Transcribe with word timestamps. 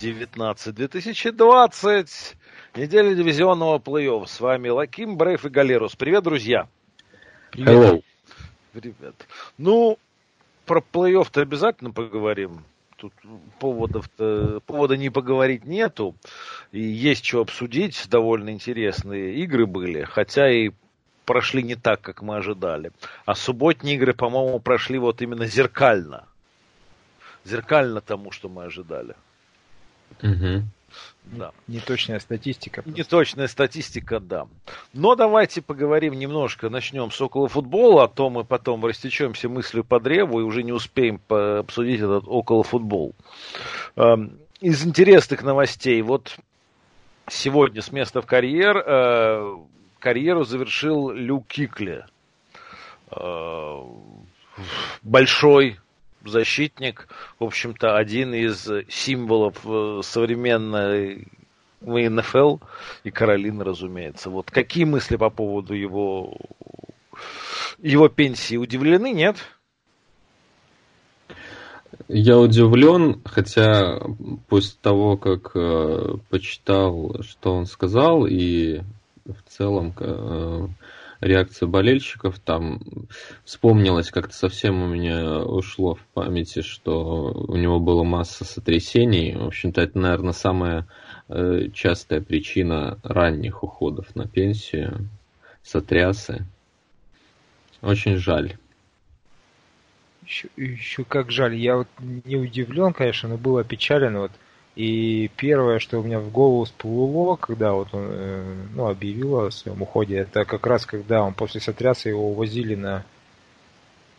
2019-2020, 0.00 2.34
неделя 2.74 3.14
дивизионного 3.14 3.78
плей-офф. 3.78 4.26
С 4.26 4.40
вами 4.40 4.70
Лаким, 4.70 5.16
Брейв 5.16 5.44
и 5.44 5.50
Галерус. 5.50 5.94
Привет, 5.94 6.24
друзья! 6.24 6.66
Привет. 7.50 7.68
Hello. 7.68 8.02
Привет. 8.72 9.14
Ну, 9.58 9.98
про 10.64 10.80
плей-офф-то 10.80 11.42
обязательно 11.42 11.90
поговорим. 11.90 12.64
Тут 12.96 13.12
поводов-то, 13.58 14.60
повода 14.66 14.96
не 14.96 15.10
поговорить 15.10 15.64
нету. 15.64 16.14
И 16.70 16.80
есть 16.80 17.24
что 17.24 17.40
обсудить. 17.40 18.08
Довольно 18.08 18.50
интересные 18.50 19.34
игры 19.36 19.66
были. 19.66 20.04
Хотя 20.04 20.48
и 20.50 20.70
прошли 21.24 21.62
не 21.62 21.76
так, 21.76 22.00
как 22.00 22.22
мы 22.22 22.36
ожидали. 22.36 22.92
А 23.24 23.34
субботние 23.34 23.96
игры, 23.96 24.12
по-моему, 24.12 24.60
прошли 24.60 24.98
вот 24.98 25.22
именно 25.22 25.46
зеркально. 25.46 26.28
Зеркально 27.44 28.00
тому, 28.00 28.30
что 28.30 28.48
мы 28.48 28.64
ожидали. 28.64 29.14
Угу. 30.22 30.64
Да. 31.24 31.52
Неточная 31.68 32.18
статистика. 32.18 32.82
Просто. 32.82 32.98
Неточная 32.98 33.46
статистика, 33.46 34.18
да. 34.18 34.46
Но 34.92 35.14
давайте 35.14 35.62
поговорим 35.62 36.14
немножко, 36.14 36.68
начнем 36.68 37.10
с 37.10 37.20
около 37.20 37.48
футбола, 37.48 38.04
а 38.04 38.08
то 38.08 38.30
мы 38.30 38.44
потом 38.44 38.84
растечемся 38.84 39.48
мыслью 39.48 39.84
по 39.84 40.00
древу 40.00 40.40
и 40.40 40.42
уже 40.42 40.62
не 40.62 40.72
успеем 40.72 41.20
обсудить 41.28 42.00
этот 42.00 42.24
около 42.26 42.64
футбол. 42.64 43.14
Эм, 43.96 44.38
из 44.60 44.84
интересных 44.84 45.42
новостей, 45.42 46.02
вот 46.02 46.36
сегодня 47.28 47.80
с 47.80 47.92
места 47.92 48.20
в 48.20 48.26
карьер 48.26 48.76
э, 48.78 49.56
карьеру 50.00 50.44
завершил 50.44 51.10
Лю 51.10 51.44
Кикли. 51.46 52.04
Э, 53.12 53.82
большой 55.02 55.78
защитник, 56.24 57.08
в 57.38 57.44
общем-то, 57.44 57.96
один 57.96 58.34
из 58.34 58.68
символов 58.88 59.56
э, 59.64 60.00
современной 60.02 61.28
НФЛ 61.80 62.58
и 63.04 63.10
Каролины, 63.10 63.64
разумеется. 63.64 64.30
Вот 64.30 64.50
какие 64.50 64.84
мысли 64.84 65.16
по 65.16 65.30
поводу 65.30 65.74
его, 65.74 66.36
его 67.78 68.08
пенсии? 68.08 68.56
Удивлены, 68.56 69.12
нет? 69.12 69.36
Я 72.08 72.38
удивлен, 72.38 73.20
хотя 73.24 74.00
после 74.48 74.76
того, 74.80 75.16
как 75.16 75.52
э, 75.54 76.16
почитал, 76.28 77.22
что 77.22 77.54
он 77.54 77.66
сказал, 77.66 78.26
и 78.26 78.80
в 79.24 79.42
целом 79.48 79.92
э, 79.98 80.66
реакция 81.20 81.66
болельщиков, 81.66 82.38
там 82.38 82.80
вспомнилось 83.44 84.10
как-то 84.10 84.34
совсем 84.34 84.82
у 84.82 84.86
меня 84.86 85.40
ушло 85.40 85.94
в 85.94 86.04
памяти, 86.14 86.62
что 86.62 87.32
у 87.32 87.56
него 87.56 87.78
была 87.78 88.04
масса 88.04 88.44
сотрясений. 88.44 89.36
В 89.36 89.46
общем-то, 89.46 89.80
это, 89.80 89.98
наверное, 89.98 90.32
самая 90.32 90.86
э, 91.28 91.68
частая 91.74 92.20
причина 92.20 92.98
ранних 93.02 93.62
уходов 93.62 94.14
на 94.16 94.26
пенсию. 94.26 95.08
Сотрясы. 95.62 96.46
Очень 97.82 98.16
жаль. 98.16 98.56
Еще, 100.24 100.48
еще 100.56 101.04
как 101.04 101.30
жаль. 101.30 101.54
Я 101.54 101.76
вот 101.76 101.88
не 101.98 102.36
удивлен, 102.36 102.92
конечно, 102.92 103.28
но 103.28 103.36
был 103.36 103.58
опечален. 103.58 104.16
Вот 104.16 104.32
и 104.80 105.28
первое, 105.36 105.78
что 105.78 105.98
у 105.98 106.02
меня 106.02 106.20
в 106.20 106.30
голову 106.30 106.64
всплыло, 106.64 107.36
когда 107.36 107.72
вот 107.72 107.92
он 107.92 108.06
э, 108.08 108.54
ну, 108.74 108.88
объявил 108.88 109.40
о 109.40 109.50
своем 109.50 109.82
уходе, 109.82 110.16
это 110.16 110.46
как 110.46 110.66
раз 110.66 110.86
когда 110.86 111.22
он 111.22 111.34
после 111.34 111.60
сотряса 111.60 112.08
его 112.08 112.30
увозили 112.30 112.74
на 112.74 113.04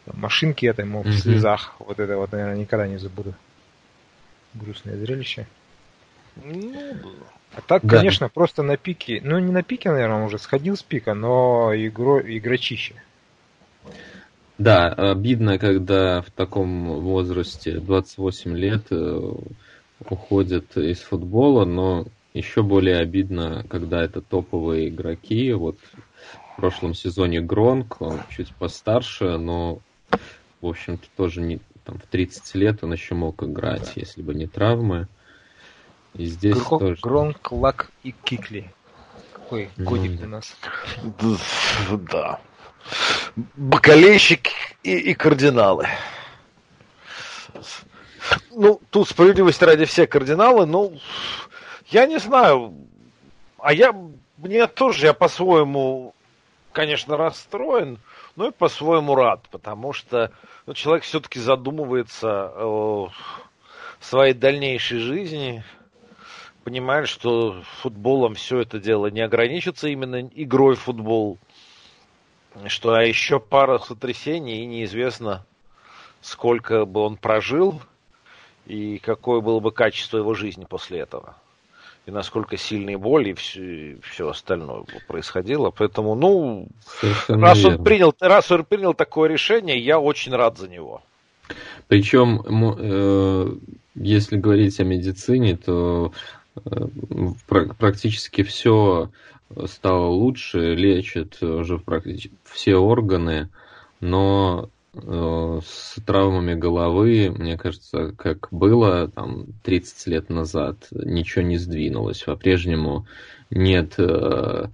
машинке 0.06 0.68
этой, 0.68 0.86
ему 0.86 1.02
в 1.02 1.12
слезах. 1.14 1.74
Вот 1.80 2.00
это 2.00 2.16
вот, 2.16 2.32
наверное, 2.32 2.58
никогда 2.58 2.88
не 2.88 2.98
забуду. 2.98 3.34
Грустное 4.54 4.98
зрелище. 4.98 5.48
Ну, 6.36 6.76
а 7.56 7.62
так, 7.62 7.84
да. 7.84 7.98
конечно, 7.98 8.30
просто 8.30 8.62
на 8.62 8.78
пике, 8.78 9.20
ну 9.24 9.40
не 9.40 9.52
на 9.52 9.64
пике, 9.64 9.90
наверное, 9.90 10.18
он 10.18 10.24
уже 10.26 10.38
сходил 10.38 10.78
с 10.78 10.84
пика, 10.84 11.16
но 11.16 11.74
игро, 11.74 12.20
игрочище. 12.20 13.02
Да, 14.60 14.90
обидно, 14.90 15.58
когда 15.58 16.22
в 16.22 16.30
таком 16.30 17.00
возрасте, 17.00 17.80
28 17.80 18.56
лет, 18.56 18.84
э, 18.92 19.32
уходят 20.10 20.76
из 20.78 21.00
футбола, 21.00 21.66
но 21.66 22.06
еще 22.34 22.64
более 22.64 22.98
обидно, 22.98 23.66
когда 23.70 24.04
это 24.04 24.22
топовые 24.22 24.90
игроки. 24.90 25.52
Вот 25.54 25.78
в 26.54 26.56
прошлом 26.58 26.94
сезоне 26.94 27.42
Гронк, 27.42 28.02
он 28.02 28.20
чуть 28.30 28.54
постарше, 28.56 29.38
но, 29.38 29.80
в 30.62 30.68
общем-то, 30.68 31.06
тоже 31.16 31.42
не, 31.42 31.60
там, 31.84 31.98
в 31.98 32.06
30 32.08 32.56
лет 32.56 32.84
он 32.84 32.94
еще 32.94 33.16
мог 33.16 33.44
играть, 33.44 33.86
да. 33.86 33.92
если 33.96 34.22
бы 34.22 34.34
не 34.34 34.48
травмы. 34.48 35.08
И 36.14 36.26
здесь 36.26 36.56
Гронк, 36.56 36.80
тоже... 36.80 37.02
Гронк, 37.02 37.52
Лак 37.52 37.92
и 38.04 38.12
Кикли. 38.12 38.74
Какой 39.34 39.70
годик 39.78 40.22
mm. 40.22 40.26
у 40.26 40.28
нас. 40.28 40.56
Да. 42.12 42.40
Бакалейщик 43.56 44.50
и, 44.84 44.98
и 44.98 45.14
кардиналы. 45.14 45.88
Ну, 48.54 48.82
тут 48.90 49.08
справедливости 49.08 49.64
ради 49.64 49.86
все 49.86 50.08
кардиналы, 50.08 50.66
ну, 50.66 51.00
я 51.88 52.06
не 52.06 52.20
знаю. 52.20 52.74
А 53.58 53.74
я, 53.74 53.96
мне 54.38 54.68
тоже, 54.68 55.06
я 55.06 55.14
по-своему, 55.14 56.14
конечно, 56.74 57.16
расстроен, 57.16 58.00
но 58.36 58.48
и 58.48 58.52
по-своему 58.52 59.16
рад, 59.16 59.48
потому 59.52 59.94
что 59.94 60.32
ну, 60.66 60.74
человек 60.74 61.04
все-таки 61.04 61.40
задумывается 61.40 62.52
о 62.56 63.12
своей 64.00 64.34
дальнейшей 64.34 65.00
жизни, 65.00 65.64
понимает, 66.64 67.08
что 67.08 67.62
футболом 67.82 68.36
все 68.36 68.60
это 68.60 68.80
дело 68.80 69.08
не 69.08 69.22
ограничится 69.22 69.88
именно 69.88 70.22
игрой 70.22 70.76
в 70.76 70.82
футбол, 70.82 71.38
что 72.68 72.94
а 72.94 73.04
еще 73.04 73.40
пара 73.40 73.80
сотрясений, 73.80 74.64
и 74.64 74.66
неизвестно, 74.66 75.46
сколько 76.22 76.86
бы 76.86 77.02
он 77.02 77.16
прожил, 77.16 77.82
и 78.66 79.00
какое 79.00 79.42
было 79.42 79.60
бы 79.60 79.72
качество 79.72 80.18
его 80.18 80.34
жизни 80.34 80.66
после 80.68 81.00
этого. 81.00 81.36
И 82.06 82.12
насколько 82.12 82.58
сильные 82.58 82.98
боли 82.98 83.30
и 83.30 83.34
все, 83.34 83.98
все 84.02 84.30
остальное 84.30 84.84
происходило. 85.08 85.70
Поэтому, 85.70 86.16
ну, 86.16 86.68
раз 87.28 87.64
он, 87.64 87.84
принял, 87.84 88.14
раз 88.20 88.52
он 88.52 88.66
принял 88.66 88.96
такое 88.96 89.30
решение, 89.30 89.80
я 89.80 90.00
очень 90.00 90.34
рад 90.34 90.58
за 90.58 90.68
него. 90.68 91.02
Причем, 91.88 92.42
э, 92.80 93.56
если 93.96 94.38
говорить 94.38 94.80
о 94.80 94.84
медицине, 94.84 95.58
то 95.58 96.12
э, 96.56 96.88
практически 97.78 98.42
все 98.44 99.12
стало 99.66 100.08
лучше, 100.08 100.76
лечат 100.76 101.42
уже 101.44 101.78
практически 101.78 102.34
все 102.46 102.78
органы, 102.78 103.50
но 104.00 104.70
с 104.94 105.96
травмами 106.06 106.54
головы, 106.54 107.34
мне 107.34 107.58
кажется, 107.58 108.14
как 108.18 108.50
было 108.52 109.08
там 109.08 109.46
30 109.64 110.08
лет 110.08 110.30
назад, 110.30 110.88
ничего 110.92 111.44
не 111.44 111.58
сдвинулось. 111.58 112.24
По-прежнему 112.24 113.06
нет 113.50 113.94
э, 113.98 114.68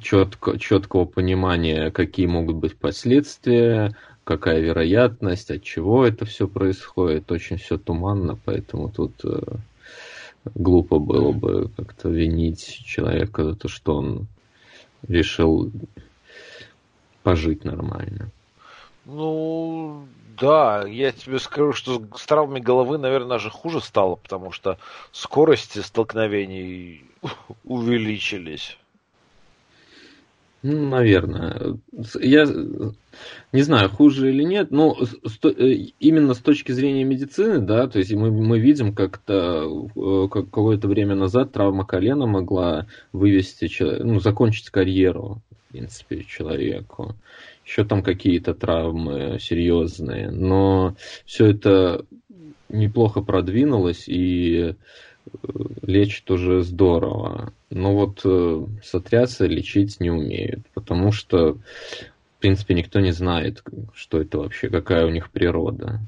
четко, 0.00 0.58
четкого 0.58 1.06
понимания, 1.06 1.90
какие 1.90 2.26
могут 2.26 2.56
быть 2.56 2.76
последствия, 2.76 3.96
какая 4.22 4.60
вероятность, 4.60 5.50
от 5.50 5.64
чего 5.64 6.06
это 6.06 6.24
все 6.24 6.46
происходит. 6.46 7.32
Очень 7.32 7.56
все 7.56 7.78
туманно, 7.78 8.38
поэтому 8.44 8.90
тут 8.90 9.12
э, 9.24 9.40
глупо 10.54 11.00
было 11.00 11.32
бы 11.32 11.68
как-то 11.76 12.10
винить 12.10 12.64
человека 12.84 13.42
за 13.42 13.56
то, 13.56 13.66
что 13.66 13.96
он 13.96 14.28
решил 15.08 15.72
пожить 17.24 17.64
нормально. 17.64 18.30
Ну, 19.06 20.06
да, 20.38 20.86
я 20.86 21.12
тебе 21.12 21.38
скажу, 21.38 21.72
что 21.72 22.02
с 22.16 22.26
травмами 22.26 22.60
головы, 22.60 22.98
наверное, 22.98 23.30
даже 23.30 23.50
хуже 23.50 23.80
стало, 23.80 24.16
потому 24.16 24.50
что 24.50 24.78
скорости 25.12 25.80
столкновений 25.80 27.04
увеличились. 27.64 28.78
Ну, 30.62 30.88
наверное. 30.88 31.78
Я 32.22 32.46
не 33.52 33.62
знаю, 33.62 33.90
хуже 33.90 34.30
или 34.30 34.42
нет, 34.44 34.70
но 34.70 34.96
именно 36.00 36.32
с 36.32 36.38
точки 36.38 36.72
зрения 36.72 37.04
медицины, 37.04 37.58
да, 37.58 37.86
то 37.86 37.98
есть 37.98 38.14
мы, 38.14 38.30
мы 38.30 38.58
видим, 38.58 38.94
как-то 38.94 39.88
как 40.28 40.46
какое-то 40.46 40.88
время 40.88 41.16
назад 41.16 41.52
травма 41.52 41.84
колена 41.84 42.24
могла 42.26 42.86
вывести, 43.12 43.70
ну, 44.02 44.20
закончить 44.20 44.70
карьеру, 44.70 45.42
в 45.68 45.72
принципе, 45.72 46.24
человеку. 46.24 47.14
Еще 47.64 47.84
там 47.84 48.02
какие-то 48.02 48.54
травмы 48.54 49.38
серьезные, 49.40 50.30
но 50.30 50.96
все 51.24 51.46
это 51.46 52.04
неплохо 52.68 53.22
продвинулось 53.22 54.04
и 54.06 54.74
лечит 55.82 56.30
уже 56.30 56.62
здорово. 56.62 57.52
Но 57.70 57.94
вот 57.94 58.20
э, 58.24 58.66
сотрясы 58.82 59.46
лечить 59.46 60.00
не 60.00 60.10
умеют, 60.10 60.60
потому 60.74 61.12
что, 61.12 61.54
в 61.54 62.40
принципе, 62.40 62.74
никто 62.74 63.00
не 63.00 63.12
знает, 63.12 63.62
что 63.94 64.20
это 64.20 64.38
вообще, 64.38 64.68
какая 64.68 65.06
у 65.06 65.10
них 65.10 65.30
природа, 65.30 66.00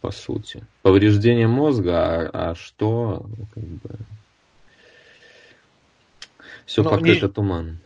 по 0.00 0.10
сути. 0.10 0.64
Повреждение 0.82 1.48
мозга, 1.48 2.28
а, 2.28 2.50
а 2.50 2.54
что, 2.54 3.26
как 3.54 3.64
бы... 3.64 3.90
Все 6.64 6.82
ну, 6.82 6.90
пока 6.90 7.02
не... 7.02 7.16
это 7.16 7.28
туман. 7.28 7.78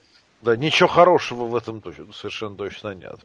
Да, 0.42 0.56
ничего 0.56 0.88
хорошего 0.88 1.44
в 1.44 1.54
этом 1.54 1.82
точно, 1.82 2.12
совершенно 2.14 2.56
точно 2.56 2.94
нет. 2.94 3.20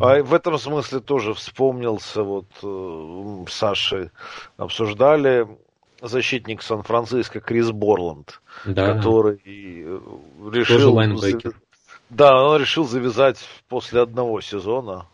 А 0.00 0.22
в 0.22 0.32
этом 0.32 0.58
смысле 0.58 1.00
тоже 1.00 1.34
вспомнился, 1.34 2.22
вот 2.22 2.46
э, 2.62 3.44
Саши 3.50 4.10
обсуждали 4.56 5.46
защитник 6.00 6.62
Сан-Франциско 6.62 7.40
Крис 7.40 7.70
Борланд, 7.70 8.40
да. 8.64 8.94
который 8.94 9.40
э, 9.44 10.00
решил... 10.50 10.98
Да, 12.08 12.42
он 12.42 12.60
решил 12.60 12.86
завязать 12.86 13.38
после 13.68 14.00
одного 14.00 14.40
сезона, 14.40 15.06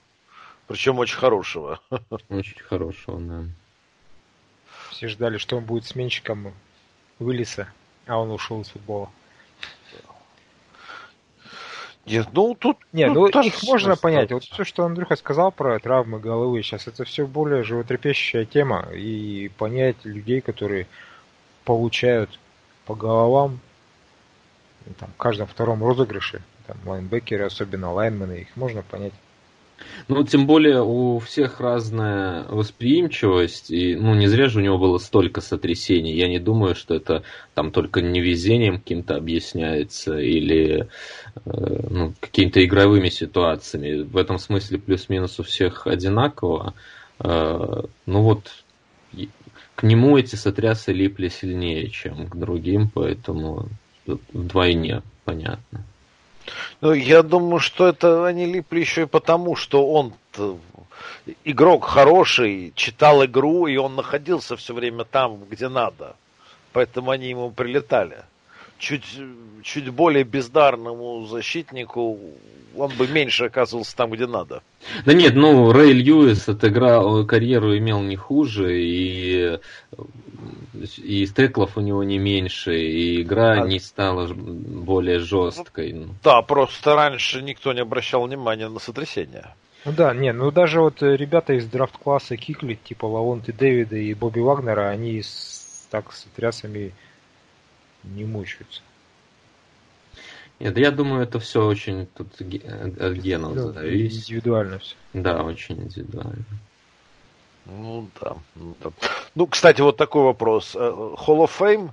причем 0.68 0.98
очень 0.98 1.16
хорошего. 1.16 1.80
Очень 2.28 2.60
хорошего, 2.60 3.18
да. 3.18 3.44
Все 4.90 5.08
ждали, 5.08 5.38
что 5.38 5.56
он 5.56 5.64
будет 5.64 5.86
сменщиком 5.86 6.52
Уиллиса, 7.18 7.72
а 8.06 8.18
он 8.18 8.30
ушел 8.30 8.60
из 8.60 8.68
футбола. 8.68 9.10
Нет, 12.04 12.28
ну 12.32 12.54
тут... 12.54 12.78
Не, 12.92 13.06
ну, 13.06 13.28
ну 13.32 13.40
их 13.40 13.62
можно 13.62 13.96
понять. 13.96 14.32
Вот 14.32 14.44
все, 14.44 14.64
что 14.64 14.84
Андрюха 14.84 15.16
сказал 15.16 15.52
про 15.52 15.78
травмы 15.78 16.18
головы, 16.18 16.62
сейчас 16.62 16.88
это 16.88 17.04
все 17.04 17.26
более 17.26 17.62
животрепещущая 17.62 18.44
тема. 18.44 18.88
И 18.92 19.50
понять 19.56 20.04
людей, 20.04 20.40
которые 20.40 20.88
получают 21.64 22.40
по 22.86 22.94
головам 22.94 23.60
там, 24.98 25.10
в 25.12 25.16
каждом 25.16 25.46
втором 25.46 25.82
розыгрыше, 25.84 26.42
там, 26.66 26.76
лайнбекеры, 26.84 27.44
особенно 27.44 27.92
лайнмены, 27.92 28.40
их 28.42 28.56
можно 28.56 28.82
понять. 28.82 29.12
Ну, 30.08 30.24
тем 30.24 30.46
более 30.46 30.82
у 30.82 31.18
всех 31.20 31.60
разная 31.60 32.44
восприимчивость, 32.48 33.70
и, 33.70 33.94
ну, 33.94 34.14
не 34.14 34.26
зря 34.26 34.48
же 34.48 34.58
у 34.58 34.62
него 34.62 34.78
было 34.78 34.98
столько 34.98 35.40
сотрясений. 35.40 36.14
Я 36.14 36.28
не 36.28 36.38
думаю, 36.38 36.74
что 36.74 36.94
это 36.94 37.22
там 37.54 37.70
только 37.70 38.00
невезением 38.00 38.78
каким-то 38.78 39.16
объясняется 39.16 40.18
или 40.18 40.88
э, 41.44 41.50
ну, 41.90 42.14
какими-то 42.20 42.64
игровыми 42.64 43.08
ситуациями. 43.08 44.02
В 44.02 44.16
этом 44.16 44.38
смысле 44.38 44.78
плюс-минус 44.78 45.38
у 45.38 45.44
всех 45.44 45.86
одинаково. 45.86 46.74
Э, 47.20 47.82
ну 48.06 48.22
вот 48.22 48.50
к 49.74 49.82
нему 49.84 50.16
эти 50.18 50.34
сотрясы 50.36 50.92
липли 50.92 51.28
сильнее, 51.28 51.88
чем 51.88 52.26
к 52.26 52.36
другим, 52.36 52.90
поэтому 52.92 53.68
вдвойне 54.06 55.02
понятно. 55.24 55.84
Ну, 56.80 56.92
я 56.92 57.22
думаю, 57.22 57.60
что 57.60 57.86
это 57.88 58.26
они 58.26 58.46
липли 58.46 58.80
еще 58.80 59.02
и 59.02 59.06
потому, 59.06 59.56
что 59.56 59.86
он 59.92 60.14
игрок 61.44 61.84
хороший, 61.84 62.72
читал 62.74 63.24
игру, 63.24 63.66
и 63.66 63.76
он 63.76 63.94
находился 63.94 64.56
все 64.56 64.74
время 64.74 65.04
там, 65.04 65.44
где 65.50 65.68
надо. 65.68 66.16
Поэтому 66.72 67.10
они 67.10 67.28
ему 67.28 67.50
прилетали. 67.50 68.24
Чуть, 68.82 69.16
чуть 69.62 69.90
более 69.90 70.24
бездарному 70.24 71.24
защитнику 71.26 72.18
он 72.76 72.90
бы 72.96 73.06
меньше 73.06 73.44
оказывался 73.44 73.96
там, 73.96 74.10
где 74.10 74.26
надо. 74.26 74.60
Да 75.06 75.12
нет, 75.14 75.36
ну, 75.36 75.70
Рэй 75.70 75.92
Льюис 75.92 76.48
отыграл 76.48 77.24
карьеру 77.24 77.78
имел 77.78 78.00
не 78.00 78.16
хуже, 78.16 78.82
и 78.82 79.60
и 80.98 81.26
стеклов 81.26 81.76
у 81.76 81.80
него 81.80 82.02
не 82.02 82.18
меньше, 82.18 82.76
и 82.76 83.22
игра 83.22 83.62
а... 83.62 83.68
не 83.68 83.78
стала 83.78 84.26
более 84.34 85.20
жесткой. 85.20 85.92
Ну. 85.92 86.14
Да, 86.24 86.42
просто 86.42 86.96
раньше 86.96 87.40
никто 87.40 87.72
не 87.72 87.82
обращал 87.82 88.26
внимания 88.26 88.68
на 88.68 88.80
сотрясение. 88.80 89.54
Ну 89.84 89.92
да, 89.92 90.12
не, 90.12 90.32
ну 90.32 90.50
даже 90.50 90.80
вот 90.80 91.04
э, 91.04 91.16
ребята 91.16 91.52
из 91.52 91.66
драфт-класса 91.66 92.36
Кикли, 92.36 92.74
типа 92.82 93.06
Лавонты 93.06 93.52
Дэвида 93.52 93.96
и 93.96 94.12
Бобби 94.14 94.40
Вагнера, 94.40 94.88
они 94.88 95.22
с, 95.22 95.86
так 95.88 96.12
с 96.12 96.26
трясами 96.34 96.92
не 98.04 98.24
мучаются. 98.24 98.82
Нет, 100.60 100.78
я 100.78 100.90
думаю, 100.92 101.24
это 101.24 101.40
все 101.40 101.66
очень 101.66 102.06
тут 102.06 102.28
от 102.40 103.12
генов 103.14 103.74
зависит. 103.74 104.28
Индивидуально 104.28 104.78
все. 104.78 104.94
Да, 105.12 105.42
очень 105.42 105.82
индивидуально. 105.82 106.44
Ну 107.66 108.08
да, 108.20 108.36
ну 108.54 108.76
да. 108.82 108.90
Ну, 109.34 109.46
кстати, 109.46 109.80
вот 109.80 109.96
такой 109.96 110.22
вопрос. 110.22 110.74
Э, 110.74 110.78
Hall 110.78 111.46
of 111.46 111.50
Fame? 111.58 111.90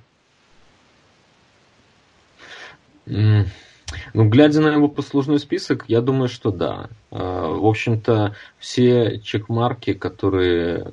Mm. 3.05 3.47
Ну, 4.13 4.29
глядя 4.29 4.61
на 4.61 4.69
его 4.69 4.87
послужной 4.87 5.39
список, 5.39 5.85
я 5.87 6.01
думаю, 6.01 6.29
что 6.29 6.51
да. 6.51 6.89
Э, 7.11 7.17
в 7.17 7.65
общем-то, 7.65 8.35
все 8.57 9.19
чекмарки, 9.19 9.93
которые 9.93 10.91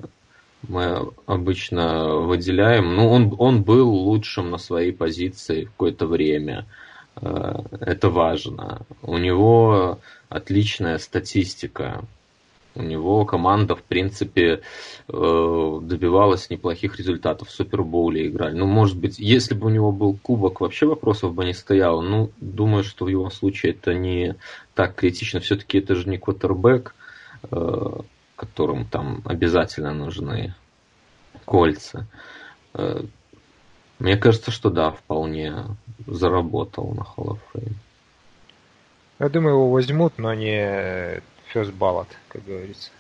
мы 0.69 1.12
обычно 1.26 2.17
выделяем, 2.17 2.94
ну, 2.97 3.11
он, 3.11 3.35
он 3.38 3.62
был 3.62 3.88
лучшим 3.88 4.50
на 4.50 4.58
своей 4.58 4.93
позиции 4.93 5.64
в 5.64 5.70
какое-то 5.70 6.06
время. 6.06 6.67
Э, 7.17 7.61
это 7.81 8.11
важно. 8.11 8.82
У 9.03 9.19
него 9.19 10.00
отличная 10.29 10.99
статистика 10.99 12.05
у 12.76 12.82
него 12.82 13.25
команда, 13.25 13.75
в 13.75 13.82
принципе, 13.82 14.61
э, 15.08 15.79
добивалась 15.82 16.50
неплохих 16.50 16.99
результатов. 16.99 17.49
В 17.49 17.53
Супербоуле 17.53 18.29
играли. 18.29 18.55
Ну, 18.55 18.67
может 18.67 18.99
быть, 18.99 19.19
если 19.19 19.55
бы 19.55 19.67
у 19.67 19.70
него 19.70 19.93
был 19.93 20.19
кубок, 20.23 20.61
вообще 20.61 20.87
вопросов 20.87 21.35
бы 21.35 21.44
не 21.44 21.55
стояло. 21.55 22.03
Ну, 22.03 22.31
думаю, 22.38 22.84
что 22.84 23.06
в 23.06 23.08
его 23.08 23.31
случае 23.31 23.72
это 23.72 23.94
не 23.94 24.36
так 24.75 24.94
критично. 24.94 25.41
Все-таки 25.41 25.79
это 25.79 25.94
же 25.94 26.08
не 26.08 26.19
квотербек, 26.19 26.94
э, 27.51 27.91
которым 28.36 28.84
там 28.84 29.22
обязательно 29.24 29.93
нужны 29.93 30.55
кольца. 31.44 32.06
Э, 32.74 33.02
мне 33.98 34.16
кажется, 34.16 34.50
что 34.50 34.70
да, 34.70 34.90
вполне 34.90 35.64
заработал 36.06 36.93
на 36.93 37.00
Hall 37.00 37.36
of 37.36 37.38
Fame. 37.55 37.74
Я 39.19 39.28
думаю, 39.31 39.55
его 39.55 39.70
возьмут, 39.70 40.19
но 40.19 40.34
не 40.34 41.22
first 41.52 41.76
ballot, 41.76 42.08
как 42.28 42.44
говорится. 42.44 42.90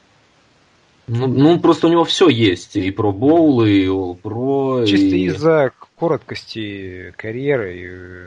Ну, 1.08 1.28
ну, 1.28 1.60
просто 1.60 1.86
у 1.86 1.90
него 1.90 2.04
все 2.04 2.28
есть. 2.28 2.74
И 2.76 2.90
про 2.90 3.12
боулы, 3.12 3.70
и 3.70 3.86
Pro. 3.86 4.86
Чисто 4.86 5.16
и... 5.16 5.26
из-за 5.26 5.72
короткости 5.98 7.14
карьеры. 7.16 7.76
И... 7.76 8.26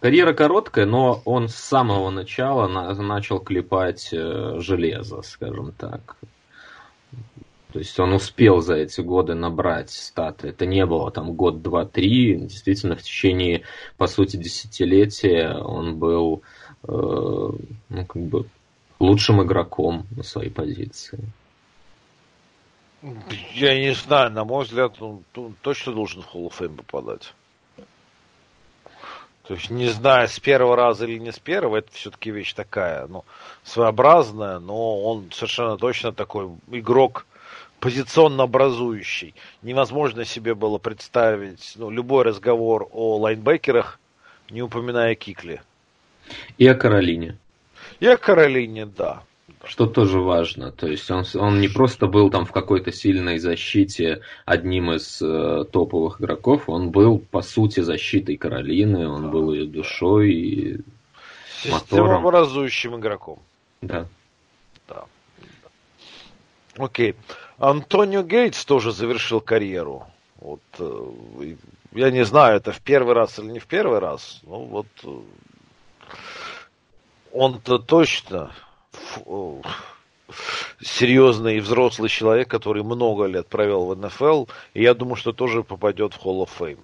Карьера 0.00 0.32
короткая, 0.32 0.86
но 0.86 1.20
он 1.24 1.48
с 1.48 1.56
самого 1.56 2.10
начала 2.10 2.68
на, 2.68 2.94
начал 2.94 3.38
клепать 3.40 4.10
э, 4.12 4.60
железо, 4.60 5.22
скажем 5.22 5.72
так. 5.72 6.16
То 7.76 7.80
есть 7.80 8.00
он 8.00 8.14
успел 8.14 8.62
за 8.62 8.76
эти 8.76 9.02
годы 9.02 9.34
набрать 9.34 9.90
статы. 9.90 10.48
Это 10.48 10.64
не 10.64 10.86
было 10.86 11.10
там 11.10 11.34
год, 11.34 11.60
два, 11.60 11.84
три. 11.84 12.34
Действительно, 12.34 12.96
в 12.96 13.02
течение, 13.02 13.64
по 13.98 14.06
сути, 14.06 14.38
десятилетия 14.38 15.52
он 15.58 15.98
был 15.98 16.40
э, 16.84 16.88
ну, 16.88 18.06
как 18.06 18.22
бы 18.22 18.46
лучшим 18.98 19.42
игроком 19.42 20.06
на 20.16 20.22
своей 20.22 20.48
позиции. 20.48 21.18
Я 23.52 23.78
не 23.78 23.92
знаю, 23.92 24.30
на 24.30 24.46
мой 24.46 24.64
взгляд, 24.64 24.94
он, 25.02 25.22
он 25.34 25.54
точно 25.60 25.92
должен 25.92 26.22
в 26.22 26.34
Hall 26.34 26.48
of 26.48 26.58
Fame 26.58 26.76
попадать. 26.76 27.34
То 29.46 29.52
есть, 29.52 29.68
не 29.68 29.88
знаю, 29.88 30.28
с 30.28 30.40
первого 30.40 30.76
раза 30.76 31.04
или 31.04 31.18
не 31.18 31.30
с 31.30 31.38
первого, 31.38 31.76
это 31.76 31.92
все-таки 31.92 32.30
вещь 32.30 32.54
такая, 32.54 33.06
ну, 33.06 33.26
своеобразная, 33.64 34.60
но 34.60 35.02
он 35.02 35.30
совершенно 35.30 35.76
точно 35.76 36.12
такой 36.12 36.48
игрок 36.70 37.26
позиционно 37.80 38.44
образующий. 38.44 39.34
Невозможно 39.62 40.24
себе 40.24 40.54
было 40.54 40.78
представить 40.78 41.74
ну, 41.76 41.90
любой 41.90 42.24
разговор 42.24 42.88
о 42.92 43.18
лайнбекерах, 43.18 43.98
не 44.50 44.62
упоминая 44.62 45.14
Кикли. 45.14 45.62
И 46.58 46.66
о 46.66 46.74
Каролине. 46.74 47.38
И 48.00 48.06
о 48.06 48.16
Каролине, 48.16 48.86
да. 48.86 49.22
Что 49.64 49.86
тоже 49.86 50.20
важно. 50.20 50.70
То 50.70 50.86
есть 50.86 51.10
он, 51.10 51.24
он 51.34 51.60
не 51.60 51.68
просто 51.68 52.06
был 52.06 52.30
там 52.30 52.44
в 52.44 52.52
какой-то 52.52 52.92
сильной 52.92 53.38
защите 53.38 54.22
одним 54.44 54.92
из 54.92 55.20
э, 55.20 55.64
топовых 55.70 56.20
игроков, 56.20 56.68
он 56.68 56.90
был 56.90 57.18
по 57.18 57.42
сути 57.42 57.80
защитой 57.80 58.36
Каролины, 58.36 59.08
он 59.08 59.30
был 59.30 59.52
ее 59.52 59.66
душой. 59.66 60.32
И... 60.32 60.80
Системообразующим 61.62 62.96
игроком. 62.96 63.40
Да. 63.80 64.06
Да. 64.88 65.04
Окей. 66.78 67.14
Антонио 67.58 68.22
Гейтс 68.22 68.64
тоже 68.64 68.92
завершил 68.92 69.40
карьеру. 69.40 70.06
Вот, 70.36 70.60
э, 70.78 71.54
я 71.92 72.10
не 72.10 72.24
знаю, 72.24 72.56
это 72.58 72.72
в 72.72 72.80
первый 72.80 73.14
раз 73.14 73.38
или 73.38 73.46
не 73.46 73.58
в 73.58 73.66
первый 73.66 73.98
раз. 73.98 74.40
Ну 74.42 74.64
вот 74.64 74.86
э, 75.04 75.20
он-то 77.32 77.78
точно 77.78 78.52
серьезный 80.80 81.56
и 81.56 81.60
взрослый 81.60 82.08
человек, 82.08 82.48
который 82.48 82.82
много 82.82 83.24
лет 83.24 83.46
провел 83.46 83.86
в 83.86 83.96
НФЛ, 83.96 84.46
и 84.74 84.82
я 84.82 84.94
думаю, 84.94 85.16
что 85.16 85.32
тоже 85.32 85.62
попадет 85.62 86.14
в 86.14 86.24
Hall 86.24 86.44
of 86.44 86.50
Fame. 86.58 86.80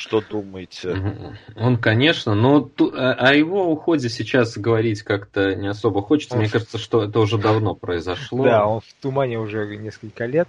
Что 0.00 0.22
думаете? 0.22 1.36
Он, 1.56 1.76
конечно, 1.76 2.34
но 2.34 2.60
ту, 2.60 2.90
о 2.94 3.34
его 3.34 3.70
уходе 3.70 4.08
сейчас 4.08 4.56
говорить 4.56 5.02
как-то 5.02 5.54
не 5.54 5.68
особо 5.68 6.00
хочется. 6.00 6.36
Он 6.36 6.40
Мне 6.40 6.48
кажется, 6.48 6.78
что 6.78 7.04
это 7.04 7.20
уже 7.20 7.36
давно 7.36 7.74
произошло. 7.74 8.42
Да, 8.44 8.66
он 8.66 8.80
в 8.80 8.94
тумане 9.02 9.38
уже 9.38 9.76
несколько 9.76 10.24
лет. 10.24 10.48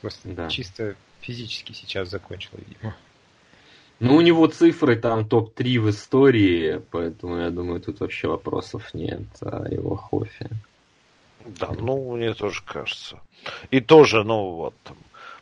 Просто 0.00 0.28
да. 0.28 0.48
чисто 0.48 0.94
физически 1.20 1.72
сейчас 1.72 2.08
закончил, 2.08 2.52
видимо. 2.56 2.94
Ну, 3.98 4.14
у 4.14 4.20
него 4.20 4.46
цифры 4.46 4.94
там 4.94 5.28
топ-3 5.28 5.80
в 5.80 5.90
истории, 5.90 6.80
поэтому 6.92 7.38
я 7.38 7.50
думаю, 7.50 7.80
тут 7.80 7.98
вообще 7.98 8.28
вопросов 8.28 8.94
нет 8.94 9.24
о 9.40 9.66
его 9.68 9.96
хофе. 9.96 10.50
Да, 11.44 11.72
ну, 11.76 12.14
мне 12.14 12.32
тоже 12.32 12.62
кажется. 12.64 13.18
И 13.72 13.80
тоже, 13.80 14.22
ну, 14.22 14.50
вот, 14.50 14.74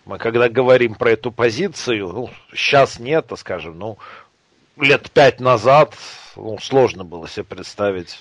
мы 0.05 0.19
когда 0.19 0.49
говорим 0.49 0.95
про 0.95 1.13
эту 1.13 1.31
позицию, 1.31 2.09
ну, 2.09 2.31
сейчас 2.53 2.99
нет, 2.99 3.31
а 3.31 3.37
скажем, 3.37 3.79
ну, 3.79 3.99
лет 4.77 5.11
пять 5.11 5.41
назад 5.41 5.97
ну, 6.37 6.59
сложно 6.59 7.05
было 7.05 7.29
себе 7.29 7.45
представить 7.45 8.19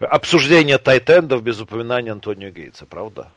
обсуждение 0.00 0.78
тайтендов 0.78 1.42
без 1.42 1.60
упоминания 1.60 2.12
Антонио 2.12 2.50
Гейтса, 2.50 2.86
правда? 2.86 3.30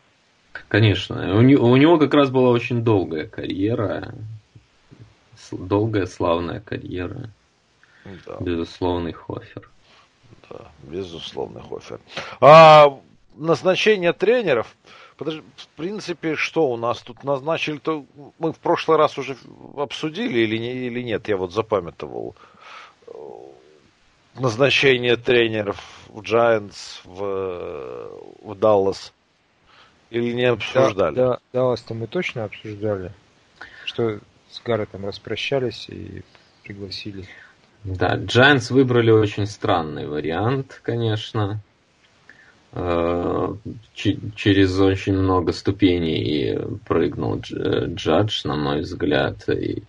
Конечно. 0.68 1.38
У 1.38 1.42
него, 1.42 1.70
у 1.70 1.76
него 1.76 1.98
как 1.98 2.14
раз 2.14 2.30
была 2.30 2.50
очень 2.50 2.84
долгая 2.84 3.28
карьера. 3.28 4.16
Долгая, 5.52 6.06
славная 6.06 6.60
карьера. 6.60 7.30
Да. 8.26 8.38
Безусловный 8.40 9.14
хофер. 9.14 9.70
Да, 10.50 10.66
безусловный 10.84 11.62
хофер. 11.62 12.00
А 12.40 13.00
назначение 13.36 14.14
тренеров, 14.14 14.76
подожди, 15.18 15.44
в 15.56 15.68
принципе, 15.70 16.36
что 16.36 16.70
у 16.70 16.78
нас 16.78 17.02
тут 17.02 17.24
назначили, 17.24 17.78
то 17.78 18.06
мы 18.40 18.54
в 18.54 18.60
прошлый 18.60 18.98
раз 18.98 19.18
уже 19.18 19.38
обсудили 19.78 20.40
или, 20.40 20.58
не, 20.58 20.74
или 20.74 21.02
нет, 21.02 21.28
я 21.28 21.38
вот 21.38 21.54
запамятовал. 21.54 22.36
Назначение 24.36 25.16
тренеров 25.16 25.82
в 26.10 26.20
Giants, 26.22 27.00
в, 27.06 28.10
в 28.42 28.52
Dallas. 28.54 29.12
Или 30.10 30.34
не 30.34 30.46
обсуждали? 30.46 31.16
Да, 31.16 31.30
да, 31.30 31.40
Даллас-то 31.54 31.94
мы 31.94 32.08
точно 32.08 32.44
обсуждали, 32.44 33.12
что 33.86 34.20
с 34.50 34.62
Гарретом 34.64 35.06
распрощались 35.06 35.90
и 35.90 36.24
пригласили. 36.64 37.28
Да, 37.84 38.18
Giants 38.18 38.74
выбрали 38.74 39.12
очень 39.12 39.46
странный 39.46 40.08
вариант, 40.08 40.80
конечно. 40.84 41.62
Э, 42.78 43.56
через 43.94 44.78
очень 44.80 45.14
много 45.14 45.54
ступеней 45.54 46.60
прыгнул 46.86 47.40
Джадж, 47.40 48.42
на 48.44 48.58
мой 48.58 48.82
взгляд. 48.82 49.48
И, 49.48 49.84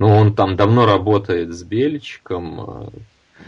ну, 0.00 0.08
он 0.08 0.34
там 0.34 0.56
давно 0.56 0.84
работает 0.84 1.54
с 1.54 1.62
Бельчиком. 1.62 2.90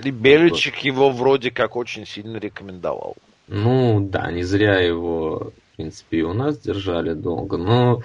И 0.03 0.11
Бельчик 0.13 0.79
его 0.79 1.11
вроде 1.11 1.51
как 1.51 1.75
очень 1.75 2.07
сильно 2.07 2.37
рекомендовал. 2.37 3.17
Ну, 3.49 4.01
да, 4.01 4.31
не 4.31 4.45
зря 4.45 4.79
его, 4.79 5.53
в 5.73 5.77
принципе, 5.77 6.19
и 6.19 6.23
у 6.23 6.33
нас 6.33 6.59
держали 6.59 7.15
долго. 7.15 7.57
Но 7.57 8.03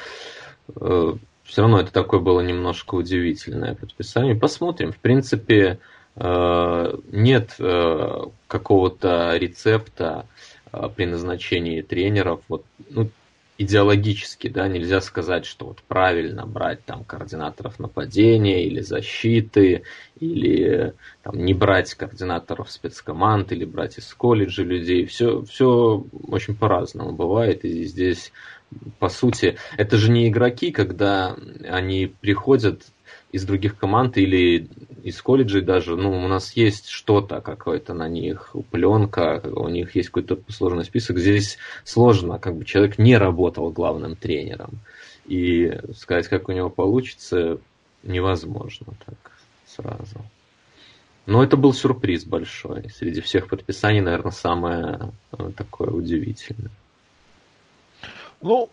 э, 0.76 1.14
все 1.44 1.62
равно 1.62 1.82
это 1.82 1.94
такое 1.94 2.20
было 2.20 2.42
немножко 2.42 2.96
удивительное 2.96 3.76
подписание. 3.76 4.34
Посмотрим. 4.34 4.92
В 4.92 4.98
принципе, 4.98 5.78
э, 6.16 6.94
нет 7.12 7.56
э, 7.60 8.24
какого-то 8.48 9.38
рецепта, 9.38 10.08
а, 10.10 10.26
при 10.96 11.06
назначении 11.06 11.82
тренеров, 11.82 12.42
вот, 12.48 12.66
ну, 12.90 13.10
идеологически, 13.60 14.48
да, 14.48 14.70
нельзя 14.70 15.02
сказать, 15.02 15.46
что 15.46 15.66
вот 15.66 15.84
правильно 15.86 16.46
брать 16.46 16.84
там 16.86 17.04
координаторов 17.04 17.78
нападения 17.78 18.66
или 18.66 18.80
защиты, 18.80 19.84
или 20.18 20.94
там 21.24 21.44
не 21.44 21.54
брать 21.54 21.94
координаторов 21.94 22.72
спецкоманд, 22.72 23.52
или 23.52 23.66
брать 23.66 23.98
из 23.98 24.14
колледжа 24.14 24.64
людей. 24.64 25.06
Все, 25.06 25.44
все 25.44 26.06
очень 26.30 26.56
по-разному 26.56 27.12
бывает, 27.12 27.66
и 27.66 27.84
здесь, 27.84 28.32
по 28.98 29.10
сути, 29.10 29.58
это 29.76 29.98
же 29.98 30.10
не 30.10 30.30
игроки, 30.30 30.72
когда 30.72 31.36
они 31.68 32.08
приходят 32.22 32.84
из 33.32 33.46
других 33.46 33.78
команд 33.78 34.18
или 34.18 34.68
из 35.04 35.22
колледжей 35.22 35.62
даже, 35.62 35.96
ну, 35.96 36.24
у 36.24 36.28
нас 36.28 36.54
есть 36.54 36.90
что-то 36.90 37.42
какое-то 37.42 37.94
на 37.94 38.10
них, 38.10 38.56
пленка, 38.72 39.42
у 39.46 39.68
них 39.70 39.96
есть 39.96 40.10
какой-то 40.10 40.40
сложный 40.50 40.86
список. 40.86 41.20
Здесь 41.20 41.58
сложно, 41.84 42.40
как 42.40 42.56
бы 42.56 42.66
человек 42.66 42.98
не 42.98 43.18
работал 43.18 43.72
главным 43.72 44.16
тренером. 44.16 44.80
И 45.26 45.80
сказать, 45.96 46.28
как 46.28 46.50
у 46.50 46.52
него 46.52 46.70
получится, 46.70 47.60
невозможно 48.04 48.88
так 49.06 49.32
сразу. 49.68 50.26
Но 51.26 51.44
это 51.44 51.58
был 51.58 51.74
сюрприз 51.74 52.26
большой. 52.26 52.90
Среди 52.90 53.22
всех 53.22 53.48
подписаний, 53.48 54.02
наверное, 54.02 54.32
самое 54.32 55.12
э, 55.32 55.52
такое 55.56 55.92
удивительное. 55.92 56.72
Ну, 58.42 58.70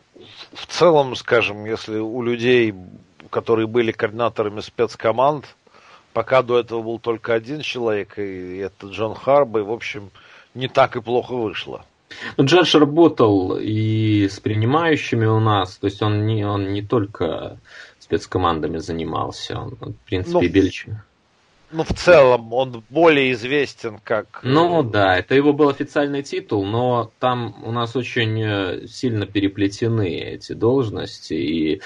в 0.55 0.67
целом, 0.67 1.17
скажем, 1.17 1.67
если 1.67 1.99
у 1.99 2.23
людей 2.23 2.73
которые 3.31 3.67
были 3.67 3.93
координаторами 3.93 4.61
спецкоманд. 4.61 5.47
Пока 6.13 6.43
до 6.43 6.59
этого 6.59 6.83
был 6.83 6.99
только 6.99 7.35
один 7.35 7.61
человек, 7.61 8.19
и 8.19 8.57
это 8.59 8.87
Джон 8.87 9.15
Харбо, 9.15 9.61
и, 9.61 9.63
в 9.63 9.71
общем, 9.71 10.11
не 10.55 10.69
так 10.69 10.97
и 10.97 11.03
плохо 11.03 11.35
вышло. 11.35 11.85
Ну, 12.37 12.45
Джадж 12.45 12.77
работал 12.77 13.59
и 13.59 14.29
с 14.29 14.41
принимающими 14.41 15.27
у 15.27 15.41
нас, 15.41 15.77
то 15.77 15.87
есть 15.87 16.03
он 16.03 16.25
не, 16.25 16.45
он 16.45 16.73
не 16.73 16.83
только 16.83 17.59
спецкомандами 17.99 18.79
занимался, 18.79 19.59
он, 19.59 19.71
в 19.71 20.07
принципе, 20.07 20.35
ну, 20.35 20.49
Бельч. 20.49 20.87
Ну, 21.73 21.83
в 21.83 21.93
целом, 21.95 22.53
он 22.53 22.85
более 22.91 23.33
известен 23.33 23.99
как... 23.99 24.41
Ну, 24.45 24.85
да, 24.85 25.19
это 25.19 25.35
его 25.35 25.53
был 25.53 25.69
официальный 25.69 26.23
титул, 26.23 26.65
но 26.65 27.11
там 27.19 27.57
у 27.65 27.73
нас 27.73 27.97
очень 27.97 28.41
э, 28.41 28.87
сильно 28.87 29.27
переплетены 29.27 30.09
эти 30.09 30.53
должности, 30.53 31.35
и 31.35 31.81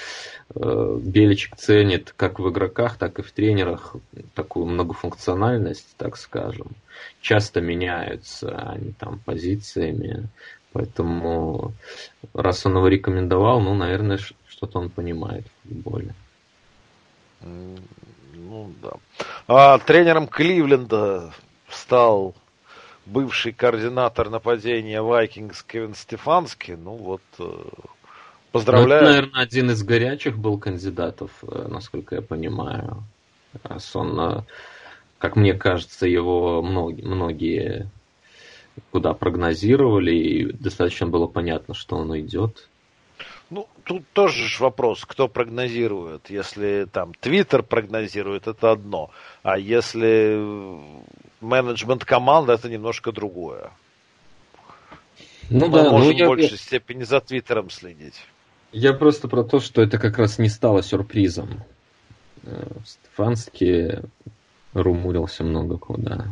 э, 0.53 0.99
Беличек 1.01 1.55
ценит 1.55 2.13
как 2.15 2.39
в 2.39 2.47
игроках, 2.49 2.97
так 2.97 3.17
и 3.17 3.23
в 3.23 3.31
тренерах 3.31 3.95
такую 4.35 4.67
многофункциональность, 4.67 5.95
так 5.97 6.15
скажем. 6.15 6.67
Часто 7.19 7.59
меняются 7.59 8.55
они 8.59 8.93
там 8.93 9.19
позициями, 9.25 10.27
поэтому 10.73 11.73
раз 12.35 12.67
он 12.67 12.77
его 12.77 12.87
рекомендовал, 12.87 13.61
ну, 13.61 13.73
наверное, 13.73 14.19
что-то 14.47 14.77
он 14.77 14.89
понимает 14.91 15.45
в 15.47 15.69
футболе. 15.69 16.13
Ну 18.33 18.71
да. 18.81 18.91
А 19.47 19.77
тренером 19.79 20.27
Кливленда 20.27 21.33
стал 21.69 22.35
бывший 23.05 23.51
координатор 23.51 24.29
нападения 24.29 25.01
Вайкингс 25.01 25.63
Кевин 25.63 25.95
Стефанский. 25.95 26.75
Ну 26.75 26.95
вот, 26.95 27.21
э, 27.39 27.63
поздравляю. 28.51 29.03
Ну, 29.03 29.07
это, 29.07 29.17
наверное, 29.17 29.43
один 29.43 29.71
из 29.71 29.83
горячих 29.83 30.37
был 30.37 30.57
кандидатов, 30.57 31.31
э, 31.43 31.67
насколько 31.69 32.15
я 32.15 32.21
понимаю. 32.21 33.03
Раз 33.63 33.95
он, 33.95 34.19
э, 34.19 34.43
как 35.17 35.35
мне 35.35 35.53
кажется, 35.53 36.07
его 36.07 36.61
многие, 36.61 37.03
многие 37.03 37.89
куда 38.91 39.13
прогнозировали, 39.13 40.15
и 40.15 40.53
достаточно 40.53 41.07
было 41.07 41.27
понятно, 41.27 41.73
что 41.73 41.97
он 41.97 42.11
уйдет. 42.11 42.69
Ну, 43.51 43.67
тут 43.83 44.03
тоже 44.13 44.45
вопрос, 44.61 45.03
кто 45.05 45.27
прогнозирует. 45.27 46.29
Если 46.29 46.87
там 46.89 47.13
Твиттер 47.13 47.63
прогнозирует, 47.63 48.47
это 48.47 48.71
одно. 48.71 49.11
А 49.43 49.57
если 49.59 50.39
менеджмент 51.41 52.05
команды, 52.05 52.53
это 52.53 52.69
немножко 52.69 53.11
другое. 53.11 53.71
Ну 55.49 55.67
Мы 55.67 55.83
да, 55.83 55.91
можем 55.91 56.13
ну, 56.13 56.17
я... 56.17 56.25
в 56.25 56.29
большей 56.29 56.57
степени 56.57 57.03
за 57.03 57.19
Твиттером 57.19 57.69
следить. 57.69 58.25
Я 58.71 58.93
просто 58.93 59.27
про 59.27 59.43
то, 59.43 59.59
что 59.59 59.81
это 59.81 59.97
как 59.97 60.17
раз 60.17 60.39
не 60.39 60.47
стало 60.47 60.81
сюрпризом. 60.81 61.61
Э, 62.43 62.67
Стефанский 62.85 63.99
румурился 64.73 65.43
много 65.43 65.77
куда. 65.77 66.25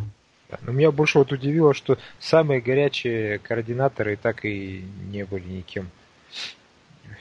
Но 0.61 0.71
меня 0.71 0.91
больше 0.91 1.17
вот 1.17 1.33
удивило, 1.33 1.73
что 1.73 1.97
самые 2.17 2.61
горячие 2.61 3.39
координаторы 3.39 4.15
так 4.15 4.45
и 4.45 4.85
не 5.11 5.25
были 5.25 5.49
никем 5.49 5.89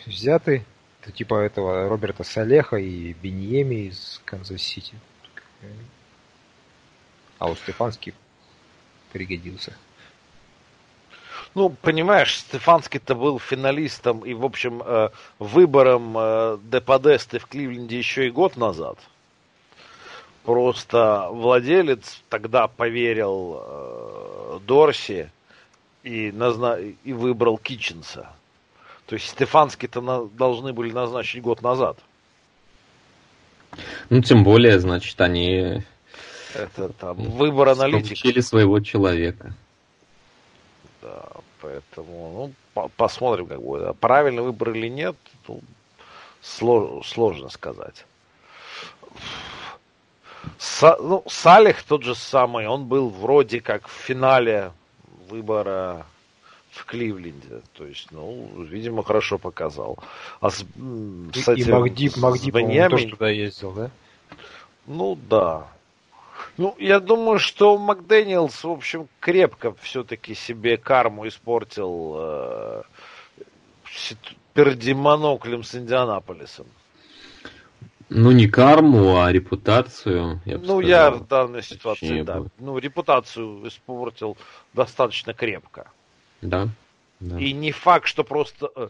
взяты. 0.07 0.65
Это 1.03 1.13
типа 1.13 1.37
этого 1.37 1.89
Роберта 1.89 2.25
Салеха 2.25 2.77
и 2.77 3.13
Биеними 3.13 3.89
из 3.89 4.21
Канзас-Сити. 4.25 4.95
А 7.39 7.47
вот 7.47 7.59
Стефанский 7.59 8.15
пригодился. 9.13 9.77
Ну, 11.55 11.71
понимаешь, 11.71 12.39
Стефанский-то 12.39 13.15
был 13.15 13.39
финалистом 13.39 14.21
и, 14.21 14.35
в 14.35 14.45
общем, 14.45 14.83
э, 14.85 15.11
выбором 15.39 16.15
э, 16.17 16.59
Деподесты 16.63 17.39
в 17.39 17.47
Кливленде 17.47 17.99
еще 17.99 18.27
и 18.27 18.31
год 18.31 18.57
назад. 18.57 18.99
Просто 20.45 21.29
владелец 21.31 22.23
тогда 22.29 22.69
поверил 22.69 23.63
э, 23.63 24.61
Дорси 24.67 25.31
и, 26.03 26.31
назна... 26.33 26.79
и 26.79 27.13
выбрал 27.13 27.59
Китченса. 27.59 28.31
То 29.09 29.15
есть 29.15 29.29
Стефанский-то 29.29 30.03
на... 30.03 30.27
должны 30.27 30.75
были 30.75 30.93
назначить 30.93 31.43
год 31.43 31.63
назад. 31.63 31.99
Ну, 34.11 34.21
тем 34.21 34.45
более, 34.45 34.79
значит, 34.81 35.19
они... 35.19 35.83
Это 36.55 36.91
там 36.91 37.17
выбор 37.17 37.71
аналитика. 37.71 38.09
Получили 38.09 38.41
своего 38.41 38.81
человека. 38.81 39.55
Да, 41.01 41.25
поэтому, 41.63 42.33
ну, 42.35 42.53
по 42.75 42.89
посмотрим, 42.89 43.47
как 43.47 43.63
будет. 43.63 43.97
Правильный 43.99 44.43
выбор 44.43 44.73
или 44.73 44.89
нет, 44.89 45.17
ну, 45.47 45.61
слож 46.43 47.07
сложно 47.09 47.49
сказать. 47.49 48.05
Са, 50.59 50.99
ну, 51.01 51.25
Салих 51.27 51.83
тот 51.83 52.03
же 52.03 52.15
самый, 52.15 52.67
он 52.67 52.85
был 52.85 53.09
вроде 53.09 53.63
как 53.63 53.89
в 53.89 53.93
финале 53.93 54.73
выбора 55.31 56.07
в 56.71 56.85
Кливленде. 56.85 57.63
То 57.75 57.87
есть, 57.87 58.09
ну, 58.11 58.51
видимо, 58.63 59.03
хорошо 59.03 59.39
показал. 59.39 59.99
А 60.41 60.51
с, 60.51 60.59
с 60.59 60.63
и, 60.63 61.53
этим, 61.53 61.55
и 61.55 61.73
Магдип, 61.73 62.17
Магдип 62.17 62.55
Веньямин... 62.55 62.91
тоже 62.91 63.09
туда 63.09 63.29
ездил, 63.29 63.73
да? 63.73 63.91
Ну, 64.87 65.19
да. 65.29 65.69
Ну, 66.57 66.75
я 66.79 67.01
думаю, 67.01 67.39
что 67.39 67.79
Макдэниелс, 67.79 68.65
в 68.65 68.71
общем, 68.71 69.09
крепко 69.21 69.75
все-таки 69.81 70.35
себе 70.35 70.77
карму 70.77 71.29
испортил 71.29 72.15
э, 72.17 72.83
перед 74.55 74.97
моноклем 74.97 75.63
с 75.63 75.75
Индианаполисом. 75.75 76.67
Ну, 78.11 78.31
не 78.33 78.49
карму, 78.49 79.21
а 79.21 79.31
репутацию. 79.31 80.41
Я 80.47 80.57
ну, 80.59 80.65
сказал, 80.65 80.81
я 80.81 81.11
в 81.11 81.27
данной 81.27 81.63
ситуации, 81.63 82.23
да. 82.23 82.39
Было. 82.39 82.51
Ну, 82.59 82.79
репутацию 82.79 83.69
испортил 83.69 84.37
достаточно 84.73 85.35
крепко. 85.35 85.91
Да. 86.41 86.69
да. 87.21 87.39
И 87.39 87.53
не 87.53 87.73
факт, 87.73 88.07
что 88.07 88.25
просто... 88.25 88.71
Э, 88.75 88.89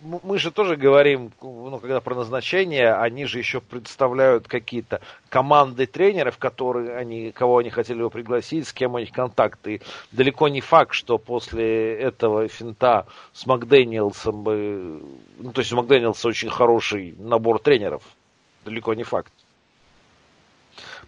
мы 0.00 0.38
же 0.38 0.52
тоже 0.52 0.76
говорим, 0.76 1.32
ну, 1.42 1.76
когда 1.78 2.00
про 2.00 2.14
назначение, 2.14 2.94
они 2.94 3.24
же 3.24 3.38
еще 3.38 3.60
представляют 3.60 4.46
какие-то 4.46 5.00
команды 5.28 5.86
тренеров, 5.86 6.38
которые 6.38 6.96
они, 6.96 7.32
кого 7.32 7.58
они 7.58 7.70
хотели 7.70 8.00
бы 8.00 8.08
пригласить, 8.08 8.68
с 8.68 8.72
кем 8.72 8.94
у 8.94 9.00
них 9.00 9.10
контакты. 9.10 9.74
И 9.74 9.80
далеко 10.12 10.46
не 10.46 10.60
факт, 10.60 10.94
что 10.94 11.18
после 11.18 11.94
этого 11.96 12.46
финта 12.46 13.06
с 13.32 13.44
Макдэниелсом 13.44 14.44
бы... 14.44 15.02
Ну, 15.38 15.52
то 15.52 15.60
есть 15.60 15.72
у 15.72 15.76
Макдэниелса 15.76 16.28
очень 16.28 16.50
хороший 16.50 17.16
набор 17.18 17.58
тренеров 17.58 18.04
далеко 18.68 18.94
не 18.94 19.02
факт. 19.02 19.32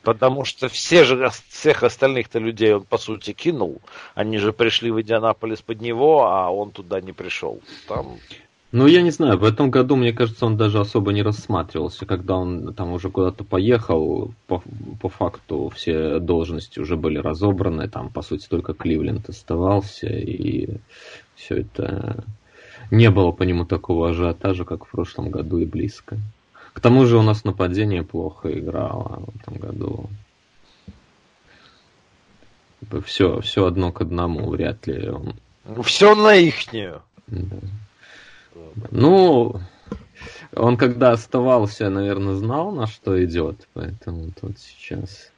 Потому 0.02 0.44
что 0.44 0.68
все 0.68 1.04
же, 1.04 1.30
всех 1.48 1.82
остальных-то 1.82 2.38
людей 2.38 2.74
он, 2.74 2.84
по 2.84 2.96
сути, 2.96 3.32
кинул. 3.32 3.82
Они 4.14 4.38
же 4.38 4.52
пришли 4.52 4.90
в 4.90 5.00
Индианаполис 5.00 5.60
под 5.60 5.80
него, 5.82 6.26
а 6.26 6.50
он 6.50 6.70
туда 6.70 7.00
не 7.00 7.12
пришел. 7.12 7.60
Там... 7.86 8.16
Ну, 8.72 8.86
я 8.86 9.02
не 9.02 9.10
знаю, 9.10 9.36
в 9.36 9.44
этом 9.44 9.70
году, 9.70 9.96
мне 9.96 10.12
кажется, 10.12 10.46
он 10.46 10.56
даже 10.56 10.80
особо 10.80 11.12
не 11.12 11.22
рассматривался. 11.22 12.06
Когда 12.06 12.36
он 12.36 12.72
там 12.72 12.92
уже 12.92 13.10
куда-то 13.10 13.44
поехал, 13.44 14.32
по, 14.46 14.62
по 15.00 15.08
факту 15.08 15.70
все 15.74 16.18
должности 16.18 16.78
уже 16.78 16.96
были 16.96 17.18
разобраны, 17.18 17.88
там, 17.88 18.10
по 18.10 18.22
сути, 18.22 18.46
только 18.48 18.72
Кливленд 18.72 19.28
оставался, 19.28 20.06
и 20.06 20.76
все 21.34 21.56
это... 21.56 22.24
Не 22.90 23.10
было 23.10 23.30
по 23.30 23.44
нему 23.44 23.64
такого 23.66 24.10
ажиотажа, 24.10 24.64
как 24.64 24.84
в 24.84 24.90
прошлом 24.90 25.30
году 25.30 25.58
и 25.58 25.64
близко. 25.64 26.18
К 26.80 26.82
тому 26.82 27.04
же 27.04 27.18
у 27.18 27.22
нас 27.22 27.44
нападение 27.44 28.02
плохо 28.02 28.58
играло 28.58 29.22
в 29.26 29.36
этом 29.38 29.58
году. 29.58 30.08
Все, 33.04 33.42
все 33.42 33.66
одно 33.66 33.92
к 33.92 34.00
одному, 34.00 34.48
вряд 34.48 34.86
ли 34.86 35.10
он... 35.10 35.34
Все 35.82 36.14
на 36.14 36.34
ихнюю. 36.36 37.02
Да. 37.26 37.56
Ну, 38.90 39.60
он 40.56 40.78
когда 40.78 41.10
оставался, 41.10 41.90
наверное, 41.90 42.36
знал, 42.36 42.72
на 42.72 42.86
что 42.86 43.22
идет, 43.22 43.68
поэтому 43.74 44.30
тут 44.40 44.58
сейчас 44.58 45.30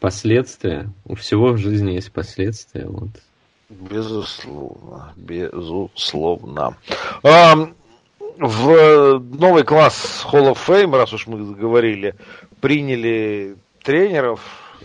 последствия. 0.00 0.90
У 1.06 1.14
всего 1.14 1.52
в 1.52 1.56
жизни 1.56 1.92
есть 1.92 2.12
последствия. 2.12 2.84
Вот. 2.88 3.08
Безусловно, 3.70 5.14
безусловно. 5.16 6.76
А, 7.22 7.54
в 8.38 8.70
э, 8.70 9.18
новый 9.18 9.64
класс 9.64 10.26
Hall 10.30 10.52
of 10.52 10.58
Fame, 10.66 10.96
раз 10.96 11.12
уж 11.12 11.26
мы 11.26 11.54
говорили, 11.54 12.14
приняли 12.60 13.56
тренеров 13.82 14.40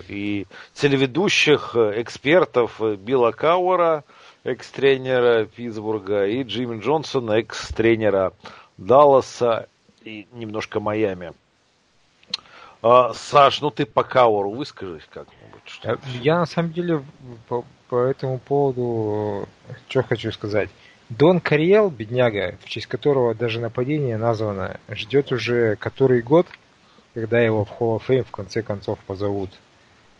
и 0.07 0.45
телеведущих, 0.73 1.71
э, 1.75 2.01
экспертов 2.01 2.81
э, 2.81 2.95
Билла 2.95 3.31
Кауэра, 3.31 4.03
экс-тренера 4.43 5.45
Питтсбурга, 5.45 6.25
и 6.27 6.43
Джимми 6.43 6.81
Джонсона, 6.81 7.33
экс-тренера 7.33 8.33
Далласа 8.77 9.67
и 10.03 10.27
немножко 10.33 10.79
Майами. 10.79 11.33
А, 12.81 13.13
Саш, 13.13 13.61
ну 13.61 13.71
ты 13.71 13.85
по 13.85 14.03
Кауэру 14.03 14.51
выскажись 14.51 15.07
как-нибудь. 15.09 15.61
Что 15.65 15.97
Я 16.21 16.39
на 16.39 16.45
самом 16.45 16.71
деле 16.71 17.03
по, 17.47 17.65
по 17.89 17.97
этому 18.03 18.39
поводу 18.39 19.47
что 19.89 20.03
хочу 20.03 20.31
сказать. 20.31 20.69
Дон 21.09 21.39
Кариел, 21.39 21.89
бедняга, 21.89 22.55
в 22.61 22.67
честь 22.67 22.87
которого 22.87 23.33
даже 23.33 23.61
нападение 23.61 24.17
названо, 24.17 24.79
ждет 24.89 25.31
уже 25.31 25.77
который 25.77 26.21
год, 26.21 26.47
когда 27.13 27.39
его 27.39 27.63
в 27.63 27.71
Hall 27.71 27.97
of 27.97 28.03
Fame 28.07 28.23
в 28.23 28.31
конце 28.31 28.61
концов 28.61 28.99
позовут. 28.99 29.51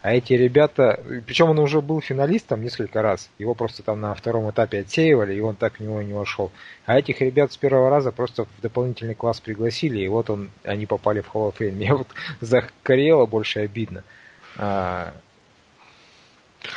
А 0.02 0.14
эти 0.14 0.34
ребята, 0.34 1.04
причем 1.26 1.50
он 1.50 1.60
уже 1.60 1.82
был 1.82 2.00
финалистом 2.00 2.62
несколько 2.62 3.02
раз, 3.02 3.30
его 3.38 3.54
просто 3.54 3.84
там 3.84 4.00
на 4.00 4.16
втором 4.16 4.50
этапе 4.50 4.80
отсеивали, 4.80 5.36
и 5.36 5.42
он 5.42 5.56
так 5.56 5.76
в 5.76 5.80
него 5.82 6.02
не 6.02 6.14
вошел. 6.14 6.52
А 6.86 6.98
этих 6.98 7.20
ребят 7.20 7.52
с 7.52 7.58
первого 7.58 7.90
раза 7.90 8.14
просто 8.14 8.46
в 8.46 8.62
дополнительный 8.62 9.16
класс 9.16 9.42
пригласили, 9.42 10.00
и 10.00 10.08
вот 10.08 10.30
он, 10.30 10.52
они 10.64 10.86
попали 10.86 11.20
в 11.20 11.36
Hall 11.36 11.52
of 11.52 11.58
Fame. 11.58 11.72
Мне 11.76 11.94
вот 11.94 12.08
за 12.40 12.64
Кариела 12.84 13.26
больше 13.26 13.60
обидно. 13.60 14.04
А... 14.56 15.14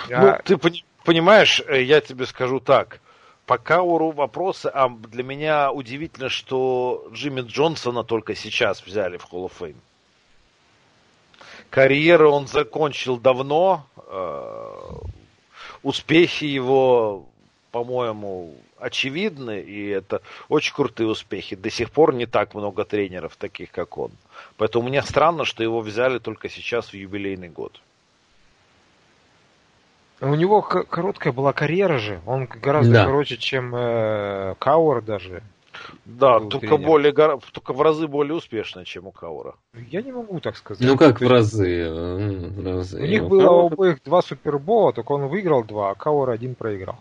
Ну, 0.09 0.37
ты 0.44 0.59
понимаешь, 1.05 1.62
э, 1.68 1.83
я 1.83 2.01
тебе 2.01 2.27
скажу 2.27 2.59
так– 2.59 2.99
по 3.50 3.58
Кауру 3.58 4.12
вопросы, 4.12 4.70
а 4.72 4.88
для 4.88 5.24
меня 5.24 5.72
удивительно, 5.72 6.28
что 6.28 7.08
Джимми 7.12 7.40
Джонсона 7.40 8.04
только 8.04 8.36
сейчас 8.36 8.80
взяли 8.86 9.16
в 9.16 9.24
Hall 9.24 9.50
of 9.50 9.52
Fame. 9.58 9.74
Карьеру 11.68 12.30
он 12.30 12.46
закончил 12.46 13.16
давно, 13.16 13.84
э, 14.06 14.72
успехи 15.82 16.44
его, 16.44 17.26
по-моему, 17.72 18.54
очевидны, 18.78 19.60
и 19.60 19.88
это 19.88 20.22
очень 20.48 20.72
крутые 20.72 21.08
успехи. 21.08 21.56
До 21.56 21.70
сих 21.70 21.90
пор 21.90 22.14
не 22.14 22.26
так 22.26 22.54
много 22.54 22.84
тренеров, 22.84 23.34
таких 23.34 23.72
как 23.72 23.98
он. 23.98 24.12
Поэтому 24.58 24.88
мне 24.88 25.02
странно, 25.02 25.44
что 25.44 25.64
его 25.64 25.80
взяли 25.80 26.20
только 26.20 26.48
сейчас 26.48 26.92
в 26.92 26.94
юбилейный 26.94 27.48
год. 27.48 27.80
У 30.20 30.35
него 30.35 30.62
короткая 30.62 31.33
была 31.33 31.52
карьера 31.52 31.98
же. 31.98 32.20
Он 32.26 32.46
гораздо 32.46 32.92
да. 32.92 33.04
короче, 33.06 33.37
чем 33.37 33.74
э, 33.74 34.54
Кауэр 34.59 35.02
даже. 35.02 35.42
Да, 36.04 36.40
только 36.40 36.68
тренер. 36.68 36.87
более 36.87 37.38
только 37.52 37.72
в 37.72 37.80
разы 37.80 38.06
более 38.06 38.35
успешно, 38.35 38.85
чем 38.85 39.06
у 39.06 39.12
Каура. 39.12 39.54
Я 39.90 40.02
не 40.02 40.12
могу 40.12 40.40
так 40.40 40.56
сказать. 40.56 40.87
Ну 40.87 40.98
как 40.98 41.20
в 41.20 41.26
разы? 41.26 41.88
В 41.90 42.64
разы. 42.64 43.00
У 43.00 43.06
них 43.06 43.28
было 43.28 43.44
Каура... 43.44 43.62
у 43.62 43.66
обоих 43.68 44.02
два 44.04 44.20
супербола, 44.20 44.92
только 44.92 45.12
он 45.12 45.28
выиграл 45.28 45.64
два, 45.64 45.90
а 45.90 45.94
Каур 45.94 46.30
один 46.30 46.54
проиграл. 46.54 46.98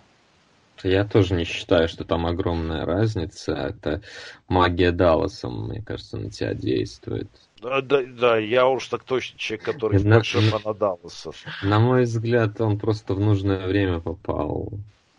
Я 0.83 1.03
тоже 1.03 1.33
не 1.35 1.43
считаю, 1.43 1.89
что 1.89 2.05
там 2.05 2.25
огромная 2.25 2.85
разница. 2.85 3.53
Это 3.53 4.01
магия 4.47 4.91
Далласа, 4.91 5.49
мне 5.49 5.81
кажется, 5.81 6.17
на 6.17 6.29
тебя 6.29 6.53
действует. 6.53 7.27
Да, 7.61 7.81
да, 7.81 8.03
да, 8.03 8.37
я 8.37 8.67
уж 8.67 8.87
так 8.87 9.03
точно 9.03 9.37
человек, 9.37 9.65
который 9.65 10.01
на, 10.03 10.17
большой 10.17 10.41
фанат 10.43 10.77
Далласа. 10.77 11.31
На 11.61 11.79
мой 11.79 12.03
взгляд, 12.03 12.59
он 12.61 12.79
просто 12.79 13.13
в 13.13 13.19
нужное 13.19 13.67
время 13.67 13.99
попал 13.99 14.71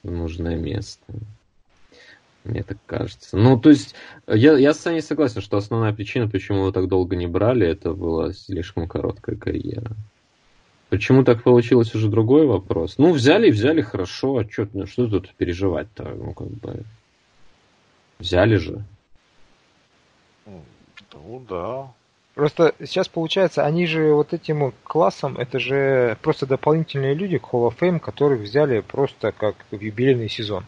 в 0.02 0.10
нужное 0.10 0.56
место. 0.56 1.04
Мне 2.44 2.62
так 2.62 2.78
кажется. 2.86 3.36
Ну, 3.36 3.60
то 3.60 3.68
есть, 3.68 3.94
я, 4.26 4.56
я 4.56 4.72
с 4.72 4.80
Саней 4.80 5.02
согласен, 5.02 5.42
что 5.42 5.58
основная 5.58 5.92
причина, 5.92 6.28
почему 6.28 6.58
его 6.58 6.72
так 6.72 6.88
долго 6.88 7.14
не 7.14 7.26
брали, 7.26 7.66
это 7.66 7.92
была 7.92 8.32
слишком 8.32 8.88
короткая 8.88 9.36
карьера. 9.36 9.94
Почему 10.88 11.22
так 11.22 11.42
получилось, 11.42 11.94
уже 11.94 12.08
другой 12.08 12.46
вопрос. 12.46 12.96
Ну, 12.96 13.12
взяли 13.12 13.48
и 13.48 13.52
взяли 13.52 13.82
хорошо, 13.82 14.38
а 14.38 14.50
что, 14.50 14.66
ну, 14.72 14.86
что 14.86 15.06
тут 15.06 15.34
переживать-то? 15.34 16.04
Ну, 16.04 16.32
как 16.32 16.48
бы... 16.48 16.84
Взяли 18.18 18.56
же. 18.56 18.84
Ну, 20.46 21.44
да. 21.48 21.92
Просто 22.34 22.74
сейчас 22.80 23.08
получается, 23.08 23.64
они 23.64 23.86
же 23.86 24.12
вот 24.14 24.32
этим 24.32 24.72
классом, 24.84 25.36
это 25.36 25.58
же 25.58 26.16
просто 26.22 26.46
дополнительные 26.46 27.14
люди 27.14 27.38
к 27.38 27.44
Hall 27.44 27.68
of 27.68 27.76
Fame, 27.78 27.98
которых 27.98 28.40
взяли 28.40 28.80
просто 28.80 29.32
как 29.32 29.56
в 29.70 29.80
юбилейный 29.80 30.28
сезон. 30.28 30.64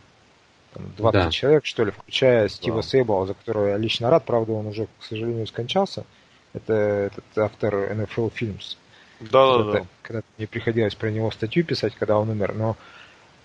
Там 0.75 0.93
20 0.97 1.13
да. 1.13 1.31
человек, 1.31 1.67
что 1.67 1.85
ли, 1.85 1.91
включая 1.91 2.49
Стива 2.49 2.77
да. 2.77 2.83
Сейбла, 2.83 3.27
за 3.27 3.35
которого 3.35 3.69
я 3.69 3.77
лично 3.77 4.11
рад, 4.11 4.25
правда, 4.25 4.53
он 4.53 4.67
уже, 4.67 4.87
к 4.99 5.05
сожалению, 5.05 5.47
скончался. 5.47 6.05
Это 6.53 6.73
этот 6.73 7.25
автор 7.37 7.75
NFL 7.75 8.33
Films. 8.39 8.77
Да, 9.21 9.59
да, 9.59 9.73
да. 9.73 9.87
Когда 10.03 10.23
мне 10.37 10.47
приходилось 10.47 10.95
про 10.95 11.11
него 11.11 11.31
статью 11.31 11.65
писать, 11.65 11.95
когда 11.95 12.19
он 12.19 12.29
умер, 12.29 12.55
но 12.55 12.77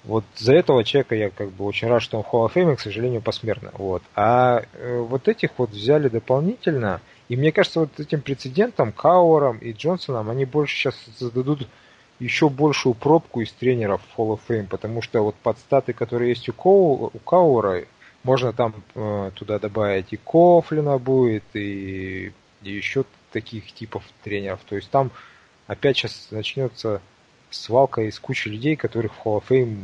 вот 0.04 0.24
за 0.38 0.54
этого 0.54 0.84
человека 0.84 1.16
я 1.16 1.30
как 1.30 1.52
бы 1.52 1.66
очень 1.66 1.88
рад, 1.88 2.02
что 2.02 2.18
он 2.18 2.24
в 2.24 2.34
Hall 2.34 2.48
of 2.48 2.54
Fame, 2.54 2.76
к 2.76 2.80
сожалению, 2.80 3.22
посмертно. 3.22 3.72
Вот. 3.74 4.02
А 4.16 4.64
э, 4.74 5.00
вот 5.00 5.28
этих 5.28 5.52
вот 5.58 5.72
взяли 5.72 6.08
дополнительно, 6.08 7.02
и 7.30 7.36
мне 7.36 7.52
кажется, 7.52 7.82
вот 7.82 8.00
этим 8.00 8.22
прецедентом, 8.22 8.92
Кауэром 8.92 9.58
и 9.58 9.74
Джонсоном, 9.74 10.30
они 10.30 10.46
больше 10.46 10.76
сейчас 10.76 10.96
создадут 11.18 11.68
еще 12.20 12.50
большую 12.50 12.96
пробку 12.96 13.42
из 13.42 13.52
тренеров 13.52 14.02
Hall 14.16 14.30
of 14.30 14.40
Fame, 14.48 14.68
потому 14.68 15.02
что 15.02 15.22
вот 15.22 15.36
под 15.36 15.58
статы, 15.60 15.94
которые 15.94 16.30
есть 16.30 16.48
у, 16.50 16.54
Коу, 16.54 17.12
у 17.14 17.20
Кауэра, 17.20 17.86
можно 18.24 18.54
там 18.54 18.76
э, 18.96 19.32
туда 19.36 19.60
добавить 19.60 20.08
и 20.12 20.18
Кофлина 20.18 20.98
будет, 20.98 21.44
и, 21.54 22.34
и 22.64 22.72
еще 22.72 23.06
таких 23.32 23.72
типов 23.74 24.04
тренеров. 24.24 24.60
То 24.68 24.76
есть 24.76 24.90
там 24.90 25.12
опять 25.68 25.98
сейчас 25.98 26.30
начнется 26.32 27.02
свалка 27.50 28.02
из 28.02 28.20
кучи 28.20 28.48
людей, 28.48 28.76
которых 28.76 29.14
в 29.14 29.26
Hall 29.26 29.42
of 29.42 29.44
Fame 29.50 29.78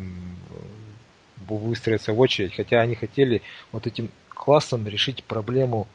э, 0.50 1.54
выстроятся 1.54 2.14
в 2.14 2.20
очередь, 2.20 2.56
хотя 2.56 2.82
они 2.82 2.96
хотели 2.96 3.42
вот 3.72 3.86
этим 3.86 4.10
классом 4.30 4.88
решить 4.88 5.24
проблему 5.24 5.88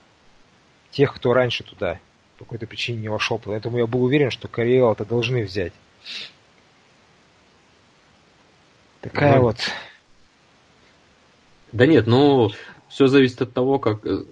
тех, 0.91 1.15
кто 1.15 1.33
раньше 1.33 1.65
туда 1.65 1.99
по 2.39 2.45
какой-то 2.45 2.67
причине 2.67 3.01
не 3.01 3.09
вошел. 3.09 3.41
Поэтому 3.45 3.79
я 3.79 3.87
был 3.87 4.05
уверен, 4.05 4.31
что 4.31 4.49
Корейл 4.49 4.93
это 4.93 5.05
должны 5.05 5.45
взять. 5.45 5.73
Такая 9.01 9.39
mm. 9.39 9.41
вот. 9.41 9.57
Да 11.73 11.87
нет, 11.87 12.07
ну 12.07 12.51
все 12.89 13.09
зависит 13.09 13.43
от 13.43 13.53
того, 13.53 13.79
как, 13.79 14.07
э, 14.07 14.25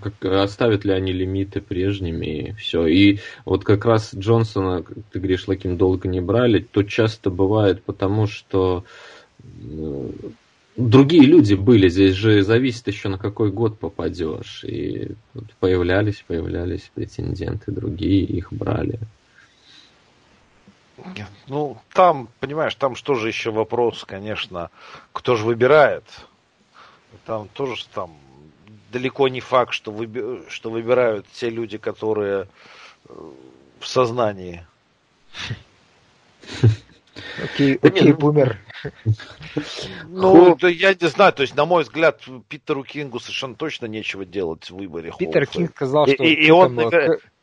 как 0.00 0.24
оставят 0.24 0.84
ли 0.84 0.92
они 0.92 1.12
лимиты 1.12 1.60
прежними 1.60 2.26
и 2.26 2.52
все. 2.52 2.86
И 2.86 3.18
вот 3.44 3.64
как 3.64 3.84
раз 3.84 4.14
Джонсона, 4.14 4.84
ты 5.10 5.18
говоришь, 5.18 5.44
таким 5.44 5.76
долго 5.76 6.08
не 6.08 6.20
брали, 6.20 6.60
то 6.60 6.82
часто 6.82 7.30
бывает 7.30 7.82
потому, 7.82 8.26
что 8.26 8.84
э, 9.42 10.10
другие 10.88 11.22
люди 11.24 11.54
были, 11.54 11.88
здесь 11.88 12.14
же 12.14 12.42
зависит 12.42 12.86
еще 12.88 13.08
на 13.08 13.18
какой 13.18 13.50
год 13.50 13.78
попадешь. 13.78 14.64
И 14.64 15.12
появлялись, 15.58 16.24
появлялись 16.26 16.90
претенденты 16.94 17.72
другие, 17.72 18.24
их 18.24 18.52
брали. 18.52 18.98
Ну, 21.46 21.78
там, 21.92 22.28
понимаешь, 22.40 22.74
там 22.74 22.94
что 22.94 23.14
же 23.14 23.28
еще 23.28 23.50
вопрос, 23.50 24.04
конечно, 24.04 24.70
кто 25.12 25.36
же 25.36 25.44
выбирает. 25.44 26.04
Там 27.24 27.48
тоже 27.48 27.84
там 27.92 28.16
далеко 28.92 29.28
не 29.28 29.40
факт, 29.40 29.72
что, 29.72 29.92
выби... 29.92 30.42
что 30.48 30.70
выбирают 30.70 31.26
те 31.32 31.48
люди, 31.48 31.78
которые 31.78 32.48
э, 33.08 33.30
в 33.80 33.86
сознании. 33.86 34.66
Окей, 37.42 37.78
окей, 37.82 38.12
бумер. 38.12 38.58
Ну, 40.08 40.56
я 40.68 40.94
не 40.94 41.08
знаю, 41.08 41.32
то 41.32 41.42
есть, 41.42 41.54
на 41.54 41.64
мой 41.64 41.82
взгляд, 41.82 42.22
Питеру 42.48 42.84
Кингу 42.84 43.20
совершенно 43.20 43.54
точно 43.54 43.86
нечего 43.86 44.24
делать 44.24 44.70
в 44.70 44.76
выборе. 44.76 45.12
Питер 45.18 45.46
Кинг 45.46 45.70
сказал, 45.72 46.06
что 46.06 46.22
и, 46.22 46.50
он, 46.50 46.76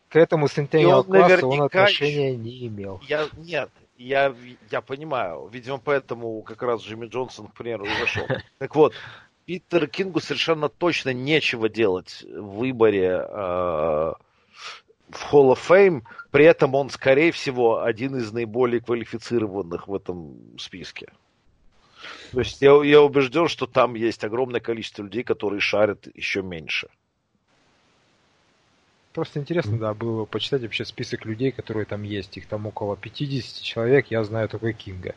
к 0.10 0.15
этому 0.15 0.47
Centennial 0.47 1.04
классу 1.04 1.47
он 1.47 1.62
отношения 1.63 2.36
не 2.36 2.67
имел. 2.67 3.02
Я, 3.08 3.28
нет, 3.38 3.69
я, 3.97 4.34
я 4.71 4.82
понимаю. 4.82 5.50
Видимо, 5.52 5.80
поэтому 5.80 6.41
как 6.41 6.62
раз 6.62 6.82
Джимми 6.82 7.08
Джонсон, 7.08 7.47
к 7.47 7.54
примеру, 7.54 7.86
и 7.86 8.00
зашел. 8.00 8.26
Так 8.58 8.76
вот, 8.76 8.93
Питер 9.45 9.88
Кингу 9.88 10.19
совершенно 10.19 10.69
точно 10.69 11.13
нечего 11.13 11.69
делать 11.69 12.23
в 12.28 12.58
выборе 12.58 13.10
э, 13.10 14.13
в 15.10 15.34
Hall 15.34 15.54
of 15.54 15.60
Fame. 15.67 16.04
При 16.32 16.45
этом 16.45 16.76
он, 16.76 16.89
скорее 16.89 17.32
всего, 17.32 17.82
один 17.82 18.15
из 18.17 18.32
наиболее 18.32 18.82
квалифицированных 18.82 19.88
в 19.88 19.95
этом 19.95 20.58
списке. 20.58 21.12
То 22.32 22.40
есть 22.40 22.62
я, 22.62 22.84
я 22.84 23.02
убежден, 23.02 23.48
что 23.48 23.68
там 23.68 23.96
есть 23.96 24.24
огромное 24.24 24.60
количество 24.60 25.04
людей, 25.04 25.24
которые 25.24 25.60
шарят 25.60 26.08
еще 26.16 26.42
меньше. 26.42 26.88
Просто 29.13 29.40
интересно, 29.40 29.80
да, 29.80 29.94
было 29.94 30.26
почитать 30.26 30.62
вообще 30.62 30.86
список 30.86 31.26
людей, 31.26 31.52
которые 31.52 31.86
там 31.86 32.04
есть. 32.04 32.38
Их 32.38 32.46
там 32.46 32.68
около 32.68 32.96
50 32.96 33.63
человек, 33.63 34.08
я 34.12 34.24
знаю 34.24 34.48
только 34.48 34.74
Кинга. 34.74 35.16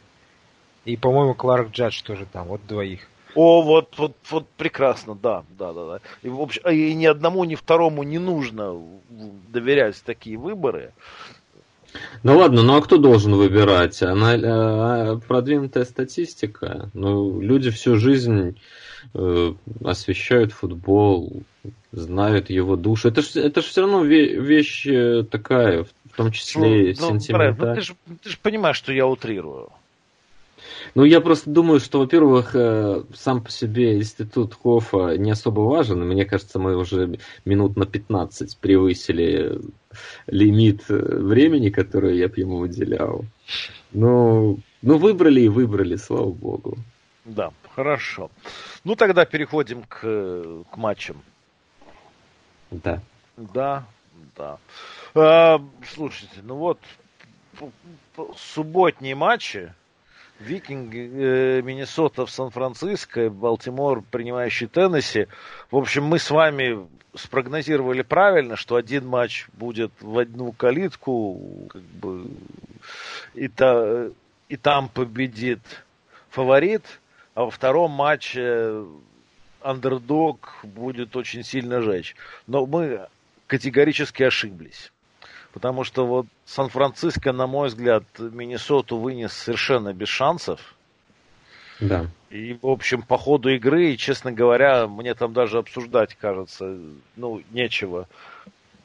И, 0.87 0.97
по-моему, 0.97 1.35
Кларк 1.35 1.71
Джадж 1.71 2.03
тоже 2.03 2.25
там, 2.25 2.49
вот 2.49 2.67
двоих. 2.67 3.07
О, 3.35 3.63
вот, 3.63 3.97
вот, 3.99 4.17
вот 4.31 4.49
прекрасно, 4.57 5.15
да, 5.15 5.45
да, 5.51 5.73
да, 5.73 5.87
да. 5.87 6.01
И, 6.23 6.29
в 6.29 6.41
общем, 6.41 6.63
и 6.69 6.95
ни 6.95 7.07
одному, 7.07 7.45
ни 7.45 7.55
второму 7.55 8.03
не 8.03 8.19
нужно 8.19 8.83
доверять 9.49 10.03
такие 10.05 10.37
выборы. 10.37 10.93
Ну 12.23 12.39
ладно, 12.39 12.63
ну 12.63 12.77
а 12.77 12.83
кто 12.83 12.99
должен 12.99 13.35
выбирать? 13.35 14.03
Она 14.03 14.33
а, 14.35 15.17
продвинутая 15.17 15.85
статистика. 15.85 16.91
Ну, 16.95 17.41
люди 17.41 17.71
всю 17.71 17.97
жизнь 17.97 18.59
э, 19.15 19.55
освещают 19.85 20.53
футбол, 20.53 21.43
знают 21.93 22.51
его 22.51 22.77
душу. 22.77 23.09
Это 23.09 23.23
же 23.23 23.41
это 23.41 23.63
ж 23.63 23.65
все 23.65 23.81
равно 23.83 24.05
вещь 24.05 24.87
э, 24.87 25.25
такая, 25.31 25.85
в 25.85 26.17
том 26.17 26.33
числе 26.33 26.95
ну, 26.99 27.09
сентиментальная. 27.09 27.57
Ну, 27.59 27.75
ты 27.75 27.81
же 27.81 27.95
ты 28.23 28.31
ж 28.31 28.39
понимаешь, 28.39 28.77
что 28.77 28.93
я 28.93 29.07
утрирую. 29.07 29.71
Ну, 30.95 31.05
я 31.05 31.21
просто 31.21 31.51
думаю, 31.51 31.81
что, 31.81 32.01
во-первых, 32.01 32.55
э, 32.55 33.03
сам 33.15 33.43
по 33.43 33.51
себе 33.51 33.97
институт 33.97 34.55
Хофа 34.55 35.17
не 35.17 35.31
особо 35.31 35.61
важен. 35.61 36.07
Мне 36.07 36.25
кажется, 36.25 36.59
мы 36.59 36.77
уже 36.77 37.19
минут 37.45 37.77
на 37.77 37.87
15 37.87 38.59
превысили 38.59 39.61
лимит 40.27 40.83
э, 40.89 40.95
времени, 40.95 41.71
которое 41.71 42.15
я 42.15 42.29
бы 42.29 42.35
ему 42.37 42.59
выделял. 42.59 43.25
Ну, 43.93 44.59
ну, 44.83 44.99
выбрали 44.99 45.43
и 45.43 45.49
выбрали, 45.49 45.97
слава 45.97 46.31
богу. 46.31 46.79
Да, 47.25 47.53
хорошо. 47.75 48.31
Ну, 48.85 48.97
тогда 48.97 49.25
переходим 49.25 49.83
к, 49.83 50.01
к 50.01 50.77
матчам. 50.77 51.23
Да. 52.71 53.01
Да, 53.37 53.85
да. 54.37 54.59
А, 55.15 55.61
слушайте, 55.93 56.41
ну 56.43 56.57
вот 56.57 56.79
субботние 58.37 59.15
матчи. 59.15 59.73
Викинг, 60.41 60.95
э, 60.95 61.61
Миннесота 61.63 62.25
в 62.25 62.31
Сан-Франциско, 62.31 63.29
Балтимор, 63.31 64.03
принимающий 64.11 64.67
Теннесси. 64.67 65.27
В 65.71 65.77
общем, 65.77 66.05
мы 66.05 66.19
с 66.19 66.31
вами 66.31 66.89
спрогнозировали 67.15 68.03
правильно, 68.03 68.57
что 68.57 68.77
один 68.77 69.07
матч 69.07 69.47
будет 69.53 69.93
в 70.01 70.19
одну 70.19 70.53
калитку, 70.53 71.69
как 71.69 71.83
бы, 71.83 72.27
и, 73.35 73.49
та, 73.49 74.09
и 74.49 74.57
там 74.57 74.89
победит 74.89 75.61
фаворит, 76.31 76.85
а 77.35 77.45
во 77.45 77.51
втором 77.51 77.91
матче 77.91 78.85
андердог 79.61 80.61
будет 80.63 81.17
очень 81.17 81.45
сильно 81.45 81.83
жечь. 81.83 82.17
Но 82.47 82.65
мы 82.65 83.09
категорически 83.47 84.23
ошиблись. 84.23 84.93
Потому 85.53 85.85
что 85.85 86.07
вот 86.07 86.27
Сан-Франциско, 86.45 87.33
на 87.33 87.47
мой 87.47 87.69
взгляд, 87.69 88.05
Миннесоту 88.19 88.99
вынес 88.99 89.33
совершенно 89.33 89.93
без 89.93 90.09
шансов. 90.09 90.75
Да. 91.81 92.07
И, 92.31 92.57
в 92.61 92.69
общем, 92.69 93.03
по 93.03 93.19
ходу 93.19 93.49
игры, 93.49 93.97
честно 93.97 94.31
говоря, 94.31 94.87
мне 94.87 95.15
там 95.15 95.33
даже 95.33 95.59
обсуждать, 95.59 96.15
кажется, 96.15 96.79
ну, 97.17 97.43
нечего. 97.51 98.07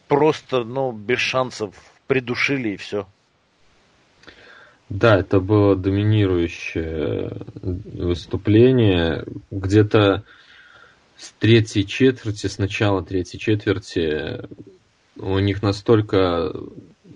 Просто, 0.08 0.64
ну, 0.64 0.92
без 0.92 1.20
шансов 1.20 1.76
придушили 2.08 2.70
и 2.70 2.78
все. 2.78 3.06
Да, 4.90 5.20
это 5.20 5.40
было 5.40 5.76
доминирующее 5.76 7.32
выступление. 7.54 9.26
Где-то 9.52 10.24
с 11.18 11.32
третьей 11.40 11.86
четверти, 11.86 12.48
с 12.48 12.58
начала 12.58 13.04
третьей 13.04 13.40
четверти 13.40 14.48
у 15.18 15.40
них 15.40 15.62
настолько 15.62 16.54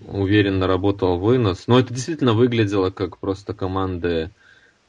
уверенно 0.06 0.66
работал 0.66 1.18
вынос. 1.18 1.66
Но 1.66 1.78
это 1.78 1.94
действительно 1.94 2.32
выглядело 2.32 2.90
как 2.90 3.18
просто 3.18 3.54
команды, 3.54 4.30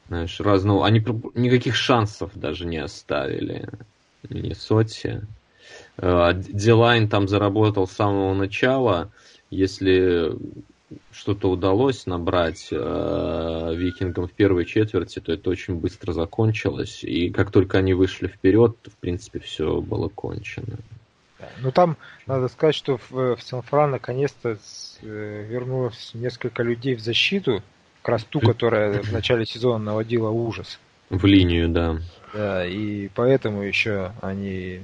знаешь, 0.08 0.40
разного. 0.40 0.86
Они 0.86 1.00
никаких 1.36 1.76
шансов 1.76 2.32
даже 2.36 2.66
не 2.66 2.78
оставили. 2.78 3.70
Миннесоте. 4.30 5.24
Э, 5.98 6.32
Дилайн 6.36 7.10
там 7.10 7.28
заработал 7.28 7.88
с 7.88 7.94
самого 7.94 8.34
начала. 8.34 9.12
Если 9.50 10.32
что-то 11.12 11.50
удалось 11.50 12.06
набрать 12.06 12.68
э, 12.72 13.74
викингам 13.76 14.28
в 14.28 14.32
первой 14.32 14.66
четверти, 14.66 15.20
то 15.20 15.32
это 15.32 15.50
очень 15.50 15.76
быстро 15.76 16.14
закончилось. 16.14 17.04
И 17.04 17.30
как 17.30 17.52
только 17.52 17.78
они 17.78 17.94
вышли 17.94 18.28
вперед, 18.28 18.76
в 18.86 18.98
принципе, 18.98 19.40
все 19.40 19.82
было 19.82 20.10
кончено. 20.10 20.78
Ну 21.60 21.72
там 21.72 21.98
надо 22.28 22.48
сказать, 22.48 22.76
что 22.76 22.98
в, 22.98 23.36
в 23.36 23.42
Сан-Фран 23.42 23.92
наконец-то 23.92 24.58
э, 25.02 25.46
вернулось 25.50 26.12
несколько 26.14 26.64
людей 26.64 26.96
в 26.96 27.00
защиту, 27.00 27.64
как 28.02 28.10
раз 28.14 28.24
ту, 28.24 28.40
которая 28.40 29.02
в 29.02 29.12
начале 29.12 29.46
сезона 29.46 29.78
наводила 29.84 30.30
ужас. 30.30 30.80
В 31.10 31.26
линию, 31.26 31.70
да. 31.70 31.98
Да, 32.34 32.66
и 32.66 33.10
поэтому 33.10 33.62
еще 33.64 34.14
они 34.22 34.82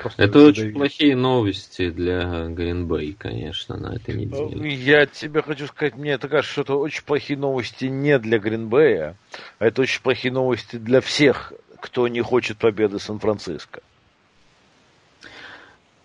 просто 0.00 0.22
Это 0.22 0.40
задавили. 0.40 0.66
очень 0.68 0.74
плохие 0.74 1.16
новости 1.16 1.90
для 1.90 2.46
Гринбей, 2.48 3.12
конечно, 3.12 3.76
на 3.76 3.94
этой 3.94 4.14
неделе. 4.14 4.74
Я 4.74 5.06
тебе 5.06 5.42
хочу 5.42 5.66
сказать, 5.66 5.96
мне 5.96 6.12
это 6.12 6.28
кажется, 6.28 6.52
что 6.52 6.62
это 6.62 6.74
очень 6.74 7.04
плохие 7.04 7.38
новости 7.38 7.84
не 7.84 8.18
для 8.18 8.38
Гринбея, 8.38 9.16
а 9.58 9.66
это 9.66 9.82
очень 9.82 10.02
плохие 10.02 10.32
новости 10.32 10.76
для 10.76 11.00
всех, 11.00 11.52
кто 11.80 12.08
не 12.08 12.22
хочет 12.22 12.56
победы 12.56 12.98
Сан-Франциско. 12.98 13.82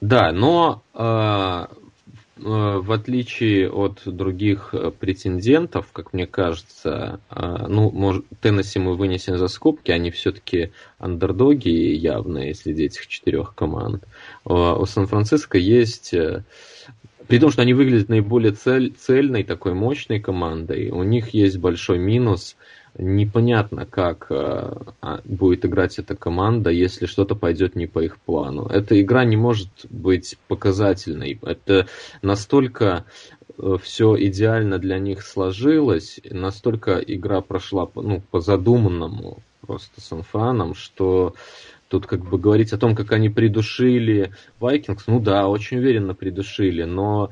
Да, 0.03 0.31
но 0.31 0.83
э, 0.93 1.65
Э, 2.45 2.79
в 2.79 2.91
отличие 2.91 3.69
от 3.69 4.01
других 4.05 4.73
э, 4.73 4.91
претендентов, 4.91 5.91
как 5.93 6.13
мне 6.13 6.27
кажется, 6.27 7.19
э, 7.29 7.65
ну, 7.67 7.89
может, 7.91 8.25
Теннесси 8.41 8.79
мы 8.79 8.95
вынесем 8.95 9.37
за 9.37 9.47
скобки, 9.47 9.91
они 9.91 10.11
все-таки 10.11 10.71
андердоги 10.97 11.69
явные 11.69 12.53
среди 12.53 12.85
этих 12.85 13.07
четырех 13.07 13.55
команд. 13.55 14.03
У 14.45 14.85
Сан-Франциско 14.85 15.57
есть 15.57 16.13
при 17.27 17.39
том, 17.39 17.51
что 17.51 17.61
они 17.61 17.73
выглядят 17.73 18.09
наиболее 18.09 18.51
цель, 18.51 18.93
цельной, 18.97 19.43
такой 19.43 19.73
мощной 19.73 20.19
командой, 20.19 20.89
у 20.89 21.03
них 21.03 21.29
есть 21.29 21.57
большой 21.57 21.99
минус– 21.99 22.57
непонятно, 22.97 23.85
как 23.85 24.27
э, 24.29 24.71
а, 25.01 25.21
будет 25.25 25.65
играть 25.65 25.97
эта 25.99 26.15
команда, 26.15 26.69
если 26.69 27.05
что-то 27.05 27.35
пойдет 27.35 27.75
не 27.75 27.87
по 27.87 27.99
их 27.99 28.17
плану. 28.19 28.67
Эта 28.67 29.01
игра 29.01 29.25
не 29.25 29.37
может 29.37 29.69
быть 29.89 30.37
показательной. 30.47 31.39
Это 31.41 31.87
настолько 32.21 33.05
э, 33.57 33.77
все 33.81 34.15
идеально 34.27 34.77
для 34.77 34.99
них 34.99 35.23
сложилось, 35.23 36.19
настолько 36.29 36.97
игра 36.99 37.41
прошла 37.41 37.89
ну, 37.95 38.21
по 38.31 38.39
задуманному 38.39 39.39
просто 39.61 40.01
с 40.01 40.11
Анфаном, 40.11 40.75
что 40.75 41.33
тут 41.87 42.05
как 42.05 42.21
бы 42.25 42.37
говорить 42.37 42.73
о 42.73 42.77
том, 42.77 42.95
как 42.95 43.11
они 43.11 43.29
придушили 43.29 44.33
Вайкингс, 44.59 45.07
ну 45.07 45.19
да, 45.19 45.47
очень 45.47 45.77
уверенно 45.77 46.13
придушили, 46.13 46.83
но 46.83 47.31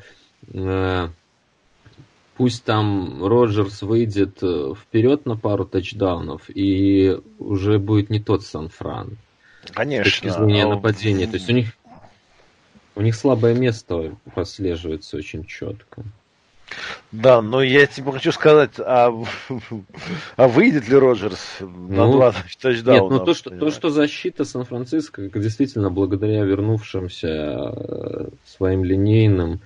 э, 0.54 1.10
пусть 2.42 2.64
там 2.64 3.24
Роджерс 3.24 3.84
выйдет 3.84 4.40
э, 4.42 4.74
вперед 4.76 5.28
на 5.28 5.38
пару 5.38 5.64
тачдаунов, 5.64 6.42
и 6.48 7.20
уже 7.38 7.78
будет 7.78 8.10
не 8.10 8.20
тот 8.20 8.44
Сан-Фран. 8.44 9.20
Конечно. 9.72 10.10
С 10.10 10.14
точки 10.16 10.30
зрения 10.30 10.64
а 10.64 10.70
нападения. 10.70 11.28
То 11.28 11.36
есть 11.36 11.48
у 11.48 11.54
них, 11.54 11.68
у 12.96 13.04
них 13.04 13.14
слабое 13.14 13.54
место 13.54 14.16
прослеживается 14.34 15.18
очень 15.18 15.46
четко. 15.46 16.04
Да, 17.12 17.44
но 17.44 17.62
я 17.62 17.86
тебе 17.86 18.12
хочу 18.12 18.32
сказать, 18.32 18.80
а, 18.80 19.14
а 20.36 20.48
выйдет 20.48 20.90
ли 20.90 20.96
Роджерс 20.96 21.46
на 21.60 22.08
ну, 22.08 22.14
два 22.14 22.34
тачдауна? 22.60 23.02
Нет, 23.02 23.20
ну 23.20 23.24
то 23.24 23.36
что, 23.36 23.52
то, 23.52 23.70
что 23.70 23.92
защита 23.92 24.46
Сан-Франциско, 24.46 25.30
действительно, 25.30 25.92
благодаря 25.92 26.44
вернувшимся 26.44 27.28
э, 27.28 28.30
своим 28.48 28.84
линейным 28.84 29.62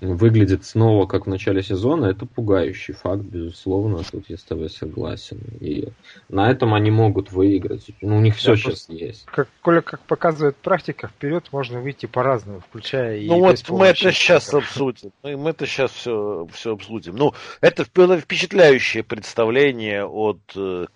выглядит 0.00 0.64
снова 0.64 1.06
как 1.06 1.26
в 1.26 1.28
начале 1.28 1.62
сезона, 1.62 2.06
это 2.06 2.24
пугающий 2.24 2.94
факт, 2.94 3.22
безусловно, 3.22 4.02
тут 4.10 4.24
я 4.28 4.36
с 4.36 4.42
тобой 4.42 4.70
согласен. 4.70 5.40
И 5.60 5.88
на 6.28 6.50
этом 6.50 6.74
они 6.74 6.90
могут 6.90 7.32
выиграть. 7.32 7.86
Ну, 8.00 8.18
у 8.18 8.20
них 8.20 8.36
все 8.36 8.52
да, 8.52 8.56
сейчас 8.56 8.88
есть. 8.88 9.24
Как, 9.26 9.48
Коля, 9.62 9.80
как 9.80 10.00
показывает 10.00 10.56
практика, 10.56 11.08
вперед 11.08 11.48
можно 11.52 11.80
выйти 11.80 12.06
по-разному, 12.06 12.60
включая 12.60 13.20
ну, 13.22 13.38
и 13.38 13.40
вот 13.40 13.68
мы 13.70 13.86
это 13.86 14.12
сейчас 14.12 14.52
обсудим. 14.54 15.10
Мы, 15.22 15.36
мы 15.36 15.50
это 15.50 15.66
сейчас 15.66 15.90
все, 15.90 16.46
все 16.52 16.74
обсудим. 16.74 17.16
Ну, 17.16 17.34
это 17.60 17.84
было 17.94 18.18
впечатляющее 18.18 19.02
представление 19.02 20.04
от 20.04 20.40
э, 20.54 20.86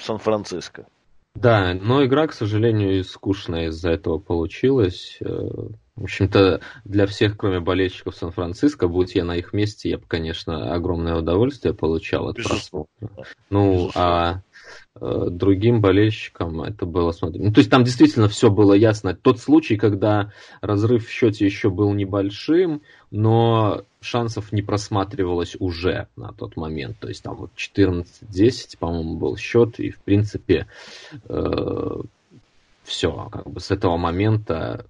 Сан-Франциско. 0.00 0.86
Да, 1.34 1.74
но 1.74 2.04
игра, 2.04 2.26
к 2.26 2.32
сожалению, 2.32 3.04
скучная 3.04 3.68
из-за 3.68 3.90
этого 3.90 4.18
получилась. 4.18 5.18
В 5.98 6.04
общем-то, 6.04 6.60
для 6.84 7.06
всех, 7.06 7.36
кроме 7.36 7.58
болельщиков 7.58 8.14
Сан-Франциско, 8.14 8.86
будь 8.86 9.16
я 9.16 9.24
на 9.24 9.36
их 9.36 9.52
месте, 9.52 9.90
я 9.90 9.98
бы, 9.98 10.04
конечно, 10.06 10.72
огромное 10.72 11.16
удовольствие 11.16 11.74
получал 11.74 12.28
от 12.28 12.36
просмотра. 12.36 12.86
Ну, 13.50 13.90
а 13.96 14.42
э, 15.00 15.26
другим 15.28 15.80
болельщикам 15.80 16.62
это 16.62 16.86
было 16.86 17.10
смотрено. 17.10 17.46
Ну, 17.46 17.52
то 17.52 17.58
есть 17.58 17.70
там 17.70 17.82
действительно 17.82 18.28
все 18.28 18.48
было 18.48 18.74
ясно. 18.74 19.12
Тот 19.12 19.40
случай, 19.40 19.76
когда 19.76 20.32
разрыв 20.60 21.04
в 21.04 21.10
счете 21.10 21.44
еще 21.44 21.68
был 21.68 21.92
небольшим, 21.92 22.82
но 23.10 23.82
шансов 24.00 24.52
не 24.52 24.62
просматривалось 24.62 25.56
уже 25.58 26.06
на 26.14 26.32
тот 26.32 26.56
момент. 26.56 27.00
То 27.00 27.08
есть 27.08 27.24
там 27.24 27.34
вот 27.34 27.50
14-10, 27.56 28.78
по-моему, 28.78 29.16
был 29.16 29.36
счет, 29.36 29.80
и 29.80 29.90
в 29.90 29.98
принципе 29.98 30.68
э, 31.28 32.00
все, 32.84 33.28
как 33.32 33.50
бы 33.50 33.58
с 33.58 33.72
этого 33.72 33.96
момента 33.96 34.86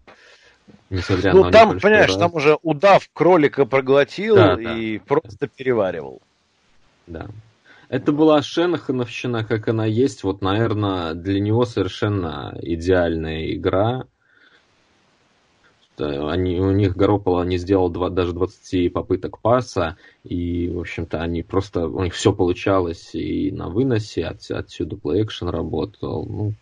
Несмотря 0.90 1.34
ну, 1.34 1.44
на 1.44 1.50
там, 1.50 1.78
понимаешь, 1.80 2.08
раз. 2.08 2.16
там 2.16 2.34
уже 2.34 2.58
удав 2.62 3.08
кролика 3.12 3.66
проглотил 3.66 4.36
да, 4.36 4.54
и 4.60 4.98
да. 4.98 5.04
просто 5.06 5.46
переваривал. 5.46 6.20
Да. 7.06 7.28
Это 7.88 8.12
была 8.12 8.42
Шенахановщина, 8.42 9.44
как 9.44 9.68
она 9.68 9.86
есть. 9.86 10.22
Вот, 10.22 10.42
наверное, 10.42 11.14
для 11.14 11.40
него 11.40 11.64
совершенно 11.64 12.56
идеальная 12.60 13.52
игра. 13.54 14.04
Они, 15.98 16.60
у 16.60 16.70
них 16.70 16.96
Garoppolo 16.96 17.44
не 17.44 17.56
сделал 17.56 17.88
два, 17.88 18.08
даже 18.08 18.32
20 18.32 18.92
попыток 18.92 19.40
паса, 19.40 19.96
и, 20.22 20.68
в 20.68 20.78
общем-то, 20.78 21.20
они 21.20 21.42
просто, 21.42 21.88
у 21.88 22.04
них 22.04 22.14
все 22.14 22.32
получалось 22.32 23.14
и 23.14 23.50
на 23.50 23.68
выносе, 23.68 24.24
от, 24.26 24.48
отсюда 24.48 24.96
action 24.96 25.50
работал. 25.50 26.24
Ну, 26.24 26.54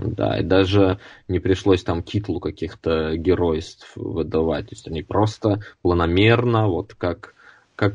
общем, 0.00 0.14
да, 0.14 0.38
и 0.38 0.42
даже 0.42 0.98
не 1.28 1.38
пришлось 1.38 1.82
там 1.82 2.02
титулу 2.02 2.40
каких-то 2.40 3.16
геройств 3.16 3.92
выдавать, 3.94 4.68
то 4.68 4.74
есть 4.74 4.88
они 4.88 5.02
просто 5.02 5.60
планомерно, 5.82 6.68
вот 6.68 6.94
как, 6.94 7.34
как, 7.76 7.94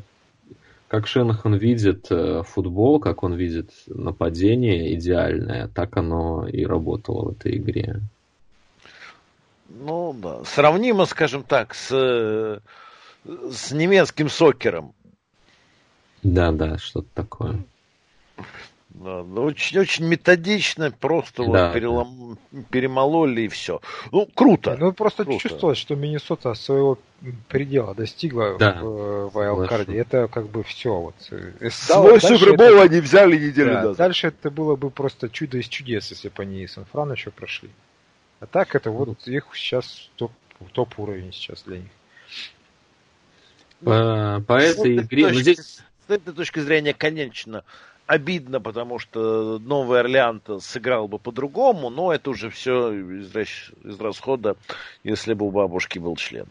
как 0.88 1.08
Шенахан 1.08 1.56
видит 1.56 2.08
э, 2.10 2.44
футбол, 2.44 3.00
как 3.00 3.24
он 3.24 3.34
видит 3.34 3.72
нападение 3.88 4.94
идеальное, 4.96 5.68
так 5.68 5.98
оно 5.98 6.48
и 6.48 6.66
работало 6.66 7.26
в 7.26 7.32
этой 7.32 7.58
игре. 7.58 8.02
Ну 9.70 10.14
да, 10.14 10.44
сравнимо, 10.46 11.06
скажем 11.06 11.44
так, 11.44 11.74
с, 11.74 11.90
с 13.26 13.72
немецким 13.72 14.30
сокером. 14.30 14.94
Да, 16.24 16.52
да, 16.52 16.78
что-то 16.78 17.08
такое. 17.14 17.64
Да, 18.96 19.22
очень, 19.24 19.78
очень 19.80 20.06
методично, 20.06 20.90
просто 20.90 21.44
да, 21.44 21.66
вот 21.66 21.74
перелом, 21.74 22.38
да. 22.52 22.62
перемололи 22.70 23.42
и 23.42 23.48
все. 23.50 23.82
Ну, 24.12 24.28
круто. 24.34 24.78
Ну, 24.80 24.94
просто 24.94 25.26
круто. 25.26 25.40
чувствовалось, 25.40 25.78
что 25.78 25.96
Миннесота 25.96 26.54
своего 26.54 26.98
предела 27.50 27.94
достигла 27.94 28.58
да. 28.58 28.80
в, 28.82 29.32
в 29.32 29.38
Айлкарде. 29.38 29.98
Это 29.98 30.30
как 30.30 30.48
бы 30.48 30.64
все. 30.64 30.94
Вот. 30.94 31.16
Э, 31.30 31.70
Свой 31.70 32.22
супербол 32.22 32.82
они 32.82 33.02
взяли 33.02 33.38
неделю 33.38 33.74
да, 33.74 33.82
назад. 33.82 33.98
Дальше 33.98 34.28
это 34.28 34.50
было 34.50 34.78
бы 34.78 34.90
просто 34.90 35.30
чудо 35.30 35.58
из 35.58 35.68
чудес, 35.68 36.10
если 36.12 36.30
бы 36.30 36.44
они 36.44 36.66
Сан-Фран 36.66 37.12
еще 37.12 37.32
прошли. 37.32 37.70
А 38.40 38.46
так 38.46 38.76
это 38.76 38.92
вот 38.92 39.10
ну. 39.26 39.34
их 39.34 39.48
сейчас 39.56 40.10
топ, 40.16 40.32
топ 40.72 40.98
уровень 41.00 41.34
сейчас 41.34 41.64
для 41.64 41.80
них. 41.80 41.92
По, 43.84 44.42
по 44.48 44.58
этой 44.58 44.98
игре... 44.98 45.34
Здесь... 45.34 45.82
С 46.08 46.12
этой 46.12 46.34
точки 46.34 46.60
зрения, 46.60 46.94
конечно, 46.94 47.64
обидно, 48.08 48.62
потому 48.62 49.00
что 49.00 49.60
Новый 49.60 50.00
Орлеан 50.00 50.42
сыграл 50.60 51.08
бы 51.08 51.20
по-другому, 51.20 51.90
но 51.90 52.14
это 52.14 52.30
уже 52.30 52.50
все 52.50 52.92
из, 52.92 53.36
из 53.36 54.00
расхода, 54.00 54.56
если 55.04 55.34
бы 55.34 55.46
у 55.48 55.52
бабушки 55.52 56.00
был 56.00 56.16
член. 56.16 56.48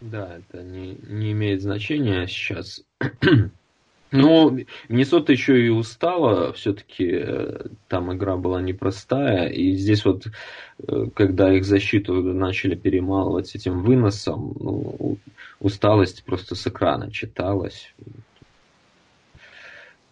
Да, 0.00 0.38
это 0.38 0.62
не, 0.62 0.98
не 1.08 1.32
имеет 1.32 1.62
значения 1.62 2.26
сейчас. 2.26 2.82
Но 4.10 4.56
Миннесота 4.88 5.32
еще 5.32 5.66
и 5.66 5.70
устала, 5.70 6.52
все-таки 6.52 7.08
э, 7.10 7.66
там 7.88 8.14
игра 8.14 8.36
была 8.36 8.62
непростая, 8.62 9.48
и 9.48 9.74
здесь 9.74 10.04
вот, 10.04 10.26
э, 10.86 11.06
когда 11.14 11.52
их 11.52 11.64
защиту 11.64 12.22
начали 12.22 12.76
перемалывать 12.76 13.56
этим 13.56 13.82
выносом, 13.82 14.54
ну, 14.60 15.18
усталость 15.58 16.22
просто 16.22 16.54
с 16.54 16.64
экрана 16.66 17.10
читалась 17.10 17.92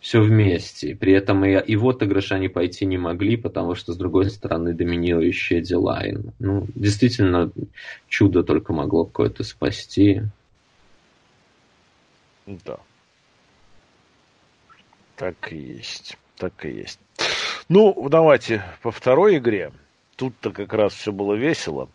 все 0.03 0.21
вместе. 0.21 0.97
При 0.97 1.13
этом 1.13 1.45
и, 1.45 1.53
и 1.53 1.77
в 1.77 1.89
отыгрыш 1.89 2.33
они 2.33 2.49
пойти 2.49 2.85
не 2.85 2.99
могли, 2.99 3.37
потому 3.37 3.77
что, 3.77 3.93
с 3.93 3.97
другой 3.97 4.31
стороны, 4.31 4.75
доминирующая 4.75 5.61
Дилайн. 5.61 6.33
Ну, 6.41 6.67
действительно, 6.75 7.53
чудо 8.09 8.43
только 8.43 8.73
могло 8.73 9.05
какое-то 9.05 9.45
спасти. 9.45 10.23
Да. 12.47 12.81
Так 15.15 15.53
и 15.53 15.57
есть. 15.57 16.19
Так 16.37 16.65
и 16.65 16.71
есть. 16.71 16.99
Ну, 17.69 18.09
давайте 18.11 18.65
по 18.83 18.91
второй 18.91 19.39
игре. 19.39 19.71
тут-то 20.17 20.51
как 20.51 20.73
раз 20.73 20.95
все 20.95 21.13
было 21.13 21.35
весело. 21.35 21.89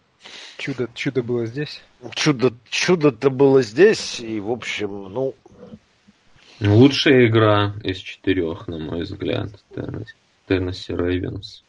Чудо, 0.57 0.89
чудо 0.93 1.23
было 1.23 1.45
здесь? 1.45 1.81
Чудо, 2.15 2.53
чудо-то 2.69 3.29
было 3.29 3.61
здесь, 3.61 4.21
и, 4.21 4.39
в 4.39 4.49
общем, 4.49 5.11
ну... 5.11 5.35
Лучшая 6.59 7.27
игра 7.27 7.73
из 7.83 7.97
четырех, 7.97 8.67
на 8.67 8.79
мой 8.79 9.03
взгляд, 9.03 9.49
Теннесси 10.47 10.95
Рейвенс. 10.95 11.63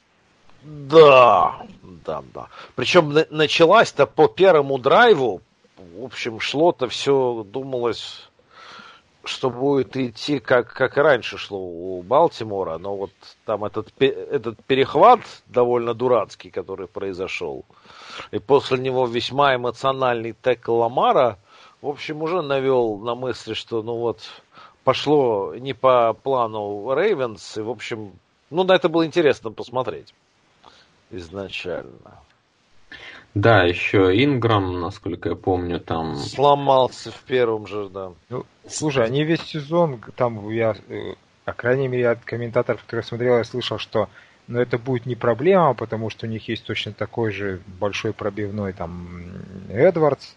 Да, 0.62 1.60
да, 2.04 2.22
да. 2.34 2.48
Причем 2.74 3.14
началась-то 3.30 4.06
по 4.06 4.28
первому 4.28 4.78
драйву, 4.78 5.42
в 5.76 6.04
общем, 6.04 6.40
шло-то 6.40 6.88
все, 6.88 7.44
думалось, 7.46 8.28
что 9.24 9.50
будет 9.50 9.96
идти 9.96 10.38
как, 10.38 10.72
как 10.72 10.96
и 10.96 11.00
раньше 11.00 11.38
шло 11.38 11.58
у 11.58 12.02
Балтимора, 12.02 12.78
но 12.78 12.96
вот 12.96 13.12
там 13.44 13.64
этот, 13.64 13.92
этот 14.00 14.64
перехват 14.64 15.20
довольно 15.46 15.94
дурацкий, 15.94 16.50
который 16.50 16.88
произошел, 16.88 17.64
и 18.30 18.38
после 18.38 18.78
него 18.78 19.06
весьма 19.06 19.54
эмоциональный 19.54 20.34
текл 20.42 20.76
Ламара, 20.76 21.38
в 21.82 21.88
общем, 21.88 22.22
уже 22.22 22.42
навел 22.42 22.96
на 22.98 23.14
мысли, 23.14 23.54
что 23.54 23.82
ну 23.82 23.96
вот 23.96 24.20
пошло 24.88 25.54
не 25.54 25.74
по 25.74 26.14
плану 26.14 26.94
Рейвенс, 26.94 27.58
и 27.58 27.60
в 27.60 27.68
общем, 27.68 28.12
ну 28.48 28.64
на 28.64 28.72
это 28.72 28.88
было 28.88 29.04
интересно 29.04 29.50
посмотреть 29.50 30.14
изначально. 31.10 32.22
Да, 33.34 33.64
еще 33.64 33.98
Инграм, 34.24 34.80
насколько 34.80 35.28
я 35.28 35.34
помню, 35.34 35.78
там... 35.78 36.16
Сломался 36.16 37.10
в 37.10 37.20
первом 37.24 37.66
же, 37.66 37.90
да. 37.90 38.12
Ну, 38.30 38.46
слушай, 38.66 39.04
они 39.04 39.24
весь 39.24 39.42
сезон, 39.42 40.00
там 40.16 40.48
я, 40.48 40.74
э, 40.88 41.16
по 41.44 41.52
крайней 41.52 41.88
мере, 41.88 42.08
от 42.08 42.24
комментаторов, 42.24 42.82
которые 42.84 43.04
смотрел, 43.04 43.36
я 43.36 43.44
слышал, 43.44 43.76
что 43.76 44.08
но 44.46 44.58
это 44.58 44.78
будет 44.78 45.04
не 45.04 45.16
проблема, 45.16 45.74
потому 45.74 46.08
что 46.08 46.24
у 46.24 46.30
них 46.30 46.48
есть 46.48 46.64
точно 46.64 46.92
такой 46.94 47.30
же 47.30 47.60
большой 47.78 48.14
пробивной 48.14 48.72
там 48.72 49.06
Эдвардс, 49.68 50.32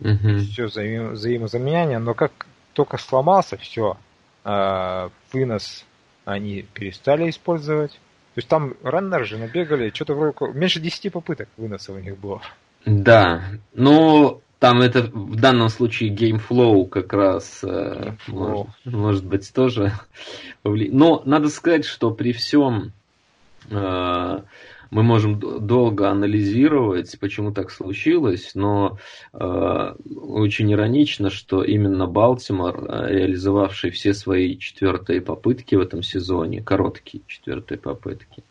угу. 0.00 0.38
все 0.38 0.64
взаим, 0.64 1.12
взаимозаменяние, 1.12 2.00
но 2.00 2.14
как 2.14 2.32
только 2.74 2.98
сломался, 2.98 3.56
все, 3.56 3.96
э, 4.44 5.08
вынос 5.32 5.84
они 6.24 6.62
перестали 6.74 7.30
использовать. 7.30 7.92
То 7.92 8.38
есть 8.38 8.48
там 8.48 8.74
раннеры 8.82 9.24
же 9.24 9.38
набегали, 9.38 9.90
что-то 9.94 10.14
вроде 10.14 10.36
меньше 10.58 10.80
10 10.80 11.12
попыток 11.12 11.48
выноса 11.56 11.92
у 11.92 11.98
них 11.98 12.18
было. 12.18 12.42
Да, 12.84 13.44
ну 13.72 14.42
там 14.58 14.80
это 14.80 15.02
в 15.02 15.36
данном 15.36 15.68
случае 15.68 16.10
game 16.10 16.48
flow 16.48 16.86
как 16.86 17.12
раз 17.12 17.62
э, 17.62 18.14
может, 18.26 18.66
может 18.84 19.24
быть 19.26 19.52
тоже. 19.52 19.92
Но 20.64 21.22
надо 21.24 21.48
сказать, 21.48 21.84
что 21.84 22.10
при 22.10 22.32
всем 22.32 22.92
э, 23.70 24.38
мы 24.94 25.02
можем 25.02 25.40
долго 25.40 26.08
анализировать, 26.08 27.18
почему 27.18 27.50
так 27.52 27.72
случилось, 27.72 28.52
но 28.54 28.98
э, 29.32 29.38
очень 29.40 30.72
иронично, 30.72 31.30
что 31.30 31.64
именно 31.64 32.06
Балтимор, 32.06 32.84
э, 32.84 33.08
реализовавший 33.12 33.90
все 33.90 34.14
свои 34.14 34.56
четвертые 34.56 35.20
попытки 35.20 35.74
в 35.74 35.80
этом 35.80 36.04
сезоне, 36.04 36.62
короткие 36.62 37.24
четвертые 37.26 37.78
попытки, 37.78 38.44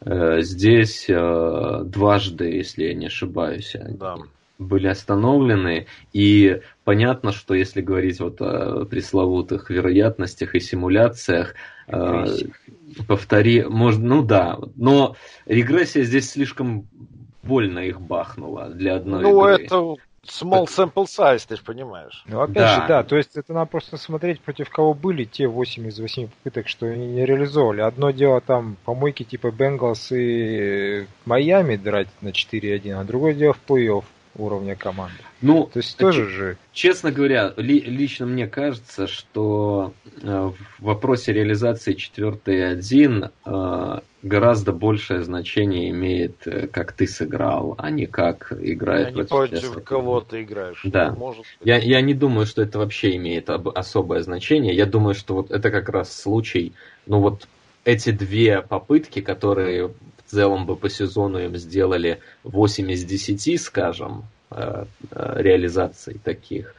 э, 0.00 0.40
здесь 0.40 1.06
э, 1.08 1.82
дважды, 1.84 2.46
если 2.46 2.86
я 2.86 2.94
не 2.94 3.06
ошибаюсь, 3.06 3.76
да. 3.88 4.16
Были 4.58 4.88
остановлены. 4.88 5.86
И 6.12 6.60
понятно, 6.84 7.32
что 7.32 7.54
если 7.54 7.80
говорить 7.80 8.20
вот 8.20 8.40
о 8.40 8.84
пресловутых 8.84 9.70
вероятностях 9.70 10.54
и 10.54 10.60
симуляциях, 10.60 11.54
э, 11.86 12.26
повтори, 13.06 13.64
может, 13.64 14.00
ну 14.00 14.22
да, 14.22 14.58
но 14.76 15.16
регрессия 15.46 16.02
здесь 16.02 16.30
слишком 16.30 16.86
больно 17.42 17.78
их 17.78 18.00
бахнула 18.00 18.68
для 18.68 18.96
одной 18.96 19.22
ну, 19.22 19.48
игры. 19.48 19.64
это 19.64 19.76
small 20.26 20.66
sample 20.66 21.06
size, 21.06 21.46
ты 21.48 21.56
же 21.56 21.62
понимаешь. 21.62 22.24
Ну, 22.26 22.40
опять 22.40 22.56
да. 22.56 22.74
же, 22.74 22.88
да, 22.88 23.02
то 23.04 23.16
есть 23.16 23.36
это 23.36 23.54
надо 23.54 23.70
просто 23.70 23.96
смотреть, 23.96 24.40
против 24.40 24.68
кого 24.70 24.92
были 24.92 25.24
те 25.24 25.46
8 25.46 25.86
из 25.88 25.98
8 25.98 26.28
попыток, 26.28 26.68
что 26.68 26.86
они 26.86 27.06
не 27.06 27.24
реализовывали. 27.24 27.80
Одно 27.80 28.10
дело 28.10 28.40
там 28.40 28.76
помойки 28.84 29.22
типа 29.22 29.50
Бенгалс 29.50 30.12
и 30.12 31.06
Майами 31.24 31.76
драть 31.76 32.08
на 32.20 32.28
4-1, 32.28 32.92
а 32.92 33.04
другое 33.04 33.34
дело 33.34 33.54
в 33.54 33.60
плей-офф 33.70 34.04
уровня 34.38 34.76
команды. 34.76 35.16
Ну, 35.42 35.68
то 35.72 35.78
есть 35.78 35.96
тоже 35.96 36.28
же. 36.28 36.56
Честно 36.72 37.12
говоря, 37.12 37.52
ли, 37.56 37.80
лично 37.80 38.26
мне 38.26 38.46
кажется, 38.46 39.06
что 39.06 39.92
э, 40.22 40.26
в 40.26 40.56
вопросе 40.78 41.32
реализации 41.32 41.94
4.1 41.94 43.30
э, 43.44 44.00
гораздо 44.22 44.72
большее 44.72 45.22
значение 45.22 45.90
имеет, 45.90 46.46
э, 46.46 46.66
как 46.68 46.92
ты 46.92 47.06
сыграл, 47.06 47.74
а 47.78 47.90
не 47.90 48.06
как 48.06 48.52
играет. 48.58 49.08
А 49.08 49.10
не 49.12 49.24
против 49.24 49.84
кого 49.84 50.20
ты 50.20 50.42
играешь. 50.42 50.80
Да. 50.84 51.12
Может 51.12 51.44
я, 51.62 51.78
я 51.78 52.00
не 52.00 52.14
думаю, 52.14 52.46
что 52.46 52.62
это 52.62 52.78
вообще 52.78 53.16
имеет 53.16 53.50
особое 53.50 54.20
значение. 54.22 54.74
Я 54.74 54.86
думаю, 54.86 55.14
что 55.14 55.34
вот 55.34 55.50
это 55.50 55.70
как 55.70 55.88
раз 55.88 56.12
случай, 56.16 56.72
ну 57.06 57.20
вот 57.20 57.46
эти 57.84 58.10
две 58.10 58.60
попытки, 58.60 59.20
которые 59.20 59.88
в 59.88 60.17
целом 60.28 60.66
бы 60.66 60.76
по 60.76 60.88
сезону 60.88 61.38
им 61.38 61.56
сделали 61.56 62.20
8 62.44 62.90
из 62.90 63.04
10, 63.04 63.60
скажем, 63.60 64.24
э, 64.50 64.84
э, 65.10 65.32
реализаций 65.42 66.20
таких, 66.22 66.74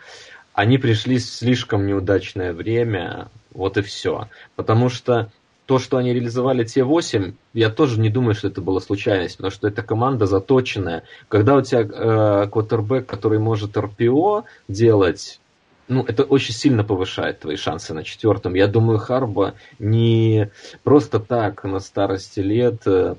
они 0.54 0.78
пришли 0.78 1.18
в 1.18 1.24
слишком 1.24 1.88
неудачное 1.88 2.54
время, 2.54 3.30
вот 3.52 3.78
и 3.78 3.82
все. 3.82 4.28
Потому 4.56 4.90
что 4.90 5.32
то, 5.66 5.78
что 5.78 5.98
они 5.98 6.14
реализовали 6.14 6.64
те 6.64 6.84
8, 6.84 7.34
я 7.54 7.70
тоже 7.70 8.00
не 8.00 8.10
думаю, 8.10 8.34
что 8.34 8.48
это 8.48 8.60
была 8.60 8.80
случайность, 8.80 9.38
потому 9.38 9.52
что 9.52 9.68
это 9.68 9.84
команда 9.84 10.26
заточенная. 10.26 11.04
Когда 11.28 11.56
у 11.56 11.62
тебя 11.62 11.82
э, 11.82 12.48
квотербек, 12.50 13.06
который 13.06 13.38
может 13.38 13.78
РПО 13.78 14.46
делать, 14.68 15.40
ну, 15.88 16.04
это 16.08 16.24
очень 16.24 16.54
сильно 16.54 16.84
повышает 16.84 17.40
твои 17.40 17.56
шансы 17.56 17.94
на 17.94 18.04
четвертом. 18.04 18.54
Я 18.54 18.68
думаю, 18.68 18.98
Харба 19.00 19.56
не 19.78 20.50
просто 20.84 21.20
так 21.20 21.64
на 21.64 21.80
старости 21.80 22.40
лет 22.40 22.82
э, 22.86 23.16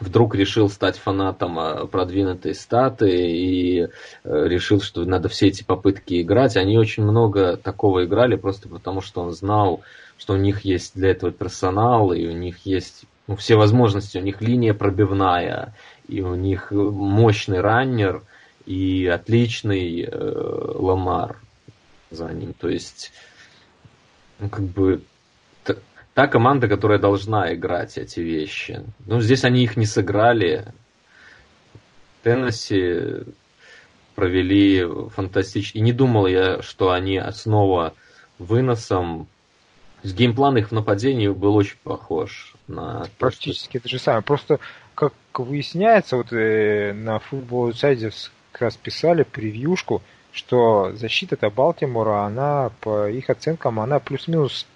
вдруг 0.00 0.34
решил 0.34 0.68
стать 0.68 0.96
фанатом 0.96 1.58
а, 1.58 1.86
продвинутой 1.86 2.54
статы 2.54 3.10
и 3.10 3.80
э, 3.82 3.88
решил, 4.24 4.80
что 4.80 5.04
надо 5.04 5.28
все 5.28 5.48
эти 5.48 5.62
попытки 5.64 6.22
играть. 6.22 6.56
Они 6.56 6.78
очень 6.78 7.02
много 7.02 7.56
такого 7.56 8.04
играли, 8.04 8.36
просто 8.36 8.68
потому 8.68 9.00
что 9.00 9.22
он 9.22 9.32
знал, 9.32 9.82
что 10.16 10.34
у 10.34 10.36
них 10.36 10.62
есть 10.62 10.94
для 10.94 11.10
этого 11.10 11.32
персонал, 11.32 12.12
и 12.12 12.26
у 12.26 12.32
них 12.32 12.58
есть 12.64 13.04
ну, 13.26 13.36
все 13.36 13.56
возможности, 13.56 14.18
у 14.18 14.22
них 14.22 14.40
линия 14.40 14.74
пробивная, 14.74 15.74
и 16.08 16.22
у 16.22 16.34
них 16.34 16.70
мощный 16.70 17.60
раннер, 17.60 18.22
и 18.66 19.06
отличный 19.06 20.02
э, 20.02 20.72
Ламар 20.74 21.38
за 22.10 22.28
ним. 22.28 22.52
То 22.54 22.68
есть, 22.68 23.12
ну, 24.38 24.48
как 24.48 24.64
бы 24.64 25.02
та 26.18 26.26
команда, 26.26 26.66
которая 26.66 26.98
должна 26.98 27.54
играть 27.54 27.96
эти 27.96 28.18
вещи. 28.18 28.82
Ну, 29.06 29.20
здесь 29.20 29.44
они 29.44 29.62
их 29.62 29.76
не 29.76 29.86
сыграли. 29.86 30.64
Теннесси 32.24 33.22
провели 34.16 34.84
фантастически. 35.10 35.78
И 35.78 35.80
не 35.80 35.92
думал 35.92 36.26
я, 36.26 36.60
что 36.60 36.90
они 36.90 37.22
снова 37.34 37.94
выносом. 38.40 39.28
С 40.02 40.12
геймплан 40.12 40.56
их 40.56 40.70
в 40.70 40.72
нападении 40.72 41.28
был 41.28 41.54
очень 41.54 41.78
похож 41.84 42.52
на... 42.66 43.06
Практически 43.18 43.76
это 43.76 43.88
же 43.88 44.00
самое. 44.00 44.24
Просто, 44.24 44.58
как 44.96 45.12
выясняется, 45.34 46.16
вот 46.16 46.32
э, 46.32 46.94
на 46.94 47.20
футбол 47.20 47.70
Outsiders 47.70 48.32
как 48.50 48.62
раз 48.62 48.76
писали 48.76 49.22
превьюшку, 49.22 50.02
что 50.32 50.90
защита-то 50.96 51.48
Балтимора, 51.48 52.24
она, 52.24 52.72
по 52.80 53.08
их 53.08 53.30
оценкам, 53.30 53.78
она 53.78 54.00
плюс-минус 54.00 54.66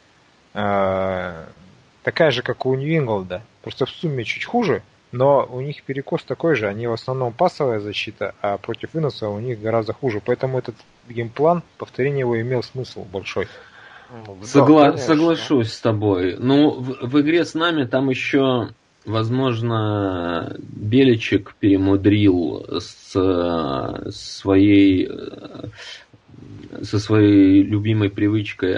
такая 0.52 2.30
же, 2.30 2.42
как 2.42 2.66
у 2.66 2.74
Нью-Инглда, 2.74 3.42
просто 3.62 3.86
в 3.86 3.90
сумме 3.90 4.24
чуть 4.24 4.44
хуже, 4.44 4.82
но 5.12 5.46
у 5.50 5.60
них 5.60 5.82
перекос 5.82 6.22
такой 6.24 6.56
же, 6.56 6.66
они 6.66 6.86
в 6.86 6.92
основном 6.92 7.32
пасовая 7.32 7.80
защита, 7.80 8.34
а 8.40 8.56
против 8.56 8.94
выноса 8.94 9.28
у 9.28 9.38
них 9.40 9.60
гораздо 9.60 9.92
хуже, 9.92 10.22
поэтому 10.24 10.58
этот 10.58 10.74
геймплан, 11.08 11.62
повторение 11.78 12.20
его 12.20 12.40
имел 12.40 12.62
смысл 12.62 13.04
большой. 13.04 13.46
Ну, 14.26 14.36
Согла- 14.42 14.92
да, 14.92 14.98
соглашусь 14.98 15.72
с 15.72 15.80
тобой. 15.80 16.36
Ну, 16.38 16.70
в, 16.70 17.08
в 17.08 17.20
игре 17.20 17.44
с 17.44 17.54
нами 17.54 17.84
там 17.84 18.10
еще, 18.10 18.68
возможно, 19.06 20.54
Беличек 20.58 21.54
перемудрил 21.58 22.66
с 22.78 23.12
э, 23.14 24.10
своей 24.10 25.08
э, 25.08 25.68
со 26.82 26.98
своей 26.98 27.62
любимой 27.62 28.10
привычкой 28.10 28.74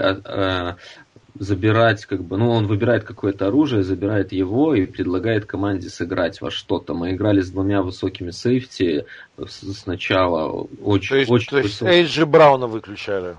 забирать, 1.38 2.06
как 2.06 2.22
бы, 2.22 2.36
ну, 2.36 2.50
он 2.50 2.66
выбирает 2.66 3.04
какое-то 3.04 3.48
оружие, 3.48 3.82
забирает 3.82 4.32
его 4.32 4.74
и 4.74 4.86
предлагает 4.86 5.46
команде 5.46 5.88
сыграть 5.88 6.40
во 6.40 6.50
что-то. 6.50 6.94
Мы 6.94 7.12
играли 7.12 7.40
с 7.40 7.50
двумя 7.50 7.82
высокими 7.82 8.30
сейфти 8.30 9.06
сначала. 9.46 10.68
Очень, 10.82 11.08
то 11.08 11.16
есть, 11.16 11.30
очень 11.30 11.50
то 11.50 11.58
есть 11.58 11.82
Эйджи 11.82 12.24
Брауна 12.24 12.66
выключали? 12.66 13.36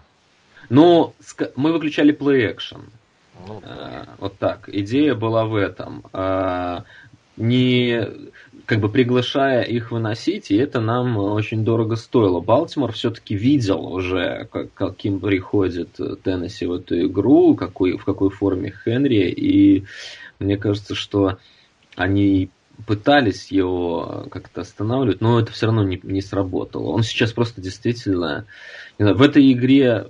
Ну, 0.69 1.13
мы 1.55 1.71
выключали 1.71 2.13
action. 2.13 2.81
Ну, 3.47 3.61
а, 3.63 4.07
вот 4.19 4.37
так. 4.39 4.67
Идея 4.67 5.15
была 5.15 5.45
в 5.45 5.55
этом. 5.55 6.03
А, 6.11 6.83
не 7.37 8.07
как 8.65 8.79
бы 8.79 8.89
приглашая 8.89 9.63
их 9.63 9.91
выносить, 9.91 10.49
и 10.49 10.55
это 10.55 10.79
нам 10.79 11.17
очень 11.17 11.63
дорого 11.63 11.95
стоило. 11.95 12.39
Балтимор 12.39 12.91
все-таки 12.93 13.35
видел 13.35 13.85
уже, 13.85 14.47
как, 14.51 14.73
каким 14.73 15.19
приходит 15.19 15.99
Теннесси 16.23 16.65
в 16.65 16.73
эту 16.73 17.05
игру, 17.05 17.55
какой, 17.55 17.97
в 17.97 18.05
какой 18.05 18.29
форме 18.29 18.73
Хенри, 18.83 19.29
и 19.29 19.85
мне 20.39 20.57
кажется, 20.57 20.95
что 20.95 21.37
они 21.95 22.49
пытались 22.87 23.51
его 23.51 24.25
как-то 24.29 24.61
останавливать, 24.61 25.21
но 25.21 25.39
это 25.39 25.51
все 25.51 25.67
равно 25.67 25.83
не, 25.83 25.99
не 26.03 26.21
сработало. 26.21 26.89
Он 26.89 27.03
сейчас 27.03 27.31
просто 27.31 27.61
действительно... 27.61 28.45
Знаю, 28.97 29.15
в 29.15 29.21
этой 29.21 29.49
игре 29.51 30.09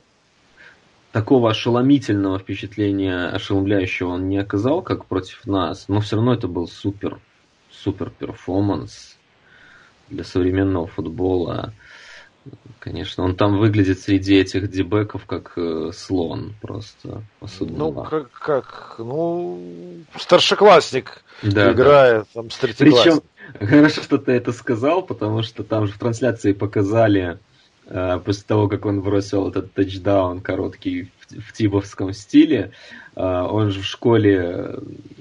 такого 1.12 1.52
ошеломительного 1.52 2.40
впечатления, 2.40 3.28
ошеломляющего 3.28 4.10
он 4.10 4.28
не 4.30 4.38
оказал, 4.38 4.82
как 4.82 5.06
против 5.06 5.46
нас, 5.46 5.88
но 5.88 6.02
все 6.02 6.16
равно 6.16 6.34
это 6.34 6.48
был 6.48 6.68
супер, 6.68 7.20
супер 7.86 8.10
перформанс 8.10 9.16
для 10.10 10.24
современного 10.24 10.88
футбола. 10.88 11.72
Конечно, 12.80 13.24
он 13.24 13.36
там 13.36 13.58
выглядит 13.58 14.00
среди 14.00 14.36
этих 14.36 14.70
дебеков 14.70 15.26
как 15.26 15.54
э, 15.56 15.92
слон 15.94 16.54
просто. 16.62 17.24
Ну, 17.60 17.92
как, 17.92 18.32
как, 18.32 18.96
ну, 19.00 19.60
старшеклассник 20.16 21.24
да, 21.42 21.72
играет 21.72 22.28
да. 22.34 22.42
там 22.42 22.50
Причем, 22.78 23.22
хорошо, 23.60 24.02
что 24.04 24.18
ты 24.20 24.34
это 24.34 24.52
сказал, 24.52 25.02
потому 25.02 25.42
что 25.42 25.64
там 25.64 25.88
же 25.88 25.94
в 25.94 25.98
трансляции 25.98 26.54
показали 26.54 27.40
после 27.88 28.44
того, 28.48 28.68
как 28.68 28.86
он 28.86 29.02
бросил 29.02 29.48
этот 29.50 29.72
тачдаун 29.74 30.42
короткий 30.42 31.12
в, 31.30 31.54
тибовском 31.54 32.14
стиле, 32.14 32.72
э, 33.16 33.22
он 33.22 33.72
же 33.72 33.82
в 33.82 33.86
школе 33.86 34.76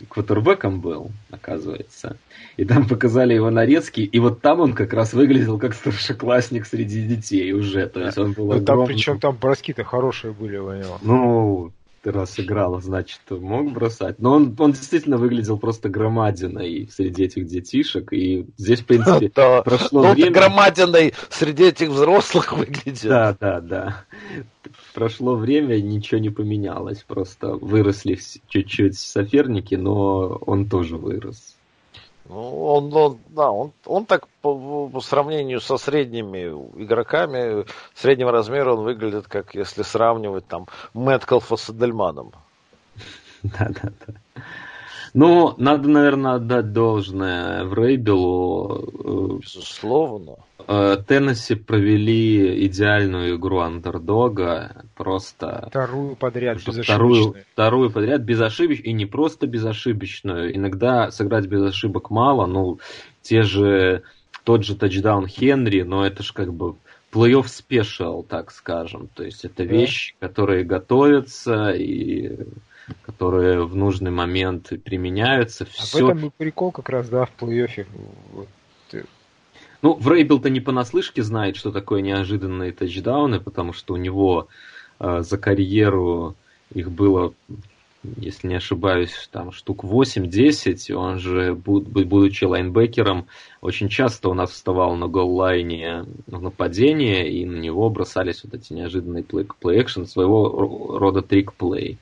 квотербеком 0.09 0.81
был, 0.81 1.11
оказывается. 1.31 2.17
И 2.57 2.65
там 2.65 2.87
показали 2.87 3.35
его 3.35 3.51
нарезки, 3.51 4.01
и 4.01 4.19
вот 4.19 4.41
там 4.41 4.61
он 4.61 4.75
как 4.75 4.93
раз 4.93 5.13
выглядел 5.13 5.59
как 5.59 5.75
старшеклассник 5.75 6.67
среди 6.67 7.03
детей 7.03 7.53
уже. 7.53 7.87
То 7.89 8.01
есть 8.01 8.19
он 8.19 8.33
был 8.33 8.53
ну, 8.53 8.65
там, 8.65 8.87
причем 8.87 9.19
там 9.19 9.37
броски-то 9.37 9.85
хорошие 9.85 10.33
были 10.33 10.57
у 10.57 10.73
него. 10.73 10.99
Ну, 11.03 11.73
ты 12.05 12.13
раз 12.13 12.39
играл, 12.39 12.81
значит, 12.83 13.21
мог 13.31 13.73
бросать. 13.73 14.19
Но 14.19 14.35
он, 14.35 14.55
он 14.59 14.73
действительно 14.73 15.17
выглядел 15.17 15.59
просто 15.59 15.89
громадиной 15.89 16.87
среди 16.93 17.25
этих 17.25 17.47
детишек. 17.47 18.13
И 18.13 18.47
здесь, 18.59 18.81
в 18.81 18.85
принципе, 18.85 19.33
да, 19.35 19.63
прошло 19.63 20.03
ну, 20.03 20.13
время... 20.13 20.31
громадиной 20.31 21.15
среди 21.31 21.65
этих 21.65 21.89
взрослых 21.89 22.53
выглядит. 22.53 23.01
Да, 23.05 23.35
да, 23.41 23.61
да. 23.63 24.05
Прошло 24.93 25.35
время, 25.35 25.81
ничего 25.81 26.21
не 26.21 26.29
поменялось. 26.29 27.03
Просто 27.09 27.55
выросли 27.55 28.19
чуть-чуть 28.49 28.99
соперники, 28.99 29.75
но 29.75 30.39
он 30.47 30.69
тоже 30.69 30.99
вырос. 30.99 31.54
Ну, 32.27 32.65
он, 32.65 32.95
он, 32.95 33.19
да, 33.29 33.51
он, 33.51 33.73
он 33.85 34.07
так 34.07 34.29
по, 34.41 34.89
по 34.89 35.01
сравнению 35.01 35.61
со 35.61 35.77
средними 35.77 36.47
игроками 36.83 37.67
среднего 37.95 38.33
размера 38.33 38.75
он 38.75 38.85
выглядит 38.85 39.29
как 39.29 39.55
если 39.55 39.83
сравнивать 39.83 40.47
там 40.47 40.67
Мэткалфа 40.95 41.57
с 41.57 41.71
Эдельманом. 41.71 42.33
Да, 43.43 43.69
да, 43.69 43.93
да. 44.07 44.43
Ну, 45.15 45.55
надо, 45.59 45.89
наверное, 45.89 46.35
отдать 46.35 46.73
должное 46.73 47.65
Врейбелу. 47.65 49.39
Э, 49.39 49.39
Безусловно. 49.41 50.39
Э, 50.67 50.97
Теннесси 51.07 51.55
провели 51.55 52.67
идеальную 52.67 53.37
игру 53.37 53.61
андердога, 53.61 54.85
просто... 54.97 55.67
Вторую 55.69 56.17
подряд 56.17 56.61
вторую, 56.61 57.37
вторую 57.53 57.91
подряд 57.91 58.23
безошибочную, 58.23 58.89
и 58.89 58.93
не 58.93 59.07
просто 59.07 59.47
безошибочную. 59.47 60.55
Иногда 60.57 61.13
сыграть 61.13 61.47
без 61.47 61.63
ошибок 61.63 62.11
мало, 62.11 62.47
ну, 62.47 62.81
те 63.23 63.43
же, 63.43 64.03
тот 64.43 64.65
же 64.65 64.75
тачдаун 64.75 65.29
Хенри, 65.29 65.83
но 65.83 66.05
это 66.05 66.25
же 66.25 66.33
как 66.33 66.53
бы 66.53 66.75
плей-офф 67.13 67.47
спешл, 67.47 68.25
так 68.25 68.51
скажем. 68.51 69.09
То 69.15 69.23
есть 69.23 69.45
это 69.45 69.63
вещи, 69.63 70.17
которые 70.19 70.65
готовятся 70.65 71.71
и 71.71 72.37
которые 73.03 73.65
в 73.65 73.75
нужный 73.75 74.11
момент 74.11 74.73
применяются. 74.85 75.65
Все... 75.65 75.99
А 75.99 76.07
в 76.07 76.09
этом 76.09 76.27
и 76.29 76.31
прикол 76.31 76.73
как 76.73 76.89
раз, 76.89 77.09
да, 77.09 77.27
в 77.27 77.33
плей-оффе. 77.41 77.87
Вот. 78.33 78.49
Ну, 79.85 79.93
Врейбл-то 80.01 80.49
не 80.49 80.61
понаслышке 80.61 81.23
знает, 81.23 81.57
что 81.57 81.71
такое 81.71 82.01
неожиданные 82.01 82.73
тачдауны, 82.73 83.39
потому 83.39 83.75
что 83.75 83.93
у 83.93 83.99
него 83.99 84.49
э, 84.99 85.21
за 85.21 85.37
карьеру 85.37 86.37
их 86.73 86.91
было, 86.91 87.35
если 88.17 88.49
не 88.49 88.55
ошибаюсь, 88.55 89.29
там 89.31 89.53
штук 89.53 89.85
8-10. 89.85 90.91
Он 90.95 91.19
же, 91.19 91.55
будучи 91.55 92.45
лайнбекером, 92.45 93.27
очень 93.61 93.91
часто 93.91 94.31
у 94.31 94.35
нас 94.35 94.53
вставал 94.53 94.97
на 94.97 95.07
гол-лайне 95.07 96.07
в 96.29 96.41
нападение, 96.41 97.31
и 97.31 97.45
на 97.45 97.59
него 97.59 97.91
бросались 97.91 98.43
вот 98.43 98.55
эти 98.55 98.73
неожиданные 98.73 99.23
плей-экшен, 99.23 100.07
своего 100.07 100.97
рода 100.99 101.21
трик-плей. 101.21 101.99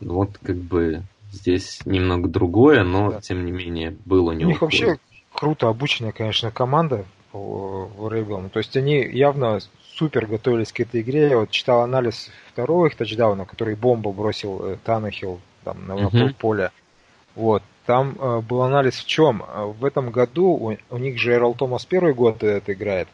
Вот 0.00 0.38
как 0.42 0.56
бы 0.56 1.02
здесь 1.30 1.80
немного 1.84 2.28
другое, 2.28 2.84
но 2.84 3.12
да. 3.12 3.20
тем 3.20 3.44
не 3.44 3.52
менее 3.52 3.96
было 4.04 4.30
у 4.30 4.32
него. 4.32 4.48
У 4.48 4.52
них 4.52 4.62
вообще 4.62 4.98
круто 5.32 5.68
обученная, 5.68 6.12
конечно, 6.12 6.50
команда 6.50 7.04
в 7.32 8.08
Рейблом. 8.08 8.48
То 8.50 8.58
есть 8.58 8.76
они 8.76 9.02
явно 9.02 9.58
супер 9.94 10.26
готовились 10.26 10.72
к 10.72 10.80
этой 10.80 11.00
игре. 11.02 11.28
Я 11.28 11.38
вот 11.38 11.50
читал 11.50 11.82
анализ 11.82 12.30
второго 12.52 12.86
их 12.86 12.96
тачдауна, 12.96 13.44
который 13.44 13.74
бомбу 13.74 14.12
бросил 14.12 14.60
э, 14.64 14.76
Танахил 14.84 15.40
там 15.64 15.86
на 15.86 15.92
uh-huh. 15.92 16.34
поле. 16.34 16.70
Вот. 17.34 17.62
Там 17.86 18.16
э, 18.18 18.40
был 18.40 18.62
анализ 18.62 18.94
в 18.94 19.06
чем? 19.06 19.44
В 19.78 19.84
этом 19.84 20.10
году 20.10 20.46
у, 20.46 20.76
у 20.90 20.98
них 20.98 21.18
же 21.18 21.32
Эрл 21.32 21.54
Томас 21.54 21.84
первый 21.84 22.14
год 22.14 22.42
это 22.42 22.72
играет. 22.72 23.08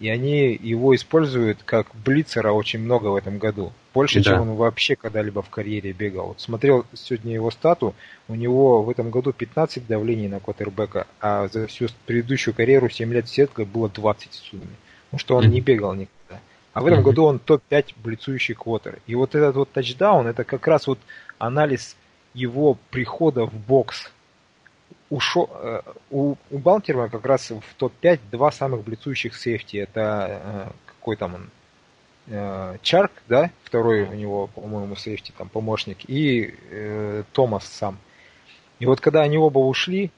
И 0.00 0.08
они 0.08 0.58
его 0.60 0.94
используют 0.94 1.58
как 1.64 1.88
блицера 2.04 2.52
очень 2.52 2.78
много 2.78 3.08
в 3.08 3.16
этом 3.16 3.38
году. 3.38 3.72
Больше, 3.92 4.20
да. 4.20 4.30
чем 4.30 4.42
он 4.42 4.54
вообще 4.54 4.94
когда-либо 4.94 5.42
в 5.42 5.50
карьере 5.50 5.92
бегал. 5.92 6.28
Вот 6.28 6.40
смотрел 6.40 6.86
сегодня 6.94 7.34
его 7.34 7.50
стату, 7.50 7.94
у 8.28 8.34
него 8.36 8.82
в 8.82 8.90
этом 8.90 9.10
году 9.10 9.32
15 9.32 9.86
давлений 9.88 10.28
на 10.28 10.38
квотербека, 10.38 11.08
а 11.20 11.48
за 11.48 11.66
всю 11.66 11.88
предыдущую 12.06 12.54
карьеру 12.54 12.88
7 12.88 13.12
лет 13.12 13.26
в 13.26 13.34
сетке 13.34 13.64
было 13.64 13.88
20 13.88 14.30
в 14.30 14.34
сумме. 14.34 14.66
Потому 15.06 15.18
что 15.18 15.36
он 15.36 15.44
mm-hmm. 15.44 15.48
не 15.48 15.60
бегал 15.60 15.94
никогда. 15.94 16.40
А 16.74 16.80
в 16.80 16.86
этом 16.86 17.00
mm-hmm. 17.00 17.02
году 17.02 17.24
он 17.24 17.38
топ-5 17.40 17.94
блицующий 17.96 18.54
квотер. 18.54 19.00
И 19.08 19.16
вот 19.16 19.34
этот 19.34 19.56
вот 19.56 19.72
тачдаун, 19.72 20.28
это 20.28 20.44
как 20.44 20.66
раз 20.68 20.86
вот 20.86 21.00
анализ 21.38 21.96
его 22.34 22.78
прихода 22.90 23.46
в 23.46 23.54
бокс 23.54 24.12
ушел, 25.10 25.50
э, 25.52 25.82
у, 26.10 26.36
у 26.50 26.58
Балтера 26.58 27.08
как 27.08 27.24
раз 27.24 27.50
в 27.50 27.74
топ-5 27.76 28.20
два 28.30 28.50
самых 28.50 28.82
блицующих 28.84 29.36
сейфти. 29.36 29.76
Это 29.78 30.40
э, 30.42 30.72
какой 30.86 31.16
там 31.16 31.34
он? 31.34 31.50
Э, 32.26 32.76
Чарк, 32.82 33.12
да? 33.28 33.50
Второй 33.64 34.02
у 34.02 34.12
него, 34.12 34.48
по-моему, 34.48 34.96
сейфти, 34.96 35.32
там, 35.36 35.48
помощник. 35.48 35.98
И 36.08 36.54
э, 36.70 37.22
Томас 37.32 37.64
сам. 37.64 37.98
И 38.78 38.86
вот 38.86 39.00
когда 39.00 39.22
они 39.22 39.38
оба 39.38 39.58
ушли, 39.58 40.10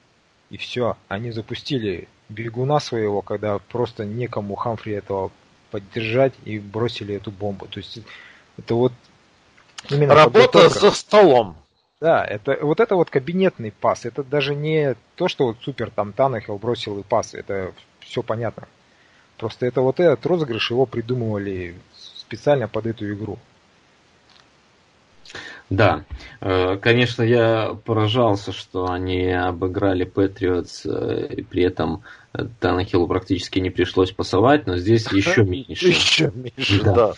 и 0.51 0.57
все, 0.57 0.97
они 1.09 1.30
запустили 1.30 2.09
бегуна 2.28 2.80
своего, 2.80 3.22
когда 3.22 3.59
просто 3.59 4.05
некому 4.05 4.57
Хамфри 4.57 4.95
этого 4.95 5.30
поддержать 5.70 6.34
и 6.45 6.59
бросили 6.59 7.14
эту 7.14 7.30
бомбу. 7.30 7.66
То 7.66 7.78
есть 7.78 8.01
это 8.59 8.74
вот 8.74 8.93
именно 9.88 10.14
работа 10.14 10.68
за 10.68 10.91
столом. 10.91 11.57
Да, 12.01 12.24
это 12.24 12.59
вот 12.62 12.80
это 12.80 12.96
вот 12.96 13.11
кабинетный 13.11 13.72
пас. 13.72 14.07
Это 14.07 14.24
даже 14.24 14.55
не 14.55 14.96
то, 15.16 15.28
что 15.28 15.46
вот 15.46 15.59
супер 15.62 15.90
там 15.90 16.12
Танахел 16.12 16.57
бросил 16.57 16.98
и 16.98 17.03
пас. 17.03 17.34
Это 17.34 17.72
все 18.01 18.22
понятно. 18.22 18.66
Просто 19.36 19.66
это 19.66 19.82
вот 19.82 20.01
этот 20.01 20.24
розыгрыш 20.24 20.70
его 20.70 20.86
придумывали 20.86 21.74
специально 21.94 22.68
под 22.68 22.86
эту 22.86 23.12
игру. 23.12 23.38
Да, 25.68 26.05
э, 26.40 26.78
конечно, 26.78 27.22
я 27.22 27.76
поражался, 27.84 28.53
что 28.53 28.90
они 28.90 29.30
обыграли 29.30 30.03
Патриотс, 30.03 30.84
э, 30.84 31.34
и 31.36 31.42
при 31.42 31.62
этом 31.62 32.03
Танахилу 32.59 33.07
практически 33.07 33.61
не 33.61 33.70
пришлось 33.70 34.11
пасовать, 34.11 34.66
но 34.66 34.76
здесь 34.76 35.07
еще 35.12 35.44
меньше. 35.44 35.88
Еще 35.88 36.32
меньше, 36.34 36.82
да. 36.82 37.12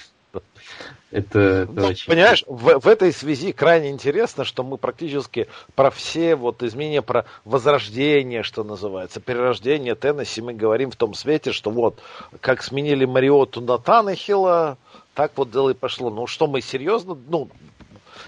Это, 1.13 1.39
это 1.39 1.73
ну, 1.73 1.87
очень... 1.89 2.11
Понимаешь, 2.11 2.43
в, 2.47 2.81
в 2.81 2.89
этой 2.89 3.13
связи 3.13 3.53
крайне 3.53 3.91
интересно, 3.91 4.45
что 4.45 4.65
мы 4.65 4.79
практически 4.79 5.47
про 5.75 5.91
все 5.91 6.35
вот 6.37 6.63
изменения, 6.63 7.03
про 7.03 7.27
возрождение, 7.45 8.43
что 8.43 8.65
называется, 8.65 9.21
перерождение 9.21 9.95
Теннесси, 9.95 10.41
мы 10.41 10.55
говорим 10.55 10.91
в 10.91 10.97
том 10.97 11.13
свете, 11.13 11.53
что 11.53 11.71
вот, 11.71 12.01
как 12.41 12.63
сменили 12.63 13.05
Мариоту 13.05 13.61
на 13.61 13.77
Танахила, 13.77 14.79
так 15.13 15.33
вот 15.37 15.51
дело 15.51 15.69
и 15.69 15.75
пошло. 15.75 16.09
Ну 16.09 16.27
что, 16.27 16.47
мы 16.47 16.63
серьезно, 16.63 17.17
ну, 17.29 17.51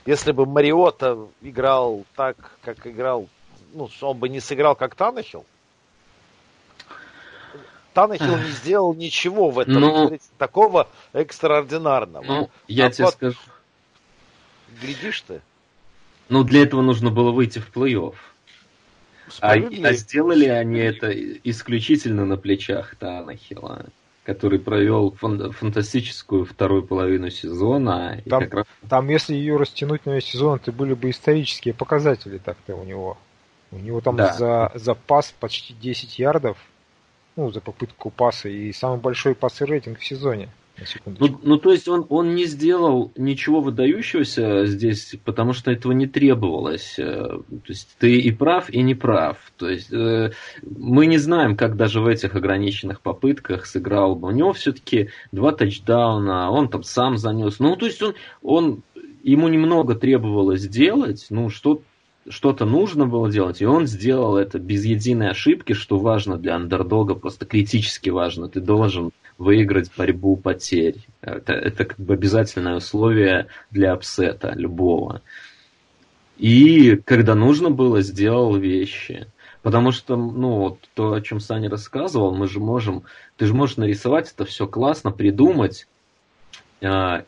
если 0.04 0.32
бы 0.32 0.44
Мариота 0.44 1.26
играл 1.40 2.04
так, 2.14 2.36
как 2.62 2.86
играл, 2.86 3.28
ну, 3.72 3.88
он 4.02 4.18
бы 4.18 4.28
не 4.28 4.40
сыграл 4.40 4.76
как 4.76 4.94
Танахил, 4.94 5.46
Танахил 7.94 8.36
не 8.36 8.50
сделал 8.50 8.92
ничего 8.92 9.50
в 9.50 9.58
этом 9.60 9.74
ну, 9.74 10.18
такого 10.36 10.88
экстраординарного. 11.12 12.24
Ну, 12.24 12.50
я 12.66 12.86
а 12.86 12.90
тебе 12.90 13.06
под... 13.06 13.14
скажу. 13.14 13.38
Глядишь 14.82 15.20
ты. 15.22 15.40
Ну, 16.28 16.42
для 16.42 16.62
этого 16.64 16.82
нужно 16.82 17.10
было 17.10 17.30
выйти 17.30 17.60
в 17.60 17.70
плей-офф. 17.72 18.14
А, 19.40 19.52
а 19.52 19.92
сделали 19.92 20.46
они 20.46 20.80
это 20.80 21.10
исключительно 21.12 22.26
на 22.26 22.36
плечах 22.36 22.96
Танахила, 22.96 23.86
который 24.24 24.58
провел 24.58 25.14
фан- 25.20 25.52
фантастическую 25.52 26.44
вторую 26.44 26.82
половину 26.82 27.30
сезона. 27.30 28.20
Там, 28.28 28.48
раз... 28.50 28.66
там, 28.88 29.08
если 29.08 29.34
ее 29.34 29.56
растянуть 29.56 30.04
на 30.04 30.10
весь 30.10 30.24
сезон, 30.24 30.56
это 30.56 30.72
были 30.72 30.94
бы 30.94 31.10
исторические 31.10 31.74
показатели 31.74 32.38
так-то 32.38 32.74
у 32.74 32.84
него. 32.84 33.16
У 33.70 33.78
него 33.78 34.00
там 34.00 34.16
да. 34.16 34.32
за, 34.34 34.72
за 34.74 34.94
пас 34.94 35.34
почти 35.38 35.74
10 35.74 36.18
ярдов, 36.18 36.58
ну, 37.36 37.50
за 37.50 37.60
попытку 37.60 38.10
паса, 38.10 38.48
и 38.48 38.72
самый 38.72 39.00
большой 39.00 39.34
пас 39.34 39.60
рейтинг 39.60 39.98
в 39.98 40.04
сезоне. 40.04 40.48
Ну, 41.06 41.38
ну, 41.42 41.56
то 41.56 41.70
есть 41.70 41.86
он, 41.86 42.04
он 42.08 42.34
не 42.34 42.46
сделал 42.46 43.12
ничего 43.16 43.60
выдающегося 43.60 44.66
здесь, 44.66 45.14
потому 45.24 45.52
что 45.52 45.70
этого 45.70 45.92
не 45.92 46.08
требовалось. 46.08 46.98
Э, 46.98 47.02
то 47.04 47.68
есть 47.68 47.94
ты 47.98 48.18
и 48.18 48.32
прав, 48.32 48.70
и 48.70 48.82
не 48.82 48.96
прав. 48.96 49.36
То 49.56 49.68
есть 49.68 49.92
э, 49.92 50.32
мы 50.62 51.06
не 51.06 51.18
знаем, 51.18 51.56
как 51.56 51.76
даже 51.76 52.00
в 52.00 52.08
этих 52.08 52.34
ограниченных 52.34 53.02
попытках 53.02 53.66
сыграл 53.66 54.16
бы. 54.16 54.28
У 54.28 54.32
него 54.32 54.52
все-таки 54.52 55.10
два 55.30 55.52
тачдауна, 55.52 56.50
он 56.50 56.68
там 56.68 56.82
сам 56.82 57.18
занес. 57.18 57.60
Ну, 57.60 57.76
то 57.76 57.86
есть 57.86 58.02
он, 58.02 58.14
он 58.42 58.82
ему 59.22 59.46
немного 59.46 59.94
требовалось 59.94 60.62
сделать, 60.62 61.26
ну, 61.30 61.50
что 61.50 61.82
что-то 62.28 62.64
нужно 62.64 63.06
было 63.06 63.30
делать, 63.30 63.60
и 63.60 63.66
он 63.66 63.86
сделал 63.86 64.36
это 64.36 64.58
без 64.58 64.84
единой 64.84 65.30
ошибки, 65.30 65.72
что 65.72 65.98
важно 65.98 66.36
для 66.36 66.56
андердога, 66.56 67.14
просто 67.14 67.46
критически 67.46 68.10
важно. 68.10 68.48
Ты 68.48 68.60
должен 68.60 69.10
выиграть 69.38 69.90
борьбу 69.96 70.36
потерь. 70.36 71.06
Это, 71.20 71.52
это 71.52 71.84
как 71.84 71.98
бы 71.98 72.14
обязательное 72.14 72.76
условие 72.76 73.48
для 73.70 73.92
апсета 73.92 74.52
любого. 74.54 75.22
И 76.36 76.96
когда 77.04 77.34
нужно 77.34 77.70
было, 77.70 78.02
сделал 78.02 78.56
вещи. 78.56 79.26
Потому 79.62 79.92
что, 79.92 80.16
ну, 80.16 80.58
вот 80.58 80.78
то, 80.94 81.14
о 81.14 81.20
чем 81.22 81.40
Саня 81.40 81.70
рассказывал, 81.70 82.34
мы 82.34 82.48
же 82.48 82.60
можем, 82.60 83.04
ты 83.36 83.46
же 83.46 83.54
можешь 83.54 83.78
нарисовать 83.78 84.30
это 84.30 84.44
все 84.44 84.66
классно, 84.66 85.10
придумать, 85.10 85.86
а, 86.82 87.24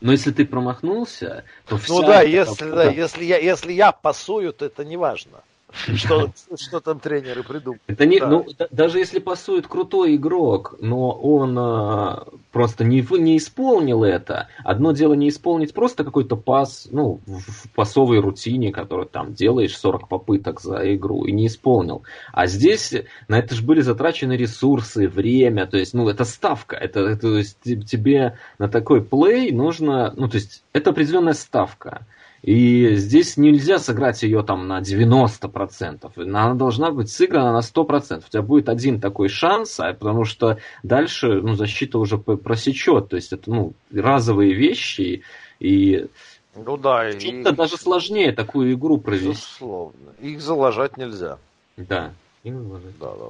но 0.00 0.12
если 0.12 0.30
ты 0.30 0.46
промахнулся, 0.46 1.44
то 1.66 1.76
вся... 1.76 1.92
Ну 1.92 2.02
да, 2.02 2.22
если, 2.22 2.70
да, 2.70 2.84
если, 2.84 3.24
я, 3.24 3.38
если 3.38 3.72
я 3.72 3.92
пасую, 3.92 4.52
то 4.52 4.64
это 4.64 4.84
не 4.84 4.96
важно. 4.96 5.42
Что, 5.72 6.32
что 6.56 6.80
там 6.80 7.00
тренеры 7.00 7.42
придумают. 7.42 7.82
Это 7.86 8.06
не, 8.06 8.18
да. 8.18 8.28
ну, 8.28 8.46
даже 8.70 8.98
если 8.98 9.18
пасует 9.18 9.66
крутой 9.66 10.16
игрок, 10.16 10.76
но 10.80 11.10
он 11.10 11.56
а, 11.58 12.26
просто 12.52 12.84
не, 12.84 13.06
не 13.18 13.36
исполнил 13.36 14.04
это. 14.04 14.48
Одно 14.64 14.92
дело 14.92 15.14
не 15.14 15.28
исполнить 15.28 15.74
просто 15.74 16.04
какой-то 16.04 16.36
пас, 16.36 16.88
ну, 16.90 17.20
в, 17.26 17.38
в 17.38 17.70
пасовой 17.74 18.20
рутине, 18.20 18.72
который 18.72 19.06
там 19.06 19.34
делаешь 19.34 19.76
40 19.76 20.08
попыток 20.08 20.60
за 20.60 20.94
игру, 20.94 21.24
и 21.24 21.32
не 21.32 21.46
исполнил. 21.46 22.02
А 22.32 22.46
здесь 22.46 22.94
на 23.28 23.38
это 23.38 23.54
же 23.54 23.62
были 23.62 23.80
затрачены 23.80 24.34
ресурсы, 24.34 25.08
время, 25.08 25.66
то 25.66 25.76
есть, 25.76 25.94
ну, 25.94 26.08
это 26.08 26.24
ставка. 26.24 26.76
Это, 26.76 27.00
это 27.00 27.20
то 27.20 27.38
есть, 27.38 27.58
тебе 27.62 28.38
на 28.58 28.68
такой 28.68 29.02
плей 29.02 29.52
нужно, 29.52 30.12
ну, 30.16 30.28
то 30.28 30.36
есть, 30.36 30.64
это 30.72 30.90
определенная 30.90 31.34
ставка. 31.34 32.06
И 32.42 32.94
здесь 32.94 33.36
нельзя 33.36 33.78
сыграть 33.78 34.22
ее 34.22 34.42
там 34.42 34.66
на 34.66 34.80
90%. 34.80 36.10
Она 36.16 36.54
должна 36.54 36.90
быть 36.90 37.10
сыграна 37.10 37.52
на 37.52 37.60
100%. 37.60 38.24
У 38.26 38.30
тебя 38.30 38.42
будет 38.42 38.68
один 38.68 39.00
такой 39.00 39.28
шанс, 39.28 39.78
а 39.78 39.92
потому 39.92 40.24
что 40.24 40.58
дальше 40.82 41.42
ну, 41.42 41.54
защита 41.54 41.98
уже 41.98 42.16
просечет. 42.16 43.08
То 43.08 43.16
есть 43.16 43.32
это 43.32 43.50
ну, 43.50 43.72
разовые 43.92 44.54
вещи. 44.54 45.22
И 45.58 46.06
ну 46.56 46.76
да, 46.78 47.10
и... 47.10 47.42
даже 47.52 47.76
сложнее 47.76 48.32
такую 48.32 48.72
игру 48.72 48.98
провести. 48.98 49.28
Безусловно. 49.28 50.10
Их 50.20 50.40
залажать 50.40 50.96
нельзя. 50.96 51.38
Да. 51.76 52.12
Их 52.42 52.54
залажать. 52.54 52.98
Да, 52.98 53.12
да. 53.18 53.26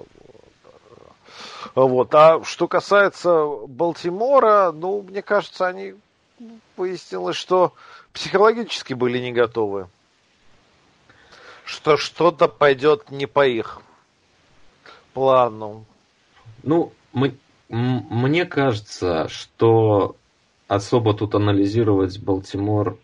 Вот. 1.75 2.15
А 2.15 2.43
что 2.45 2.69
касается 2.69 3.45
Балтимора, 3.67 4.73
ну, 4.73 5.03
мне 5.03 5.23
кажется, 5.23 5.67
они 5.67 5.95
выяснилось, 6.77 7.37
что 7.37 7.75
психологически 8.13 8.95
были 8.95 9.19
не 9.19 9.33
готовы. 9.33 9.89
Что 11.65 11.97
что-то 11.97 12.49
пойдет 12.49 13.11
не 13.11 13.27
по 13.27 13.47
их 13.47 13.81
плану. 15.13 15.85
Ну, 16.63 16.93
мы, 17.13 17.37
мне 17.69 18.45
кажется, 18.45 19.29
что 19.29 20.17
особо 20.69 21.15
тут 21.15 21.35
анализировать 21.35 22.19
Балтимор 22.19 22.99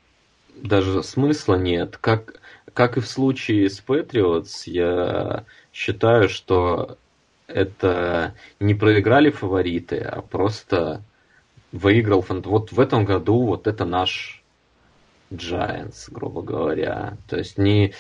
даже 0.57 1.03
смысла 1.03 1.55
нет. 1.55 1.97
Как, 1.99 2.41
как 2.73 2.97
и 2.97 3.01
в 3.01 3.07
случае 3.07 3.69
с 3.69 3.81
Патриотс, 3.81 4.67
я 4.67 5.45
считаю, 5.73 6.29
что 6.29 6.99
это 7.47 8.35
не 8.61 8.75
проиграли 8.75 9.31
фавориты, 9.31 9.99
а 9.99 10.23
просто 10.23 11.03
выиграл. 11.73 12.25
Вот 12.29 12.73
в 12.73 12.81
этом 12.81 13.05
году 13.05 13.43
вот 13.43 13.67
это 13.67 13.85
наш 13.85 14.43
Giants, 15.31 16.09
грубо 16.11 16.43
говоря. 16.43 17.17
То 17.29 17.37
есть 17.37 17.59
не, 17.59 17.93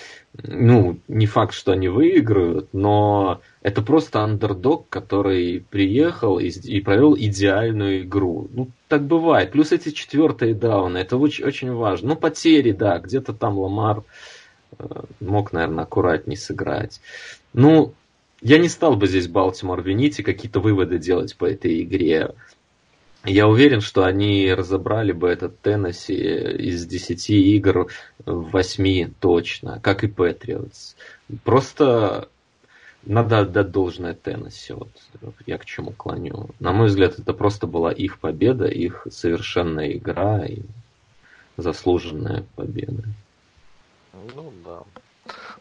ну, 0.42 0.98
не 1.08 1.26
факт, 1.26 1.54
что 1.54 1.72
они 1.72 1.88
выиграют, 1.88 2.68
но 2.72 3.40
это 3.62 3.82
просто 3.82 4.20
андердог, 4.20 4.88
который 4.88 5.64
приехал 5.70 6.38
и, 6.38 6.48
и 6.48 6.80
провел 6.80 7.16
идеальную 7.16 8.02
игру. 8.02 8.48
Ну, 8.52 8.68
так 8.88 9.02
бывает. 9.06 9.52
Плюс 9.52 9.72
эти 9.72 9.90
четвертые 9.90 10.54
дауны, 10.54 10.98
это 10.98 11.16
очень, 11.16 11.44
очень 11.44 11.72
важно. 11.72 12.10
Ну, 12.10 12.16
потери, 12.16 12.72
да, 12.72 12.98
где-то 12.98 13.32
там 13.32 13.58
Ламар 13.58 14.04
э, 14.78 14.84
мог, 15.20 15.52
наверное, 15.52 15.84
аккуратнее 15.84 16.36
сыграть. 16.36 17.00
Ну, 17.52 17.94
я 18.42 18.58
не 18.58 18.68
стал 18.68 18.96
бы 18.96 19.06
здесь 19.06 19.28
Балтимор 19.28 19.82
винить 19.82 20.20
и 20.20 20.22
какие-то 20.22 20.60
выводы 20.60 20.98
делать 20.98 21.36
по 21.36 21.46
этой 21.46 21.82
игре. 21.82 22.34
Я 23.26 23.48
уверен, 23.48 23.80
что 23.80 24.04
они 24.04 24.54
разобрали 24.54 25.10
бы 25.10 25.28
этот 25.28 25.60
Теннесси 25.60 26.14
из 26.14 26.86
10 26.86 27.30
игр 27.30 27.88
в 28.24 28.50
8 28.50 29.14
точно, 29.18 29.80
как 29.80 30.04
и 30.04 30.06
Патриотс. 30.06 30.94
Просто 31.42 32.28
надо 33.04 33.40
отдать 33.40 33.72
должное 33.72 34.14
Теннесси. 34.14 34.74
Вот 34.74 34.90
я 35.44 35.58
к 35.58 35.64
чему 35.64 35.90
клоню. 35.90 36.50
На 36.60 36.72
мой 36.72 36.86
взгляд, 36.86 37.18
это 37.18 37.32
просто 37.32 37.66
была 37.66 37.90
их 37.90 38.20
победа, 38.20 38.66
их 38.66 39.08
совершенная 39.10 39.90
игра 39.92 40.46
и 40.46 40.62
заслуженная 41.56 42.44
победа. 42.54 43.02
Ну 44.36 44.52
да. 44.64 44.82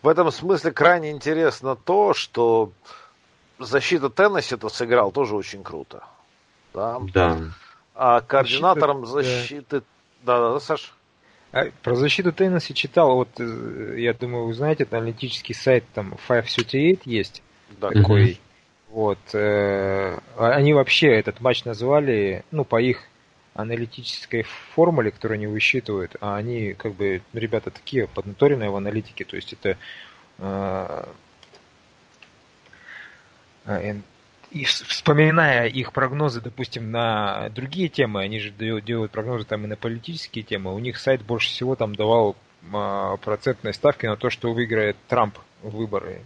В 0.04 0.08
этом 0.08 0.32
смысле 0.32 0.72
крайне 0.72 1.10
интересно 1.10 1.76
то, 1.76 2.14
что 2.14 2.72
защита 3.58 4.12
Теннесси-то 4.12 4.70
сыграл 4.70 5.12
тоже 5.12 5.36
очень 5.36 5.64
круто. 5.64 6.04
Да. 6.76 7.00
да. 7.14 7.40
А 7.96 8.22
координатором 8.22 9.06
защиты... 9.06 9.82
Да, 10.24 10.40
да, 10.40 10.54
да, 10.54 10.60
Саш? 10.60 10.94
А, 11.52 11.68
про 11.84 11.96
защиту 11.96 12.34
Теннесси 12.34 12.74
читал, 12.74 13.16
вот, 13.16 13.30
э, 13.40 13.96
я 13.98 14.14
думаю, 14.14 14.48
вы 14.48 14.54
знаете, 14.54 14.86
аналитический 14.92 15.56
сайт, 15.56 15.86
там, 15.94 16.12
538 16.28 17.00
есть 17.06 17.42
да. 17.80 17.92
такой. 17.92 18.40
Вот. 18.90 19.20
Э, 19.34 20.18
они 20.38 20.74
вообще 20.74 21.08
этот 21.08 21.40
матч 21.40 21.64
назвали, 21.64 22.44
ну, 22.52 22.66
по 22.66 22.82
их 22.82 23.04
аналитической 23.54 24.44
формуле, 24.44 25.12
которую 25.12 25.38
они 25.38 25.48
высчитывают, 25.48 26.18
а 26.20 26.36
они, 26.36 26.74
как 26.74 26.94
бы, 26.94 27.22
ребята 27.32 27.72
такие 27.72 28.08
поднаторенные 28.08 28.70
в 28.70 28.76
аналитике, 28.76 29.24
то 29.24 29.38
есть 29.38 29.54
это 29.54 29.78
э, 30.40 31.06
и 34.56 34.64
вспоминая 34.64 35.68
их 35.68 35.92
прогнозы, 35.92 36.40
допустим, 36.40 36.90
на 36.90 37.50
другие 37.50 37.90
темы, 37.90 38.22
они 38.22 38.40
же 38.40 38.52
делают 38.52 39.12
прогнозы 39.12 39.44
там 39.44 39.66
и 39.66 39.68
на 39.68 39.76
политические 39.76 40.46
темы, 40.46 40.74
у 40.74 40.80
них 40.80 40.98
сайт 40.98 41.22
больше 41.24 41.50
всего 41.50 41.76
там 41.76 41.94
давал 41.94 42.38
а, 42.72 43.18
процентные 43.18 43.74
ставки 43.74 44.06
на 44.06 44.16
то, 44.16 44.30
что 44.30 44.54
выиграет 44.54 44.96
Трамп 45.10 45.38
выборы. 45.62 46.22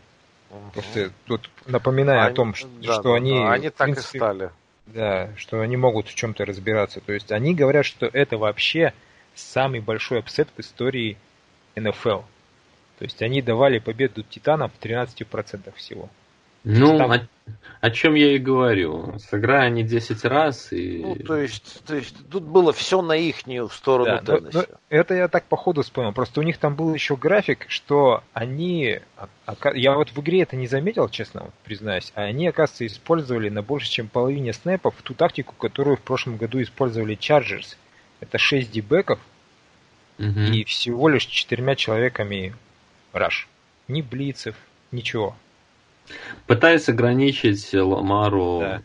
Угу. 0.52 0.72
Просто 0.74 1.12
тут 1.26 1.50
напоминая 1.66 2.22
они, 2.22 2.32
о 2.32 2.36
том, 2.36 2.54
что, 2.54 2.68
да, 2.68 2.94
что 2.94 3.02
да, 3.02 3.16
они... 3.16 3.34
Да, 3.34 3.52
они 3.52 3.70
так 3.72 3.86
принципе, 3.88 4.18
и 4.18 4.20
стали. 4.20 4.52
Да, 4.86 5.30
что 5.36 5.62
они 5.62 5.78
могут 5.78 6.08
в 6.08 6.14
чем-то 6.14 6.46
разбираться. 6.46 7.02
То 7.02 7.14
есть 7.14 7.32
они 7.32 7.56
говорят, 7.56 7.88
что 7.88 8.06
это 8.14 8.38
вообще 8.38 8.94
самый 9.34 9.80
большой 9.80 10.20
апсет 10.20 10.50
в 10.56 10.60
истории 10.60 11.18
НФЛ. 11.76 12.20
То 13.00 13.06
есть 13.06 13.24
они 13.24 13.42
давали 13.42 13.80
победу 13.80 14.22
Титанам 14.22 14.70
в 14.70 14.80
13% 14.86 15.74
всего. 15.76 16.10
Ну, 16.64 16.98
там... 16.98 17.12
о, 17.12 17.28
о 17.82 17.92
чем 17.92 18.16
я 18.16 18.36
и 18.36 18.38
говорю. 18.38 19.18
Сыграя 19.20 19.68
они 19.68 19.84
10 19.84 20.26
раз 20.26 20.72
и... 20.74 21.02
Ну, 21.04 21.16
то 21.16 21.38
есть, 21.38 21.84
то 21.86 21.96
есть 21.96 22.16
тут 22.30 22.44
было 22.44 22.74
все 22.74 23.02
на 23.02 23.14
ихнюю 23.14 23.70
сторону 23.70 24.20
да, 24.22 24.40
но, 24.40 24.50
но 24.52 24.66
это 24.90 25.14
я 25.14 25.28
так 25.30 25.46
по 25.46 25.56
ходу 25.56 25.82
вспомнил. 25.82 26.12
Просто 26.12 26.42
у 26.42 26.44
них 26.44 26.58
там 26.58 26.76
был 26.76 26.94
еще 26.94 27.16
график, 27.16 27.66
что 27.70 28.24
они... 28.34 29.00
Я 29.74 29.96
вот 29.96 30.10
в 30.10 30.20
игре 30.20 30.42
это 30.42 30.58
не 30.58 30.68
заметил, 30.68 31.08
честно, 31.08 31.44
вот, 31.44 31.54
признаюсь. 31.64 32.12
А 32.16 32.24
они, 32.24 32.48
оказывается, 32.48 32.86
использовали 32.86 33.50
на 33.50 33.62
больше, 33.62 33.90
чем 33.90 34.08
половине 34.08 34.52
снэпов 34.52 34.96
ту 35.02 35.14
тактику, 35.14 35.54
которую 35.58 35.98
в 35.98 36.02
прошлом 36.02 36.36
году 36.38 36.62
использовали 36.62 37.18
Chargers. 37.18 37.78
Это 38.20 38.38
6 38.38 38.70
дебеков 38.70 39.20
угу. 40.18 40.40
и 40.40 40.66
всего 40.66 41.08
лишь 41.08 41.26
четырьмя 41.26 41.76
человеками 41.76 42.54
раш. 43.14 43.48
Ни 43.88 44.02
блицев, 44.02 44.56
ничего. 44.92 45.36
Пытаясь 46.48 46.90
ограничить 46.90 47.74
Ламару 47.74 48.60
да. 48.62 48.82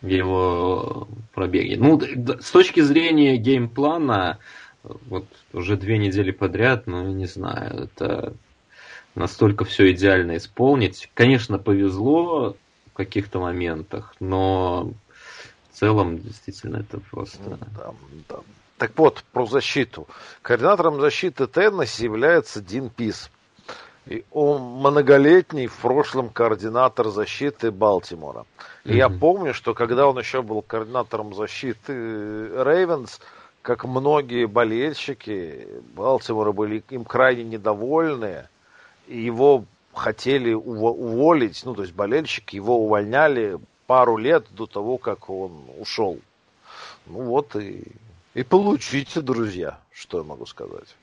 в 0.00 0.06
его 0.06 1.08
пробеге. 1.34 1.76
Ну, 1.76 2.00
с 2.40 2.50
точки 2.50 2.80
зрения 2.80 3.36
геймплана, 3.36 4.38
вот 4.82 5.26
уже 5.52 5.76
две 5.76 5.98
недели 5.98 6.30
подряд, 6.30 6.86
ну, 6.86 7.08
не 7.12 7.26
знаю, 7.26 7.84
это 7.84 8.34
настолько 9.14 9.64
все 9.64 9.92
идеально 9.92 10.36
исполнить. 10.36 11.10
Конечно, 11.14 11.58
повезло 11.58 12.56
в 12.92 12.96
каких-то 12.96 13.40
моментах, 13.40 14.14
но 14.20 14.92
в 15.70 15.78
целом 15.78 16.18
действительно 16.18 16.78
это 16.78 17.00
просто... 17.10 17.38
Ну 17.50 17.58
да, 17.76 17.94
да. 18.28 18.36
Так 18.78 18.92
вот, 18.96 19.24
про 19.32 19.46
защиту. 19.46 20.08
Координатором 20.42 21.00
защиты 21.00 21.46
Теннесси 21.46 22.04
является 22.04 22.60
Дин 22.60 22.90
Пис. 22.90 23.30
И 24.06 24.24
он 24.32 24.62
многолетний 24.80 25.66
в 25.66 25.76
прошлом 25.76 26.28
координатор 26.28 27.08
защиты 27.08 27.70
Балтимора. 27.70 28.44
И 28.84 28.90
mm-hmm. 28.90 28.96
я 28.96 29.08
помню, 29.08 29.54
что 29.54 29.72
когда 29.72 30.06
он 30.06 30.18
еще 30.18 30.42
был 30.42 30.60
координатором 30.60 31.34
защиты 31.34 31.92
Рейвенс, 31.92 33.20
как 33.62 33.84
многие 33.86 34.46
болельщики 34.46 35.66
Балтимора 35.94 36.52
были 36.52 36.84
им 36.90 37.04
крайне 37.04 37.44
недовольны, 37.44 38.48
и 39.06 39.18
его 39.18 39.64
хотели 39.94 40.52
уволить, 40.52 41.62
ну, 41.64 41.74
то 41.74 41.82
есть 41.82 41.94
болельщики 41.94 42.56
его 42.56 42.78
увольняли 42.78 43.58
пару 43.86 44.18
лет 44.18 44.44
до 44.50 44.66
того, 44.66 44.98
как 44.98 45.30
он 45.30 45.64
ушел. 45.78 46.18
Ну 47.06 47.22
вот 47.22 47.56
и, 47.56 47.84
и 48.34 48.42
получите, 48.42 49.20
друзья, 49.20 49.78
что 49.92 50.18
я 50.18 50.24
могу 50.24 50.46
сказать. 50.46 50.94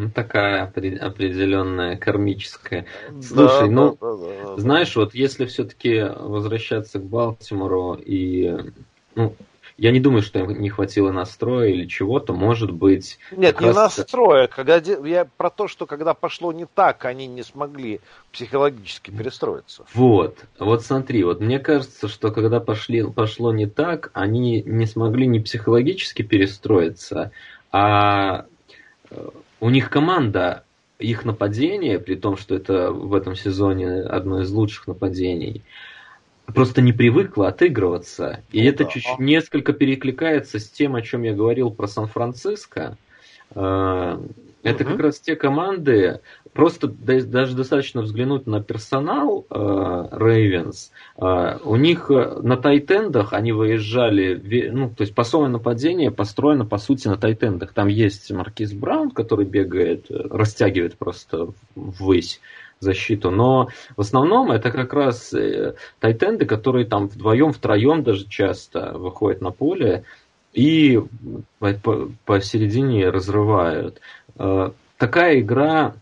Ну, 0.00 0.08
такая 0.08 0.64
определенная 0.64 1.96
кармическая. 1.98 2.86
Слушай, 3.22 3.68
да, 3.68 3.74
ну, 3.74 3.98
да, 4.00 4.16
да, 4.16 4.46
да, 4.46 4.56
знаешь, 4.56 4.96
вот 4.96 5.14
если 5.14 5.44
все-таки 5.44 6.00
возвращаться 6.00 6.98
к 6.98 7.04
Балтимору 7.04 7.94
и 7.94 8.72
ну, 9.14 9.34
я 9.76 9.92
не 9.92 10.00
думаю, 10.00 10.22
что 10.22 10.38
им 10.38 10.58
не 10.58 10.70
хватило 10.70 11.12
настроя 11.12 11.68
или 11.68 11.86
чего-то, 11.86 12.32
может 12.32 12.70
быть. 12.70 13.18
Нет, 13.30 13.60
не 13.60 13.66
раз... 13.66 13.76
настроя. 13.76 14.46
Когда, 14.46 14.76
я 14.76 15.26
про 15.36 15.50
то, 15.50 15.68
что 15.68 15.84
когда 15.84 16.14
пошло 16.14 16.50
не 16.50 16.64
так, 16.64 17.04
они 17.04 17.26
не 17.26 17.42
смогли 17.42 18.00
психологически 18.32 19.10
перестроиться. 19.10 19.84
Вот, 19.92 20.38
вот 20.58 20.82
смотри, 20.82 21.24
вот 21.24 21.40
мне 21.40 21.58
кажется, 21.58 22.08
что 22.08 22.30
когда 22.30 22.60
пошли, 22.60 23.04
пошло 23.04 23.52
не 23.52 23.66
так, 23.66 24.10
они 24.14 24.62
не 24.62 24.86
смогли 24.86 25.26
не 25.26 25.40
психологически 25.40 26.22
перестроиться, 26.22 27.32
а 27.70 28.46
э, 29.10 29.28
у 29.60 29.70
них 29.70 29.90
команда, 29.90 30.64
их 30.98 31.24
нападение, 31.24 31.98
при 31.98 32.14
том, 32.14 32.36
что 32.36 32.54
это 32.54 32.90
в 32.92 33.14
этом 33.14 33.36
сезоне 33.36 34.02
одно 34.02 34.42
из 34.42 34.50
лучших 34.50 34.86
нападений, 34.86 35.62
просто 36.46 36.82
не 36.82 36.92
привыкла 36.92 37.48
отыгрываться. 37.48 38.42
И 38.50 38.62
ну, 38.62 38.68
это 38.68 38.84
да. 38.84 38.90
чуть-чуть 38.90 39.18
несколько 39.18 39.72
перекликается 39.72 40.58
с 40.58 40.68
тем, 40.68 40.96
о 40.96 41.02
чем 41.02 41.22
я 41.22 41.34
говорил 41.34 41.70
про 41.70 41.86
Сан-Франциско. 41.86 42.96
Это 44.62 44.84
угу. 44.84 44.92
как 44.92 45.00
раз 45.00 45.20
те 45.20 45.36
команды, 45.36 46.20
просто 46.52 46.88
даже 46.88 47.56
достаточно 47.56 48.02
взглянуть 48.02 48.46
на 48.46 48.62
персонал 48.62 49.46
Рейвенс. 49.50 50.92
Uh, 51.16 51.56
uh, 51.56 51.60
у 51.64 51.76
них 51.76 52.10
э, 52.10 52.40
на 52.42 52.56
тайтендах 52.56 53.32
они 53.32 53.52
выезжали, 53.52 54.70
ну, 54.70 54.90
то 54.90 55.02
есть 55.02 55.14
пасовое 55.14 55.48
нападение 55.48 56.10
построено 56.10 56.64
по 56.64 56.78
сути 56.78 57.08
на 57.08 57.16
тайтендах. 57.16 57.72
Там 57.72 57.88
есть 57.88 58.30
Маркиз 58.30 58.72
Браун, 58.72 59.10
который 59.10 59.46
бегает, 59.46 60.10
э, 60.10 60.14
растягивает 60.30 60.96
просто 60.96 61.48
ввысь 61.74 62.40
защиту. 62.80 63.30
Но 63.30 63.68
в 63.96 64.00
основном 64.00 64.50
это 64.50 64.70
как 64.70 64.92
раз 64.92 65.32
э, 65.34 65.74
тайтенды, 66.00 66.46
которые 66.46 66.86
там 66.86 67.08
вдвоем, 67.08 67.52
втроем 67.52 68.02
даже 68.02 68.26
часто 68.26 68.92
выходят 68.94 69.40
на 69.40 69.50
поле 69.50 70.04
и 70.52 71.00
посередине 72.24 73.08
разрывают. 73.10 74.00
Э, 74.40 74.70
такая 74.96 75.40
игра 75.40 75.94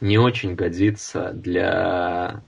не 0.00 0.18
очень 0.18 0.54
годится 0.54 1.32
для 1.32 2.42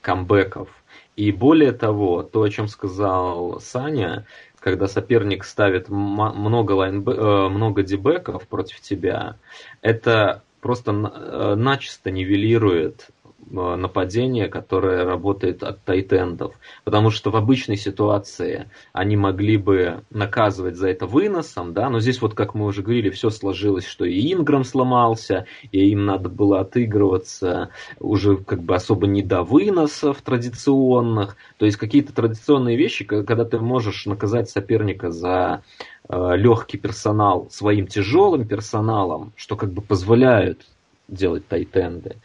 камбэков. 0.00 0.68
И 1.16 1.32
более 1.32 1.72
того, 1.72 2.22
то, 2.22 2.42
о 2.42 2.48
чем 2.48 2.68
сказал 2.68 3.60
Саня, 3.60 4.26
когда 4.60 4.86
соперник 4.86 5.44
ставит 5.44 5.88
много, 5.88 6.72
лайн, 6.72 7.02
э, 7.06 7.48
много 7.48 7.82
дебеков 7.82 8.46
против 8.46 8.80
тебя, 8.80 9.36
это 9.82 10.42
просто 10.60 10.92
э, 10.92 11.54
начисто 11.56 12.10
нивелирует 12.12 13.08
нападение, 13.50 14.48
которое 14.48 15.04
работает 15.04 15.62
от 15.62 15.82
тайтендов. 15.84 16.54
Потому 16.84 17.10
что 17.10 17.30
в 17.30 17.36
обычной 17.36 17.76
ситуации 17.76 18.70
они 18.92 19.16
могли 19.16 19.56
бы 19.56 20.02
наказывать 20.10 20.76
за 20.76 20.88
это 20.88 21.06
выносом, 21.06 21.72
да, 21.72 21.88
но 21.88 22.00
здесь 22.00 22.20
вот, 22.20 22.34
как 22.34 22.54
мы 22.54 22.66
уже 22.66 22.82
говорили, 22.82 23.10
все 23.10 23.30
сложилось, 23.30 23.86
что 23.86 24.04
и 24.04 24.32
Инграм 24.32 24.64
сломался, 24.64 25.46
и 25.72 25.90
им 25.90 26.06
надо 26.06 26.28
было 26.28 26.60
отыгрываться 26.60 27.70
уже 27.98 28.36
как 28.36 28.62
бы 28.62 28.74
особо 28.74 29.06
не 29.06 29.22
до 29.22 29.42
выносов 29.42 30.22
традиционных. 30.22 31.36
То 31.58 31.66
есть 31.66 31.76
какие-то 31.76 32.12
традиционные 32.14 32.76
вещи, 32.76 33.04
когда 33.04 33.44
ты 33.44 33.58
можешь 33.58 34.06
наказать 34.06 34.50
соперника 34.50 35.10
за 35.10 35.62
Э, 36.08 36.36
легкий 36.36 36.76
персонал 36.76 37.48
своим 37.50 37.86
тяжелым 37.86 38.46
персоналом, 38.46 39.32
что 39.36 39.56
как 39.56 39.72
бы 39.72 39.80
позволяют 39.80 40.66
делать 41.08 41.48
тайтенды. 41.48 42.16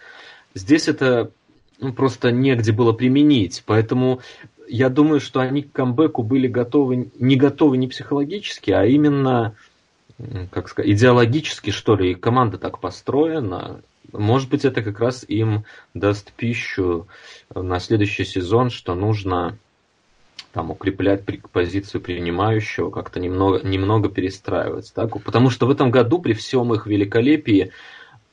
Здесь 0.53 0.87
это 0.87 1.31
ну, 1.79 1.93
просто 1.93 2.31
негде 2.31 2.71
было 2.71 2.91
применить, 2.91 3.63
поэтому 3.65 4.21
я 4.67 4.89
думаю, 4.89 5.19
что 5.19 5.39
они 5.39 5.63
к 5.63 5.71
камбэку 5.71 6.23
были 6.23 6.47
готовы, 6.47 7.11
не 7.17 7.35
готовы 7.35 7.77
не 7.77 7.87
психологически, 7.87 8.71
а 8.71 8.85
именно, 8.85 9.55
как 10.51 10.69
сказать, 10.69 10.91
идеологически, 10.91 11.71
что 11.71 11.95
ли, 11.95 12.11
и 12.11 12.15
команда 12.15 12.57
так 12.57 12.79
построена. 12.79 13.81
Может 14.11 14.49
быть, 14.49 14.65
это 14.65 14.81
как 14.81 14.99
раз 14.99 15.25
им 15.27 15.65
даст 15.93 16.31
пищу 16.33 17.07
на 17.53 17.79
следующий 17.79 18.25
сезон, 18.25 18.69
что 18.69 18.95
нужно 18.95 19.57
там 20.51 20.71
укреплять 20.71 21.23
позицию 21.51 22.01
принимающего, 22.01 22.89
как-то 22.89 23.19
немного, 23.19 23.65
немного 23.65 24.09
перестраивать. 24.09 24.91
Так? 24.93 25.21
Потому 25.23 25.49
что 25.49 25.67
в 25.67 25.71
этом 25.71 25.91
году 25.91 26.19
при 26.19 26.33
всем 26.33 26.73
их 26.73 26.87
великолепии 26.87 27.71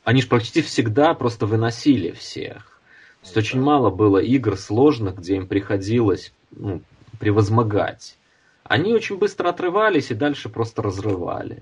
они 0.06 0.22
же 0.22 0.28
почти 0.28 0.62
всегда 0.62 1.14
просто 1.14 1.46
выносили 1.46 2.12
всех. 2.12 2.80
То 3.22 3.24
есть 3.24 3.36
очень 3.36 3.60
мало 3.60 3.90
было 3.90 4.18
игр 4.18 4.56
сложных, 4.56 5.16
где 5.16 5.34
им 5.34 5.48
приходилось 5.48 6.32
ну, 6.52 6.80
превозмогать. 7.18 8.16
Они 8.62 8.94
очень 8.94 9.18
быстро 9.18 9.48
отрывались 9.48 10.12
и 10.12 10.14
дальше 10.14 10.48
просто 10.48 10.80
разрывали. 10.80 11.60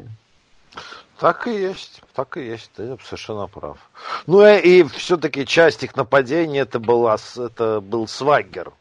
Так 1.19 1.47
и 1.49 1.53
есть, 1.53 2.03
так 2.15 2.37
и 2.37 2.45
есть, 2.45 2.71
ты 2.77 2.99
совершенно 3.03 3.47
прав. 3.47 3.79
Ну 4.27 4.47
и, 4.47 4.59
и 4.81 4.83
все-таки 4.85 5.47
часть 5.47 5.83
их 5.83 5.97
нападения 5.97 6.61
это, 6.61 6.79
была, 6.79 7.17
это 7.39 7.81
был 7.81 8.07
Сваггер, 8.07 8.75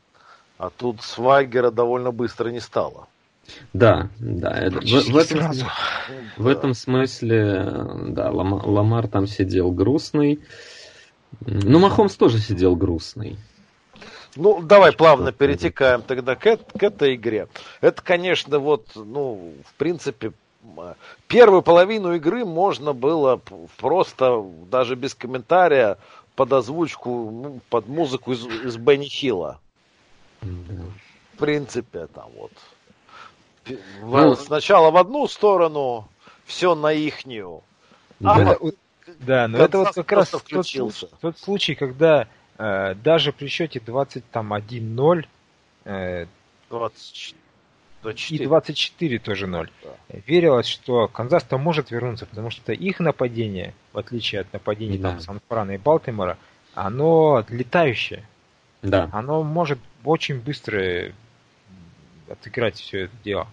а 0.58 0.72
тут 0.72 1.02
Свагера 1.02 1.72
довольно 1.72 2.12
быстро 2.12 2.50
не 2.50 2.60
стало. 2.60 3.08
Да, 3.74 4.10
да. 4.20 4.70
В, 4.70 4.82
в, 4.82 5.18
этом, 5.18 5.52
в 6.38 6.48
этом 6.48 6.74
смысле, 6.74 7.64
да, 8.10 8.32
Ламар 8.32 9.08
там 9.08 9.28
сидел 9.28 9.72
грустный. 9.72 10.40
Ну, 11.42 11.80
Махомс 11.80 12.16
тоже 12.16 12.40
сидел 12.40 12.76
грустный. 12.76 13.38
Ну, 14.36 14.62
давай 14.62 14.92
Что 14.92 14.98
плавно 14.98 15.32
перетекаем 15.32 16.02
тогда 16.02 16.36
к, 16.36 16.58
к 16.58 16.84
этой 16.84 17.16
игре. 17.16 17.48
Это, 17.82 18.02
конечно, 18.02 18.60
вот, 18.60 18.88
ну, 18.96 19.54
в 19.66 19.74
принципе, 19.76 20.34
первую 21.28 21.62
половину 21.62 22.16
игры 22.16 22.46
можно 22.46 22.94
было 22.94 23.40
просто, 23.78 24.44
даже 24.72 24.96
без 24.96 25.14
комментария, 25.14 25.98
под 26.36 26.54
озвучку, 26.54 27.30
ну, 27.32 27.60
под 27.70 27.88
музыку 27.88 28.34
из, 28.34 28.46
из 28.46 28.78
Бенни 28.78 29.06
Хилла. 29.06 29.60
В 30.42 31.38
принципе, 31.38 32.08
там 32.08 32.30
вот. 32.36 32.52
Ну, 34.02 34.36
сначала 34.36 34.92
в 34.92 34.98
одну 34.98 35.28
сторону, 35.28 36.08
все 36.46 36.76
на 36.76 36.92
ихнюю. 36.92 37.62
А, 38.24 38.56
да, 39.20 39.48
но 39.48 39.58
это 39.58 39.80
вот 39.80 39.94
как 39.94 40.12
раз 40.12 40.30
тот, 40.30 40.46
тот 41.22 41.38
случай, 41.38 41.76
когда 41.76 42.28
э, 42.58 42.96
даже 42.96 43.32
при 43.34 43.48
счете 43.48 43.80
21-0 43.80 45.26
э, 45.86 46.26
20, 46.70 47.36
24. 48.02 48.44
и 48.44 48.48
24 48.48 49.20
тоже 49.20 49.48
0, 49.48 49.70
да. 49.84 49.90
верилось, 50.26 50.68
что 50.68 51.08
Канзас-то 51.08 51.58
может 51.58 51.92
вернуться, 51.92 52.26
потому 52.26 52.50
что 52.50 52.72
их 52.74 53.00
нападение, 53.00 53.74
в 53.94 53.98
отличие 53.98 54.42
от 54.42 54.54
нападений 54.54 54.98
да. 54.98 55.12
там 55.12 55.20
Сан-Франа 55.20 55.72
и 55.72 55.78
Балтимора, 55.78 56.38
оно 56.74 57.46
летающее. 57.50 58.24
Да. 58.82 59.10
Оно 59.14 59.44
может 59.44 59.80
очень 60.04 60.40
быстро 60.40 61.14
отыграть 62.30 62.76
все 62.76 63.06
это 63.06 63.14
дело. 63.24 63.44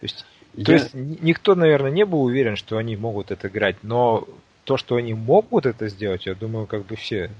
То 0.00 0.04
есть, 0.06 0.26
Я... 0.54 0.64
то 0.64 0.72
есть 0.72 0.94
никто, 0.94 1.54
наверное, 1.54 1.90
не 1.90 2.04
был 2.04 2.22
уверен, 2.22 2.56
что 2.56 2.76
они 2.76 2.96
могут 2.96 3.30
отыграть, 3.30 3.76
но 3.82 4.26
то, 4.64 4.76
что 4.76 4.96
они 4.96 5.14
могут 5.14 5.66
это 5.66 5.88
сделать, 5.88 6.26
я 6.26 6.34
думаю, 6.34 6.66
как 6.66 6.86
бы 6.86 6.96
все 6.96 7.30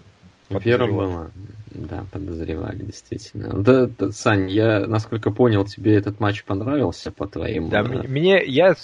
Вера 0.50 0.86
была, 0.86 1.30
да, 1.70 2.04
подозревали, 2.12 2.82
действительно. 2.82 3.48
Да, 3.54 3.86
да, 3.86 4.12
Сань, 4.12 4.50
я, 4.50 4.80
насколько 4.80 5.30
понял, 5.30 5.64
тебе 5.64 5.96
этот 5.96 6.20
матч 6.20 6.44
понравился 6.44 7.10
по 7.10 7.26
твоим... 7.26 7.70
Да, 7.70 7.80
э... 7.80 8.06
мне, 8.06 8.44
я 8.44 8.74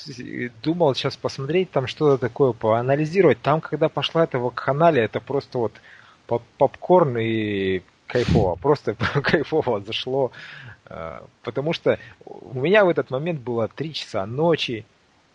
думал 0.62 0.94
сейчас 0.94 1.16
посмотреть 1.16 1.70
там 1.70 1.86
что-то 1.86 2.18
такое, 2.18 2.52
поанализировать. 2.52 3.42
Там, 3.42 3.60
когда 3.60 3.88
пошла 3.88 4.24
эта 4.24 4.38
вакханалия, 4.38 5.04
это 5.04 5.20
просто 5.20 5.58
вот 5.58 5.72
поп 6.26 6.42
попкорн 6.56 7.18
и 7.18 7.82
кайфово, 8.06 8.56
просто 8.56 8.94
кайфово 9.22 9.82
зашло. 9.82 10.32
Э, 10.90 11.20
потому 11.42 11.72
что 11.72 11.98
у 12.24 12.60
меня 12.60 12.84
в 12.84 12.88
этот 12.88 13.10
момент 13.10 13.40
было 13.40 13.68
3 13.68 13.94
часа 13.94 14.26
ночи, 14.26 14.84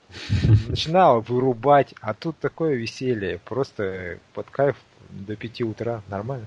начинало 0.67 1.21
вырубать, 1.21 1.95
а 2.01 2.13
тут 2.13 2.37
такое 2.37 2.75
веселье, 2.75 3.39
просто 3.43 4.19
под 4.33 4.49
кайф 4.49 4.75
до 5.09 5.35
5 5.35 5.61
утра, 5.61 6.01
нормально. 6.09 6.45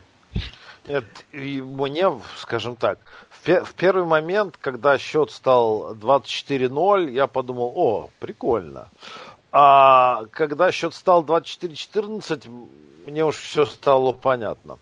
Нет, 0.87 1.05
и 1.33 1.61
мне, 1.61 2.11
скажем 2.37 2.77
так, 2.77 2.99
в, 3.31 3.65
в 3.65 3.75
первый 3.75 4.05
момент, 4.05 4.57
когда 4.59 4.97
счет 4.97 5.31
стал 5.31 5.95
24-0, 5.95 7.11
я 7.11 7.27
подумал, 7.27 7.73
о, 7.75 8.11
прикольно. 8.21 8.89
А 9.53 10.25
когда 10.31 10.71
счет 10.73 10.95
стал 10.95 11.25
24-14, 11.25 12.69
мне 13.07 13.25
уж 13.25 13.37
все 13.37 13.67
стало 13.67 14.13
понятно. 14.13 14.79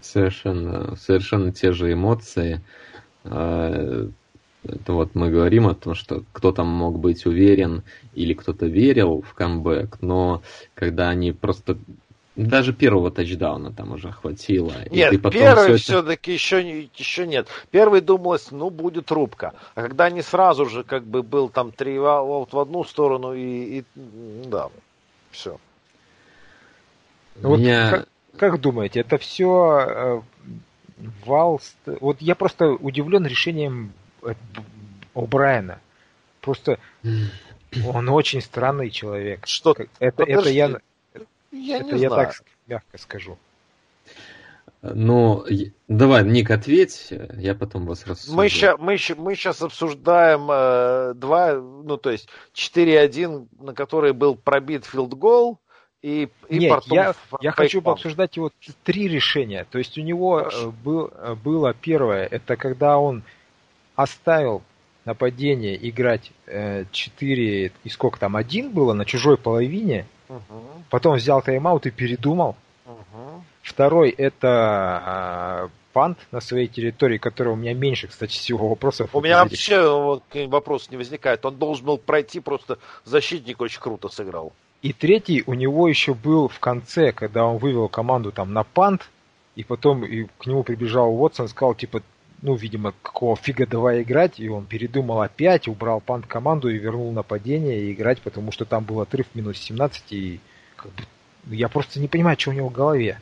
Совершенно, 0.00 0.96
совершенно 0.96 1.52
те 1.52 1.72
же 1.72 1.92
эмоции. 1.92 2.60
А, 3.24 4.08
это 4.64 4.92
вот 4.92 5.14
мы 5.14 5.30
говорим 5.30 5.66
о 5.66 5.74
том, 5.74 5.94
что 5.94 6.22
кто-то 6.32 6.64
мог 6.64 6.98
быть 6.98 7.26
уверен 7.26 7.82
или 8.14 8.32
кто-то 8.34 8.66
верил 8.66 9.22
в 9.22 9.34
камбэк, 9.34 9.98
но 10.00 10.42
когда 10.74 11.08
они 11.08 11.32
просто 11.32 11.78
даже 12.36 12.72
первого 12.72 13.10
тачдауна 13.10 13.72
там 13.72 13.92
уже 13.92 14.10
хватило. 14.10 14.72
Нет, 14.90 15.20
первый 15.30 15.76
все 15.76 15.76
все-таки 15.76 16.32
еще, 16.32 16.88
еще 16.96 17.26
нет. 17.26 17.48
Первый 17.70 18.00
думалось, 18.00 18.50
ну, 18.50 18.70
будет 18.70 19.10
рубка. 19.10 19.52
А 19.74 19.82
когда 19.82 20.06
они 20.06 20.22
сразу 20.22 20.66
же, 20.66 20.82
как 20.82 21.04
бы, 21.04 21.22
был 21.22 21.50
там 21.50 21.72
три 21.72 21.98
вот 21.98 22.52
в 22.52 22.58
одну 22.58 22.84
сторону 22.84 23.34
и, 23.34 23.80
и 23.80 23.84
да, 23.94 24.70
все. 25.30 25.58
Вот 27.42 27.58
Меня... 27.58 27.90
как, 27.90 28.08
как 28.38 28.60
думаете, 28.60 29.00
это 29.00 29.18
все 29.18 29.86
э, 29.86 30.20
вал... 31.24 31.60
Вот 31.86 32.20
я 32.20 32.34
просто 32.34 32.70
удивлен 32.72 33.26
решением 33.26 33.92
э, 34.22 34.34
О'Брайена. 35.14 35.78
Просто 36.40 36.78
он 37.86 38.08
очень 38.08 38.40
странный 38.40 38.90
человек. 38.90 39.46
Что? 39.46 39.74
Это, 39.98 40.24
это 40.24 40.48
я 40.48 40.78
я 41.52 41.78
Это 41.78 41.94
не 41.94 42.00
я 42.02 42.08
знаю. 42.08 42.28
так 42.28 42.42
мягко 42.66 42.98
скажу. 42.98 43.38
Ну, 44.80 45.44
давай, 45.86 46.24
Ник, 46.24 46.50
ответь, 46.50 47.12
я 47.36 47.54
потом 47.54 47.86
вас 47.86 48.04
рассужу. 48.04 48.36
Мы 48.36 48.48
сейчас, 48.48 48.76
мы, 48.80 48.96
мы 49.16 49.36
сейчас 49.36 49.62
обсуждаем 49.62 50.48
э, 50.50 51.14
два, 51.14 51.54
ну, 51.54 51.96
то 51.98 52.10
есть 52.10 52.28
4-1, 52.54 53.46
на 53.60 53.74
который 53.74 54.12
был 54.12 54.34
пробит 54.34 54.84
филдгол, 54.84 55.60
и, 56.02 56.28
и 56.48 56.58
Нет, 56.58 56.70
потом 56.70 56.98
я, 56.98 57.14
я 57.40 57.52
хочу 57.52 57.80
пообсуждать 57.80 58.36
его 58.36 58.50
три 58.82 59.08
решения. 59.08 59.66
То 59.70 59.78
есть 59.78 59.96
у 59.98 60.02
него 60.02 60.40
э, 60.40 60.66
был, 60.84 61.10
э, 61.14 61.34
было 61.34 61.72
первое, 61.74 62.26
это 62.26 62.56
когда 62.56 62.98
он 62.98 63.22
оставил 63.94 64.62
нападение 65.04 65.76
играть 65.88 66.32
э, 66.46 66.84
4, 66.90 67.72
и 67.84 67.88
сколько 67.88 68.18
там, 68.18 68.36
один 68.36 68.70
было 68.70 68.92
на 68.92 69.04
чужой 69.04 69.36
половине, 69.36 70.06
Угу. 70.32 70.84
Потом 70.90 71.16
взял 71.16 71.42
тайм-аут 71.42 71.86
и 71.86 71.90
передумал. 71.90 72.56
Угу. 72.86 73.44
Второй 73.62 74.10
это 74.10 75.66
э, 75.66 75.68
пант 75.92 76.18
на 76.30 76.40
своей 76.40 76.68
территории, 76.68 77.18
который 77.18 77.52
у 77.52 77.56
меня 77.56 77.74
меньше, 77.74 78.08
кстати, 78.08 78.32
всего 78.32 78.68
вопросов. 78.68 79.10
У 79.12 79.20
меня 79.20 79.42
вообще 79.42 79.88
вот, 79.88 80.22
вопрос 80.46 80.90
не 80.90 80.96
возникает. 80.96 81.44
Он 81.44 81.56
должен 81.56 81.86
был 81.86 81.98
пройти, 81.98 82.40
просто 82.40 82.78
защитник 83.04 83.60
очень 83.60 83.80
круто 83.80 84.08
сыграл. 84.08 84.52
И 84.82 84.92
третий 84.92 85.44
у 85.46 85.54
него 85.54 85.88
еще 85.88 86.12
был 86.12 86.48
в 86.48 86.58
конце, 86.58 87.12
когда 87.12 87.46
он 87.46 87.58
вывел 87.58 87.88
команду 87.88 88.32
там 88.32 88.52
на 88.52 88.64
пант, 88.64 89.08
и 89.54 89.62
потом 89.62 90.04
и 90.04 90.26
к 90.38 90.46
нему 90.46 90.64
прибежал 90.64 91.14
Уотсон, 91.14 91.48
сказал, 91.48 91.74
типа, 91.74 92.02
ну, 92.42 92.56
видимо, 92.56 92.92
какого 93.02 93.36
фига 93.36 93.64
давай 93.66 94.02
играть, 94.02 94.40
и 94.40 94.48
он 94.48 94.66
передумал 94.66 95.20
опять, 95.22 95.68
убрал 95.68 96.00
пант 96.00 96.26
команду 96.26 96.68
и 96.68 96.78
вернул 96.78 97.12
нападение 97.12 97.82
и 97.82 97.92
играть, 97.92 98.20
потому 98.20 98.50
что 98.50 98.64
там 98.64 98.84
был 98.84 99.00
отрыв 99.00 99.26
минус 99.34 99.58
17, 99.58 100.12
и 100.12 100.40
как 100.74 100.90
бы, 100.92 101.04
ну, 101.44 101.54
я 101.54 101.68
просто 101.68 102.00
не 102.00 102.08
понимаю, 102.08 102.36
что 102.38 102.50
у 102.50 102.54
него 102.54 102.68
в 102.68 102.72
голове. 102.72 103.20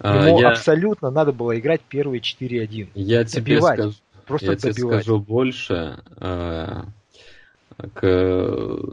А, 0.00 0.26
Ему 0.26 0.40
я... 0.40 0.50
абсолютно 0.50 1.10
надо 1.10 1.32
было 1.32 1.56
играть 1.56 1.82
первые 1.82 2.20
4-1. 2.20 2.88
Я 2.94 3.24
тебе 3.24 3.42
добивать. 3.42 3.78
скажу, 3.78 3.94
просто 4.26 4.46
я 4.46 4.56
добивать. 4.56 4.76
тебе 4.76 4.88
скажу 4.88 5.18
больше. 5.20 6.02
А, 6.16 6.86
к, 7.94 8.88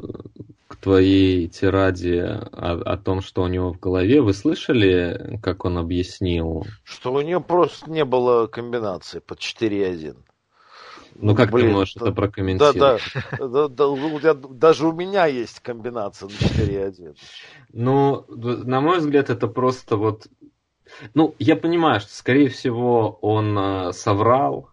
к 0.71 0.77
твоей 0.77 1.49
тираде 1.49 2.23
о, 2.23 2.81
о 2.85 2.97
том, 2.97 3.21
что 3.21 3.43
у 3.43 3.47
него 3.47 3.73
в 3.73 3.79
голове, 3.79 4.21
вы 4.21 4.33
слышали, 4.33 5.37
как 5.43 5.65
он 5.65 5.77
объяснил? 5.77 6.65
Что 6.85 7.11
у 7.11 7.19
него 7.19 7.41
просто 7.41 7.91
не 7.91 8.05
было 8.05 8.47
комбинации 8.47 9.19
под 9.19 9.39
4-1. 9.39 10.15
Ну 11.15 11.35
как 11.35 11.51
Блин, 11.51 11.67
ты 11.67 11.73
можешь 11.73 11.93
да, 11.95 12.05
это 12.05 12.15
прокомментировать? 12.15 13.01
Да, 13.37 13.37
да, 13.41 13.67
да, 13.67 14.33
да, 14.33 14.33
даже 14.33 14.87
у 14.87 14.93
меня 14.93 15.25
есть 15.25 15.59
комбинация 15.59 16.29
на 16.29 16.31
4-1. 16.31 17.17
Ну, 17.73 18.25
на 18.29 18.79
мой 18.79 18.99
взгляд, 18.99 19.29
это 19.29 19.47
просто 19.47 19.97
вот... 19.97 20.27
Ну, 21.13 21.35
я 21.37 21.57
понимаю, 21.57 21.99
что, 21.99 22.13
скорее 22.13 22.47
всего, 22.47 23.19
он 23.21 23.57
э, 23.59 23.91
соврал, 23.91 24.69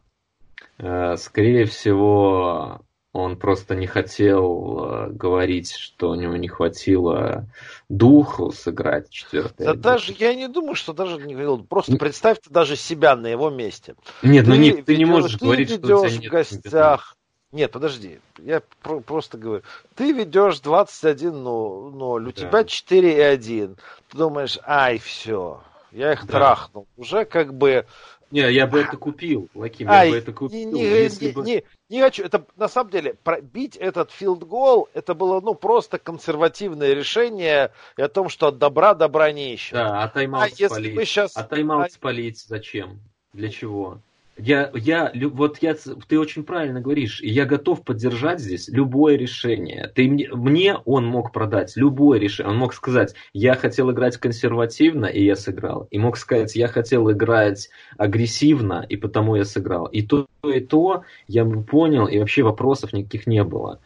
э, 0.79 1.17
скорее 1.17 1.65
всего, 1.65 2.83
он 3.13 3.37
просто 3.37 3.75
не 3.75 3.87
хотел 3.87 4.79
э, 4.81 5.09
говорить, 5.11 5.73
что 5.73 6.11
у 6.11 6.15
него 6.15 6.37
не 6.37 6.49
хватило 6.49 7.47
духу 7.89 8.53
сыграть 8.53 9.11
четвертый. 9.11 9.67
Да 9.67 9.75
даже 9.75 10.15
я 10.19 10.35
не 10.35 10.49
думаю, 10.49 10.75
что 10.75 10.93
даже 10.93 11.17
не 11.19 11.33
говорил. 11.35 11.65
Просто 11.65 11.93
ну, 11.93 11.99
представьте 11.99 12.51
даже 12.51 12.77
себя 12.77 13.17
на 13.17 13.27
его 13.27 13.51
месте. 13.51 13.95
Нет, 14.23 14.47
ну, 14.47 14.53
ты, 14.53 14.59
ну 14.59 14.63
не, 14.63 14.83
ты 14.83 14.97
не 14.97 15.07
можешь 15.07 15.33
ты 15.33 15.45
говорить, 15.45 15.71
что 15.71 15.79
у 15.79 16.07
тебя 16.07 16.11
нет 16.11 16.27
в 16.27 16.31
гостях. 16.31 17.17
Нет, 17.51 17.73
подожди, 17.73 18.21
я 18.39 18.63
про- 18.83 19.01
просто 19.01 19.39
говорю. 19.39 19.63
Ты 19.95 20.13
ведешь 20.13 20.61
21-0, 20.63 22.29
у 22.29 22.33
тебя 22.33 22.51
да. 22.51 22.63
4-1. 22.63 23.79
Ты 24.11 24.17
думаешь, 24.19 24.59
ай, 24.67 24.99
все, 24.99 25.63
я 25.91 26.13
их 26.13 26.27
да. 26.27 26.33
трахнул. 26.33 26.87
Уже 26.99 27.25
как 27.25 27.55
бы 27.55 27.87
не, 28.31 28.41
я 28.53 28.67
бы 28.67 28.81
это 28.81 28.97
купил, 28.97 29.49
Лаким, 29.55 29.89
я 29.89 30.11
бы 30.11 30.17
это 30.17 30.33
купил. 30.33 30.73
Не, 30.73 30.83
если 30.83 31.27
не, 31.27 31.33
бы... 31.33 31.43
не, 31.43 31.65
не 31.89 32.01
хочу. 32.01 32.23
Это 32.23 32.45
на 32.57 32.69
самом 32.69 32.91
деле 32.91 33.15
пробить 33.23 33.77
этот 33.77 34.11
филд-гол, 34.11 34.89
это 34.93 35.15
было 35.15 35.41
ну 35.41 35.55
просто 35.55 35.99
консервативное 35.99 36.93
решение 36.93 37.73
и 37.97 38.03
о 38.03 38.09
том, 38.09 38.29
что 38.29 38.49
от 38.49 38.59
добра 38.59 38.95
добра 38.95 39.33
не 39.33 39.55
ищем. 39.55 39.77
Да, 39.77 40.03
а 40.03 40.09
тайм-аут 40.09 40.53
а 40.53 40.69
спалить. 40.69 41.09
Сейчас... 41.09 41.37
А 41.37 41.43
тайм-аут 41.43 41.87
а... 41.87 41.91
спалить 41.91 42.39
зачем? 42.39 43.01
Для 43.33 43.49
чего? 43.49 44.01
Я, 44.39 44.71
я, 44.75 45.13
вот 45.33 45.59
я, 45.63 45.75
ты 46.07 46.19
очень 46.19 46.45
правильно 46.45 46.81
говоришь, 46.81 47.21
и 47.21 47.29
я 47.29 47.45
готов 47.45 47.83
поддержать 47.83 48.41
здесь 48.41 48.69
любое 48.69 49.17
решение. 49.17 49.91
Ты, 49.95 50.09
мне 50.09 50.77
он 50.85 51.07
мог 51.07 51.33
продать 51.33 51.77
любое 51.77 52.21
решение. 52.21 52.53
Он 52.53 52.59
мог 52.59 52.73
сказать, 52.73 53.15
я 53.33 53.55
хотел 53.55 53.91
играть 53.91 54.17
консервативно, 54.17 55.07
и 55.07 55.25
я 55.25 55.35
сыграл. 55.35 55.89
И 55.91 55.99
мог 55.99 56.17
сказать, 56.17 56.55
я 56.55 56.69
хотел 56.69 57.11
играть 57.11 57.69
агрессивно, 57.97 58.87
и 58.89 58.97
потому 58.97 59.35
я 59.35 59.45
сыграл. 59.45 59.87
И 59.87 60.03
то, 60.03 60.29
и 60.45 60.61
то 60.61 61.03
я 61.27 61.45
бы 61.45 61.63
понял, 61.65 62.07
и 62.07 62.19
вообще 62.19 62.43
вопросов 62.45 62.93
никаких 62.93 63.27
не 63.27 63.43
было. 63.43 63.81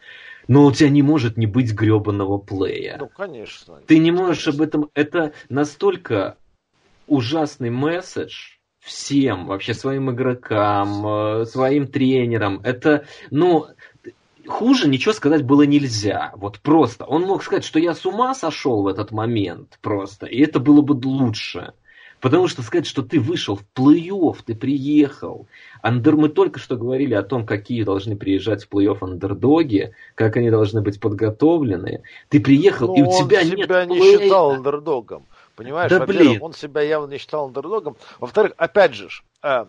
Но 0.47 0.65
у 0.65 0.71
тебя 0.71 0.89
не 0.89 1.01
может 1.01 1.35
не 1.35 1.47
быть 1.47 1.73
гребаного 1.73 2.37
плея. 2.37 2.97
Ну, 2.99 3.07
конечно. 3.07 3.79
Ты 3.87 3.97
не 3.97 4.11
можешь 4.11 4.43
конечно. 4.43 4.63
об 4.63 4.67
этом... 4.67 4.89
Это 4.93 5.33
настолько 5.49 6.37
ужасный 7.07 7.69
месседж, 7.69 8.57
всем, 8.83 9.47
вообще 9.47 9.73
своим 9.73 10.11
игрокам, 10.11 11.07
э, 11.07 11.45
своим 11.45 11.87
тренерам. 11.87 12.59
Это, 12.63 13.05
ну, 13.31 13.67
хуже 14.47 14.89
ничего 14.89 15.13
сказать 15.13 15.43
было 15.43 15.63
нельзя. 15.63 16.33
Вот 16.35 16.59
просто. 16.59 17.05
Он 17.05 17.23
мог 17.23 17.43
сказать, 17.43 17.63
что 17.63 17.79
я 17.79 17.93
с 17.93 18.05
ума 18.05 18.35
сошел 18.35 18.83
в 18.83 18.87
этот 18.87 19.11
момент 19.11 19.79
просто, 19.81 20.25
и 20.25 20.41
это 20.41 20.59
было 20.59 20.81
бы 20.81 20.93
лучше. 21.07 21.73
Потому 22.19 22.47
что 22.47 22.61
сказать, 22.61 22.85
что 22.85 23.01
ты 23.01 23.19
вышел 23.19 23.57
в 23.57 23.65
плей-офф, 23.75 24.37
ты 24.45 24.55
приехал. 24.55 25.47
Андер, 25.81 26.15
мы 26.15 26.29
только 26.29 26.57
что 26.57 26.77
говорили 26.77 27.13
о 27.13 27.21
том, 27.21 27.45
какие 27.45 27.83
должны 27.83 28.15
приезжать 28.15 28.63
в 28.63 28.69
плей-офф 28.69 28.97
андердоги, 29.01 29.93
как 30.15 30.37
они 30.37 30.49
должны 30.49 30.81
быть 30.81 31.01
подготовлены. 31.01 32.03
Ты 32.29 32.39
приехал, 32.39 32.87
Но 32.87 32.95
и 32.95 33.01
у 33.01 33.11
тебя 33.11 33.41
он 33.41 33.47
нет 33.47 33.65
себя 33.65 33.85
не 33.85 33.99
считал 33.99 34.51
андердогом. 34.51 35.25
Понимаешь, 35.55 35.91
да, 35.91 35.99
во-первых, 35.99 36.41
он 36.41 36.53
себя 36.53 36.81
явно 36.81 37.11
не 37.11 37.17
считал 37.17 37.45
андердогом. 37.45 37.95
Во-вторых, 38.19 38.53
опять 38.57 38.93
же, 38.93 39.09
э, 39.43 39.65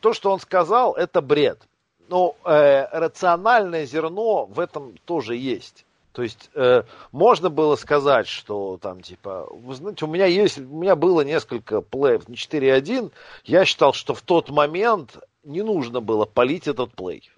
то, 0.00 0.12
что 0.12 0.30
он 0.30 0.40
сказал, 0.40 0.94
это 0.94 1.20
бред. 1.20 1.60
Но 2.08 2.36
э, 2.44 2.86
рациональное 2.92 3.86
зерно 3.86 4.46
в 4.46 4.58
этом 4.58 4.94
тоже 5.04 5.36
есть. 5.36 5.84
То 6.12 6.22
есть 6.22 6.50
э, 6.54 6.82
можно 7.10 7.48
было 7.48 7.76
сказать, 7.76 8.28
что 8.28 8.78
там 8.80 9.00
типа, 9.00 9.48
вы 9.50 9.74
знаете, 9.74 10.04
у 10.04 10.08
меня 10.08 10.26
есть, 10.26 10.58
у 10.58 10.62
меня 10.62 10.94
было 10.94 11.22
несколько 11.22 11.80
плеев 11.80 12.28
на 12.28 12.34
4.1, 12.34 13.10
я 13.44 13.64
считал, 13.64 13.94
что 13.94 14.14
в 14.14 14.20
тот 14.20 14.50
момент 14.50 15.18
не 15.42 15.62
нужно 15.62 16.00
было 16.00 16.26
полить 16.26 16.68
этот 16.68 16.92
плей. 16.92 17.30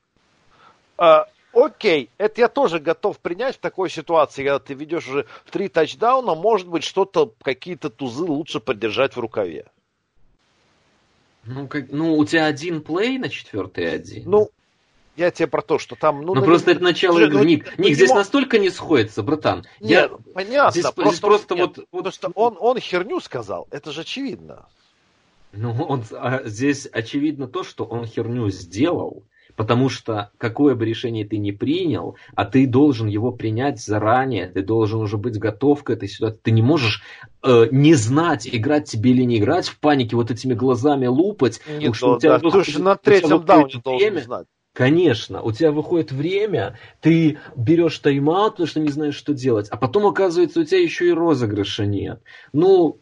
А, 0.99 1.27
окей, 1.55 2.11
это 2.19 2.41
я 2.41 2.49
тоже 2.49 2.79
готов 2.79 3.19
принять 3.19 3.57
в 3.57 3.61
такой 3.61 3.91
ситуации, 3.91 4.45
когда 4.45 4.59
ты 4.59 4.75
ведешь 4.75 5.09
уже 5.09 5.27
три 5.51 5.69
тачдауна, 5.69 6.35
может 6.35 6.69
быть, 6.69 6.85
что-то, 6.85 7.33
какие-то 7.43 7.91
тузы 7.91 8.25
лучше 8.25 8.61
поддержать 8.61 9.17
в 9.17 9.21
рукаве. 9.21 9.67
Ну, 11.45 11.69
как, 11.69 11.91
ну, 11.91 12.17
у 12.17 12.25
тебя 12.25 12.47
один 12.47 12.81
плей 12.81 13.19
на 13.19 13.29
четвертый 13.29 13.93
один. 13.93 14.31
Ну, 14.31 14.51
я 15.17 15.31
тебе 15.31 15.47
про 15.47 15.63
то, 15.63 15.79
что 15.79 15.95
там... 15.95 16.23
Ну, 16.23 16.35
ну 16.35 16.43
просто 16.43 16.73
это 16.73 16.83
начало 16.83 17.19
игры. 17.21 17.39
Ну, 17.39 17.45
Ник, 17.45 17.79
Ник 17.79 17.95
здесь 17.95 18.11
настолько 18.11 18.59
не 18.59 18.71
сходится, 18.71 19.23
братан. 19.23 19.65
Нет, 19.81 20.11
я... 20.11 20.33
понятно. 20.33 20.71
Здесь 20.73 20.91
просто, 20.91 21.11
здесь 21.11 21.21
просто 21.21 21.55
нет, 21.55 21.77
вот... 21.77 21.89
Потому 21.91 22.13
что 22.13 22.33
он, 22.35 22.57
он 22.59 22.79
херню 22.81 23.21
сказал, 23.21 23.69
это 23.71 23.93
же 23.93 24.01
очевидно. 24.01 24.67
Ну, 25.53 25.73
он, 25.85 26.05
а 26.13 26.43
здесь 26.45 26.89
очевидно 26.91 27.47
то, 27.47 27.63
что 27.63 27.85
он 27.85 28.07
херню 28.07 28.51
сделал, 28.51 29.23
потому 29.57 29.89
что 29.89 30.31
какое 30.39 30.75
бы 30.75 30.85
решение 30.85 31.27
ты 31.27 31.39
ни 31.39 31.51
принял, 31.51 32.17
а 32.35 32.45
ты 32.45 32.67
должен 32.67 33.09
его 33.09 33.33
принять 33.33 33.81
заранее, 33.81 34.47
ты 34.49 34.63
должен 34.63 35.01
уже 35.01 35.17
быть 35.17 35.39
готов 35.39 35.85
к 35.85 35.91
этой 35.91 36.09
ситуации. 36.09 36.41
Ты 36.43 36.51
не 36.51 36.63
можешь 36.63 37.03
э, 37.43 37.67
не 37.71 37.95
знать, 37.95 38.49
играть 38.51 38.89
тебе 38.89 39.11
или 39.11 39.23
не 39.23 39.39
играть, 39.39 39.69
в 39.69 39.79
панике 39.79 40.17
вот 40.17 40.31
этими 40.31 40.55
глазами 40.55 41.07
лупать. 41.07 41.61
Не 41.69 41.93
то, 41.93 42.19
да, 42.19 42.39
ты 42.39 42.65
же 42.65 42.83
на 42.83 42.97
третьем 42.97 43.45
дауне 43.45 43.81
должен 43.83 44.19
знать. 44.21 44.47
Конечно, 44.75 45.41
у 45.41 45.53
тебя 45.53 45.71
выходит 45.71 46.11
время, 46.11 46.77
ты 47.01 47.39
берешь 47.55 47.97
тайм-аут, 48.01 48.55
потому 48.55 48.67
что 48.67 48.81
не 48.81 48.89
знаешь, 48.89 49.15
что 49.15 49.33
делать, 49.33 49.69
а 49.69 49.77
потом 49.77 50.05
оказывается, 50.05 50.61
у 50.61 50.65
тебя 50.65 50.81
еще 50.81 51.07
и 51.09 51.13
розыгрыша 51.13 51.87
нет. 51.87 52.21
Ну... 52.53 52.99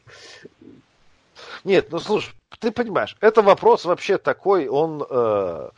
Нет, 1.64 1.88
ну 1.90 1.98
слушай, 1.98 2.34
ты 2.59 2.72
понимаешь, 2.72 3.16
это 3.20 3.40
вопрос 3.40 3.86
вообще 3.86 4.18
такой, 4.18 4.68
он, 4.68 5.03
э, 5.09 5.70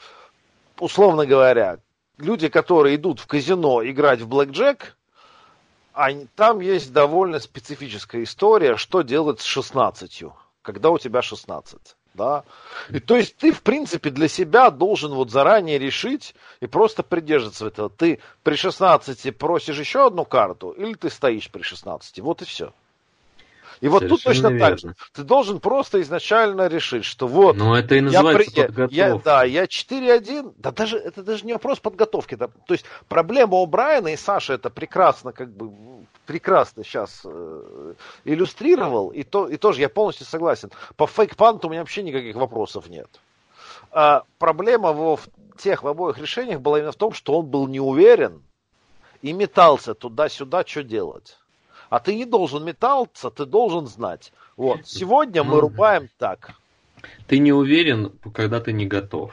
условно 0.78 1.26
говоря, 1.26 1.78
люди, 2.18 2.48
которые 2.48 2.96
идут 2.96 3.20
в 3.20 3.26
казино 3.26 3.84
играть 3.84 4.20
в 4.20 4.28
блэкджек, 4.28 4.96
они, 5.92 6.26
там 6.34 6.60
есть 6.60 6.92
довольно 6.92 7.38
специфическая 7.38 8.24
история, 8.24 8.76
что 8.76 9.02
делать 9.02 9.40
с 9.40 9.44
16, 9.44 10.24
когда 10.62 10.90
у 10.90 10.98
тебя 10.98 11.22
16 11.22 11.96
да. 12.14 12.44
И 12.90 13.00
то 13.00 13.16
есть 13.16 13.36
ты, 13.36 13.52
в 13.52 13.62
принципе, 13.62 14.10
для 14.10 14.28
себя 14.28 14.70
должен 14.70 15.12
вот 15.12 15.30
заранее 15.30 15.78
решить 15.78 16.34
и 16.60 16.66
просто 16.66 17.02
придерживаться 17.02 17.66
этого. 17.66 17.90
Ты 17.90 18.20
при 18.42 18.54
16 18.54 19.36
просишь 19.36 19.78
еще 19.78 20.06
одну 20.06 20.24
карту, 20.24 20.70
или 20.70 20.94
ты 20.94 21.10
стоишь 21.10 21.50
при 21.50 21.62
16. 21.62 22.20
Вот 22.20 22.42
и 22.42 22.44
все. 22.44 22.72
И 23.80 23.88
вот 23.88 24.00
Совершенно 24.00 24.16
тут 24.16 24.24
точно 24.24 24.48
верно. 24.48 24.68
так 24.70 24.78
же. 24.78 24.94
Ты 25.12 25.22
должен 25.22 25.60
просто 25.60 26.00
изначально 26.02 26.68
решить, 26.68 27.04
что 27.04 27.26
вот... 27.26 27.56
Ну, 27.56 27.74
это 27.74 27.94
и 27.96 28.00
называется 28.00 28.52
я, 28.54 28.66
подготовка. 28.66 28.94
Я, 28.94 29.14
да, 29.16 29.44
я 29.44 29.64
4-1, 29.64 30.54
да 30.56 30.70
даже, 30.70 30.98
это 30.98 31.22
даже 31.22 31.44
не 31.46 31.52
вопрос 31.52 31.80
подготовки. 31.80 32.34
Да, 32.34 32.48
то 32.48 32.74
есть 32.74 32.84
проблема 33.08 33.56
у 33.56 33.66
Брайана 33.66 34.08
и 34.08 34.16
Саши 34.16 34.54
это 34.54 34.70
прекрасно, 34.70 35.32
как 35.32 35.50
бы, 35.50 35.72
прекрасно 36.26 36.84
сейчас 36.84 37.22
э, 37.24 37.94
иллюстрировал, 38.24 39.10
и, 39.10 39.22
то, 39.22 39.48
и 39.48 39.56
тоже 39.56 39.80
я 39.80 39.88
полностью 39.88 40.26
согласен. 40.26 40.70
По 40.96 41.06
фейк-панту 41.06 41.68
у 41.68 41.70
меня 41.70 41.80
вообще 41.80 42.02
никаких 42.02 42.36
вопросов 42.36 42.88
нет. 42.88 43.08
А 43.90 44.24
проблема 44.38 44.92
во, 44.92 45.16
в 45.16 45.28
тех 45.58 45.82
в 45.82 45.88
обоих 45.88 46.18
решениях 46.18 46.60
была 46.60 46.78
именно 46.78 46.92
в 46.92 46.96
том, 46.96 47.12
что 47.12 47.38
он 47.38 47.46
был 47.46 47.68
не 47.68 47.80
уверен 47.80 48.42
и 49.22 49.32
метался 49.32 49.94
туда-сюда, 49.94 50.64
что 50.66 50.82
делать. 50.82 51.38
А 51.94 52.00
ты 52.00 52.16
не 52.16 52.24
должен 52.24 52.64
метаться, 52.64 53.30
ты 53.30 53.46
должен 53.46 53.86
знать. 53.86 54.32
Вот, 54.56 54.80
сегодня 54.84 55.44
мы 55.44 55.54
ну, 55.54 55.60
рубаем 55.60 56.08
так. 56.18 56.54
Ты 57.28 57.38
не 57.38 57.52
уверен, 57.52 58.10
когда 58.34 58.58
ты 58.58 58.72
не 58.72 58.84
готов. 58.84 59.32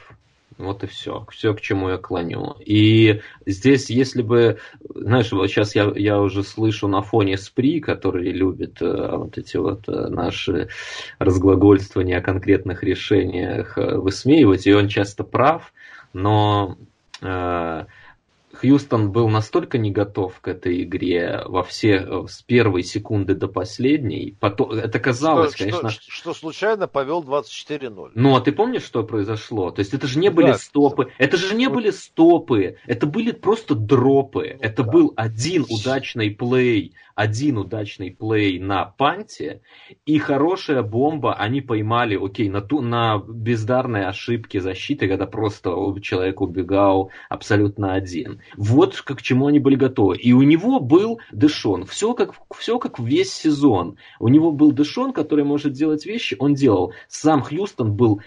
Вот 0.58 0.84
и 0.84 0.86
все. 0.86 1.26
Все, 1.32 1.54
к 1.54 1.60
чему 1.60 1.88
я 1.88 1.98
клоню. 1.98 2.54
И 2.64 3.20
здесь, 3.46 3.90
если 3.90 4.22
бы, 4.22 4.60
знаешь, 4.94 5.32
вот 5.32 5.48
сейчас 5.48 5.74
я, 5.74 5.92
я 5.96 6.20
уже 6.20 6.44
слышу 6.44 6.86
на 6.86 7.02
фоне 7.02 7.36
СПРИ, 7.36 7.80
который 7.80 8.30
любит 8.30 8.80
э, 8.80 9.16
вот 9.16 9.38
эти 9.38 9.56
вот 9.56 9.88
э, 9.88 10.06
наши 10.06 10.68
разглагольствования 11.18 12.18
о 12.18 12.22
конкретных 12.22 12.84
решениях 12.84 13.76
э, 13.76 13.96
высмеивать, 13.96 14.68
и 14.68 14.72
он 14.72 14.86
часто 14.86 15.24
прав, 15.24 15.72
но 16.12 16.78
э, 17.22 17.86
Хьюстон 18.62 19.10
был 19.10 19.28
настолько 19.28 19.76
не 19.76 19.90
готов 19.90 20.40
к 20.40 20.46
этой 20.46 20.84
игре 20.84 21.42
во 21.46 21.64
все 21.64 21.96
э, 21.96 22.26
с 22.28 22.42
первой 22.42 22.84
секунды 22.84 23.34
до 23.34 23.48
последней. 23.48 24.36
Потом, 24.38 24.70
это 24.70 25.00
казалось, 25.00 25.54
что, 25.54 25.64
конечно... 25.64 25.90
Что, 25.90 26.10
что 26.10 26.34
случайно 26.34 26.86
повел 26.86 27.24
24-0. 27.24 28.12
Ну, 28.14 28.36
а 28.36 28.40
ты 28.40 28.52
помнишь, 28.52 28.84
что 28.84 29.02
произошло? 29.02 29.72
То 29.72 29.80
есть 29.80 29.92
это 29.94 30.06
же 30.06 30.20
не 30.20 30.30
были 30.30 30.52
да, 30.52 30.58
стопы. 30.58 31.10
Это 31.18 31.36
же 31.36 31.56
не 31.56 31.68
были 31.68 31.90
стопы. 31.90 32.76
Это 32.86 33.06
были 33.06 33.32
просто 33.32 33.74
дропы. 33.74 34.56
Ну, 34.60 34.64
это 34.64 34.84
да. 34.84 34.90
был 34.92 35.12
один 35.16 35.66
удачный 35.68 36.30
плей 36.30 36.94
один 37.14 37.58
удачный 37.58 38.10
плей 38.10 38.58
на 38.58 38.84
панте 38.84 39.60
и 40.06 40.18
хорошая 40.18 40.82
бомба 40.82 41.34
они 41.34 41.60
поймали, 41.60 42.18
окей, 42.22 42.48
на, 42.48 42.60
ту, 42.60 42.80
на 42.80 43.18
бездарной 43.18 44.06
ошибке 44.06 44.60
защиты, 44.60 45.08
когда 45.08 45.26
просто 45.26 45.70
человек 46.00 46.40
убегал 46.40 47.10
абсолютно 47.28 47.94
один. 47.94 48.40
Вот 48.56 49.00
к 49.00 49.22
чему 49.22 49.46
они 49.46 49.58
были 49.58 49.76
готовы. 49.76 50.16
И 50.16 50.32
у 50.32 50.42
него 50.42 50.80
был 50.80 51.20
Дэшон. 51.32 51.86
Все 51.86 52.14
как, 52.14 52.34
все 52.56 52.78
как 52.78 52.98
весь 52.98 53.32
сезон. 53.32 53.96
У 54.18 54.28
него 54.28 54.52
был 54.52 54.72
Дэшон, 54.72 55.12
который 55.12 55.44
может 55.44 55.72
делать 55.72 56.06
вещи, 56.06 56.36
он 56.38 56.54
делал. 56.54 56.92
Сам 57.08 57.42
Хьюстон 57.42 57.94
был 57.94 58.20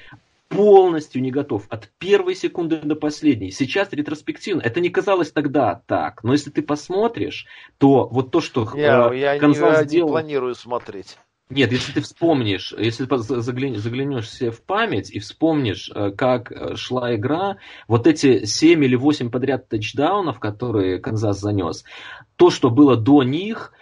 полностью 0.50 1.22
не 1.22 1.32
готов. 1.32 1.66
От 1.70 1.90
первой 1.98 2.36
секунды 2.36 2.78
до 2.78 2.96
последней. 2.96 3.52
Сейчас 3.52 3.92
ретроспективно. 3.92 4.62
Это 4.62 4.80
не 4.80 4.90
казалось 4.90 5.32
тогда 5.32 5.82
так. 5.88 6.24
Но 6.24 6.34
если 6.34 6.50
ты 6.50 6.62
посмотришь, 6.62 7.46
то 7.78 8.08
вот 8.08 8.32
то, 8.32 8.42
что 8.42 8.70
я, 8.76 9.10
э, 9.12 9.18
я 9.18 9.38
не, 9.38 9.54
сделал... 9.54 10.08
не 10.08 10.12
планирую 10.12 10.56
смотреть. 10.56 11.18
Нет, 11.50 11.72
если 11.72 11.92
ты 11.92 12.02
вспомнишь, 12.02 12.74
если 12.76 13.06
ты 13.06 13.18
заглянешь 13.20 14.32
себе 14.32 14.50
в 14.50 14.64
память 14.64 15.12
и 15.12 15.20
вспомнишь, 15.20 15.92
э, 15.94 16.10
как 16.10 16.52
э, 16.52 16.76
шла 16.76 17.16
игра, 17.16 17.58
вот 17.88 18.08
эти 18.08 18.46
7 18.46 18.84
или 18.84 18.96
8 18.96 19.30
подряд 19.30 19.70
тачдаунов, 19.70 20.40
которые 20.40 20.98
Канзас 20.98 21.40
занес, 21.40 21.84
то, 22.36 22.50
что 22.50 22.72
было 22.72 22.96
до 22.98 23.22
них, 23.22 23.74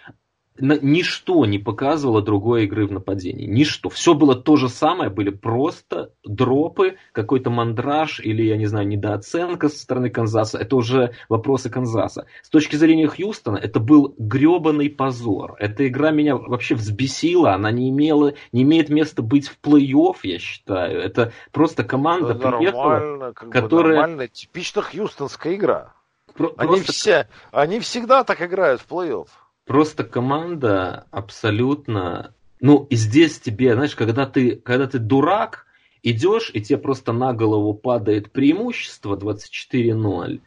ничто 0.60 1.46
не 1.46 1.60
показывало 1.60 2.22
другой 2.22 2.66
игры 2.66 2.88
в 2.88 2.92
нападении. 2.92 3.46
Ничто. 3.46 3.90
Все 3.90 4.14
было 4.14 4.36
то 4.36 4.56
же 4.56 4.70
самое, 4.70 5.10
были 5.10 5.30
просто 5.30 6.12
дропы, 6.24 6.98
какой-то 7.12 7.50
мандраж 7.50 8.20
или, 8.20 8.44
я 8.44 8.58
не 8.58 8.66
знаю, 8.66 8.88
недооценка 8.88 9.70
со 9.70 9.80
стороны 9.80 10.10
Канзаса. 10.10 10.58
Это 10.60 10.76
уже 10.76 11.14
вопросы 11.30 11.70
Канзаса. 11.70 12.26
С 12.42 12.50
точки 12.50 12.76
зрения 12.76 13.08
Хьюстона, 13.08 13.58
это 13.58 13.80
был 13.80 14.14
гребаный 14.18 14.90
позор. 14.90 15.56
Эта 15.60 15.88
игра 15.88 16.12
меня 16.12 16.36
вообще 16.36 16.76
взбесила. 16.76 17.54
Она 17.54 17.72
не 17.72 17.90
имела, 17.90 18.34
не 18.52 18.64
имеет 18.64 18.90
места 18.90 19.22
быть 19.22 19.48
в 19.48 19.58
плей-офф, 19.62 20.18
я 20.24 20.40
считаю. 20.40 21.02
Это 21.02 21.32
просто 21.52 21.84
команда 21.84 22.34
это 22.34 22.52
приехала, 22.52 23.34
которая... 23.34 23.98
Нормально, 23.98 24.28
типично 24.28 24.82
хьюстонская 24.82 25.56
игра. 25.56 25.94
Про- 26.36 26.54
они, 26.58 26.78
просто... 26.78 26.94
все, 26.94 27.28
они 27.52 27.80
всегда 27.80 28.24
так 28.24 28.42
играют 28.42 28.82
в 28.82 28.88
плей-офф. 28.92 29.28
Просто 29.66 30.04
команда 30.04 31.06
абсолютно... 31.12 32.34
Ну, 32.60 32.88
и 32.90 32.96
здесь 32.96 33.40
тебе, 33.40 33.74
знаешь, 33.74 33.96
когда 33.96 34.26
ты, 34.26 34.56
когда 34.56 34.88
ты 34.88 35.00
дурак, 35.00 35.66
идешь, 36.04 36.52
и 36.54 36.62
тебе 36.62 36.78
просто 36.78 37.14
на 37.14 37.34
голову 37.34 37.74
падает 37.74 38.32
преимущество 38.32 39.18
24-0, 39.18 40.42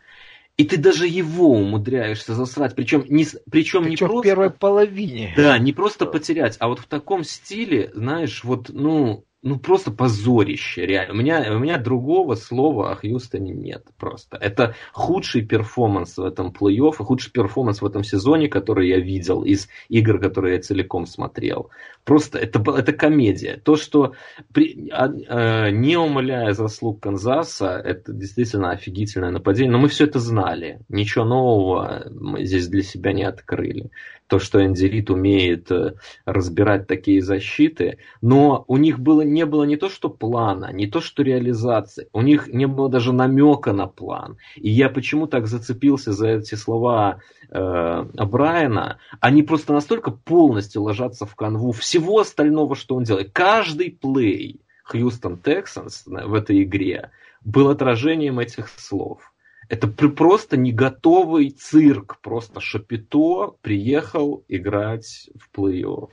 и 0.56 0.64
ты 0.64 0.76
даже 0.76 1.06
его 1.06 1.50
умудряешься 1.50 2.34
засрать, 2.34 2.74
причем 2.74 3.04
не, 3.08 3.24
причем, 3.24 3.40
причем 3.50 3.88
не 3.88 3.96
просто... 3.96 4.16
в 4.16 4.22
первой 4.22 4.50
половине. 4.50 5.34
Да, 5.36 5.58
не 5.58 5.72
просто 5.72 6.06
потерять, 6.06 6.56
а 6.60 6.68
вот 6.68 6.78
в 6.78 6.86
таком 6.86 7.24
стиле, 7.24 7.90
знаешь, 7.94 8.44
вот, 8.44 8.70
ну, 8.70 9.24
ну 9.46 9.60
просто 9.60 9.92
позорище, 9.92 10.86
реально. 10.86 11.14
У 11.14 11.16
меня, 11.16 11.46
у 11.54 11.58
меня 11.60 11.78
другого 11.78 12.34
слова 12.34 12.90
о 12.90 12.96
Хьюстоне 12.96 13.52
нет 13.52 13.86
просто. 13.96 14.36
Это 14.38 14.74
худший 14.92 15.42
перформанс 15.42 16.18
в 16.18 16.24
этом 16.24 16.48
плей-офф 16.48 16.96
худший 16.96 17.30
перформанс 17.30 17.80
в 17.80 17.86
этом 17.86 18.02
сезоне, 18.02 18.48
который 18.48 18.88
я 18.88 18.98
видел 18.98 19.44
из 19.44 19.68
игр, 19.88 20.18
которые 20.18 20.56
я 20.56 20.62
целиком 20.62 21.06
смотрел. 21.06 21.70
Просто 22.06 22.38
это, 22.38 22.62
это 22.70 22.92
комедия. 22.92 23.60
То, 23.64 23.74
что 23.74 24.14
при, 24.52 24.88
а, 24.92 25.10
а, 25.28 25.70
не 25.72 25.96
умаляя 25.96 26.52
заслуг 26.52 27.02
Канзаса, 27.02 27.82
это 27.84 28.12
действительно 28.12 28.70
офигительное 28.70 29.32
нападение. 29.32 29.72
Но 29.72 29.78
мы 29.78 29.88
все 29.88 30.04
это 30.04 30.20
знали. 30.20 30.78
Ничего 30.88 31.24
нового 31.24 32.06
мы 32.08 32.44
здесь 32.44 32.68
для 32.68 32.84
себя 32.84 33.12
не 33.12 33.24
открыли 33.24 33.90
то, 34.26 34.38
что 34.38 34.64
Энди 34.64 34.86
Рид 34.86 35.10
умеет 35.10 35.70
э, 35.70 35.94
разбирать 36.24 36.86
такие 36.86 37.22
защиты, 37.22 37.98
но 38.20 38.64
у 38.66 38.76
них 38.76 38.98
было 38.98 39.22
не 39.22 39.46
было 39.46 39.64
не 39.64 39.76
то 39.76 39.88
что 39.88 40.08
плана, 40.08 40.72
не 40.72 40.86
то 40.86 41.00
что 41.00 41.22
реализации, 41.22 42.08
у 42.12 42.22
них 42.22 42.48
не 42.48 42.66
было 42.66 42.88
даже 42.88 43.12
намека 43.12 43.72
на 43.72 43.86
план. 43.86 44.38
И 44.56 44.70
я 44.70 44.88
почему 44.88 45.26
так 45.26 45.46
зацепился 45.46 46.12
за 46.12 46.28
эти 46.28 46.54
слова 46.56 47.18
э, 47.50 48.02
Брайана, 48.02 48.98
они 49.20 49.42
просто 49.42 49.72
настолько 49.72 50.10
полностью 50.10 50.82
ложатся 50.82 51.26
в 51.26 51.34
канву 51.36 51.72
всего 51.96 52.20
остального, 52.20 52.76
что 52.76 52.96
он 52.96 53.04
делает. 53.04 53.30
Каждый 53.32 53.90
плей 53.90 54.60
Хьюстон 54.84 55.38
Тексанс 55.38 56.04
в 56.06 56.34
этой 56.34 56.62
игре 56.62 57.10
был 57.42 57.70
отражением 57.70 58.38
этих 58.38 58.68
слов. 58.68 59.32
Это 59.68 59.88
просто 59.88 60.56
не 60.56 60.72
готовый 60.72 61.50
цирк, 61.50 62.18
просто 62.20 62.60
Шапито 62.60 63.56
приехал 63.62 64.44
играть 64.46 65.28
в 65.34 65.58
плей-офф. 65.58 66.10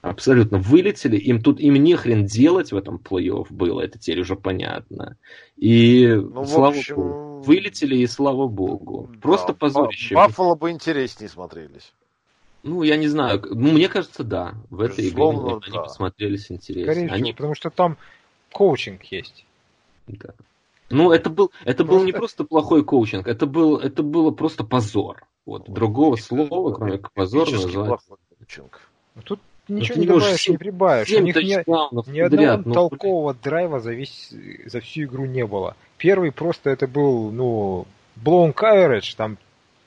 Абсолютно 0.00 0.58
вылетели, 0.58 1.16
им 1.16 1.42
тут 1.42 1.60
им 1.60 1.74
не 1.74 1.96
хрен 1.96 2.24
делать 2.24 2.72
в 2.72 2.76
этом 2.76 2.96
плей-офф 2.96 3.46
было, 3.50 3.80
это 3.80 3.98
теперь 3.98 4.20
уже 4.20 4.36
понятно. 4.36 5.16
И 5.56 6.06
ну, 6.06 6.46
слава 6.46 6.68
общем... 6.68 6.96
богу, 6.96 7.42
вылетели 7.42 7.96
и 7.96 8.06
слава 8.06 8.46
богу. 8.46 9.10
Да, 9.12 9.18
Просто 9.20 9.52
позорище. 9.54 10.14
Баффало 10.14 10.54
бы 10.54 10.70
интереснее 10.70 11.28
смотрелись. 11.28 11.92
Ну, 12.64 12.82
я 12.82 12.96
не 12.96 13.08
знаю. 13.08 13.42
Ну, 13.50 13.72
мне 13.72 13.88
кажется, 13.88 14.24
да. 14.24 14.54
В 14.70 14.80
этой 14.80 15.04
Безусловно, 15.04 15.58
игре 15.58 15.70
да. 15.70 15.78
они 15.78 15.86
посмотрелись 15.86 16.50
интересно. 16.50 16.92
Скорее 16.92 17.08
они... 17.10 17.22
всего, 17.22 17.36
потому 17.36 17.54
что 17.54 17.70
там 17.70 17.98
коучинг 18.52 19.04
есть. 19.04 19.44
Да. 20.06 20.30
Ну, 20.88 21.12
это 21.12 21.28
был, 21.28 21.52
это 21.64 21.84
был 21.84 22.02
не 22.04 22.12
просто 22.12 22.44
плохой 22.44 22.84
коучинг, 22.84 23.26
это, 23.26 23.46
был, 23.46 23.76
это 23.76 24.02
было 24.02 24.30
просто 24.30 24.64
позор. 24.64 25.26
Вот, 25.44 25.68
другого 25.68 26.16
слова, 26.16 26.72
кроме 26.72 26.98
как 26.98 27.12
позор, 27.12 27.50
назвать. 27.50 28.00
Ну, 29.14 29.22
тут 29.22 29.40
ничего 29.68 29.96
ну, 29.96 30.02
не 30.02 30.06
добавишь, 30.08 30.48
не 30.48 30.56
прибавишь. 30.56 31.10
У 31.10 31.20
них 31.20 31.36
ни, 31.36 32.10
ни 32.12 32.20
одного 32.20 32.62
ну, 32.64 32.72
толкового 32.72 33.34
драйва 33.34 33.80
за, 33.80 33.92
весь, 33.92 34.32
за 34.64 34.80
всю 34.80 35.02
игру 35.02 35.26
не 35.26 35.46
было. 35.46 35.76
Первый 35.98 36.32
просто 36.32 36.70
это 36.70 36.86
был, 36.86 37.30
ну, 37.30 37.86
blown 38.16 38.54
coverage, 38.54 39.14
там, 39.16 39.36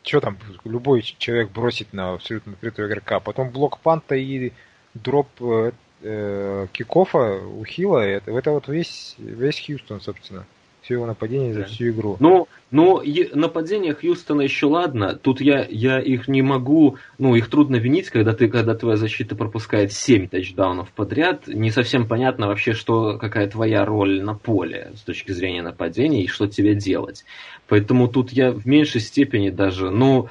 что 0.08 0.22
там, 0.22 0.38
любой 0.64 1.02
человек 1.02 1.52
бросит 1.52 1.94
на 1.94 2.14
абсолютно 2.14 2.54
открытого 2.54 2.88
игрока. 2.88 3.20
Потом 3.20 3.50
блок 3.50 3.80
панта 3.80 4.16
и 4.16 4.54
дроп 4.94 5.28
э, 5.42 5.72
э, 6.02 6.68
кикофа 6.72 7.42
у 7.42 7.64
Хила, 7.66 8.00
это, 8.00 8.32
это 8.32 8.52
вот 8.52 8.68
весь, 8.68 9.16
весь 9.18 9.64
Хьюстон, 9.66 10.02
собственно 10.02 10.46
все 10.88 10.94
его 10.94 11.06
нападения 11.06 11.54
за 11.54 11.66
всю 11.66 11.90
игру. 11.90 12.16
Ну, 12.22 12.48
но 12.72 13.04
нападения 13.34 13.94
Хьюстона 13.94 14.42
еще 14.42 14.68
ладно. 14.68 15.20
Тут 15.22 15.42
я, 15.42 15.68
я 15.70 16.00
их 16.00 16.30
не 16.30 16.42
могу, 16.42 16.96
ну, 17.18 17.36
их 17.36 17.50
трудно 17.50 17.76
винить, 17.76 18.10
когда 18.10 18.34
ты, 18.34 18.48
когда 18.48 18.74
твоя 18.74 18.96
защита 18.96 19.36
пропускает 19.36 19.92
7 19.92 20.30
тачдаунов 20.30 20.90
подряд. 20.92 21.48
Не 21.48 21.72
совсем 21.72 22.08
понятно 22.08 22.48
вообще, 22.48 22.72
что, 22.72 23.18
какая 23.18 23.50
твоя 23.50 23.84
роль 23.84 24.22
на 24.24 24.34
поле 24.34 24.94
с 24.96 25.02
точки 25.02 25.34
зрения 25.34 25.62
нападения 25.62 26.24
и 26.24 26.28
что 26.28 26.48
тебе 26.48 26.74
делать. 26.74 27.26
Поэтому 27.68 28.08
тут 28.08 28.32
я 28.32 28.52
в 28.52 28.66
меньшей 28.66 29.02
степени 29.02 29.50
даже, 29.50 29.92
ну, 29.92 30.30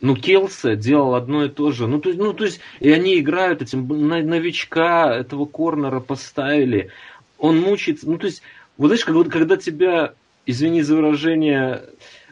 ну, 0.00 0.14
Келса 0.14 0.76
делал 0.76 1.16
одно 1.16 1.46
и 1.46 1.48
то 1.48 1.72
же. 1.72 1.88
Ну, 1.88 1.98
то, 1.98 2.12
ну, 2.14 2.32
то 2.34 2.44
есть, 2.44 2.60
и 2.78 2.88
они 2.92 3.18
играют 3.18 3.62
этим 3.62 3.88
новичка, 3.88 5.12
этого 5.12 5.44
корнера 5.44 5.98
поставили. 5.98 6.90
Он 7.36 7.58
мучается. 7.58 8.08
Ну, 8.08 8.16
то 8.16 8.26
есть, 8.26 8.42
вот 8.78 8.86
знаешь, 8.86 9.04
когда, 9.04 9.24
когда 9.24 9.56
тебя, 9.56 10.14
извини 10.46 10.82
за 10.82 10.96
выражение, 10.96 11.82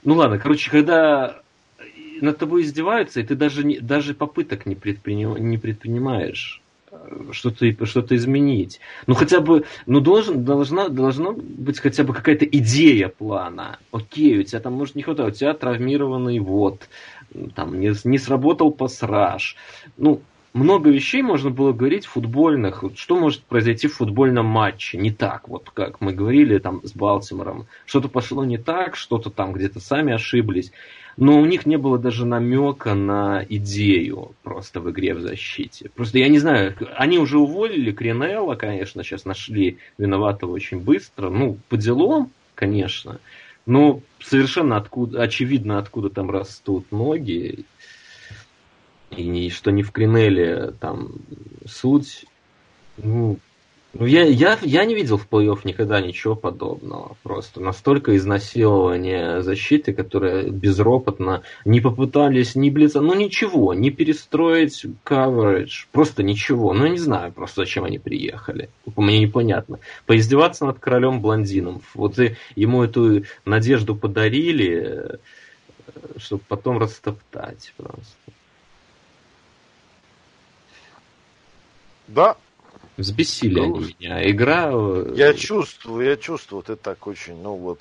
ну 0.04 0.14
ладно, 0.14 0.38
короче, 0.38 0.70
когда 0.70 1.42
над 2.20 2.38
тобой 2.38 2.62
издеваются, 2.62 3.20
и 3.20 3.24
ты 3.24 3.34
даже, 3.34 3.64
не, 3.64 3.78
даже 3.78 4.14
попыток 4.14 4.64
не, 4.64 4.74
предприним, 4.74 5.36
не 5.36 5.58
предпринимаешь 5.58 6.62
э, 6.90 7.32
что-то 7.32 7.66
что 7.84 8.16
изменить. 8.16 8.80
Ну 9.06 9.14
хотя 9.14 9.40
бы, 9.40 9.64
ну 9.86 10.00
должен, 10.00 10.44
должна, 10.44 10.88
должна 10.88 11.32
быть 11.32 11.80
хотя 11.80 12.04
бы 12.04 12.14
какая-то 12.14 12.46
идея 12.46 13.08
плана. 13.08 13.78
Окей, 13.90 14.38
у 14.38 14.42
тебя 14.44 14.60
там 14.60 14.74
может 14.74 14.94
не 14.94 15.02
хватает, 15.02 15.34
у 15.34 15.36
тебя 15.36 15.52
травмированный 15.52 16.38
вот, 16.38 16.88
там 17.54 17.80
не, 17.80 17.92
не 18.04 18.18
сработал 18.18 18.70
пасраж. 18.70 19.56
Ну, 19.96 20.22
много 20.56 20.90
вещей 20.90 21.20
можно 21.20 21.50
было 21.50 21.72
говорить 21.72 22.06
футбольных. 22.06 22.82
Что 22.96 23.16
может 23.20 23.42
произойти 23.42 23.88
в 23.88 23.94
футбольном 23.96 24.46
матче? 24.46 24.96
Не 24.96 25.10
так, 25.10 25.48
вот 25.48 25.70
как 25.70 26.00
мы 26.00 26.14
говорили 26.14 26.58
там 26.58 26.80
с 26.82 26.92
Балтимором. 26.92 27.66
Что-то 27.84 28.08
пошло 28.08 28.42
не 28.44 28.56
так, 28.56 28.96
что-то 28.96 29.28
там 29.28 29.52
где-то 29.52 29.80
сами 29.80 30.14
ошиблись. 30.14 30.72
Но 31.18 31.38
у 31.38 31.44
них 31.44 31.66
не 31.66 31.76
было 31.76 31.98
даже 31.98 32.24
намека 32.24 32.94
на 32.94 33.44
идею 33.48 34.32
просто 34.42 34.80
в 34.80 34.90
игре 34.90 35.14
в 35.14 35.20
защите. 35.20 35.90
Просто 35.94 36.18
я 36.18 36.28
не 36.28 36.38
знаю, 36.38 36.74
они 36.96 37.18
уже 37.18 37.38
уволили 37.38 37.92
Кринелла, 37.92 38.54
конечно, 38.54 39.02
сейчас 39.02 39.26
нашли 39.26 39.76
виноватого 39.98 40.52
очень 40.52 40.80
быстро. 40.80 41.28
Ну, 41.28 41.58
по 41.68 41.76
делам, 41.76 42.30
конечно. 42.54 43.20
Но 43.66 44.00
совершенно 44.20 44.76
откуда, 44.76 45.22
очевидно, 45.22 45.78
откуда 45.78 46.08
там 46.08 46.30
растут 46.30 46.90
ноги 46.92 47.64
и 49.10 49.50
что 49.50 49.70
не 49.70 49.82
в 49.82 49.92
Кринеле 49.92 50.72
там 50.80 51.12
суть. 51.66 52.26
Ну, 52.98 53.38
ну 53.98 54.04
я, 54.04 54.24
я, 54.24 54.58
я 54.62 54.84
не 54.84 54.94
видел 54.94 55.16
в 55.16 55.26
плей-офф 55.28 55.60
никогда 55.64 56.00
ничего 56.00 56.34
подобного. 56.34 57.16
Просто 57.22 57.60
настолько 57.60 58.14
изнасилование 58.16 59.42
защиты, 59.42 59.94
которая 59.94 60.50
безропотно 60.50 61.42
не 61.64 61.80
попытались 61.80 62.56
ни 62.56 62.68
блица, 62.68 63.00
ну 63.00 63.14
ничего, 63.14 63.72
не 63.72 63.90
перестроить 63.90 64.84
coverage, 65.04 65.86
просто 65.92 66.22
ничего. 66.22 66.74
Ну 66.74 66.86
не 66.86 66.98
знаю 66.98 67.32
просто, 67.32 67.62
зачем 67.62 67.84
они 67.84 67.98
приехали. 67.98 68.68
Мне 68.96 69.18
непонятно. 69.18 69.78
Поиздеваться 70.04 70.66
над 70.66 70.78
королем 70.78 71.20
блондином. 71.20 71.80
Вот 71.94 72.18
и 72.18 72.36
ему 72.54 72.82
эту 72.82 73.24
надежду 73.46 73.94
подарили, 73.94 75.18
чтобы 76.18 76.42
потом 76.48 76.78
растоптать 76.78 77.72
просто. 77.76 78.16
Да. 82.08 82.36
Взбесили 82.96 83.60
ну, 83.60 83.76
они 83.76 83.94
меня. 83.98 84.30
Игра... 84.30 84.70
Э, 84.72 85.12
я 85.16 85.34
чувствую, 85.34 86.06
я 86.06 86.16
чувствую, 86.16 86.62
ты 86.62 86.76
так 86.76 87.06
очень, 87.06 87.40
ну 87.42 87.54
вот... 87.56 87.80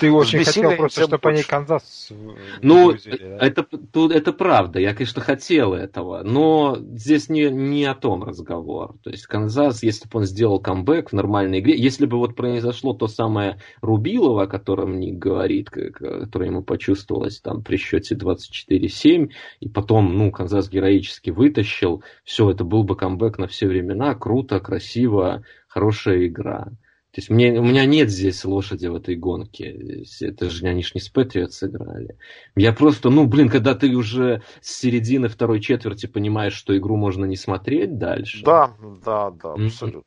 Ты 0.00 0.12
очень 0.12 0.44
хотел 0.44 0.76
просто, 0.76 1.04
чтобы 1.04 1.30
они 1.30 1.42
Канзас 1.42 2.12
Ну, 2.60 2.92
вызвали, 2.92 3.16
да? 3.18 3.38
это, 3.46 3.62
тут, 3.62 4.12
это 4.12 4.32
правда, 4.32 4.78
я, 4.78 4.94
конечно, 4.94 5.22
хотел 5.22 5.72
этого, 5.72 6.22
но 6.22 6.76
здесь 6.78 7.28
не, 7.28 7.50
не 7.50 7.84
о 7.86 7.94
том 7.94 8.22
разговор. 8.22 8.94
То 9.02 9.10
есть 9.10 9.26
Канзас, 9.26 9.82
если 9.82 10.06
бы 10.08 10.18
он 10.18 10.24
сделал 10.24 10.60
камбэк 10.60 11.10
в 11.10 11.12
нормальной 11.14 11.60
игре, 11.60 11.76
если 11.78 12.04
бы 12.04 12.18
вот 12.18 12.36
произошло 12.36 12.92
то 12.92 13.06
самое 13.06 13.58
Рубилово, 13.80 14.42
о 14.42 14.46
котором 14.46 14.98
Ник 14.98 15.18
говорит, 15.18 15.70
которое 15.70 16.50
ему 16.50 16.62
почувствовалось 16.62 17.40
там 17.40 17.62
при 17.62 17.76
счете 17.76 18.16
24-7, 18.16 19.30
и 19.60 19.68
потом, 19.68 20.16
ну, 20.16 20.30
Канзас 20.30 20.68
героически 20.68 21.30
вытащил, 21.30 22.02
все, 22.24 22.50
это 22.50 22.64
был 22.64 22.82
бы 22.82 22.96
камбэк 22.96 23.38
на 23.38 23.46
все 23.46 23.66
времена, 23.96 24.14
круто, 24.14 24.60
красиво, 24.60 25.42
хорошая 25.68 26.26
игра. 26.26 26.68
То 27.12 27.20
есть 27.20 27.30
мне, 27.30 27.58
у 27.58 27.64
меня 27.64 27.86
нет 27.86 28.10
здесь 28.10 28.44
лошади 28.44 28.88
в 28.88 28.94
этой 28.94 29.16
гонке. 29.16 30.04
Это 30.20 30.50
же 30.50 30.66
они 30.66 30.82
ж 30.82 30.94
не 30.94 31.00
с 31.00 31.08
Патриот 31.08 31.54
сыграли. 31.54 32.18
Я 32.56 32.74
просто, 32.74 33.08
ну, 33.08 33.26
блин, 33.26 33.48
когда 33.48 33.74
ты 33.74 33.94
уже 33.96 34.42
с 34.60 34.76
середины 34.78 35.28
второй 35.28 35.60
четверти 35.60 36.06
понимаешь, 36.06 36.52
что 36.52 36.76
игру 36.76 36.96
можно 36.96 37.24
не 37.24 37.36
смотреть 37.36 37.96
дальше. 37.96 38.44
Да, 38.44 38.74
да, 39.02 39.30
да, 39.30 39.54
абсолютно. 39.54 40.02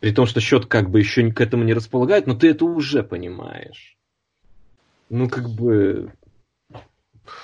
При 0.00 0.12
том, 0.12 0.26
что 0.26 0.40
счет 0.40 0.66
как 0.66 0.90
бы 0.90 0.98
еще 0.98 1.30
к 1.30 1.40
этому 1.40 1.64
не 1.64 1.72
располагает, 1.72 2.26
но 2.26 2.34
ты 2.34 2.50
это 2.50 2.66
уже 2.66 3.02
понимаешь. 3.02 3.96
Ну, 5.08 5.28
как 5.28 5.48
бы... 5.48 6.12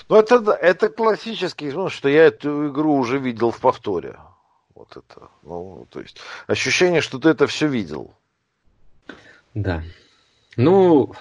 Ну, 0.09 0.17
это, 0.17 0.53
это 0.53 0.89
классический, 0.91 1.71
ну, 1.71 1.89
что 1.89 2.09
я 2.11 2.25
эту 2.25 2.69
игру 2.69 2.95
уже 2.97 3.19
видел 3.19 3.53
в 3.53 3.61
повторе. 3.61 4.19
Вот 4.95 5.05
это. 5.05 5.29
Ну, 5.43 5.87
то 5.91 6.01
есть 6.01 6.19
ощущение, 6.47 7.01
что 7.01 7.19
ты 7.19 7.29
это 7.31 7.47
все 7.47 7.67
видел. 7.69 8.15
Да. 9.55 9.83
Ну, 10.57 11.13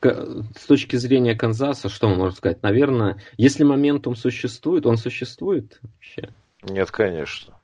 с 0.00 0.66
точки 0.66 0.96
зрения 0.96 1.34
Канзаса, 1.34 1.88
что 1.88 2.08
мы 2.08 2.16
можем 2.16 2.36
сказать? 2.36 2.62
Наверное, 2.62 3.20
если 3.36 3.64
моментум 3.64 4.16
существует, 4.16 4.86
он 4.86 4.96
существует 4.96 5.80
вообще? 5.82 6.34
Нет, 6.62 6.90
конечно. 6.90 7.58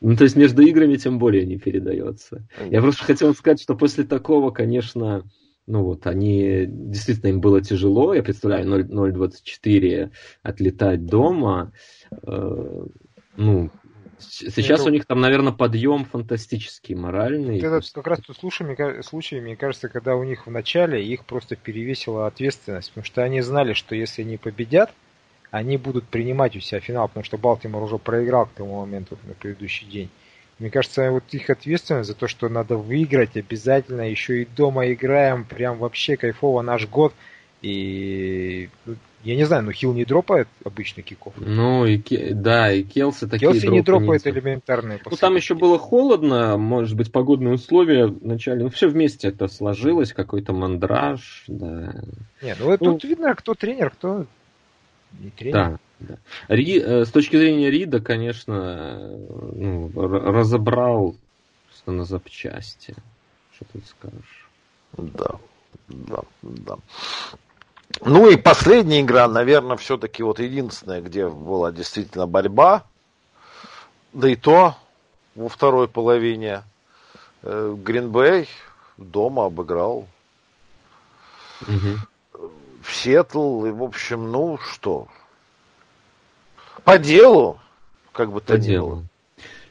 Ну, 0.00 0.16
то 0.16 0.24
есть 0.24 0.36
между 0.36 0.62
играми 0.62 0.96
тем 0.96 1.18
более 1.18 1.46
не 1.46 1.56
передается. 1.56 2.46
Нет. 2.60 2.72
Я 2.72 2.82
просто 2.82 3.04
хотел 3.04 3.34
сказать, 3.34 3.62
что 3.62 3.74
после 3.74 4.04
такого, 4.04 4.50
конечно, 4.50 5.24
ну 5.66 5.84
вот, 5.84 6.06
они, 6.06 6.66
действительно, 6.66 7.28
им 7.28 7.40
было 7.40 7.62
тяжело, 7.62 8.12
я 8.12 8.22
представляю, 8.22 8.66
0.24 8.66 10.10
отлетать 10.42 11.06
дома, 11.06 11.72
э, 12.10 12.86
ну, 13.36 13.70
Сейчас 14.20 14.86
у 14.86 14.90
них 14.90 15.06
там, 15.06 15.20
наверное, 15.20 15.52
подъем 15.52 16.04
фантастический, 16.04 16.94
моральный. 16.94 17.58
Это 17.58 17.80
как 17.92 18.06
раз 18.06 18.20
тот 18.20 18.36
случай, 18.36 19.02
случай, 19.02 19.40
мне 19.40 19.56
кажется, 19.56 19.88
когда 19.88 20.16
у 20.16 20.24
них 20.24 20.46
в 20.46 20.50
начале 20.50 21.04
их 21.04 21.24
просто 21.24 21.56
перевесила 21.56 22.26
ответственность, 22.26 22.90
потому 22.90 23.04
что 23.04 23.22
они 23.22 23.40
знали, 23.40 23.72
что 23.72 23.94
если 23.94 24.22
они 24.22 24.36
победят, 24.36 24.92
они 25.50 25.76
будут 25.76 26.04
принимать 26.04 26.56
у 26.56 26.60
себя 26.60 26.80
финал, 26.80 27.08
потому 27.08 27.24
что 27.24 27.38
Балтимор 27.38 27.82
уже 27.82 27.98
проиграл 27.98 28.46
к 28.46 28.50
тому 28.50 28.80
моменту 28.80 29.18
на 29.24 29.34
предыдущий 29.34 29.86
день. 29.86 30.10
Мне 30.58 30.70
кажется, 30.70 31.10
вот 31.10 31.24
их 31.32 31.48
ответственность 31.48 32.08
за 32.08 32.14
то, 32.14 32.28
что 32.28 32.48
надо 32.50 32.76
выиграть 32.76 33.36
обязательно, 33.36 34.10
еще 34.10 34.42
и 34.42 34.44
дома 34.44 34.92
играем, 34.92 35.44
прям 35.44 35.78
вообще 35.78 36.16
кайфово 36.18 36.60
наш 36.60 36.86
год. 36.86 37.14
И 37.62 38.68
ну, 38.84 38.96
я 39.22 39.36
не 39.36 39.44
знаю, 39.44 39.64
но 39.64 39.72
Хилл 39.72 39.92
не 39.92 40.04
дропает 40.04 40.48
обычно 40.64 41.02
киков. 41.02 41.34
Ну, 41.36 41.84
и, 41.84 41.98
да, 42.32 42.72
и 42.72 42.82
Келси 42.82 43.26
такие 43.26 43.52
Келси 43.52 43.66
не 43.66 43.82
дропает 43.82 44.24
не 44.24 44.30
элементарные. 44.30 45.00
Ну, 45.04 45.16
там 45.16 45.36
еще 45.36 45.54
было 45.54 45.78
холодно, 45.78 46.56
может 46.56 46.96
быть, 46.96 47.12
погодные 47.12 47.54
условия 47.54 48.06
вначале. 48.06 48.64
Ну, 48.64 48.70
все 48.70 48.88
вместе 48.88 49.28
это 49.28 49.48
сложилось, 49.48 50.12
какой-то 50.12 50.52
мандраж, 50.54 51.44
да. 51.48 52.02
Не, 52.40 52.54
ну, 52.58 52.70
ну 52.70 52.78
тут 52.78 53.04
видно, 53.04 53.34
кто 53.34 53.54
тренер, 53.54 53.90
кто 53.90 54.26
не 55.18 55.30
тренер. 55.30 55.54
Да. 55.54 55.78
Да. 56.00 56.16
Ри, 56.48 56.80
э, 56.80 57.04
с 57.04 57.10
точки 57.10 57.36
зрения 57.36 57.70
Рида, 57.70 58.00
конечно, 58.00 59.18
ну, 59.52 59.90
разобрал 59.94 61.14
просто 61.68 61.92
на 61.92 62.04
запчасти. 62.04 62.94
Что 63.54 63.66
тут 63.72 63.82
скажешь? 63.86 64.48
Да, 64.96 65.38
да, 65.88 66.22
да. 66.40 66.76
Ну 68.02 68.30
и 68.30 68.36
последняя 68.36 69.00
игра, 69.00 69.28
наверное, 69.28 69.76
все-таки 69.76 70.22
вот 70.22 70.38
единственная, 70.38 71.00
где 71.00 71.28
была 71.28 71.72
действительно 71.72 72.26
борьба. 72.26 72.84
Да 74.12 74.28
и 74.28 74.36
то 74.36 74.76
во 75.34 75.48
второй 75.48 75.88
половине 75.88 76.62
Гринбей 77.42 78.48
дома 78.96 79.46
обыграл 79.46 80.06
угу. 81.62 82.48
в 82.82 82.94
Сиэтл. 82.94 83.66
И, 83.66 83.70
в 83.70 83.82
общем, 83.82 84.30
ну 84.30 84.58
что, 84.58 85.08
по 86.84 86.98
делу, 86.98 87.58
как 88.12 88.32
бы 88.32 88.40
то 88.40 88.54
По 88.54 88.58
делу. 88.58 89.04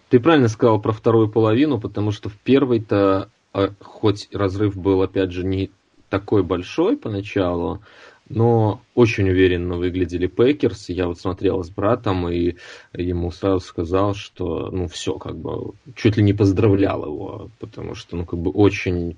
Ты 0.09 0.19
правильно 0.19 0.47
сказал 0.47 0.79
про 0.79 0.91
вторую 0.91 1.29
половину, 1.29 1.79
потому 1.79 2.11
что 2.11 2.29
в 2.29 2.35
первой-то, 2.35 3.29
а, 3.53 3.69
хоть 3.79 4.27
разрыв 4.33 4.75
был, 4.75 5.01
опять 5.01 5.31
же, 5.31 5.43
не 5.43 5.71
такой 6.09 6.41
большой 6.43 6.97
поначалу, 6.97 7.81
но 8.29 8.81
очень 8.93 9.27
уверенно 9.27 9.75
выглядели 9.77 10.27
Пекерс. 10.27 10.89
Я 10.89 11.07
вот 11.07 11.19
смотрел 11.19 11.63
с 11.63 11.69
братом 11.69 12.29
и 12.29 12.55
ему 12.93 13.31
сразу 13.31 13.59
сказал, 13.59 14.13
что 14.13 14.69
ну 14.71 14.87
все, 14.87 15.17
как 15.17 15.35
бы 15.35 15.73
чуть 15.95 16.15
ли 16.15 16.23
не 16.23 16.33
поздравлял 16.33 17.03
его, 17.03 17.49
потому 17.59 17.95
что 17.95 18.15
ну 18.15 18.25
как 18.25 18.39
бы 18.39 18.51
очень 18.51 19.17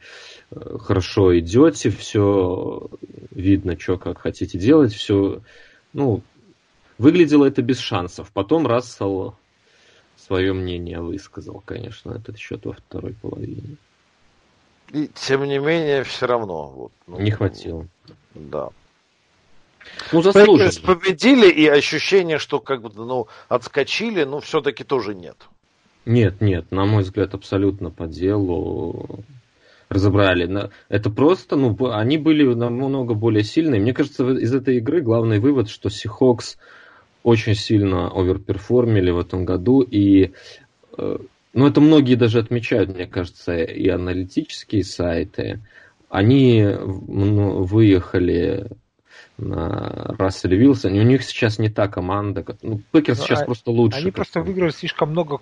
э, 0.52 0.78
хорошо 0.80 1.38
идете, 1.38 1.90
все 1.90 2.90
видно, 3.32 3.78
что 3.78 3.98
как 3.98 4.20
хотите 4.20 4.58
делать, 4.58 4.94
все 4.94 5.42
ну 5.92 6.22
выглядело 6.98 7.46
это 7.46 7.62
без 7.62 7.80
шансов. 7.80 8.32
Потом 8.32 8.66
Рассел 8.66 9.36
свое 10.18 10.54
мнение 10.54 11.02
высказал, 11.02 11.62
конечно, 11.66 12.12
этот 12.14 12.38
счет 12.38 12.66
во 12.66 12.74
второй 12.74 13.14
половине. 13.14 13.76
И 14.94 15.10
тем 15.16 15.44
не 15.46 15.58
менее, 15.58 16.04
все 16.04 16.28
равно. 16.28 16.68
Вот, 16.68 16.92
ну, 17.08 17.20
не 17.20 17.32
хватило. 17.32 17.88
Да. 18.36 18.70
Ну, 20.12 20.22
заслуженно. 20.22 20.72
победили, 20.86 21.50
и 21.50 21.68
ощущение, 21.68 22.38
что 22.38 22.60
как 22.60 22.82
бы, 22.82 22.92
ну, 22.94 23.28
отскочили, 23.50 24.24
ну, 24.24 24.40
все-таки 24.40 24.84
тоже 24.84 25.16
нет. 25.16 25.38
Нет, 26.06 26.42
нет, 26.42 26.72
на 26.72 26.86
мой 26.86 27.04
взгляд, 27.04 27.34
абсолютно 27.34 27.92
по 27.92 28.08
делу 28.08 29.24
разобрали. 29.90 30.70
Это 30.90 31.10
просто, 31.10 31.56
ну, 31.56 31.78
они 31.92 32.18
были 32.18 32.54
намного 32.54 33.14
более 33.14 33.44
сильные. 33.44 33.82
Мне 33.82 33.94
кажется, 33.94 34.28
из 34.32 34.54
этой 34.54 34.78
игры 34.78 35.02
главный 35.02 35.40
вывод, 35.40 35.70
что 35.70 35.90
Сихокс 35.90 36.58
очень 37.24 37.56
сильно 37.56 38.10
оверперформили 38.10 39.12
в 39.12 39.20
этом 39.20 39.46
году, 39.46 39.82
и 39.82 40.32
э, 40.98 41.18
ну, 41.54 41.68
это 41.68 41.82
многие 41.82 42.16
даже 42.16 42.40
отмечают, 42.40 42.96
мне 42.96 43.06
кажется, 43.06 43.58
и 43.58 43.88
аналитические 43.90 44.84
сайты. 44.84 45.60
Они 46.10 46.64
ну, 46.64 47.64
выехали 47.64 48.68
на 49.42 50.16
Расселе 50.18 50.58
Вилсоне. 50.58 51.02
У 51.02 51.04
них 51.04 51.24
сейчас 51.24 51.60
не 51.60 51.70
та 51.70 51.88
команда. 51.88 52.46
Ну, 52.62 52.82
Пекерс 52.92 53.20
ну, 53.20 53.26
сейчас 53.26 53.42
а, 53.42 53.46
просто 53.46 53.72
лучше. 53.72 54.00
Они 54.00 54.12
просто 54.12 54.42
выиграли 54.42 54.72
слишком 54.72 55.12
много 55.12 55.40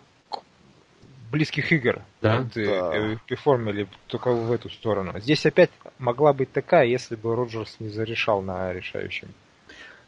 близких 1.32 1.72
игр. 1.72 2.02
Да? 2.22 2.40
Вот, 2.40 2.52
да. 2.56 2.92
Э, 2.96 3.18
перформили 3.28 3.88
только 4.08 4.32
в 4.32 4.52
эту 4.52 4.70
сторону. 4.70 5.14
Здесь 5.20 5.46
опять 5.46 5.70
могла 5.98 6.34
быть 6.34 6.52
такая, 6.52 6.86
если 6.86 7.16
бы 7.16 7.36
Роджерс 7.36 7.78
не 7.80 7.90
зарешал 7.90 8.42
на 8.42 8.74
решающем. 8.74 9.30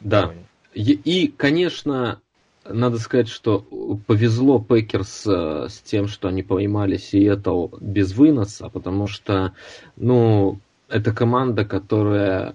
Да. 0.00 0.32
И, 0.74 0.92
и, 0.92 1.28
конечно, 1.28 2.20
надо 2.64 2.98
сказать, 2.98 3.28
что 3.28 3.60
повезло 4.06 4.58
Пекерс 4.58 5.26
э, 5.26 5.68
с 5.68 5.80
тем, 5.80 6.08
что 6.08 6.28
они 6.28 6.42
поймали 6.42 6.96
Сиэтл 6.96 7.68
без 7.80 8.12
выноса, 8.14 8.68
потому 8.68 9.06
что, 9.06 9.52
ну, 9.96 10.58
это 10.88 11.12
команда, 11.12 11.64
которая 11.64 12.54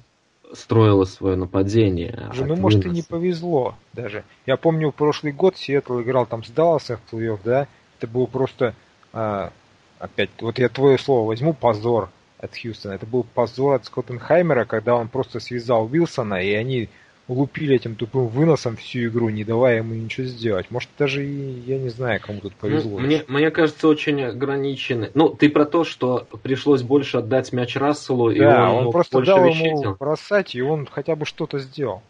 строила 0.53 1.05
свое 1.05 1.35
нападение. 1.35 2.29
Ну, 2.35 2.55
может, 2.55 2.85
и 2.85 2.89
не 2.89 3.01
повезло 3.01 3.75
даже. 3.93 4.23
Я 4.45 4.57
помню, 4.57 4.91
прошлый 4.91 5.33
год 5.33 5.57
Сиэтл 5.57 6.01
играл 6.01 6.25
там 6.25 6.43
с 6.43 6.49
Далласом 6.49 6.97
в 6.97 7.09
плей 7.09 7.35
да? 7.43 7.67
Это 7.97 8.07
было 8.07 8.25
просто, 8.25 8.75
а, 9.13 9.51
опять, 9.99 10.29
вот 10.39 10.59
я 10.59 10.69
твое 10.69 10.97
слово 10.97 11.27
возьму, 11.27 11.53
позор 11.53 12.09
от 12.39 12.55
Хьюстона. 12.55 12.93
Это 12.93 13.05
был 13.05 13.23
позор 13.23 13.75
от 13.75 13.85
Скоттенхаймера, 13.85 14.65
когда 14.65 14.95
он 14.95 15.07
просто 15.07 15.39
связал 15.39 15.85
Уилсона, 15.85 16.35
и 16.35 16.53
они 16.53 16.89
лупили 17.27 17.75
этим 17.75 17.95
тупым 17.95 18.27
выносом 18.27 18.77
всю 18.77 19.05
игру, 19.07 19.29
не 19.29 19.43
давая 19.43 19.77
ему 19.77 19.93
ничего 19.93 20.27
сделать. 20.27 20.71
Может, 20.71 20.89
даже 20.97 21.25
и, 21.25 21.59
я 21.65 21.77
не 21.77 21.89
знаю, 21.89 22.21
кому 22.21 22.39
тут 22.39 22.55
повезло. 22.55 22.99
Ну, 22.99 23.05
мне, 23.05 23.23
мне 23.27 23.51
кажется, 23.51 23.87
очень 23.87 24.21
ограничены. 24.23 25.11
Ну, 25.13 25.29
ты 25.29 25.49
про 25.49 25.65
то, 25.65 25.83
что 25.83 26.27
пришлось 26.41 26.83
больше 26.83 27.17
отдать 27.17 27.51
мяч 27.53 27.75
Расселу, 27.75 28.29
да, 28.29 28.35
и 28.35 28.41
он, 28.41 28.87
он 28.87 28.91
просто 28.91 29.17
больше 29.17 29.31
дал 29.31 29.45
ему 29.45 29.95
бросать, 29.95 30.55
и 30.55 30.61
он 30.61 30.85
хотя 30.85 31.15
бы 31.15 31.25
что-то 31.25 31.59
сделал. 31.59 32.01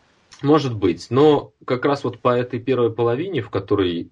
Может 0.43 0.75
быть, 0.75 1.07
но 1.09 1.51
как 1.65 1.85
раз 1.85 2.03
вот 2.03 2.19
по 2.19 2.29
этой 2.29 2.59
первой 2.59 2.91
половине, 2.91 3.41
в 3.41 3.49
которой 3.49 4.09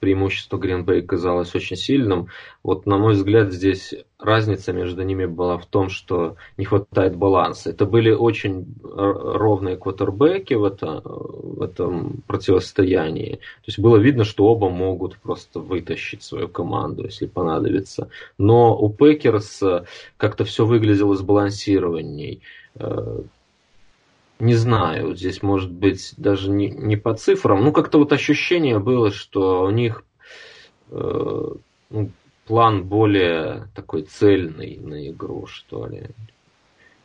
преимущество 0.00 0.58
Гринбей 0.58 1.02
казалось 1.02 1.54
очень 1.54 1.76
сильным. 1.76 2.28
Вот, 2.62 2.86
на 2.86 2.98
мой 2.98 3.14
взгляд, 3.14 3.52
здесь 3.52 3.94
разница 4.18 4.72
между 4.72 5.02
ними 5.02 5.26
была 5.26 5.58
в 5.58 5.66
том, 5.66 5.88
что 5.88 6.36
не 6.56 6.64
хватает 6.64 7.16
баланса. 7.16 7.70
Это 7.70 7.86
были 7.86 8.10
очень 8.10 8.74
ровные 8.82 9.76
квотербеки 9.76 10.54
в, 10.54 10.64
это, 10.64 11.00
в 11.04 11.62
этом 11.62 12.22
противостоянии. 12.26 13.36
То 13.36 13.66
есть 13.66 13.78
было 13.78 13.96
видно, 13.96 14.24
что 14.24 14.46
оба 14.46 14.70
могут 14.70 15.18
просто 15.18 15.60
вытащить 15.60 16.22
свою 16.22 16.48
команду, 16.48 17.04
если 17.04 17.26
понадобится. 17.26 18.08
Но 18.38 18.76
у 18.76 18.90
Пекерс 18.90 19.62
как-то 20.16 20.44
все 20.44 20.64
выглядело 20.64 21.14
сбалансированней 21.14 22.42
э, 22.76 23.22
не 24.38 24.54
знаю, 24.54 25.14
здесь 25.16 25.42
может 25.42 25.70
быть 25.70 26.14
даже 26.16 26.50
не, 26.50 26.70
не 26.70 26.96
по 26.96 27.14
цифрам. 27.14 27.62
Ну, 27.62 27.72
как-то 27.72 27.98
вот 27.98 28.12
ощущение 28.12 28.78
было, 28.78 29.10
что 29.10 29.64
у 29.64 29.70
них 29.70 30.04
э, 30.90 31.52
ну, 31.90 32.10
план 32.46 32.84
более 32.84 33.68
такой 33.74 34.02
цельный 34.02 34.76
на 34.76 35.08
игру, 35.08 35.46
что 35.46 35.86
ли, 35.86 36.08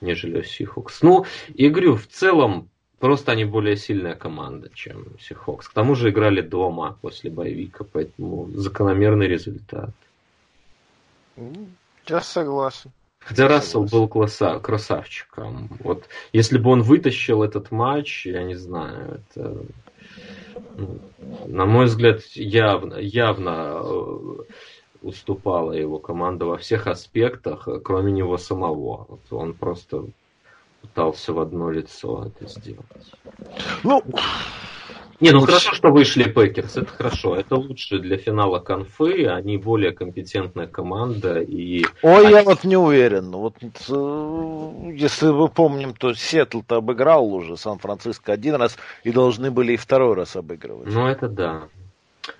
нежели 0.01 0.39
у 0.39 0.43
Сихокс. 0.43 1.01
Ну, 1.01 1.25
и 1.53 1.69
говорю, 1.69 1.95
в 1.95 2.07
целом, 2.07 2.69
просто 2.99 3.31
они 3.31 3.45
более 3.45 3.77
сильная 3.77 4.15
команда, 4.15 4.69
чем 4.73 5.05
Сихокс. 5.19 5.67
К 5.67 5.73
тому 5.73 5.95
же 5.95 6.09
играли 6.09 6.41
дома 6.41 6.97
после 7.01 7.29
bye 7.29 7.47
week 7.47 7.71
а, 7.71 7.83
поэтому 7.83 8.49
закономерный 8.53 9.27
результат. 9.27 9.91
Я 12.07 12.21
согласен. 12.21 12.91
Хотя 13.29 13.47
Рассел 13.47 13.83
был 13.83 14.07
класса, 14.07 14.59
красавчиком. 14.59 15.69
Вот 15.83 16.05
если 16.33 16.57
бы 16.57 16.71
он 16.71 16.81
вытащил 16.81 17.43
этот 17.43 17.69
матч, 17.69 18.25
я 18.25 18.41
не 18.41 18.55
знаю, 18.55 19.21
это, 19.21 19.65
ну, 20.75 20.99
на 21.45 21.67
мой 21.67 21.85
взгляд, 21.85 22.23
явно, 22.33 22.95
явно 22.95 23.81
э, 23.83 24.35
уступала 25.03 25.73
его 25.73 25.99
команда 25.99 26.45
во 26.47 26.57
всех 26.57 26.87
аспектах, 26.87 27.67
кроме 27.83 28.11
него 28.11 28.39
самого. 28.39 29.05
Вот 29.07 29.21
он 29.29 29.53
просто 29.53 30.05
пытался 30.81 31.31
в 31.31 31.39
одно 31.39 31.69
лицо 31.69 32.25
это 32.25 32.49
сделать. 32.49 33.13
Ну, 33.83 34.03
не, 35.19 35.31
ну 35.31 35.41
хорошо, 35.41 35.73
что 35.73 35.89
вышли 35.89 36.23
Пекерс, 36.23 36.77
это 36.77 36.91
хорошо. 36.91 37.35
Это 37.35 37.55
лучше 37.55 37.99
для 37.99 38.17
финала 38.17 38.59
конфы, 38.59 39.25
они 39.27 39.57
более 39.57 39.91
компетентная 39.91 40.67
команда. 40.67 41.41
И... 41.41 41.83
Ой, 42.01 42.25
они... 42.25 42.31
я 42.35 42.43
вот 42.43 42.63
не 42.63 42.77
уверен. 42.77 43.31
Вот 43.31 43.55
э, 43.61 44.91
если 44.95 45.27
мы 45.27 45.49
помним, 45.49 45.93
то 45.93 46.13
Сиэтл-то 46.13 46.77
обыграл 46.77 47.33
уже 47.33 47.57
Сан-Франциско 47.57 48.31
один 48.31 48.55
раз 48.55 48.77
и 49.03 49.11
должны 49.11 49.51
были 49.51 49.73
и 49.73 49.77
второй 49.77 50.15
раз 50.15 50.35
обыгрывать. 50.37 50.87
Ну, 50.87 51.07
это 51.07 51.27
да. 51.27 51.63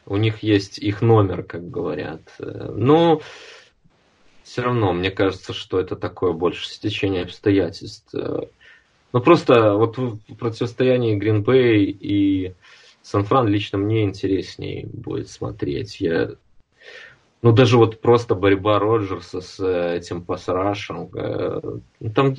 У 0.05 0.17
них 0.17 0.43
есть 0.43 0.77
их 0.77 1.01
номер, 1.01 1.43
как 1.43 1.69
говорят. 1.69 2.21
Но 2.39 3.21
все 4.43 4.61
равно, 4.61 4.93
мне 4.93 5.11
кажется, 5.11 5.53
что 5.53 5.79
это 5.79 5.95
такое 5.95 6.31
больше 6.31 6.65
стечение 6.67 7.23
обстоятельств. 7.23 8.15
Ну, 9.11 9.21
просто 9.21 9.73
вот 9.73 9.97
в 9.97 10.19
противостоянии 10.35 11.15
Гринбей 11.15 11.85
и 11.85 12.53
Сан-Фран 13.01 13.47
лично 13.47 13.77
мне 13.79 14.03
интереснее 14.03 14.85
будет 14.85 15.29
смотреть. 15.29 15.99
Я 15.99 16.31
Ну, 17.41 17.51
даже 17.51 17.77
вот 17.77 18.01
просто 18.01 18.35
борьба 18.35 18.77
Роджерса 18.77 19.41
с 19.41 19.59
э, 19.59 19.97
этим 19.97 20.21
пасрашем. 20.21 21.09
Э, 21.15 21.59
ну, 21.99 22.11
там 22.11 22.35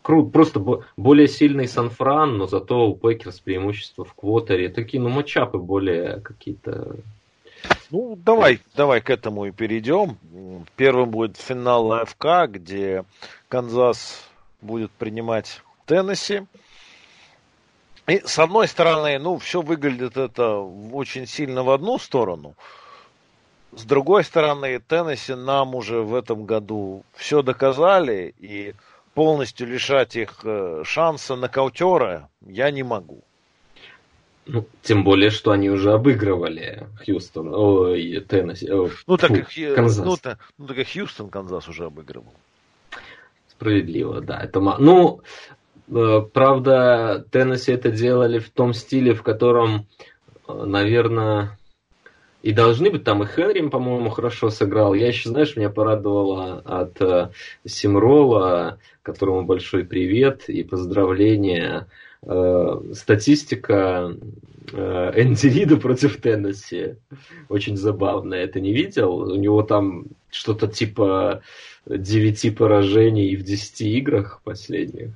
круто, 0.00 0.30
просто 0.30 0.64
более 0.96 1.28
сильный 1.28 1.68
Сан-Фран, 1.68 2.38
но 2.38 2.46
зато 2.46 2.88
у 2.88 2.96
Пекерс 2.96 3.40
преимущество 3.40 4.04
в 4.04 4.14
квотере. 4.14 4.70
Такие, 4.70 5.02
ну, 5.02 5.10
матчапы 5.10 5.58
более 5.58 6.20
какие-то... 6.20 6.96
Ну, 7.90 8.16
давай, 8.16 8.60
давай 8.76 9.02
к 9.02 9.10
этому 9.10 9.46
и 9.46 9.50
перейдем. 9.50 10.16
Первым 10.76 11.10
будет 11.10 11.36
финал 11.36 11.92
АФК, 11.92 12.48
где 12.48 13.04
Канзас 13.48 14.26
будет 14.62 14.90
принимать 14.92 15.60
Теннесси. 15.88 16.42
И 18.06 18.22
с 18.24 18.38
одной 18.38 18.68
стороны, 18.68 19.18
ну, 19.18 19.38
все 19.38 19.60
выглядит 19.60 20.16
это 20.16 20.56
очень 20.56 21.26
сильно 21.26 21.62
в 21.64 21.70
одну 21.70 21.98
сторону– 21.98 22.54
с 23.72 23.84
другой 23.84 24.24
стороны, 24.24 24.80
Теннесси 24.80 25.34
нам 25.34 25.74
уже 25.74 26.00
в 26.00 26.14
этом 26.14 26.44
году 26.44 27.04
все 27.14 27.42
доказали, 27.42 28.34
и 28.38 28.74
полностью 29.14 29.66
лишать 29.66 30.16
их 30.16 30.40
э, 30.44 30.82
шанса 30.84 31.36
нокаутера 31.36 32.30
я 32.46 32.70
не 32.70 32.82
могу. 32.82 33.22
Ну, 34.46 34.66
тем 34.82 35.04
более, 35.04 35.28
что 35.28 35.50
они 35.50 35.68
уже 35.68 35.92
обыгрывали 35.92 36.86
Хьюстон, 37.04 37.54
ой, 37.54 38.24
Теннесси, 38.26 38.70
о, 38.72 38.88
ну, 39.06 39.16
так 39.18 39.30
фу, 39.30 39.60
и, 39.60 39.74
Канзас. 39.74 40.06
Ну, 40.06 40.16
так, 40.16 40.38
ну, 40.56 40.66
так 40.66 40.78
и 40.78 40.84
Хьюстон 40.84 41.28
Канзас 41.28 41.68
уже 41.68 41.84
обыгрывал. 41.84 42.32
Справедливо, 43.48 44.22
да. 44.22 44.40
Это, 44.40 44.60
ну, 44.60 45.20
э, 45.20 45.54
правда, 45.88 47.24
Теннесси 47.30 47.72
это 47.72 47.90
делали 47.90 48.38
в 48.38 48.50
том 48.50 48.72
стиле, 48.74 49.14
в 49.14 49.22
котором, 49.22 49.86
э, 50.46 50.64
наверное, 50.64 51.58
и 52.42 52.52
должны 52.52 52.90
быть 52.90 53.04
там 53.04 53.22
и 53.22 53.26
Хенри, 53.26 53.66
по-моему, 53.68 54.10
хорошо 54.10 54.50
сыграл. 54.50 54.94
Я 54.94 55.08
еще, 55.08 55.28
знаешь, 55.28 55.56
меня 55.56 55.70
порадовало 55.70 56.60
от 56.64 57.00
э, 57.00 57.30
Симрола, 57.66 58.78
которому 59.02 59.44
большой 59.44 59.84
привет 59.84 60.48
и 60.48 60.62
поздравления. 60.62 61.88
Э, 62.22 62.80
статистика 62.94 64.14
э, 64.72 65.12
Энди 65.16 65.46
Рида 65.48 65.78
против 65.78 66.20
Теннесси 66.20 66.94
очень 67.48 67.76
забавная. 67.76 68.44
Это 68.44 68.60
не 68.60 68.72
видел? 68.72 69.16
У 69.16 69.34
него 69.34 69.62
там 69.62 70.04
что-то 70.30 70.68
типа 70.68 71.42
9 71.86 72.56
поражений 72.56 73.34
в 73.34 73.42
10 73.42 73.80
играх 73.80 74.40
последних. 74.44 75.10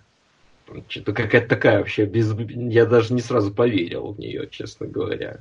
Что-то 0.89 1.13
какая-то 1.13 1.49
такая 1.49 1.79
вообще 1.79 2.05
без... 2.05 2.35
Я 2.39 2.87
даже 2.87 3.15
не 3.15 3.21
сразу 3.21 3.53
поверил 3.53 4.13
в 4.13 4.19
нее, 4.19 4.49
честно 4.51 4.87
говоря. 4.87 5.41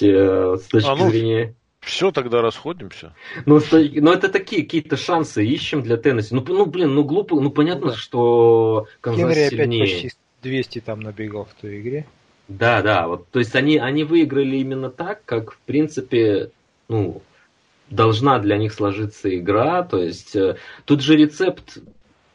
Э, 0.00 0.56
с 0.56 0.66
точки 0.68 0.86
а, 0.86 0.96
ну, 0.96 1.10
зрения... 1.10 1.54
Все, 1.80 2.10
тогда 2.10 2.40
расходимся. 2.40 3.14
Ну, 3.44 3.60
ну 3.70 4.12
это 4.12 4.28
такие 4.28 4.62
какие-то 4.62 4.96
шансы 4.96 5.44
ищем 5.44 5.82
для 5.82 5.96
Теннесси. 5.96 6.34
Ну, 6.34 6.42
ну 6.46 6.66
блин, 6.66 6.94
ну 6.94 7.04
глупо, 7.04 7.38
ну 7.38 7.50
понятно, 7.50 7.90
да. 7.90 7.96
что 7.96 8.86
Канзас 9.00 9.34
Генри 9.34 9.48
сильнее. 9.48 9.82
опять 9.82 10.02
почти 10.02 10.18
200 10.42 10.80
там 10.80 11.00
набегал 11.00 11.44
в 11.44 11.60
той 11.60 11.80
игре. 11.80 12.06
Да, 12.48 12.82
да, 12.82 13.08
вот, 13.08 13.28
то 13.30 13.38
есть 13.38 13.54
они, 13.54 13.78
они 13.78 14.04
выиграли 14.04 14.56
именно 14.56 14.90
так, 14.90 15.24
как, 15.24 15.52
в 15.52 15.58
принципе, 15.60 16.50
ну, 16.88 17.22
должна 17.88 18.38
для 18.38 18.58
них 18.58 18.72
сложиться 18.74 19.34
игра, 19.34 19.82
то 19.82 19.98
есть 19.98 20.36
э, 20.36 20.56
тут 20.84 21.00
же 21.00 21.16
рецепт, 21.16 21.78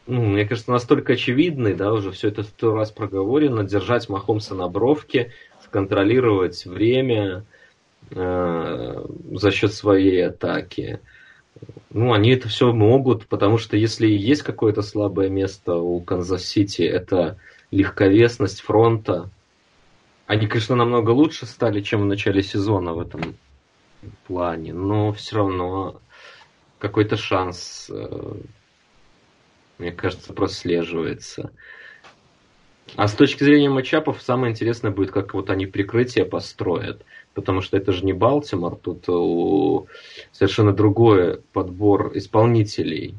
ну, 0.10 0.23
мне 0.23 0.45
кажется, 0.45 0.72
настолько 0.72 1.14
очевидный, 1.14 1.76
да, 1.76 1.94
уже 1.94 2.11
все 2.11 2.30
это 2.30 2.41
сто 2.41 2.73
раз 2.73 2.91
проговорено, 2.91 3.64
держать 3.64 4.10
Махомса 4.10 4.56
на 4.56 4.68
бровке, 4.68 5.34
контролировать 5.69 6.65
время 6.65 7.45
э, 8.10 9.06
за 9.34 9.52
счет 9.52 9.72
своей 9.72 10.26
атаки. 10.26 10.99
Ну, 11.91 12.11
они 12.11 12.31
это 12.31 12.48
все 12.48 12.72
могут, 12.73 13.27
потому 13.27 13.60
что 13.60 13.77
если 13.77 14.07
есть 14.07 14.41
какое-то 14.41 14.81
слабое 14.81 15.30
место 15.30 15.76
у 15.76 16.02
Канзас-Сити, 16.02 16.81
это 16.81 17.38
легковесность 17.69 18.61
фронта. 18.61 19.30
Они, 20.26 20.48
конечно, 20.48 20.76
намного 20.76 21.11
лучше 21.11 21.45
стали, 21.45 21.81
чем 21.81 22.02
в 22.02 22.06
начале 22.06 22.41
сезона 22.41 22.94
в 22.94 22.99
этом 22.99 23.36
плане, 24.26 24.73
но 24.73 25.11
все 25.11 25.36
равно 25.36 26.02
какой-то 26.80 27.15
шанс, 27.15 27.91
э, 27.91 28.34
мне 29.80 29.91
кажется, 29.91 30.34
прослеживается. 30.34 31.51
А 32.95 33.07
с 33.07 33.14
точки 33.14 33.43
зрения 33.43 33.69
матчапов, 33.69 34.22
самое 34.22 34.51
интересное 34.51 34.91
будет, 34.91 35.11
как 35.11 35.34
вот 35.34 35.49
они 35.49 35.65
прикрытие 35.65 36.26
построят. 36.26 37.03
Потому 37.34 37.61
что 37.61 37.77
это 37.77 37.93
же 37.93 38.03
не 38.03 38.14
Балтимор, 38.14 38.76
тут 38.76 39.07
у... 39.07 39.88
совершенно 40.31 40.73
другой 40.73 41.41
подбор 41.53 42.11
исполнителей 42.15 43.15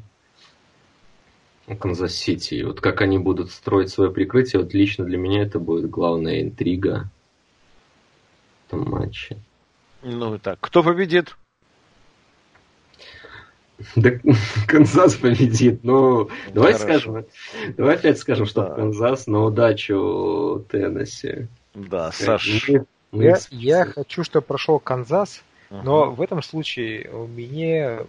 Канзас-Сити. 1.67 2.63
Вот 2.63 2.81
как 2.81 3.01
они 3.01 3.17
будут 3.17 3.49
строить 3.51 3.89
свое 3.89 4.11
прикрытие, 4.11 4.61
вот 4.61 4.73
лично 4.73 5.05
для 5.05 5.17
меня 5.17 5.41
это 5.41 5.59
будет 5.59 5.89
главная 5.89 6.41
интрига 6.41 7.09
в 8.67 8.73
этом 8.73 8.89
матче. 8.89 9.37
Ну 10.03 10.35
и 10.35 10.37
так, 10.37 10.59
кто 10.59 10.83
победит? 10.83 11.35
Да 13.95 14.11
Канзас 14.67 15.15
победит. 15.15 15.83
Ну, 15.83 16.29
давай 16.53 16.73
скажем, 16.75 17.25
давай 17.77 17.95
опять 17.95 18.19
скажем, 18.19 18.45
что 18.45 18.61
да. 18.63 18.75
Канзас 18.75 19.27
на 19.27 19.43
удачу 19.43 20.65
Теннесси. 20.69 21.47
Да, 21.73 22.09
э, 22.09 22.11
Саш. 22.11 22.69
я, 23.11 23.37
я 23.49 23.85
хочу, 23.85 24.23
чтобы 24.23 24.45
прошел 24.45 24.79
Канзас, 24.79 25.43
uh-huh. 25.69 25.81
но 25.83 26.11
в 26.11 26.21
этом 26.21 26.41
случае 26.41 27.09
мне, 27.09 27.99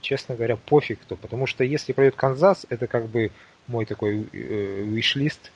честно 0.00 0.34
говоря, 0.34 0.56
пофиг 0.56 1.00
кто, 1.00 1.16
потому 1.16 1.46
что 1.46 1.64
если 1.64 1.92
пройдет 1.92 2.16
Канзас, 2.16 2.66
это 2.68 2.86
как 2.86 3.06
бы 3.06 3.30
мой 3.66 3.84
такой 3.86 4.28
э, 4.32 4.82
wish 4.82 5.16
list 5.16 5.50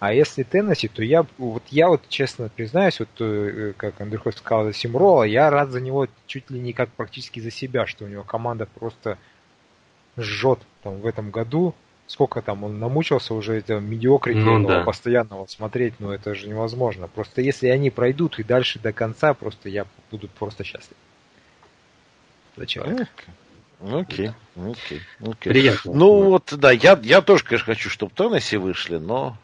а 0.00 0.14
если 0.14 0.44
Теннесси, 0.44 0.88
то 0.88 1.04
я 1.04 1.26
вот 1.36 1.62
я 1.68 1.88
вот 1.88 2.08
честно 2.08 2.48
признаюсь, 2.48 2.98
вот 3.00 3.10
э, 3.20 3.74
как 3.76 4.00
Андрюхов 4.00 4.34
сказал 4.34 4.64
за 4.64 4.72
Симрола, 4.72 5.24
я 5.24 5.50
рад 5.50 5.70
за 5.70 5.80
него 5.82 6.08
чуть 6.26 6.50
ли 6.50 6.58
не 6.58 6.72
как 6.72 6.88
практически 6.88 7.38
за 7.38 7.50
себя, 7.50 7.86
что 7.86 8.06
у 8.06 8.08
него 8.08 8.22
команда 8.22 8.64
просто 8.64 9.18
жжет 10.16 10.58
там 10.82 11.00
в 11.00 11.06
этом 11.06 11.30
году. 11.30 11.74
Сколько 12.06 12.40
там 12.40 12.64
он 12.64 12.80
намучился 12.80 13.34
уже 13.34 13.58
это 13.58 13.78
медиокрити 13.78 14.38
ну, 14.38 14.66
да. 14.66 14.84
постоянного 14.84 15.44
смотреть, 15.46 15.94
ну 16.00 16.10
это 16.10 16.34
же 16.34 16.48
невозможно. 16.48 17.06
Просто 17.06 17.42
если 17.42 17.68
они 17.68 17.90
пройдут 17.90 18.38
и 18.38 18.42
дальше 18.42 18.78
до 18.78 18.94
конца, 18.94 19.34
просто 19.34 19.68
я 19.68 19.84
буду 20.10 20.28
просто 20.28 20.64
счастлив. 20.64 20.96
Зачем? 22.56 23.06
Окей, 23.80 24.30
окей, 24.56 25.02
окей. 25.20 25.52
Приятно. 25.52 25.92
Ну 25.92 26.22
вот, 26.22 26.54
да, 26.56 26.70
я, 26.70 26.98
я 27.02 27.20
тоже, 27.20 27.44
конечно, 27.44 27.66
хочу, 27.66 27.90
чтобы 27.90 28.12
Теннесси 28.14 28.56
вышли, 28.56 28.96
но 28.96 29.36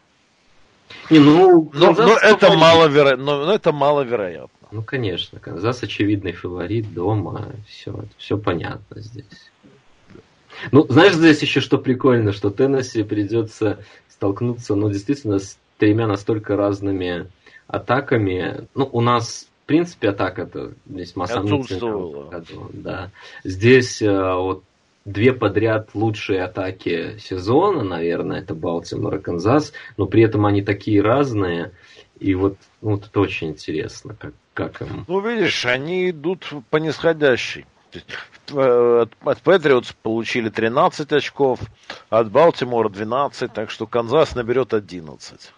не, 1.11 1.19
ну, 1.19 1.71
но, 1.73 1.93
но, 1.93 2.17
это 2.17 2.53
маловеро... 2.53 3.17
но, 3.17 3.45
но 3.45 3.53
это 3.53 3.73
маловероятно. 3.73 4.69
Ну, 4.73 4.83
конечно, 4.83 5.39
Канзас 5.39 5.83
очевидный 5.83 6.33
фаворит 6.33 6.93
дома, 6.93 7.53
все, 7.69 8.05
все 8.19 8.37
понятно 8.37 9.01
здесь. 9.01 9.51
Ну, 10.73 10.87
знаешь, 10.89 11.15
здесь 11.15 11.43
еще 11.43 11.61
что 11.61 11.79
прикольно, 11.79 12.33
что 12.33 12.51
Теннесси 12.51 13.03
придется 13.03 13.79
столкнуться, 14.09 14.75
ну, 14.75 14.91
действительно, 14.91 15.39
с 15.39 15.59
тремя 15.79 16.07
настолько 16.07 16.57
разными 16.57 17.31
атаками. 17.67 18.67
Ну, 18.75 18.89
у 18.91 19.01
нас, 19.01 19.49
в 19.65 19.67
принципе, 19.67 20.11
атака 20.11 20.43
это 20.43 20.73
весьма 20.87 21.27
сомнительная. 21.27 22.43
Да. 22.73 23.11
Здесь 23.45 24.01
э, 24.01 24.35
вот 24.35 24.65
две 25.07 25.33
подряд 25.33 25.91
лучшие 25.95 26.43
атаки 26.43 27.17
сезона, 27.19 27.83
наверное, 27.83 28.41
это 28.41 28.55
Балтимор 28.55 29.17
и 29.17 29.21
Канзас, 29.21 29.73
но 29.97 30.07
при 30.07 30.23
этом 30.23 30.45
они 30.45 30.63
такие 30.63 31.01
разные, 31.01 31.73
и 32.19 32.35
вот, 32.35 32.59
ну, 32.83 32.91
вот 32.91 33.07
это 33.07 33.21
очень 33.21 33.49
интересно, 33.49 34.15
как, 34.19 34.35
как 34.53 34.83
им... 34.83 35.05
Ну, 35.07 35.21
видишь, 35.21 35.65
они 35.65 36.11
идут 36.11 36.53
по 36.71 36.77
нисходящей. 36.79 37.65
Э, 38.53 39.03
от, 39.03 39.13
от 39.25 39.43
Патриотс 39.43 39.93
получили 40.03 40.49
13 40.49 41.13
очков, 41.13 41.61
от 42.11 42.31
Балтимора 42.31 42.89
12, 42.89 43.53
так 43.53 43.71
что 43.71 43.87
Канзас 43.87 44.35
наберет 44.35 44.75
11. 44.75 45.53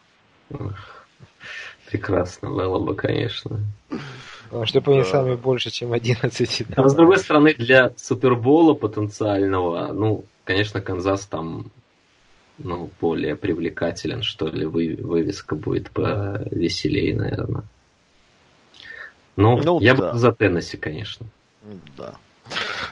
Прекрасно 1.90 2.50
было 2.50 2.78
бы, 2.78 2.94
конечно. 2.94 3.60
Чтобы 4.64 4.94
они 4.94 5.04
сами 5.04 5.34
больше, 5.34 5.70
чем 5.70 5.92
11. 5.92 6.66
Да. 6.68 6.82
А 6.82 6.88
с 6.88 6.94
другой 6.94 7.18
стороны, 7.18 7.54
для 7.54 7.92
Супербола 7.96 8.74
потенциального, 8.74 9.92
ну, 9.92 10.24
конечно, 10.44 10.80
Канзас 10.80 11.26
там 11.26 11.70
ну, 12.58 12.90
более 13.00 13.36
привлекателен, 13.36 14.22
что 14.22 14.48
ли, 14.48 14.66
вы, 14.66 14.96
вывеска 15.00 15.54
будет 15.54 15.90
повеселее, 15.90 17.14
наверное. 17.14 17.62
Ну, 19.36 19.60
ну 19.62 19.80
я 19.80 19.94
да. 19.94 20.12
бы 20.12 20.18
за 20.18 20.32
Теннесси, 20.32 20.76
конечно. 20.76 21.26
Да. 21.96 22.14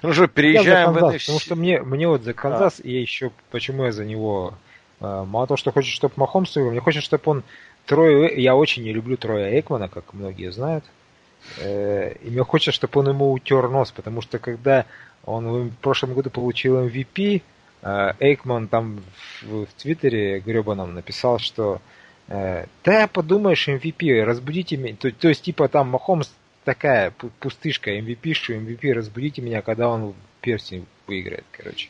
Ну 0.03 0.13
что, 0.13 0.29
переезжаем 0.29 0.95
Канзас, 0.95 1.03
в 1.03 1.15
NFC. 1.15 1.21
Потому 1.21 1.41
что 1.41 1.57
мне, 1.57 1.83
мне 1.83 2.09
вот 2.09 2.23
за 2.23 2.35
Канзас, 2.35 2.81
а. 2.81 2.83
и 2.83 2.93
еще 2.93 3.33
почему 3.51 3.85
я 3.85 3.93
за 3.93 4.05
него 4.05 4.55
а, 5.01 5.25
мало 5.25 5.47
того, 5.47 5.57
что 5.57 5.73
хочет, 5.73 5.93
чтобы 5.93 6.15
Махомс 6.17 6.55
выиграл, 6.55 6.73
мне 6.73 6.81
хочется, 6.81 7.07
чтобы 7.07 7.23
он 7.27 7.43
Трой, 7.87 8.41
я 8.41 8.57
очень 8.57 8.83
не 8.83 8.93
люблю 8.93 9.17
Троя 9.17 9.59
Экмана, 9.59 9.89
как 9.89 10.13
многие 10.13 10.51
знают. 10.51 10.85
Э, 11.59 12.15
и 12.23 12.31
мне 12.31 12.43
хочется, 12.45 12.73
чтобы 12.73 13.01
он 13.01 13.09
ему 13.09 13.33
утер 13.33 13.69
нос, 13.69 13.93
потому 13.93 14.21
что 14.21 14.39
когда 14.39 14.87
он 15.25 15.69
в 15.71 15.77
прошлом 15.77 16.15
году 16.15 16.31
получил 16.31 16.79
MVP, 16.87 17.43
э, 17.83 18.13
Эйкман 18.21 18.69
там 18.69 19.01
в, 19.43 19.65
в 19.65 19.69
Твиттере 19.79 20.41
гребаном 20.41 20.95
написал, 20.95 21.39
что 21.39 21.81
э, 22.29 22.67
да 22.85 23.07
подумаешь 23.07 23.69
MVP, 23.69 24.23
разбудите 24.23 24.77
меня. 24.77 24.97
То, 24.97 25.11
то 25.11 25.29
есть 25.29 25.43
типа 25.43 25.69
там 25.69 25.89
Махомс 25.89 26.31
такая 26.65 27.13
пустышка, 27.41 27.97
MVP, 27.97 28.35
что 28.35 28.53
MVP, 28.53 28.93
разбудите 28.93 29.41
меня, 29.43 29.63
когда 29.63 29.89
он 29.89 30.15
перстень 30.41 30.87
выиграет, 31.07 31.45
короче. 31.53 31.89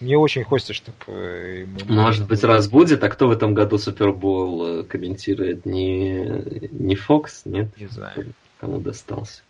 Мне 0.00 0.18
очень 0.18 0.44
хочется, 0.44 0.74
чтобы... 0.74 0.96
Э, 1.06 1.66
Может 1.86 2.26
быть, 2.26 2.44
раз 2.44 2.68
будет, 2.68 3.02
а 3.02 3.08
кто 3.08 3.28
в 3.28 3.30
этом 3.30 3.54
году 3.54 3.78
Супербол 3.78 4.80
э, 4.80 4.84
комментирует? 4.84 5.64
Не, 5.64 6.68
не 6.70 6.94
Фокс, 6.94 7.42
нет? 7.44 7.68
Не 7.78 7.86
знаю. 7.86 8.34
Кому 8.60 8.80
достался? 8.80 9.42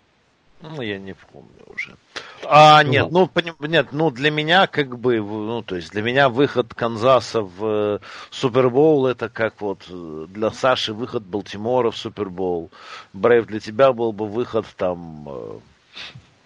Ну, 0.61 0.83
я 0.83 0.99
не 0.99 1.15
помню 1.15 1.65
уже. 1.67 1.97
А, 2.45 2.83
ну, 2.83 2.91
нет, 2.91 3.11
ну, 3.11 3.29
поним, 3.29 3.55
нет, 3.61 3.89
ну, 3.93 4.11
для 4.11 4.31
меня, 4.31 4.67
как 4.67 4.99
бы, 4.99 5.19
ну, 5.21 5.63
то 5.63 5.77
есть, 5.77 5.93
для 5.93 6.03
меня 6.03 6.29
выход 6.29 6.75
Канзаса 6.75 7.43
в 7.43 7.65
э, 7.65 7.99
Супербоул, 8.31 9.07
это 9.07 9.29
как 9.29 9.61
вот 9.61 9.85
для 9.89 10.51
Саши 10.51 10.93
выход 10.93 11.23
Балтимора 11.23 11.93
в 11.93 11.97
Супербоул. 11.97 12.71
Брейв 13.13 13.47
для 13.47 13.61
тебя 13.61 13.93
был 13.93 14.13
бы 14.13 14.27
выход 14.27 14.67
там 14.77 15.61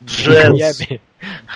Джетс, 0.05 0.83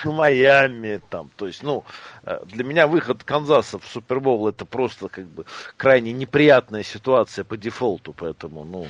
ну, 0.03 0.13
Майами, 0.13 0.99
там, 1.09 1.29
то 1.35 1.45
есть, 1.45 1.61
ну, 1.61 1.83
э, 2.23 2.39
для 2.45 2.63
меня 2.63 2.87
выход 2.87 3.23
Канзаса 3.23 3.77
в 3.77 3.85
Супербол 3.85 4.47
это 4.47 4.65
просто 4.65 5.09
как 5.09 5.25
бы 5.25 5.45
крайне 5.75 6.11
неприятная 6.11 6.83
ситуация 6.83 7.43
по 7.43 7.55
дефолту, 7.55 8.13
поэтому, 8.13 8.63
ну, 8.63 8.87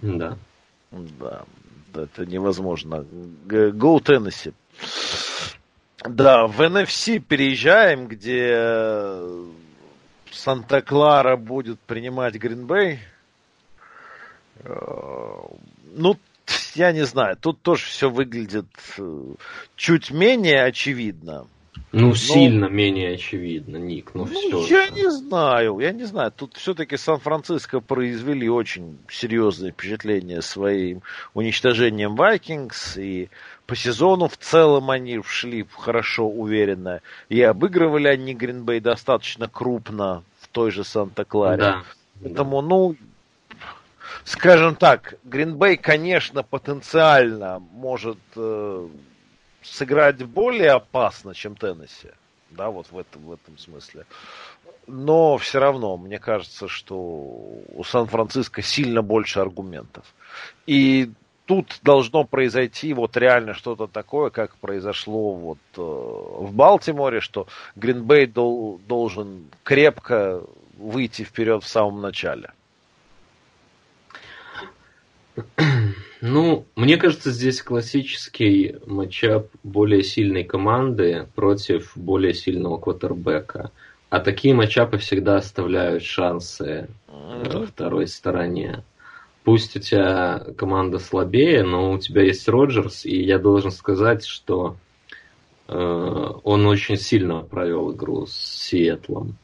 да, 0.00 0.36
да, 0.92 1.44
это 1.94 2.26
невозможно. 2.26 3.04
Go 3.46 4.00
Теннесси. 4.00 4.52
Да, 6.04 6.46
в 6.46 6.60
NFC 6.60 7.20
переезжаем, 7.20 8.08
где 8.08 9.18
Санта-Клара 10.30 11.36
будет 11.36 11.78
принимать 11.80 12.34
Гринбей. 12.34 13.00
Э, 14.64 15.38
ну, 15.94 16.16
я 16.74 16.92
не 16.92 17.04
знаю, 17.04 17.36
тут 17.36 17.60
тоже 17.62 17.84
все 17.84 18.10
выглядит 18.10 18.66
э, 18.98 19.34
чуть 19.76 20.10
менее 20.10 20.64
очевидно. 20.64 21.46
Ну, 21.92 22.08
но... 22.08 22.14
сильно 22.14 22.66
менее 22.66 23.14
очевидно, 23.14 23.76
Ник, 23.76 24.12
ну, 24.14 24.26
ну 24.26 24.62
все. 24.62 24.66
Я 24.66 24.86
же. 24.86 24.92
не 24.94 25.10
знаю, 25.10 25.78
я 25.78 25.92
не 25.92 26.04
знаю. 26.04 26.32
Тут 26.34 26.56
все-таки 26.56 26.96
Сан-Франциско 26.96 27.80
произвели 27.80 28.48
очень 28.48 28.98
серьезное 29.10 29.72
впечатление 29.72 30.40
своим 30.40 31.02
уничтожением 31.34 32.16
Вайкингс, 32.16 32.96
и 32.96 33.28
по 33.66 33.76
сезону 33.76 34.28
в 34.28 34.38
целом 34.38 34.90
они 34.90 35.20
шли 35.22 35.66
хорошо, 35.76 36.26
уверенно. 36.26 37.02
И 37.28 37.42
обыгрывали 37.42 38.08
они 38.08 38.32
Гринбей 38.32 38.80
достаточно 38.80 39.46
крупно 39.46 40.24
в 40.40 40.48
той 40.48 40.70
же 40.70 40.84
Санта-Кларе. 40.84 41.58
Да. 41.58 41.82
Поэтому, 42.22 42.62
ну, 42.62 42.96
скажем 44.24 44.76
так, 44.76 45.14
Гринбей, 45.24 45.76
конечно, 45.76 46.42
потенциально 46.42 47.58
может 47.72 48.18
э, 48.36 48.88
сыграть 49.62 50.22
более 50.24 50.72
опасно, 50.72 51.34
чем 51.34 51.56
Теннесси. 51.56 52.10
Да, 52.50 52.70
вот 52.70 52.90
в 52.90 52.98
этом, 52.98 53.22
в 53.22 53.32
этом 53.32 53.56
смысле. 53.58 54.04
Но 54.86 55.38
все 55.38 55.58
равно, 55.58 55.96
мне 55.96 56.18
кажется, 56.18 56.68
что 56.68 56.96
у 56.96 57.84
Сан-Франциско 57.84 58.62
сильно 58.62 59.00
больше 59.00 59.40
аргументов. 59.40 60.04
И 60.66 61.10
тут 61.46 61.78
должно 61.82 62.24
произойти 62.24 62.92
вот 62.92 63.16
реально 63.16 63.54
что-то 63.54 63.86
такое, 63.86 64.30
как 64.30 64.56
произошло 64.56 65.34
вот 65.34 65.58
э, 65.76 65.80
в 65.80 66.52
Балтиморе, 66.52 67.20
что 67.20 67.46
Гринбей 67.76 68.26
дол, 68.26 68.80
должен 68.86 69.46
крепко 69.62 70.42
выйти 70.76 71.22
вперед 71.22 71.62
в 71.62 71.68
самом 71.68 72.00
начале. 72.00 72.52
Ну, 76.24 76.66
мне 76.76 76.98
кажется, 76.98 77.32
здесь 77.32 77.62
классический 77.62 78.76
матчап 78.86 79.48
более 79.64 80.04
сильной 80.04 80.44
команды 80.44 81.26
против 81.34 81.96
более 81.96 82.32
сильного 82.32 82.78
квотербека. 82.78 83.72
А 84.08 84.20
такие 84.20 84.54
матчапы 84.54 84.98
всегда 84.98 85.36
оставляют 85.36 86.04
шансы 86.04 86.88
mm 87.08 87.66
второй 87.66 88.06
стороне. 88.06 88.84
Пусть 89.42 89.74
у 89.76 89.80
тебя 89.80 90.44
команда 90.56 91.00
слабее, 91.00 91.64
но 91.64 91.90
у 91.90 91.98
тебя 91.98 92.22
есть 92.22 92.48
Роджерс, 92.48 93.04
и 93.04 93.20
я 93.20 93.40
должен 93.40 93.72
сказать, 93.72 94.24
что 94.24 94.76
э, 95.66 95.74
он 95.74 96.66
очень 96.66 96.98
сильно 96.98 97.42
провел 97.42 97.92
игру 97.92 98.26
с 98.26 98.32
Сиэтлом. 98.32 99.36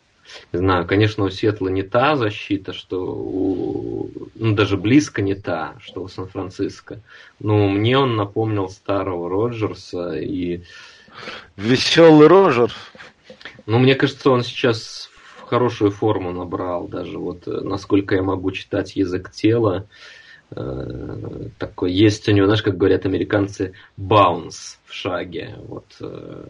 Не 0.53 0.59
знаю, 0.59 0.87
конечно, 0.87 1.25
у 1.25 1.31
Сетла 1.31 1.69
не 1.69 1.83
та 1.83 2.17
защита, 2.17 2.73
что 2.73 3.05
у... 3.05 4.11
Ну, 4.35 4.55
даже 4.55 4.77
близко 4.77 5.23
не 5.23 5.35
та, 5.35 5.75
что 5.81 6.03
у 6.03 6.09
Сан-Франциско. 6.09 7.01
Но 7.41 7.69
мне 7.69 7.99
он 7.99 8.17
напомнил 8.17 8.69
старого 8.69 9.29
Роджерса 9.29 10.17
и... 10.17 10.63
Веселый 11.57 12.29
Роджер. 12.29 12.73
Ну, 13.67 13.79
мне 13.79 13.95
кажется, 13.95 14.31
он 14.31 14.43
сейчас 14.43 15.11
в 15.39 15.43
хорошую 15.43 15.91
форму 15.91 16.33
набрал. 16.33 16.89
Даже 16.89 17.19
вот, 17.19 17.47
э, 17.47 17.61
насколько 17.63 18.15
я 18.15 18.23
могу 18.23 18.51
читать 18.53 18.97
язык 18.97 19.31
тела, 19.31 19.87
э, 20.51 21.49
такой 21.59 21.93
есть 21.93 22.29
у 22.29 22.33
него, 22.33 22.47
знаешь, 22.47 22.63
как 22.63 22.77
говорят 22.77 23.07
американцы, 23.07 23.75
баунс 23.97 24.79
в 24.85 24.95
шаге. 24.95 25.57
Вот 25.67 25.87
э, 26.01 26.45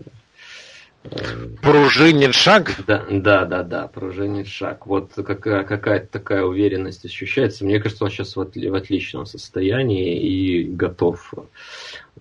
Пружинит 1.62 2.34
шаг? 2.34 2.74
Да, 2.86 3.04
да, 3.10 3.44
да, 3.44 3.62
да, 3.62 3.88
пружинит 3.88 4.46
шаг. 4.46 4.86
Вот 4.86 5.12
какая, 5.14 5.64
какая-то 5.64 6.06
такая 6.06 6.44
уверенность 6.44 7.04
ощущается. 7.04 7.64
Мне 7.64 7.80
кажется, 7.80 8.04
он 8.04 8.10
сейчас 8.10 8.36
в, 8.36 8.40
отли, 8.40 8.68
в 8.68 8.74
отличном 8.74 9.26
состоянии 9.26 10.20
и 10.20 10.64
готов 10.64 11.34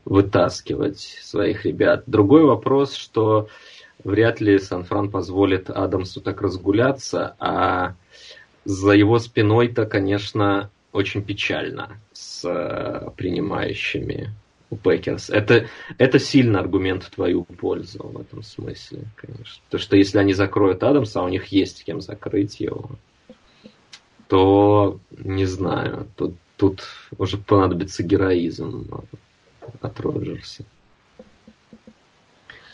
вытаскивать 0.05 0.99
своих 0.99 1.65
ребят. 1.65 2.03
Другой 2.07 2.43
вопрос, 2.43 2.95
что 2.95 3.49
вряд 4.03 4.41
ли 4.41 4.57
Сан-Фран 4.59 5.11
позволит 5.11 5.69
Адамсу 5.69 6.21
так 6.21 6.41
разгуляться, 6.41 7.35
а 7.39 7.95
за 8.65 8.91
его 8.91 9.19
спиной-то, 9.19 9.85
конечно, 9.85 10.69
очень 10.91 11.23
печально 11.23 11.99
с 12.13 12.43
э, 12.43 13.09
принимающими 13.15 14.33
у 14.69 14.75
Пекерс. 14.75 15.29
Это, 15.29 15.67
это 15.97 16.19
сильный 16.19 16.59
аргумент 16.59 17.03
в 17.03 17.09
твою 17.09 17.43
пользу 17.43 17.99
в 18.03 18.19
этом 18.19 18.43
смысле, 18.43 19.05
конечно. 19.15 19.63
То, 19.69 19.77
что 19.77 19.95
если 19.95 20.17
они 20.17 20.33
закроют 20.33 20.83
Адамса, 20.83 21.21
а 21.21 21.23
у 21.23 21.29
них 21.29 21.47
есть 21.47 21.83
кем 21.85 22.01
закрыть 22.01 22.59
его, 22.59 22.91
то 24.27 24.99
не 25.11 25.45
знаю, 25.45 26.07
тут, 26.15 26.35
тут 26.57 26.83
уже 27.17 27.37
понадобится 27.37 28.03
героизм 28.03 28.87
от 29.81 29.99
Роджерса. 29.99 30.65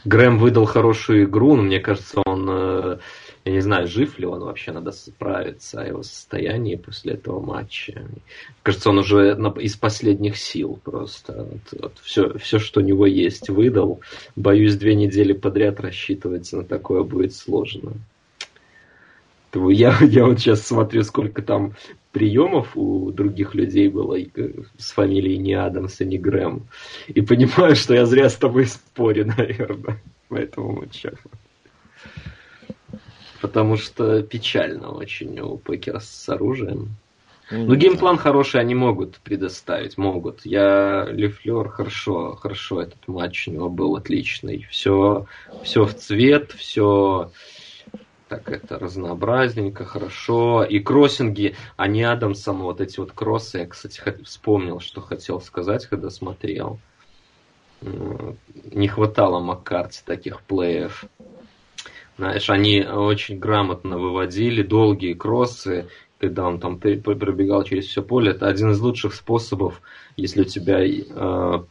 Грэм 0.05 0.37
выдал 0.37 0.65
хорошую 0.65 1.23
игру, 1.23 1.55
но 1.55 1.63
мне 1.63 1.79
кажется, 1.79 2.21
он 2.25 2.45
э, 2.49 2.97
я 3.45 3.51
не 3.51 3.59
знаю, 3.59 3.87
жив 3.87 4.17
ли 4.19 4.25
он 4.25 4.39
вообще, 4.39 4.71
надо 4.71 4.91
справиться 4.91 5.81
о 5.81 5.85
его 5.85 6.03
состоянии 6.03 6.75
после 6.75 7.13
этого 7.13 7.41
матча. 7.41 8.05
Кажется, 8.61 8.89
он 8.89 8.99
уже 8.99 9.37
из 9.59 9.75
последних 9.75 10.37
сил 10.37 10.79
просто. 10.81 11.43
Вот, 11.43 11.81
вот 11.81 11.93
все, 12.01 12.37
все, 12.37 12.59
что 12.59 12.79
у 12.79 12.83
него 12.83 13.05
есть, 13.05 13.49
выдал. 13.49 13.99
Боюсь, 14.37 14.77
две 14.77 14.95
недели 14.95 15.33
подряд 15.33 15.81
рассчитывать 15.81 16.53
на 16.53 16.63
такое 16.63 17.03
будет 17.03 17.33
сложно. 17.33 17.93
Я, 19.53 19.97
я 20.01 20.25
вот 20.25 20.39
сейчас 20.39 20.65
смотрю, 20.65 21.03
сколько 21.03 21.41
там 21.41 21.73
приемов 22.11 22.77
у 22.77 23.11
других 23.11 23.55
людей 23.55 23.89
было 23.89 24.17
э, 24.17 24.25
с 24.77 24.91
фамилией 24.91 25.37
не 25.37 25.53
Адамс 25.53 25.99
и 25.99 26.05
не 26.05 26.17
Грэм. 26.17 26.63
И 27.07 27.21
понимаю, 27.21 27.75
что 27.75 27.93
я 27.93 28.05
зря 28.05 28.29
с 28.29 28.35
тобой 28.35 28.67
спорю, 28.67 29.25
наверное, 29.37 30.01
по 30.29 30.35
этому 30.35 30.71
матчу 30.71 31.11
потому 33.43 33.75
что 33.75 34.23
печально 34.23 34.91
очень 34.91 35.37
у 35.41 35.57
Пекерс 35.57 36.07
с 36.07 36.29
оружием. 36.29 36.95
Mm-hmm. 37.51 37.65
Ну, 37.65 37.75
game 37.75 37.96
plan 37.96 38.17
хороший 38.17 38.61
они 38.61 38.73
могут 38.73 39.17
предоставить, 39.17 39.97
могут. 39.97 40.45
Я 40.45 41.05
Лефлер 41.11 41.67
хорошо, 41.67 42.37
хорошо 42.37 42.81
этот 42.81 43.05
матч 43.05 43.49
у 43.49 43.51
него 43.51 43.69
был 43.69 43.97
отличный. 43.97 44.65
Все, 44.71 45.25
все 45.61 45.83
в 45.83 45.93
цвет, 45.93 46.53
все 46.53 47.31
так 48.29 48.49
это 48.49 48.79
разнообразненько, 48.79 49.83
хорошо. 49.83 50.63
И 50.63 50.79
кроссинги, 50.79 51.57
а 51.75 51.89
не 51.89 52.03
Адамсом, 52.03 52.61
вот 52.61 52.79
эти 52.79 52.97
вот 53.01 53.11
кроссы, 53.11 53.57
я, 53.57 53.67
кстати, 53.67 54.01
вспомнил, 54.23 54.79
что 54.79 55.01
хотел 55.01 55.41
сказать, 55.41 55.85
когда 55.87 56.09
смотрел. 56.09 56.79
Не 57.81 58.87
хватало 58.87 59.41
Маккарти 59.41 59.99
таких 60.05 60.41
плеев. 60.43 61.03
Знаешь, 62.17 62.49
они 62.49 62.81
очень 62.83 63.39
грамотно 63.39 63.97
выводили 63.97 64.61
долгие 64.61 65.13
кроссы, 65.13 65.87
когда 66.19 66.45
он 66.47 66.59
там 66.59 66.79
пробегал 66.79 67.63
через 67.63 67.87
все 67.87 68.01
поле, 68.01 68.31
это 68.31 68.47
один 68.47 68.71
из 68.71 68.79
лучших 68.79 69.13
способов, 69.13 69.81
если 70.15 70.41
у 70.41 70.45
тебя 70.45 70.79
э, 70.81 71.63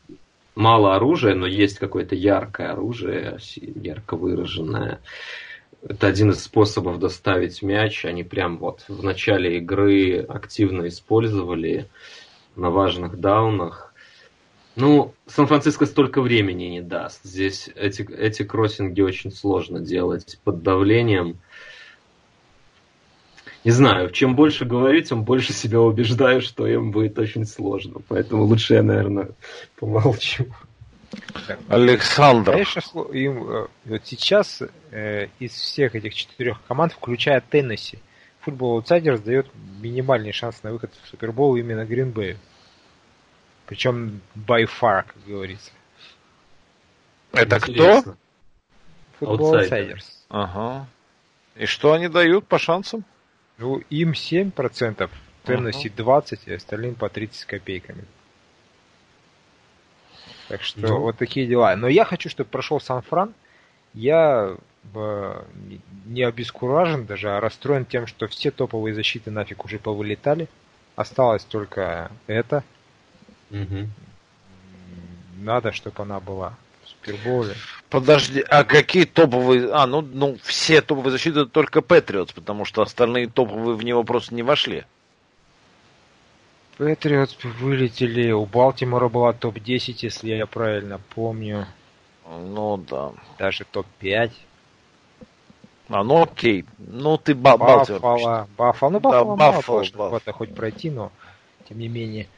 мало 0.54 0.94
оружия, 0.94 1.34
но 1.34 1.46
есть 1.46 1.78
какое-то 1.78 2.14
яркое 2.14 2.72
оружие, 2.72 3.38
ярко 3.56 4.16
выраженное. 4.16 5.00
Это 5.82 6.06
один 6.06 6.30
из 6.30 6.44
способов 6.44 6.98
доставить 6.98 7.62
мяч. 7.62 8.04
Они 8.04 8.22
прям 8.22 8.58
вот 8.58 8.84
в 8.88 9.02
начале 9.02 9.58
игры 9.58 10.20
активно 10.20 10.86
использовали 10.86 11.88
на 12.54 12.70
важных 12.70 13.18
даунах. 13.18 13.91
Ну, 14.74 15.12
Сан-Франциско 15.26 15.84
столько 15.86 16.22
времени 16.22 16.64
не 16.64 16.80
даст. 16.80 17.20
Здесь 17.24 17.68
эти, 17.74 18.02
эти 18.10 18.42
кроссинги 18.42 19.02
очень 19.02 19.30
сложно 19.30 19.80
делать 19.80 20.38
под 20.44 20.62
давлением. 20.62 21.38
Не 23.64 23.70
знаю, 23.70 24.10
чем 24.10 24.34
больше 24.34 24.64
говорю, 24.64 25.00
тем 25.02 25.24
больше 25.24 25.52
себя 25.52 25.80
убеждаю, 25.80 26.40
что 26.40 26.66
им 26.66 26.90
будет 26.90 27.18
очень 27.18 27.46
сложно. 27.46 28.00
Поэтому 28.08 28.44
лучше 28.44 28.74
я, 28.74 28.82
наверное, 28.82 29.30
помолчу. 29.76 30.46
Александр. 31.68 32.52
Конечно, 32.52 33.02
им, 33.12 33.50
э, 33.50 33.66
вот 33.84 34.00
сейчас 34.04 34.62
э, 34.90 35.26
из 35.38 35.52
всех 35.52 35.94
этих 35.94 36.14
четырех 36.14 36.62
команд, 36.66 36.94
включая 36.94 37.42
Теннесси, 37.42 37.98
футбол 38.40 38.80
Outsiders 38.80 39.22
дает 39.22 39.46
минимальный 39.80 40.32
шанс 40.32 40.62
на 40.62 40.72
выход 40.72 40.90
в 41.02 41.08
Супербол 41.08 41.56
именно 41.56 41.84
Гринбею. 41.84 42.38
Причем 43.66 44.20
by 44.34 44.64
far, 44.64 45.04
как 45.04 45.16
говорится. 45.26 45.70
Это 47.32 47.56
Интересно. 47.56 48.16
кто? 49.18 49.26
Футбол 49.26 49.56
Outsiders. 49.56 50.04
Ага. 50.28 50.86
И 51.56 51.66
что 51.66 51.92
они 51.92 52.08
дают 52.08 52.46
по 52.46 52.58
шансам? 52.58 53.04
Ну, 53.58 53.78
им 53.90 54.12
7%, 54.12 55.10
Теннесси 55.44 55.88
uh-huh. 55.88 56.22
20%, 56.24 56.38
и 56.46 56.54
остальным 56.54 56.94
по 56.94 57.08
30 57.08 57.44
копейками. 57.44 58.04
Так 60.48 60.62
что 60.62 60.80
ну. 60.80 61.00
вот 61.00 61.18
такие 61.18 61.46
дела. 61.46 61.74
Но 61.76 61.88
я 61.88 62.04
хочу, 62.04 62.28
чтобы 62.28 62.50
прошел 62.50 62.80
Сан-Фран. 62.80 63.34
Я 63.94 64.56
э, 64.94 65.42
не 66.06 66.22
обескуражен 66.22 67.06
даже, 67.06 67.30
а 67.30 67.40
расстроен 67.40 67.84
тем, 67.84 68.06
что 68.06 68.26
все 68.26 68.50
топовые 68.50 68.94
защиты 68.94 69.30
нафиг 69.30 69.64
уже 69.64 69.78
повылетали. 69.78 70.48
Осталось 70.96 71.44
только 71.44 72.10
это. 72.26 72.64
Угу. 73.52 73.88
Надо, 75.42 75.72
чтобы 75.72 76.02
она 76.02 76.20
была. 76.20 76.54
Суперболе. 76.84 77.54
Подожди, 77.90 78.40
а 78.48 78.64
какие 78.64 79.04
топовые... 79.04 79.70
А, 79.72 79.86
ну, 79.86 80.00
ну 80.00 80.36
все 80.42 80.80
топовые 80.80 81.12
защиты 81.12 81.46
только 81.46 81.82
Патриотс, 81.82 82.32
потому 82.32 82.64
что 82.64 82.82
остальные 82.82 83.28
топовые 83.28 83.76
в 83.76 83.84
него 83.84 84.02
просто 84.04 84.34
не 84.34 84.42
вошли. 84.42 84.84
Патриотс 86.78 87.36
вылетели. 87.42 88.32
У 88.32 88.46
Балтимора 88.46 89.08
была 89.08 89.32
топ-10, 89.32 89.96
если 90.00 90.34
я 90.34 90.46
правильно 90.46 91.00
помню. 91.14 91.66
Ну 92.26 92.78
да. 92.78 93.12
Даже 93.38 93.64
топ-5. 93.64 94.32
А, 95.88 96.02
ну 96.04 96.22
окей. 96.22 96.64
Ну 96.78 97.18
ты 97.18 97.34
ба- 97.34 97.58
Баффало. 97.58 98.48
Баффало. 98.56 98.90
Ну, 98.90 99.00
Баффало 99.00 99.36
да, 99.36 99.44
мало 99.44 99.56
Баффало. 99.56 100.32
хоть 100.32 100.54
пройти, 100.54 100.90
но 100.90 101.12
тем 101.68 101.78
не 101.78 101.88
менее. 101.88 102.28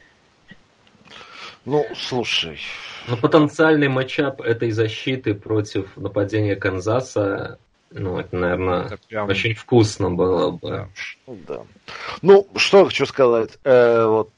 Ну, 1.65 1.85
слушай. 1.95 2.59
Ну, 3.07 3.17
потенциальный 3.17 3.87
матчап 3.87 4.41
этой 4.41 4.71
защиты 4.71 5.33
против 5.33 5.97
нападения 5.97 6.55
Канзаса, 6.55 7.59
ну, 7.91 8.19
это, 8.19 8.35
наверное, 8.35 8.85
это 8.85 8.97
прям... 9.07 9.29
очень 9.29 9.53
вкусно 9.53 10.11
было 10.11 10.51
бы. 10.51 10.89
Да. 11.27 11.33
да. 11.47 11.61
Ну, 12.21 12.47
что 12.55 12.85
хочу 12.85 13.05
сказать. 13.05 13.57
Э, 13.63 14.05
вот, 14.05 14.31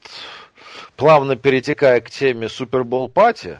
плавно 0.96 1.36
перетекая 1.36 2.00
к 2.00 2.10
теме 2.10 2.48
Супербол 2.48 3.08
Пати. 3.08 3.58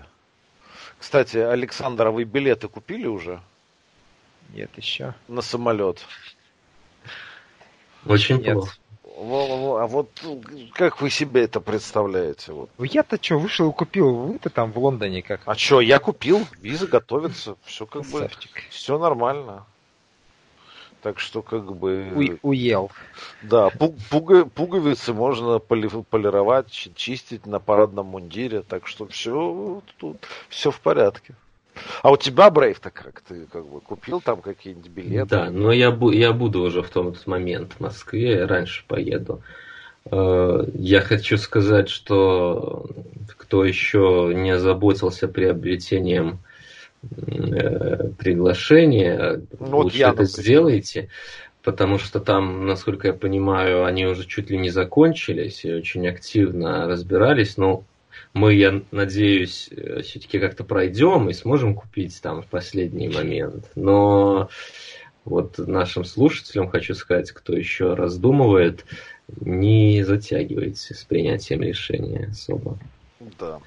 Кстати, 0.99 1.39
Александр, 1.39 2.09
вы 2.09 2.25
билеты 2.25 2.69
купили 2.69 3.07
уже? 3.07 3.41
Нет, 4.51 4.71
еще. 4.77 5.15
На 5.27 5.43
самолет. 5.43 6.05
Очень 8.07 8.39
Нет. 8.39 8.55
плохо. 8.55 8.73
А 9.21 9.87
вот 9.87 10.11
ну, 10.23 10.41
как 10.75 11.01
вы 11.01 11.11
себе 11.11 11.43
это 11.43 11.61
представляете? 11.61 12.53
Вот? 12.53 12.71
Ну, 12.79 12.85
я-то 12.85 13.19
что, 13.21 13.39
вышел 13.39 13.71
и 13.71 13.73
купил, 13.73 14.15
вы-то 14.15 14.49
там 14.49 14.71
в 14.71 14.79
Лондоне 14.79 15.23
как? 15.23 15.41
А 15.45 15.57
что, 15.57 15.81
я 15.81 15.99
купил, 15.99 16.47
виза 16.61 16.87
готовится, 16.87 17.57
все 17.65 17.85
как 17.85 18.03
Красавчик. 18.03 18.53
бы, 18.53 18.61
все 18.71 18.97
нормально. 18.97 19.67
Так 21.03 21.19
что 21.19 21.43
как 21.43 21.77
бы... 21.77 22.39
У, 22.43 22.49
уел. 22.49 22.93
Да, 23.43 23.71
пуга, 23.71 24.45
пуговицы 24.45 25.13
можно 25.13 25.59
поли, 25.59 25.89
полировать, 25.89 26.71
чистить 26.71 27.45
на 27.47 27.59
парадном 27.59 28.07
мундире, 28.07 28.63
так 28.63 28.87
что 28.87 29.07
все 29.07 29.83
тут 29.97 30.19
все 30.49 30.71
в 30.71 30.81
порядке. 30.81 31.35
А 32.03 32.11
у 32.11 32.17
тебя, 32.17 32.51
Брейв-то 32.51 32.91
как? 32.91 33.21
Ты 33.21 33.47
как 33.47 33.67
бы 33.67 33.81
купил 33.81 34.21
там 34.21 34.41
какие-нибудь 34.41 34.91
билеты? 34.91 35.29
Да, 35.29 35.51
но 35.51 35.73
я, 35.73 35.91
бу- 35.91 36.15
я 36.15 36.33
буду 36.33 36.63
уже 36.63 36.83
в 36.83 36.91
тот 36.91 37.27
момент 37.27 37.75
в 37.75 37.81
Москве, 37.81 38.45
раньше 38.45 38.85
поеду. 38.87 39.43
Э, 40.11 40.65
я 40.75 41.01
хочу 41.01 41.37
сказать, 41.37 41.89
что 41.89 42.87
кто 43.37 43.65
еще 43.65 44.33
не 44.35 44.59
заботился 44.59 45.29
приобретением 45.29 46.39
э, 47.03 48.09
приглашения, 48.19 49.43
ну, 49.59 49.67
вот 49.67 49.85
лучше 49.85 49.99
я, 49.99 50.11
это 50.11 50.25
сделайте, 50.25 51.09
потому 51.63 51.99
что 51.99 52.21
там, 52.21 52.67
насколько 52.67 53.09
я 53.09 53.13
понимаю, 53.15 53.85
они 53.85 54.07
уже 54.07 54.27
чуть 54.27 54.51
ли 54.51 54.59
не 54.59 54.71
закончились 54.71 55.65
и 55.65 55.73
очень 55.73 56.09
активно 56.09 56.87
разбирались, 56.87 57.57
но 57.57 57.85
мы, 58.39 58.55
я 58.55 58.83
надеюсь, 58.91 59.69
э, 59.71 60.03
все-таки 60.03 60.39
как-то 60.39 60.65
пройдем 60.65 61.29
и 61.29 61.35
сможем 61.35 61.75
купить 61.75 62.21
там 62.23 62.43
в 62.43 62.47
последний 62.47 63.09
момент. 63.09 63.71
Но 63.75 64.49
вот 65.25 65.59
нашим 65.59 66.05
слушателям 66.05 66.71
хочу 66.71 66.95
сказать, 66.95 67.33
кто 67.33 67.55
еще 67.55 67.95
раздумывает, 67.95 68.85
не 69.29 70.03
затягивайте 70.05 70.95
с 70.95 71.05
принятием 71.05 71.63
решения 71.63 72.29
особо. 72.31 72.79
Да, 73.39 73.61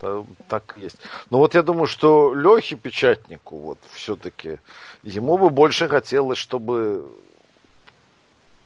да, 0.00 0.24
так 0.48 0.74
есть. 0.80 0.96
Но 1.30 1.38
вот 1.38 1.54
я 1.54 1.62
думаю, 1.62 1.86
что 1.86 2.34
Лехе 2.34 2.76
Печатнику 2.76 3.58
вот 3.58 3.78
все-таки 3.92 4.58
ему 5.02 5.38
бы 5.38 5.50
больше 5.50 5.88
хотелось, 5.88 6.38
чтобы 6.38 7.06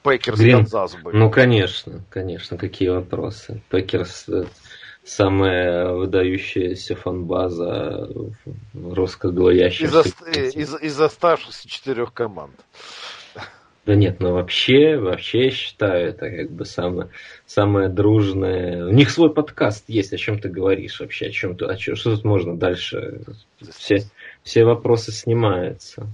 Пекерс 0.03 0.41
Канзас 0.41 0.97
были. 0.97 1.17
Ну, 1.17 1.31
конечно, 1.31 2.01
конечно, 2.09 2.57
какие 2.57 2.89
вопросы. 2.89 3.63
Пекерс 3.69 4.27
самая 5.05 5.93
выдающаяся 5.93 6.95
фанбаза 6.95 8.09
русскоговорящих. 8.75 9.93
Из, 9.93 10.55
из, 10.55 10.81
из 10.81 11.01
оставшихся 11.01 11.69
четырех 11.69 12.13
команд. 12.13 12.55
Да 13.85 13.97
нет, 13.97 14.21
ну 14.21 14.33
вообще, 14.35 14.97
вообще 14.97 15.47
я 15.47 15.51
считаю, 15.51 16.11
это 16.11 16.31
как 16.31 16.53
бы 16.53 16.65
самое, 16.65 17.09
самое 17.47 17.89
дружное. 17.89 18.87
У 18.87 18.93
них 18.93 19.11
свой 19.11 19.35
подкаст 19.35 19.85
есть, 19.89 20.13
о 20.13 20.17
чем 20.17 20.39
ты 20.39 20.49
говоришь 20.49 21.01
вообще, 21.01 21.27
о 21.27 21.31
чем 21.31 21.57
ты, 21.57 21.65
о 21.65 21.77
чем, 21.77 21.97
что 21.97 22.15
тут 22.15 22.25
можно 22.25 22.57
дальше? 22.57 23.23
Все, 23.77 24.05
все 24.45 24.65
вопросы 24.65 25.11
снимаются. 25.11 26.07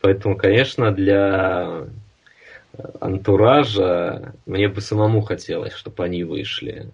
Поэтому, 0.00 0.36
конечно, 0.36 0.92
для 0.92 1.88
антуража 3.00 4.34
мне 4.46 4.68
бы 4.68 4.80
самому 4.80 5.22
хотелось, 5.22 5.72
чтобы 5.72 6.04
они 6.04 6.22
вышли. 6.22 6.88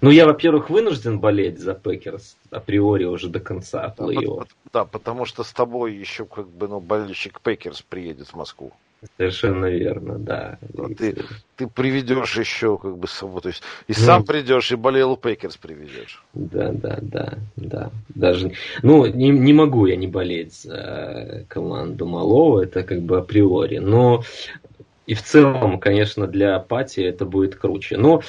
Ну, 0.00 0.10
я, 0.10 0.26
во-первых, 0.26 0.70
вынужден 0.70 1.18
болеть 1.18 1.58
за 1.58 1.74
Пекерс 1.74 2.36
априори 2.50 3.04
уже 3.04 3.28
до 3.28 3.40
конца 3.40 3.94
плей-офф. 3.96 4.46
Да, 4.72 4.84
потому 4.84 5.24
что 5.24 5.44
с 5.44 5.52
тобой 5.52 5.94
еще 5.94 6.24
как 6.24 6.48
бы, 6.48 6.68
ну, 6.68 6.80
болельщик 6.80 7.40
Пекерс 7.40 7.82
приедет 7.82 8.28
в 8.28 8.36
Москву. 8.36 8.72
Совершенно 9.16 9.66
верно, 9.66 10.18
да. 10.18 10.58
А 10.76 10.88
ты, 10.88 11.14
ты 11.54 11.68
приведешь 11.68 12.36
еще 12.36 12.78
как 12.78 12.98
бы 12.98 13.06
собой, 13.06 13.42
то 13.42 13.48
есть 13.48 13.62
и 13.86 13.92
ну, 13.96 14.04
сам 14.04 14.24
придешь, 14.24 14.72
и 14.72 14.76
болел 14.76 15.16
Пекерс 15.16 15.56
приведешь. 15.56 16.24
Да, 16.34 16.72
да, 16.72 16.98
да, 17.00 17.34
да. 17.54 17.90
Даже, 18.08 18.52
ну, 18.82 19.06
не, 19.06 19.28
не 19.28 19.52
могу 19.52 19.86
я 19.86 19.94
не 19.94 20.08
болеть 20.08 20.62
за 20.62 21.44
команду 21.48 22.06
Малова, 22.06 22.62
это 22.62 22.82
как 22.82 23.02
бы 23.02 23.18
априори, 23.18 23.78
но 23.78 24.24
и 25.06 25.14
в 25.14 25.22
целом, 25.22 25.78
конечно, 25.78 26.26
для 26.26 26.58
party 26.58 27.00
это 27.00 27.24
будет 27.24 27.54
круче. 27.54 27.96
Но 27.96 28.22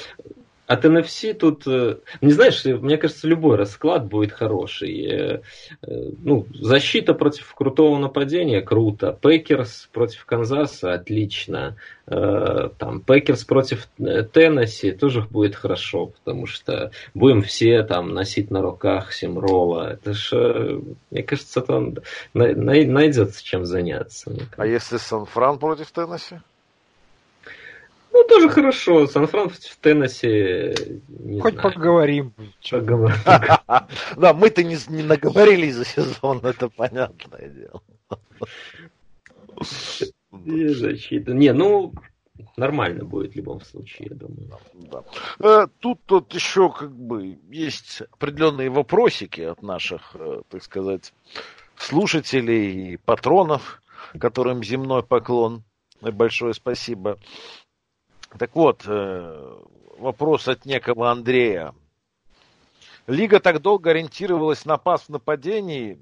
от 0.70 0.84
NFC 0.84 1.34
тут, 1.34 1.66
э, 1.66 1.96
не 2.20 2.30
знаешь, 2.30 2.64
мне 2.64 2.96
кажется, 2.96 3.26
любой 3.26 3.56
расклад 3.56 4.06
будет 4.06 4.30
хороший. 4.30 5.04
Э, 5.04 5.40
э, 5.82 6.10
ну, 6.22 6.46
защита 6.54 7.12
против 7.12 7.52
крутого 7.56 7.98
нападения 7.98 8.62
круто. 8.62 9.18
Пекерс 9.20 9.88
против 9.92 10.24
Канзаса 10.26 10.92
отлично. 10.92 11.76
Там 12.06 13.02
Пекерс 13.06 13.44
против 13.44 13.88
Теннесси 13.96 14.90
тоже 14.90 15.22
будет 15.22 15.54
хорошо, 15.54 16.06
потому 16.06 16.46
что 16.46 16.90
будем 17.14 17.42
все 17.42 17.84
там 17.84 18.14
носить 18.14 18.50
на 18.50 18.62
руках 18.62 19.12
Симрола. 19.12 19.92
Это 19.92 20.12
ж, 20.12 20.80
мне 21.10 21.22
кажется, 21.22 21.60
там 21.60 21.94
найдется 22.34 23.44
чем 23.44 23.64
заняться. 23.64 24.32
А 24.56 24.66
если 24.66 24.96
Сан-Фран 24.96 25.60
против 25.60 25.92
Теннесси? 25.92 26.40
Ну 28.20 28.26
тоже 28.28 28.50
хорошо. 28.50 29.06
Сан-Фран 29.06 29.48
в 29.48 29.76
Теннесси. 29.80 30.74
Хоть 31.40 31.54
знаю. 31.54 31.72
поговорим. 31.72 32.34
поговорим. 32.70 33.16
Да, 34.16 34.34
мы-то 34.34 34.62
не, 34.62 34.76
не 34.88 35.02
наговорились 35.02 35.74
за 35.74 35.86
сезон, 35.86 36.40
это 36.44 36.68
понятное 36.68 37.48
дело. 37.48 37.82
Защита. 40.76 41.32
Не, 41.32 41.54
ну, 41.54 41.94
нормально 42.58 43.04
будет 43.04 43.32
в 43.32 43.36
любом 43.36 43.62
случае, 43.62 44.08
я 44.10 44.16
думаю. 44.16 44.50
Да. 44.74 45.04
Э, 45.38 45.66
тут, 45.78 46.00
тут 46.04 46.34
еще 46.34 46.70
как 46.70 46.94
бы 46.94 47.38
есть 47.50 48.02
определенные 48.12 48.68
вопросики 48.68 49.40
от 49.40 49.62
наших, 49.62 50.14
э, 50.14 50.42
так 50.50 50.62
сказать, 50.62 51.14
слушателей 51.76 52.92
и 52.92 52.96
патронов, 52.98 53.82
которым 54.18 54.62
земной 54.62 55.02
поклон. 55.02 55.62
Большое 56.02 56.54
спасибо. 56.54 57.18
Так 58.38 58.54
вот, 58.54 58.84
э, 58.86 59.58
вопрос 59.98 60.48
от 60.48 60.64
некого 60.64 61.10
Андрея. 61.10 61.74
Лига 63.06 63.40
так 63.40 63.60
долго 63.60 63.90
ориентировалась 63.90 64.64
на 64.64 64.76
пас 64.78 65.02
в 65.02 65.08
нападении, 65.08 65.98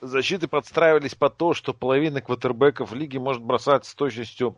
защиты 0.00 0.48
подстраивались 0.48 1.14
под 1.14 1.36
то, 1.36 1.54
что 1.54 1.72
половина 1.72 2.20
квотербеков 2.20 2.92
лиги 2.92 3.18
может 3.18 3.42
бросать 3.42 3.86
с 3.86 3.94
точностью 3.94 4.56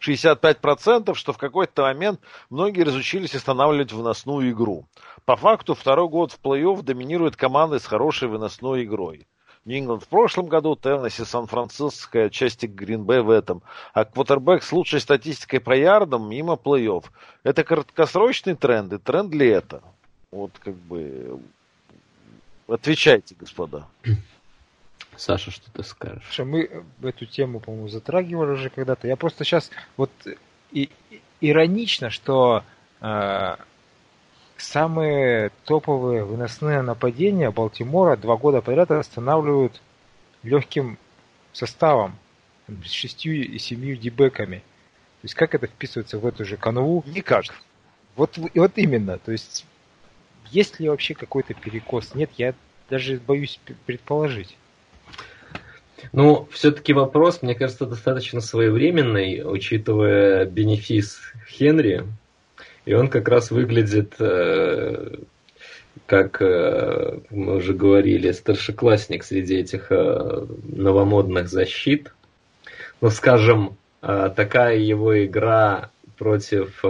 65%, 0.00 1.14
что 1.14 1.32
в 1.32 1.38
какой-то 1.38 1.82
момент 1.82 2.20
многие 2.50 2.82
разучились 2.82 3.34
останавливать 3.34 3.92
выносную 3.92 4.50
игру. 4.50 4.86
По 5.24 5.36
факту, 5.36 5.74
второй 5.74 6.08
год 6.08 6.32
в 6.32 6.40
плей-офф 6.40 6.82
доминирует 6.82 7.36
команды 7.36 7.78
с 7.78 7.86
хорошей 7.86 8.28
выносной 8.28 8.84
игрой. 8.84 9.26
Нью-Ингланд 9.68 10.02
в 10.02 10.08
прошлом 10.08 10.46
году, 10.46 10.74
Теннесси, 10.76 11.24
Сан-Франциско, 11.24 12.30
части 12.30 12.64
Гринбей 12.64 13.20
в 13.20 13.28
этом. 13.28 13.62
А 13.92 14.06
квотербек 14.06 14.62
с 14.62 14.72
лучшей 14.72 15.00
статистикой 15.00 15.60
по 15.60 15.76
ярдам 15.76 16.28
мимо 16.28 16.54
плей-офф. 16.54 17.04
Это 17.42 17.64
краткосрочный 17.64 18.54
тренд, 18.54 18.92
и 18.94 18.98
тренд 18.98 19.34
ли 19.34 19.46
это? 19.46 19.82
Вот 20.30 20.52
как 20.58 20.74
бы... 20.74 21.38
Отвечайте, 22.66 23.34
господа. 23.38 23.86
Саша, 25.16 25.50
что 25.50 25.70
ты 25.70 25.82
скажешь? 25.82 26.24
Слушай, 26.26 26.46
мы 26.46 26.84
эту 27.02 27.26
тему, 27.26 27.60
по-моему, 27.60 27.88
затрагивали 27.88 28.52
уже 28.52 28.70
когда-то. 28.70 29.06
Я 29.06 29.16
просто 29.16 29.44
сейчас 29.44 29.70
вот 29.96 30.10
и, 30.70 30.88
иронично, 31.40 32.08
что 32.08 32.62
э, 33.00 33.56
самые 34.58 35.50
топовые 35.64 36.24
выносные 36.24 36.82
нападения 36.82 37.50
Балтимора 37.50 38.16
два 38.16 38.36
года 38.36 38.60
подряд 38.60 38.90
останавливают 38.90 39.80
легким 40.42 40.98
составом, 41.52 42.16
с 42.84 42.90
шестью 42.90 43.34
и 43.34 43.58
семью 43.58 43.96
дебеками. 43.96 44.58
То 44.58 45.24
есть 45.24 45.34
как 45.34 45.54
это 45.54 45.66
вписывается 45.66 46.18
в 46.18 46.26
эту 46.26 46.44
же 46.44 46.56
канву? 46.56 47.02
Никак. 47.06 47.44
Вот, 48.14 48.36
вот 48.36 48.72
именно. 48.76 49.18
То 49.18 49.32
есть 49.32 49.64
есть 50.50 50.78
ли 50.80 50.88
вообще 50.88 51.14
какой-то 51.14 51.54
перекос? 51.54 52.14
Нет, 52.14 52.30
я 52.36 52.54
даже 52.90 53.18
боюсь 53.18 53.60
предположить. 53.86 54.56
Ну, 56.12 56.48
все-таки 56.52 56.92
вопрос, 56.92 57.42
мне 57.42 57.54
кажется, 57.54 57.86
достаточно 57.86 58.40
своевременный, 58.40 59.42
учитывая 59.44 60.44
бенефис 60.44 61.20
Хенри, 61.48 62.04
и 62.88 62.94
он 62.94 63.08
как 63.08 63.28
раз 63.28 63.50
выглядит, 63.50 64.14
э, 64.18 65.16
как 66.06 66.40
э, 66.40 67.18
мы 67.28 67.56
уже 67.56 67.74
говорили, 67.74 68.32
старшеклассник 68.32 69.24
среди 69.24 69.56
этих 69.56 69.92
э, 69.92 70.46
новомодных 70.62 71.50
защит. 71.50 72.14
Ну, 73.02 73.10
скажем, 73.10 73.76
такая 74.00 74.78
его 74.78 75.22
игра 75.22 75.90
против 76.16 76.82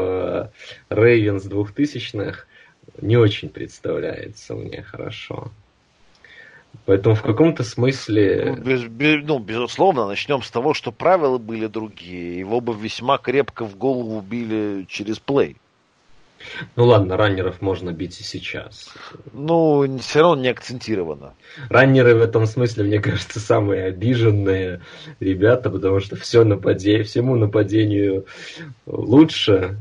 Рейвенс 0.89 1.43
двухтысячных 1.45 2.47
не 3.03 3.17
очень 3.17 3.49
представляется 3.49 4.55
мне 4.55 4.83
хорошо. 4.83 5.51
Поэтому 6.87 7.17
в 7.17 7.23
каком-то 7.23 7.65
смысле... 7.65 8.55
Ну, 8.57 8.63
без, 8.63 8.85
без, 8.85 9.25
ну, 9.27 9.41
безусловно, 9.41 10.07
начнем 10.07 10.43
с 10.43 10.51
того, 10.51 10.75
что 10.75 10.93
правила 10.93 11.39
были 11.39 11.67
другие. 11.67 12.39
Его 12.39 12.61
бы 12.61 12.75
весьма 12.75 13.19
крепко 13.19 13.65
в 13.65 13.77
голову 13.77 14.21
били 14.21 14.87
через 14.89 15.19
плей. 15.19 15.57
Ну 16.77 16.85
ладно, 16.85 17.17
раннеров 17.17 17.61
можно 17.61 17.93
бить 17.93 18.21
и 18.21 18.23
сейчас. 18.23 18.95
Ну, 19.33 19.99
все 19.99 20.21
равно 20.21 20.43
не 20.43 20.49
акцентировано. 20.49 21.35
Раннеры 21.69 22.15
в 22.15 22.23
этом 22.23 22.47
смысле, 22.47 22.85
мне 22.85 23.01
кажется, 23.01 23.41
самые 23.41 23.85
обиженные 23.85 24.81
ребята, 25.21 25.71
потому 25.71 26.01
что 26.01 26.17
все 26.17 26.45
нападение, 26.45 27.03
всему 27.03 27.37
нападению 27.37 28.27
лучше, 28.87 29.79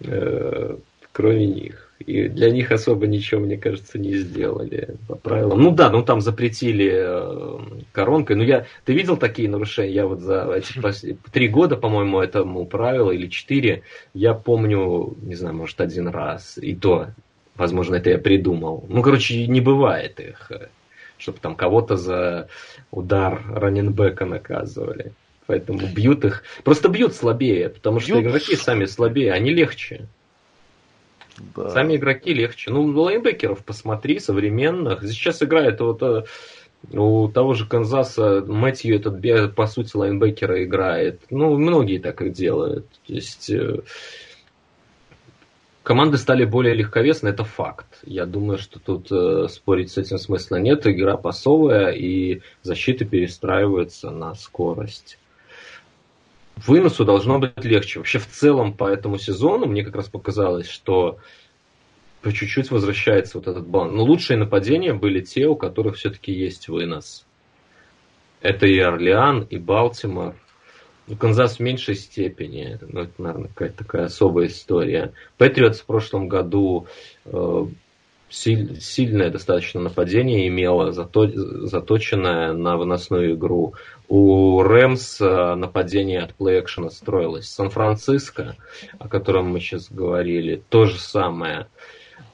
э, 0.00 0.76
кроме 1.12 1.46
них. 1.46 1.85
И 2.06 2.28
для 2.28 2.50
них 2.50 2.70
особо 2.70 3.08
ничего, 3.08 3.40
мне 3.40 3.56
кажется, 3.56 3.98
не 3.98 4.14
сделали 4.14 4.94
по 5.08 5.16
правилам. 5.16 5.60
Ну 5.60 5.72
да, 5.72 5.90
ну 5.90 6.04
там 6.04 6.20
запретили 6.20 6.92
э, 6.94 7.58
коронкой. 7.90 8.36
Ну 8.36 8.44
я, 8.44 8.66
ты 8.84 8.92
видел 8.92 9.16
такие 9.16 9.48
нарушения? 9.50 9.92
Я 9.92 10.06
вот 10.06 10.20
за 10.20 10.48
эти 10.52 11.18
три 11.32 11.48
года, 11.48 11.76
по-моему, 11.76 12.20
этому 12.20 12.64
правилу 12.64 13.10
или 13.10 13.26
четыре, 13.26 13.82
я 14.14 14.34
помню, 14.34 15.16
не 15.20 15.34
знаю, 15.34 15.56
может 15.56 15.80
один 15.80 16.06
раз. 16.06 16.58
И 16.58 16.76
то, 16.76 17.08
возможно, 17.56 17.96
это 17.96 18.10
я 18.10 18.18
придумал. 18.18 18.84
Ну, 18.88 19.02
короче, 19.02 19.44
не 19.48 19.60
бывает 19.60 20.20
их, 20.20 20.52
чтобы 21.18 21.38
там 21.40 21.56
кого-то 21.56 21.96
за 21.96 22.48
удар 22.92 23.42
раненбека 23.48 24.26
наказывали. 24.26 25.12
Поэтому 25.48 25.80
бьют 25.88 26.24
их. 26.24 26.44
Просто 26.62 26.88
бьют 26.88 27.14
слабее, 27.14 27.68
потому 27.68 27.98
что 27.98 28.12
бьют... 28.12 28.26
игроки 28.26 28.54
сами 28.54 28.84
слабее, 28.84 29.32
они 29.32 29.50
легче. 29.50 30.06
Да. 31.54 31.70
Сами 31.70 31.96
игроки 31.96 32.32
легче. 32.32 32.70
Ну, 32.70 32.84
лайнбекеров 32.84 33.64
посмотри, 33.64 34.18
современных. 34.18 35.02
Сейчас 35.02 35.42
играет 35.42 35.80
вот 35.80 36.02
э, 36.02 36.24
у 36.92 37.28
того 37.28 37.54
же 37.54 37.66
Канзаса 37.66 38.44
Мэтью 38.46 38.96
этот, 38.96 39.54
по 39.54 39.66
сути, 39.66 39.96
лайнбекера 39.96 40.64
играет. 40.64 41.20
Ну, 41.30 41.56
многие 41.58 41.98
так 41.98 42.22
и 42.22 42.30
делают. 42.30 42.86
То 43.06 43.12
есть 43.12 43.50
э, 43.50 43.80
команды 45.82 46.18
стали 46.18 46.44
более 46.44 46.74
легковесны, 46.74 47.28
это 47.28 47.44
факт. 47.44 48.00
Я 48.04 48.26
думаю, 48.26 48.58
что 48.58 48.78
тут 48.78 49.10
э, 49.10 49.48
спорить 49.48 49.90
с 49.90 49.98
этим 49.98 50.18
смысла 50.18 50.56
нет. 50.56 50.86
Игра 50.86 51.16
пасовая, 51.16 51.90
и 51.90 52.40
защита 52.62 53.04
перестраивается 53.04 54.10
на 54.10 54.34
скорость 54.34 55.18
выносу 56.56 57.04
должно 57.04 57.38
быть 57.38 57.64
легче. 57.64 57.98
Вообще 57.98 58.18
в 58.18 58.26
целом 58.26 58.72
по 58.72 58.88
этому 58.88 59.18
сезону 59.18 59.66
мне 59.66 59.84
как 59.84 59.94
раз 59.96 60.08
показалось, 60.08 60.68
что 60.68 61.18
по 62.22 62.32
чуть-чуть 62.32 62.70
возвращается 62.70 63.38
вот 63.38 63.46
этот 63.46 63.66
баланс. 63.66 63.92
Но 63.94 64.04
лучшие 64.04 64.36
нападения 64.36 64.94
были 64.94 65.20
те, 65.20 65.46
у 65.46 65.56
которых 65.56 65.96
все-таки 65.96 66.32
есть 66.32 66.68
вынос. 66.68 67.26
Это 68.40 68.66
и 68.66 68.78
Орлеан, 68.78 69.42
и 69.42 69.58
Балтимор. 69.58 70.34
Ну, 71.06 71.16
Канзас 71.16 71.58
в 71.58 71.60
меньшей 71.60 71.94
степени. 71.94 72.78
Ну, 72.80 73.02
это, 73.02 73.12
наверное, 73.18 73.48
какая-то 73.48 73.78
такая 73.78 74.04
особая 74.06 74.48
история. 74.48 75.12
Патриотс 75.38 75.80
в 75.80 75.84
прошлом 75.86 76.26
году 76.26 76.88
э, 77.26 77.66
силь, 78.28 78.80
сильное 78.80 79.30
достаточно 79.30 79.80
нападение 79.80 80.48
имело, 80.48 80.92
зато, 80.92 81.28
заточенное 81.66 82.52
на 82.52 82.76
выносную 82.76 83.34
игру. 83.34 83.74
У 84.08 84.62
Рэмс 84.62 85.20
э, 85.20 85.54
нападение 85.56 86.20
от 86.20 86.34
плей-экшена 86.34 86.90
строилось. 86.90 87.48
Сан-Франциско, 87.48 88.56
о 88.98 89.08
котором 89.08 89.50
мы 89.50 89.60
сейчас 89.60 89.90
говорили, 89.90 90.62
то 90.68 90.86
же 90.86 90.98
самое. 90.98 91.66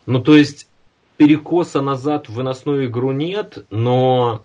Ну, 0.05 0.21
то 0.21 0.37
есть, 0.37 0.69
перекоса 1.17 1.81
назад 1.81 2.29
в 2.29 2.35
выносную 2.35 2.87
игру 2.87 3.13
нет, 3.13 3.65
но 3.71 4.45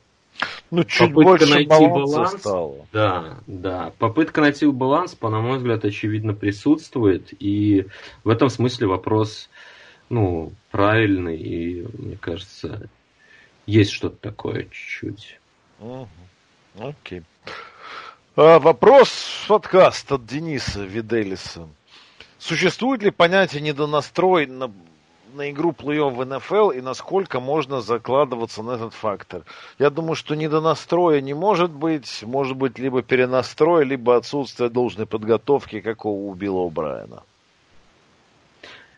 ну, 0.72 0.84
чуть 0.84 1.14
попытка 1.14 1.24
больше 1.24 1.50
найти 1.50 1.88
баланс, 1.88 2.40
стало. 2.40 2.88
да, 2.94 3.38
да, 3.48 3.94
попытка 3.98 4.42
найти 4.42 4.66
баланс, 4.68 5.16
по 5.16 5.30
на 5.30 5.42
мой 5.42 5.58
взгляд, 5.58 5.84
очевидно 5.84 6.34
присутствует, 6.34 7.34
и 7.40 7.88
в 8.24 8.30
этом 8.30 8.50
смысле 8.50 8.88
вопрос 8.88 9.50
ну, 10.10 10.54
правильный, 10.72 11.38
и 11.38 11.86
мне 11.98 12.18
кажется, 12.18 12.90
есть 13.66 13.92
что-то 13.92 14.18
такое 14.18 14.64
чуть-чуть. 14.64 15.40
Угу. 15.80 16.08
Окей. 16.80 17.24
А, 18.36 18.60
вопрос 18.60 19.46
подкаст 19.48 20.12
от 20.12 20.26
Дениса 20.26 20.84
Виделиса. 20.84 21.68
Существует 22.38 23.02
ли 23.02 23.10
понятие 23.10 23.64
недонастрой 23.64 24.46
на, 24.46 24.72
на 25.34 25.50
игру 25.50 25.72
плей-офф 25.72 26.12
в 26.12 26.26
НФЛ 26.26 26.70
и 26.70 26.82
насколько 26.82 27.40
можно 27.40 27.82
закладываться 27.82 28.62
на 28.62 28.72
этот 28.76 28.94
фактор? 28.94 29.44
Я 29.80 29.90
думаю, 29.90 30.14
что 30.14 30.36
недонастроя 30.36 31.20
не 31.20 31.34
может 31.34 31.72
быть. 31.72 32.22
Может 32.22 32.56
быть 32.56 32.78
либо 32.78 33.02
перенастрой, 33.02 33.84
либо 33.84 34.16
отсутствие 34.16 34.70
должной 34.70 35.08
подготовки, 35.08 35.80
какого 35.80 36.30
у 36.30 36.34
Билла 36.36 36.70
Брайана. 36.70 37.24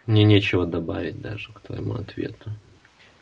Мне 0.06 0.26
нечего 0.26 0.66
добавить 0.66 1.22
даже 1.22 1.54
к 1.54 1.62
твоему 1.62 1.94
ответу. 1.94 2.50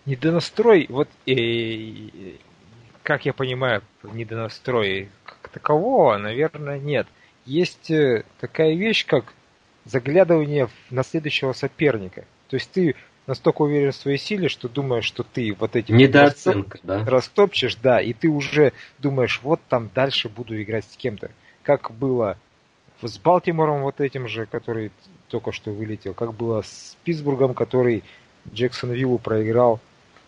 Недонастрой, 0.05 0.87
вот 0.89 1.09
э, 1.27 2.37
как 3.07 3.25
я 3.25 3.31
понимаю, 3.31 3.83
недонастрой 4.03 5.07
как 5.23 5.49
такового, 5.53 6.17
наверное, 6.17 6.77
нет. 6.77 7.07
есть 7.45 7.89
э, 7.89 8.25
такая 8.41 8.75
вещь, 8.75 9.05
как 9.05 9.33
заглядывание 9.85 10.67
на 10.89 11.05
следующего 11.05 11.53
соперника. 11.53 12.25
То 12.49 12.57
есть 12.57 12.69
ты 12.69 12.95
настолько 13.25 13.61
уверен 13.61 13.93
в 13.93 13.95
своей 13.95 14.17
силе, 14.17 14.49
что 14.49 14.67
думаешь, 14.67 15.05
что 15.05 15.23
ты 15.23 15.55
вот 15.57 15.77
эти 15.77 15.93
Недооценка, 15.93 16.79
да? 16.83 17.05
растопчешь, 17.05 17.75
да, 17.75 18.01
и 18.01 18.11
ты 18.11 18.27
уже 18.27 18.73
думаешь, 18.99 19.39
вот 19.41 19.61
там 19.69 19.89
дальше 19.95 20.27
буду 20.27 20.61
играть 20.61 20.83
с 20.83 20.97
кем-то. 20.97 21.31
Как 21.63 21.91
было 21.91 22.37
с 23.01 23.17
Балтимором 23.17 23.83
вот 23.83 24.01
этим 24.01 24.27
же, 24.27 24.47
который 24.47 24.91
только 25.29 25.53
что 25.53 25.71
вылетел, 25.71 26.13
как 26.13 26.33
было 26.33 26.61
с 26.61 26.97
Питтсбургом, 27.05 27.53
который 27.53 28.03
Джексон 28.53 28.91
Виллу 28.91 29.17
проиграл, 29.17 29.79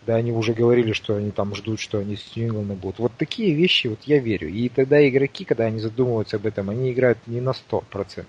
да, 0.06 0.16
они 0.16 0.32
уже 0.32 0.54
говорили, 0.54 0.92
что 0.92 1.16
они 1.16 1.30
там 1.30 1.54
ждут, 1.54 1.78
что 1.78 1.98
они 1.98 2.16
с 2.16 2.34
нью 2.34 2.54
будут. 2.62 2.98
Вот 2.98 3.12
такие 3.18 3.54
вещи 3.54 3.88
вот 3.88 4.00
я 4.04 4.18
верю. 4.18 4.48
И 4.48 4.68
тогда 4.68 5.06
игроки, 5.06 5.44
когда 5.44 5.64
они 5.64 5.78
задумываются 5.78 6.36
об 6.36 6.46
этом, 6.46 6.70
они 6.70 6.92
играют 6.92 7.18
не 7.26 7.40
на 7.40 7.50
100%. 7.50 8.24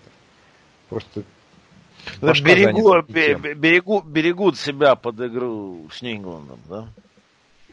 Просто 0.89 1.23
берегу, 2.21 3.01
берегу, 3.03 4.01
берегут 4.01 4.57
себя 4.57 4.95
под 4.95 5.21
игру 5.21 5.87
с 5.91 6.01
Нью-Ингландом, 6.01 6.59
да? 6.67 6.87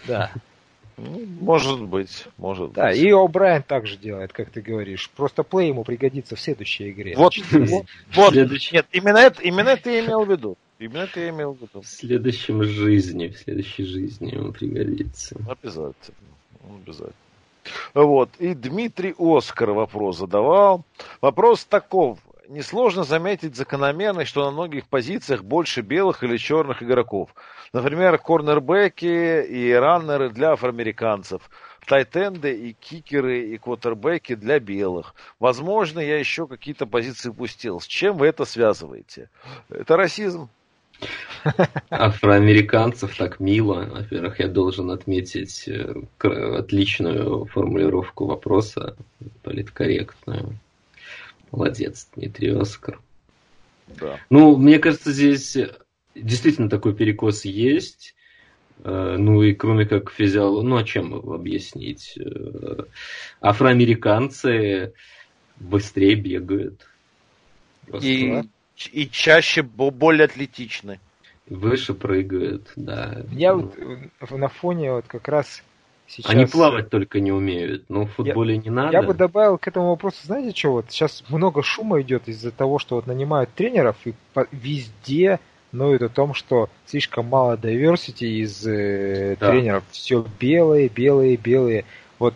Да. 0.07 0.33
Ну, 0.97 1.25
может 1.41 1.81
быть, 1.83 2.27
может 2.37 2.73
да, 2.73 2.89
быть. 2.89 2.99
и 2.99 3.11
О'Брайен 3.11 3.63
также 3.63 3.97
делает, 3.97 4.33
как 4.33 4.51
ты 4.51 4.61
говоришь. 4.61 5.11
Просто 5.11 5.45
плей 5.45 5.69
ему 5.69 5.85
пригодится 5.85 6.35
в 6.35 6.41
следующей 6.41 6.91
игре. 6.91 7.15
Вот, 7.17 7.35
вот, 7.53 7.85
вот. 8.15 8.35
нет, 8.35 8.87
именно 8.91 9.19
это, 9.19 9.41
именно 9.43 9.69
это 9.69 9.91
я 9.91 10.05
имел 10.05 10.25
в 10.25 10.31
виду. 10.31 10.59
Именно 10.79 11.03
это 11.03 11.21
я 11.21 11.31
имел 11.31 11.55
в 11.55 11.61
виду. 11.61 11.81
В 11.81 11.87
следующем 11.87 12.63
жизни, 12.63 13.29
в 13.29 13.39
следующей 13.39 13.85
жизни 13.85 14.35
ему 14.35 14.53
пригодится. 14.53 15.37
Обязательно. 15.49 16.17
Обязательно. 16.63 17.13
Вот. 17.95 18.31
И 18.39 18.55
Дмитрий 18.55 19.15
Оскар 19.19 19.73
вопрос 19.73 20.19
задавал. 20.19 20.85
Вопрос 21.21 21.65
таков. 21.65 22.19
Несложно 22.49 23.03
заметить 23.05 23.57
закономерность, 23.57 24.31
что 24.31 24.45
на 24.45 24.51
многих 24.53 24.87
позициях 24.87 25.43
больше 25.43 25.83
белых 25.83 26.23
или 26.23 26.37
черных 26.39 26.83
игроков. 26.83 27.35
Например, 27.73 28.17
корнербеки 28.17 29.45
и 29.45 29.73
раннеры 29.73 30.31
для 30.31 30.53
афроамериканцев, 30.53 31.51
тайтенды 31.87 32.55
и 32.55 32.73
кикеры 32.73 33.49
и 33.49 33.59
квотербеки 33.59 34.35
для 34.35 34.61
белых. 34.61 35.15
Возможно, 35.39 36.01
я 36.01 36.19
еще 36.19 36.47
какие-то 36.47 36.87
позиции 36.87 37.29
упустил. 37.29 37.81
С 37.81 37.87
чем 37.87 38.17
вы 38.17 38.29
это 38.29 38.47
связываете? 38.47 39.29
Это 39.69 39.97
расизм. 39.97 40.49
Афроамериканцев 41.91 43.17
так 43.17 43.41
мило. 43.41 43.85
Во-первых, 43.85 44.41
я 44.41 44.49
должен 44.49 44.91
отметить 44.91 45.69
э, 45.69 45.95
отличную 46.19 47.47
формулировку 47.47 48.27
вопроса, 48.27 48.97
политкорректную. 49.43 50.59
Молодец, 51.51 52.09
Дмитрий 52.15 52.51
Оскар. 52.51 53.01
Да. 54.01 54.19
Ну, 54.29 54.57
мне 54.57 54.79
кажется, 54.79 55.13
здесь 55.13 55.57
действительно 56.15 56.69
такой 56.69 56.95
перекос 56.95 57.45
есть. 57.45 58.15
Э, 58.85 59.17
ну 59.19 59.43
и 59.43 59.55
кроме 59.55 59.87
как 59.87 60.11
физиолог, 60.11 60.65
ну 60.65 60.77
а 60.77 60.85
чем 60.85 61.15
объяснить? 61.15 62.19
Э, 62.19 62.83
афроамериканцы 63.41 64.93
быстрее 65.57 66.15
бегают. 66.15 66.87
И, 68.03 68.43
и 68.93 69.09
чаще 69.11 69.63
более 69.63 70.25
атлетичны. 70.25 71.01
Выше 71.47 71.95
прыгают, 71.95 72.71
да. 72.77 73.23
Я 73.31 73.55
вот 73.55 73.75
на 74.31 74.49
фоне 74.49 74.93
вот 74.93 75.07
как 75.07 75.29
раз 75.29 75.63
Сейчас... 76.11 76.33
Они 76.33 76.47
плавать 76.47 76.89
только 76.89 77.21
не 77.21 77.33
умеют, 77.33 77.85
но 77.91 78.07
в 78.07 78.13
футболе 78.13 78.55
я, 78.55 78.61
не 78.63 78.71
надо. 78.71 78.93
Я 78.93 79.03
бы 79.03 79.13
добавил 79.13 79.59
к 79.59 79.69
этому 79.69 79.91
вопросу, 79.91 80.17
знаете 80.25 80.57
что, 80.57 80.73
вот 80.73 80.87
сейчас 80.89 81.23
много 81.29 81.63
шума 81.63 82.01
идет 82.01 82.29
из-за 82.29 82.51
того, 82.51 82.79
что 82.79 82.97
вот 82.97 83.07
нанимают 83.07 83.51
тренеров 83.53 83.95
и 84.07 84.15
везде 84.51 85.39
ноют 85.71 86.01
о 86.01 86.09
том, 86.09 86.33
что 86.33 86.71
слишком 86.87 87.27
мало 87.27 87.59
diversity 87.59 88.25
из 88.25 88.67
э, 88.67 89.37
да. 89.39 89.51
тренеров. 89.51 89.85
Все 89.91 90.25
белые, 90.41 90.89
белые, 90.89 91.37
белые. 91.37 91.85
Вот 92.19 92.35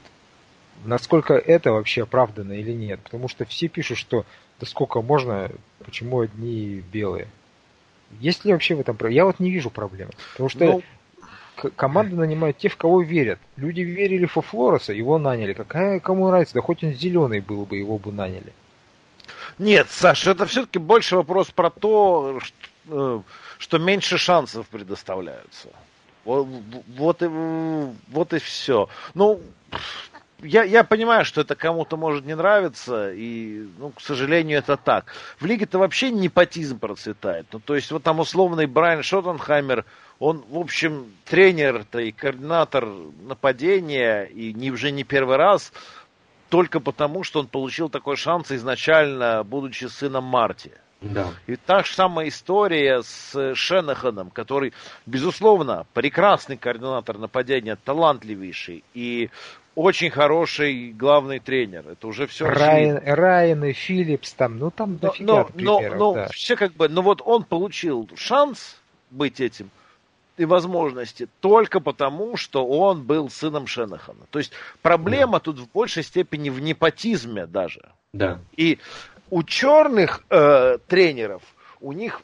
насколько 0.84 1.32
это 1.32 1.72
вообще 1.72 2.02
оправдано 2.02 2.52
или 2.52 2.72
нет? 2.72 3.00
Потому 3.00 3.28
что 3.28 3.46
все 3.46 3.68
пишут, 3.68 3.96
что 3.96 4.26
да 4.62 4.66
сколько 4.66 5.02
можно, 5.02 5.50
почему 5.84 6.20
одни 6.20 6.84
белые? 6.92 7.26
Есть 8.20 8.44
ли 8.44 8.52
вообще 8.52 8.76
в 8.76 8.80
этом 8.80 8.96
проблема? 8.96 9.16
Я 9.16 9.24
вот 9.24 9.40
не 9.40 9.50
вижу 9.50 9.70
проблемы. 9.70 10.12
Потому 10.30 10.48
что 10.48 10.64
ну, 10.64 11.70
команды 11.74 12.14
нанимают 12.14 12.58
тех, 12.58 12.74
в 12.74 12.76
кого 12.76 13.02
верят. 13.02 13.40
Люди 13.56 13.80
верили 13.80 14.28
во 14.32 14.40
Флореса, 14.40 14.92
его 14.92 15.18
наняли. 15.18 15.52
Какая 15.52 15.98
кому 15.98 16.28
нравится? 16.28 16.54
Да 16.54 16.60
хоть 16.60 16.84
он 16.84 16.92
зеленый 16.92 17.40
был 17.40 17.64
бы, 17.64 17.76
его 17.76 17.98
бы 17.98 18.12
наняли. 18.12 18.52
Нет, 19.58 19.88
Саша, 19.90 20.30
это 20.30 20.46
все-таки 20.46 20.78
больше 20.78 21.16
вопрос 21.16 21.50
про 21.50 21.68
то, 21.68 22.38
что, 22.38 22.54
э, 22.86 23.20
что 23.58 23.78
меньше 23.78 24.16
шансов 24.16 24.68
предоставляются. 24.68 25.70
Вот, 26.24 26.46
вот, 26.96 27.20
и, 27.20 27.26
вот 27.26 28.32
и 28.32 28.38
все. 28.38 28.88
Ну, 29.14 29.40
я, 30.42 30.64
я 30.64 30.84
понимаю, 30.84 31.24
что 31.24 31.40
это 31.40 31.54
кому-то 31.54 31.96
может 31.96 32.26
не 32.26 32.34
нравиться, 32.34 33.12
и, 33.12 33.66
ну, 33.78 33.90
к 33.90 34.00
сожалению, 34.00 34.58
это 34.58 34.76
так. 34.76 35.12
В 35.38 35.46
лиге-то 35.46 35.78
вообще 35.78 36.10
непотизм 36.10 36.78
процветает. 36.78 37.46
Ну, 37.52 37.60
то 37.60 37.74
есть, 37.74 37.90
вот 37.90 38.02
там 38.02 38.20
условный 38.20 38.66
Брайан 38.66 39.02
Шоттенхаймер, 39.02 39.84
он, 40.18 40.44
в 40.48 40.58
общем, 40.58 41.06
тренер-то 41.24 41.98
и 41.98 42.12
координатор 42.12 42.88
нападения, 43.22 44.24
и 44.24 44.52
не, 44.52 44.70
уже 44.70 44.90
не 44.90 45.04
первый 45.04 45.36
раз, 45.36 45.72
только 46.48 46.80
потому, 46.80 47.24
что 47.24 47.40
он 47.40 47.46
получил 47.46 47.88
такой 47.88 48.16
шанс 48.16 48.52
изначально, 48.52 49.42
будучи 49.44 49.86
сыном 49.86 50.24
Марти. 50.24 50.72
Да. 51.02 51.30
И 51.46 51.56
та 51.56 51.82
же 51.82 51.92
самая 51.92 52.28
история 52.28 53.02
с 53.02 53.54
Шенаханом, 53.54 54.30
который, 54.30 54.72
безусловно, 55.04 55.84
прекрасный 55.94 56.56
координатор 56.56 57.18
нападения, 57.18 57.76
талантливейший 57.76 58.84
и 58.94 59.30
очень 59.74 60.10
хороший 60.10 60.92
главный 60.92 61.38
тренер. 61.38 61.88
Это 61.88 62.06
уже 62.06 62.26
все 62.26 62.46
Райан, 62.46 63.00
Райан 63.04 63.64
и 63.64 63.72
Филлипс 63.72 64.32
там, 64.32 64.58
ну 64.58 64.70
там 64.70 64.98
но, 65.00 65.08
дофига 65.08 65.32
но, 65.32 65.44
примеров, 65.44 65.98
но, 65.98 66.14
да. 66.14 66.28
все 66.28 66.56
как 66.56 66.74
бы, 66.74 66.88
ну 66.88 67.02
вот 67.02 67.22
он 67.24 67.44
получил 67.44 68.08
шанс 68.16 68.80
быть 69.10 69.40
этим 69.40 69.70
и 70.36 70.44
возможности 70.44 71.28
только 71.40 71.80
потому, 71.80 72.36
что 72.36 72.66
он 72.66 73.02
был 73.02 73.28
сыном 73.30 73.66
Шенахана. 73.66 74.26
То 74.30 74.38
есть 74.38 74.52
проблема 74.80 75.34
да. 75.34 75.40
тут 75.40 75.58
в 75.58 75.70
большей 75.70 76.02
степени 76.02 76.50
в 76.50 76.60
непотизме 76.60 77.46
даже. 77.46 77.90
Да. 78.12 78.40
И 78.56 78.78
у 79.30 79.42
черных 79.42 80.24
э, 80.30 80.78
тренеров 80.86 81.42
у 81.80 81.92
них 81.92 82.22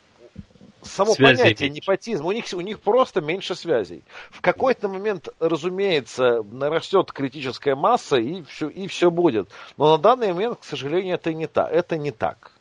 само 0.82 1.14
Связи 1.14 1.38
понятие 1.38 1.68
меньше. 1.68 1.82
непотизм, 1.82 2.26
у 2.26 2.32
них, 2.32 2.44
у 2.52 2.60
них 2.60 2.80
просто 2.80 3.20
меньше 3.20 3.54
связей. 3.54 4.02
В 4.30 4.40
какой-то 4.40 4.88
момент, 4.88 5.28
разумеется, 5.40 6.42
нарастет 6.50 7.12
критическая 7.12 7.74
масса 7.74 8.16
и 8.16 8.42
все, 8.42 8.68
и 8.68 8.86
все 8.86 9.10
будет. 9.10 9.48
Но 9.76 9.96
на 9.96 9.98
данный 9.98 10.32
момент, 10.32 10.60
к 10.60 10.64
сожалению, 10.64 11.14
это 11.14 11.32
не 11.32 11.46
так. 11.46 11.70
Это 11.72 11.96
не 11.96 12.10
так. 12.10 12.52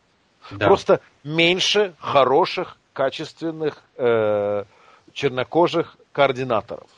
Да. 0.51 0.67
Просто 0.67 1.01
меньше 1.23 1.93
хороших, 1.99 2.77
качественных 2.93 3.83
э, 3.97 4.63
чернокожих 5.13 5.97
координаторов, 6.11 6.89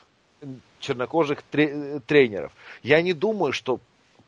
чернокожих 0.79 1.41
тренеров. 1.43 2.53
Я 2.83 3.01
не 3.01 3.13
думаю, 3.13 3.51
что 3.51 3.79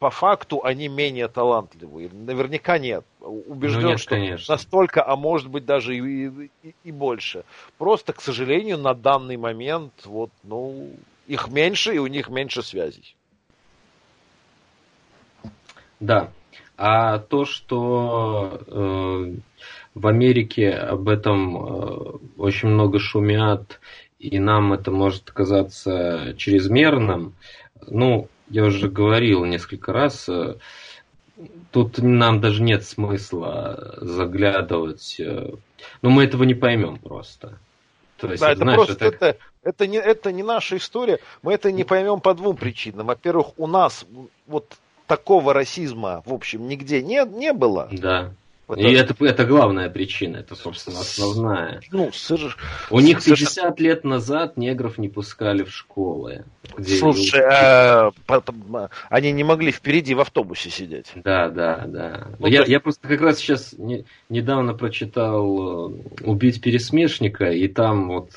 по 0.01 0.09
факту 0.09 0.63
они 0.63 0.87
менее 0.87 1.27
талантливые. 1.27 2.09
Наверняка 2.11 2.79
нет. 2.79 3.05
Убежден, 3.19 3.81
ну, 3.83 3.89
нет, 3.89 3.99
что 3.99 4.09
конечно. 4.09 4.55
настолько, 4.55 5.07
а 5.07 5.15
может 5.15 5.47
быть 5.47 5.63
даже 5.63 5.95
и, 5.95 6.49
и, 6.63 6.75
и 6.83 6.91
больше. 6.91 7.43
Просто, 7.77 8.11
к 8.11 8.19
сожалению, 8.19 8.79
на 8.79 8.95
данный 8.95 9.37
момент 9.37 9.93
вот, 10.05 10.31
ну, 10.41 10.89
их 11.27 11.49
меньше, 11.49 11.93
и 11.93 11.99
у 11.99 12.07
них 12.07 12.29
меньше 12.29 12.63
связей. 12.63 13.15
Да. 15.99 16.31
А 16.77 17.19
то, 17.19 17.45
что 17.45 18.59
э, 18.65 19.35
в 19.93 20.07
Америке 20.07 20.71
об 20.71 21.09
этом 21.09 21.57
э, 21.57 22.17
очень 22.37 22.69
много 22.69 22.97
шумят, 22.97 23.79
и 24.17 24.39
нам 24.39 24.73
это 24.73 24.89
может 24.89 25.29
казаться 25.29 26.33
чрезмерным, 26.37 27.35
ну, 27.85 28.29
я 28.51 28.65
уже 28.65 28.89
говорил 28.89 29.45
несколько 29.45 29.93
раз, 29.93 30.27
э, 30.29 30.55
тут 31.71 31.97
нам 31.99 32.41
даже 32.41 32.61
нет 32.61 32.83
смысла 32.85 33.97
заглядывать. 33.97 35.17
Э, 35.19 35.49
ну, 36.01 36.09
мы 36.09 36.25
этого 36.25 36.43
не 36.43 36.53
поймем 36.53 36.97
просто. 36.97 37.57
То 38.17 38.29
есть, 38.29 38.41
да, 38.41 38.51
это 38.51 38.61
знаешь, 38.61 38.85
просто 38.85 39.05
это... 39.05 39.25
Это, 39.25 39.37
это, 39.63 39.87
не, 39.87 39.97
это 39.97 40.31
не 40.31 40.43
наша 40.43 40.77
история. 40.77 41.19
Мы 41.41 41.53
это 41.53 41.71
не 41.71 41.83
поймем 41.83 42.19
по 42.19 42.33
двум 42.33 42.55
причинам. 42.55 43.07
Во-первых, 43.07 43.53
у 43.57 43.67
нас 43.67 44.05
вот 44.45 44.77
такого 45.07 45.53
расизма, 45.53 46.21
в 46.25 46.33
общем, 46.33 46.67
нигде 46.67 47.01
не, 47.01 47.25
не 47.25 47.53
было. 47.53 47.89
Да. 47.91 48.33
Это... 48.71 48.87
И 48.87 48.93
это, 48.93 49.25
это 49.25 49.45
главная 49.45 49.89
причина, 49.89 50.37
это, 50.37 50.55
собственно, 50.55 50.99
основная. 50.99 51.81
Ну, 51.91 52.11
сыр... 52.13 52.55
У 52.89 52.99
них 52.99 53.23
50 53.23 53.37
совершенно... 53.37 53.75
лет 53.77 54.03
назад 54.03 54.57
негров 54.57 54.97
не 54.97 55.09
пускали 55.09 55.63
в 55.63 55.71
школы. 55.71 56.45
Где... 56.77 56.97
Слушай, 56.97 57.41
а, 57.43 58.11
они 59.09 59.31
не 59.31 59.43
могли 59.43 59.71
впереди 59.71 60.13
в 60.13 60.21
автобусе 60.21 60.69
сидеть. 60.69 61.11
Да, 61.15 61.49
да, 61.49 61.83
да. 61.87 62.27
Ну, 62.39 62.47
я, 62.47 62.63
я 62.65 62.79
просто 62.79 63.07
как 63.07 63.21
раз 63.21 63.37
сейчас 63.39 63.73
не, 63.77 64.05
недавно 64.29 64.73
прочитал 64.73 65.91
э, 65.91 66.03
«Убить 66.23 66.61
пересмешника», 66.61 67.51
и 67.51 67.67
там 67.67 68.07
вот 68.07 68.31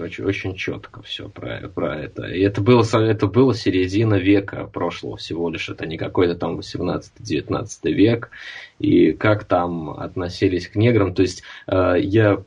очень, 0.00 0.24
очень 0.24 0.54
четко 0.54 1.02
все 1.02 1.28
про, 1.28 1.68
про 1.68 1.98
это. 1.98 2.24
И 2.24 2.40
это 2.40 2.60
было, 2.60 2.84
это 2.94 3.26
было 3.26 3.54
середина 3.54 4.14
века 4.14 4.66
прошлого 4.66 5.16
всего 5.16 5.50
лишь. 5.50 5.68
Это 5.68 5.86
не 5.86 5.98
какой-то 5.98 6.34
там 6.34 6.58
18-19 6.58 7.68
век. 7.84 8.30
И 8.78 9.12
как 9.12 9.44
там 9.44 9.90
относились 9.90 10.68
к 10.68 10.76
неграм. 10.76 11.14
То 11.14 11.22
есть 11.22 11.42
э, 11.66 11.94
я 12.00 12.42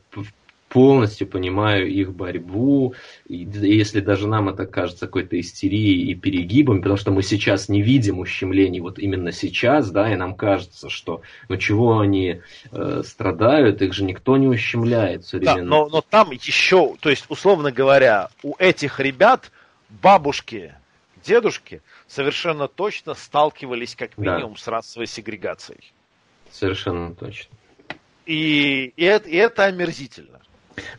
полностью 0.74 1.28
понимаю 1.28 1.88
их 1.88 2.12
борьбу, 2.12 2.94
и 3.28 3.48
если 3.62 4.00
даже 4.00 4.26
нам 4.26 4.48
это 4.48 4.66
кажется 4.66 5.06
какой-то 5.06 5.38
истерией 5.38 6.10
и 6.10 6.16
перегибом, 6.16 6.78
потому 6.78 6.96
что 6.96 7.12
мы 7.12 7.22
сейчас 7.22 7.68
не 7.68 7.80
видим 7.80 8.18
ущемлений 8.18 8.80
вот 8.80 8.98
именно 8.98 9.30
сейчас, 9.30 9.92
да, 9.92 10.12
и 10.12 10.16
нам 10.16 10.34
кажется, 10.34 10.90
что 10.90 11.22
ну 11.48 11.56
чего 11.58 12.00
они 12.00 12.40
э, 12.72 13.02
страдают, 13.06 13.82
их 13.82 13.94
же 13.94 14.02
никто 14.02 14.36
не 14.36 14.48
ущемляет 14.48 15.22
все 15.22 15.38
время. 15.38 15.58
Да, 15.58 15.62
но, 15.62 15.88
но 15.88 16.00
там 16.00 16.32
еще, 16.32 16.96
то 16.98 17.08
есть, 17.08 17.26
условно 17.28 17.70
говоря, 17.70 18.30
у 18.42 18.56
этих 18.58 18.98
ребят 18.98 19.52
бабушки, 20.02 20.74
дедушки 21.24 21.82
совершенно 22.08 22.66
точно 22.66 23.14
сталкивались 23.14 23.94
как 23.94 24.18
минимум 24.18 24.54
да. 24.54 24.60
с 24.60 24.66
расовой 24.66 25.06
сегрегацией. 25.06 25.92
Совершенно 26.50 27.14
точно. 27.14 27.54
И, 28.26 28.92
и, 28.96 29.04
это, 29.04 29.28
и 29.28 29.36
это 29.36 29.66
омерзительно. 29.66 30.40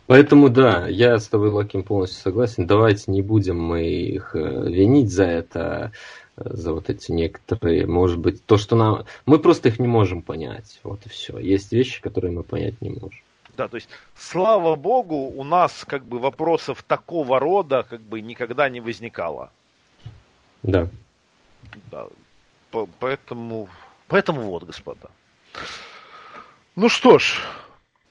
Поэтому 0.08 0.50
да, 0.50 0.88
я 0.88 1.18
с 1.20 1.28
тобой, 1.28 1.50
Лаким, 1.50 1.84
полностью 1.84 2.22
согласен. 2.22 2.68
Давайте 2.68 3.12
не 3.12 3.22
будем 3.22 3.60
мы 3.60 3.84
их 3.84 4.36
э, 4.36 4.40
винить 4.40 5.12
за 5.12 5.26
это, 5.26 5.92
э, 6.38 6.44
за 6.46 6.74
вот 6.74 6.90
эти 6.90 7.12
некоторые, 7.12 7.86
может 7.86 8.20
быть, 8.20 8.46
то, 8.46 8.58
что 8.58 8.76
нам... 8.76 9.06
Мы 9.26 9.40
просто 9.40 9.70
их 9.70 9.80
не 9.80 9.88
можем 9.88 10.22
понять. 10.22 10.80
Вот 10.84 11.06
и 11.06 11.10
все. 11.10 11.38
Есть 11.40 11.72
вещи, 11.72 12.02
которые 12.02 12.32
мы 12.32 12.44
понять 12.44 12.82
не 12.82 12.90
можем. 12.90 13.20
Да, 13.58 13.68
то 13.68 13.76
есть, 13.76 13.90
слава 14.18 14.76
богу, 14.76 15.16
у 15.16 15.44
нас 15.44 15.86
как 15.88 16.06
бы 16.06 16.20
вопросов 16.20 16.84
такого 16.84 17.40
рода 17.40 17.84
как 17.90 18.02
бы 18.02 18.22
никогда 18.22 18.70
не 18.70 18.82
возникало. 18.82 19.52
Да. 20.62 20.90
Да. 21.92 22.08
Поэтому, 23.00 23.70
поэтому 24.08 24.42
вот, 24.42 24.64
господа. 24.64 25.10
Ну 26.76 26.90
что 26.90 27.18
ж, 27.20 27.40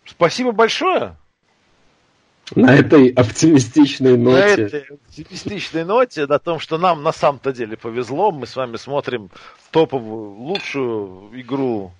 спасибо 0.06 0.52
большое. 0.52 1.16
На 2.54 2.74
этой 2.74 3.08
оптимистичной 3.08 4.18
ноте. 4.18 4.56
На 4.56 4.62
этой 4.62 4.80
оптимистичной 4.80 5.84
ноте, 5.84 6.24
о 6.24 6.38
том, 6.38 6.60
что 6.60 6.76
нам 6.76 7.02
на 7.02 7.12
самом-то 7.12 7.52
деле 7.52 7.76
повезло. 7.76 8.32
Мы 8.32 8.46
с 8.46 8.54
вами 8.54 8.76
смотрим 8.76 9.30
топовую, 9.70 10.32
лучшую 10.32 11.40
игру 11.40 11.92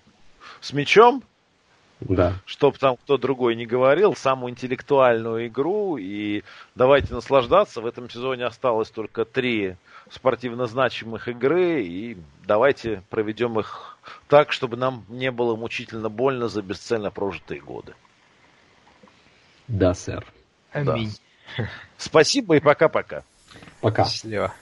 с 0.61 0.73
мячом. 0.73 1.23
Да. 2.01 2.35
Чтоб 2.45 2.77
там 2.77 2.97
кто 2.97 3.17
другой 3.17 3.57
не 3.57 3.65
говорил, 3.65 4.15
самую 4.15 4.51
интеллектуальную 4.51 5.47
игру. 5.47 5.97
И 5.97 6.43
давайте 6.75 7.15
наслаждаться. 7.15 7.81
В 7.81 7.87
этом 7.87 8.11
сезоне 8.11 8.45
осталось 8.45 8.91
только 8.91 9.25
три 9.25 9.77
спортивно 10.11 10.67
значимых 10.67 11.29
игры. 11.29 11.83
И 11.83 12.19
давайте 12.47 13.03
проведем 13.09 13.59
их 13.59 13.97
так, 14.29 14.53
чтобы 14.53 14.77
нам 14.77 15.05
не 15.09 15.31
было 15.31 15.57
мучительно 15.57 16.11
больно 16.11 16.49
за 16.49 16.61
бесцельно 16.61 17.11
прожитые 17.11 17.63
годы. 17.63 17.95
Да, 19.69 19.95
сэр. 19.95 20.25
Аминь. 20.73 21.17
Да. 21.57 21.69
Спасибо 21.99 22.57
и 22.57 22.61
пока-пока. 22.61 23.23
Пока. 23.81 24.05
Счастливо. 24.05 24.53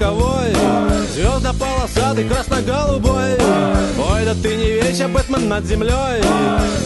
Роковой 0.00 0.52
Звезда 1.14 1.52
полосатый, 1.52 2.28
красно-голубой. 2.28 3.32
Ой, 3.32 4.24
да 4.24 4.34
ты 4.42 4.56
не 4.56 4.72
весь, 4.72 5.00
а 5.00 5.08
Бэтмен 5.08 5.48
над 5.48 5.64
землей. 5.64 6.22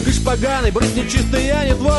Кыш 0.03 0.23
поганый, 0.23 0.71
брысь 0.71 0.95
нечистый, 0.95 1.45
я 1.45 1.63
не 1.63 1.75
твой. 1.75 1.93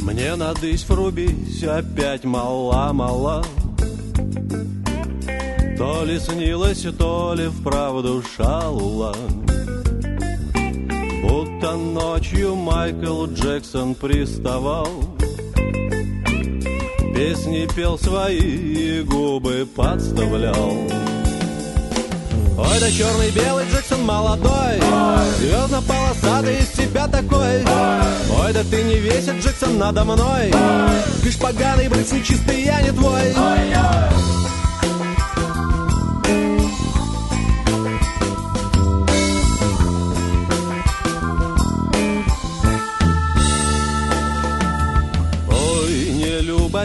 Мне 0.00 0.34
надысь 0.36 0.84
врубись, 0.84 1.64
опять 1.64 2.24
мала-мала 2.24 3.42
то 5.76 6.04
ли 6.04 6.18
снилось, 6.18 6.86
то 6.98 7.34
ли 7.34 7.48
вправду 7.48 8.22
шалла 8.36 9.14
Будто 11.22 11.76
ночью 11.76 12.54
Майкл 12.56 13.26
Джексон 13.26 13.94
приставал 13.94 14.88
Песни 17.14 17.68
пел 17.76 17.98
свои 17.98 18.38
и 18.38 19.02
губы 19.02 19.68
подставлял. 19.76 20.72
Ой, 22.58 22.80
да 22.80 22.90
черный 22.90 23.30
белый 23.30 23.66
Джексон 23.70 24.02
молодой 24.04 24.80
Звездно-полосатый 25.38 26.58
из 26.58 26.72
себя 26.72 27.06
такой. 27.06 27.62
Ой, 28.40 28.52
да 28.52 28.62
ты 28.70 28.82
не 28.82 28.96
весит 28.96 29.44
Джексон 29.44 29.78
надо 29.78 30.04
мной. 30.04 30.52
Кыш 31.22 31.38
поганый, 31.38 31.88
брысь 31.88 32.12
нечистый, 32.12 32.64
я 32.64 32.80
не 32.80 32.90
твой 32.90 33.34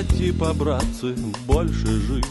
типа, 0.03 0.53
братцы, 0.53 1.15
больше 1.45 1.87
жить. 1.87 2.25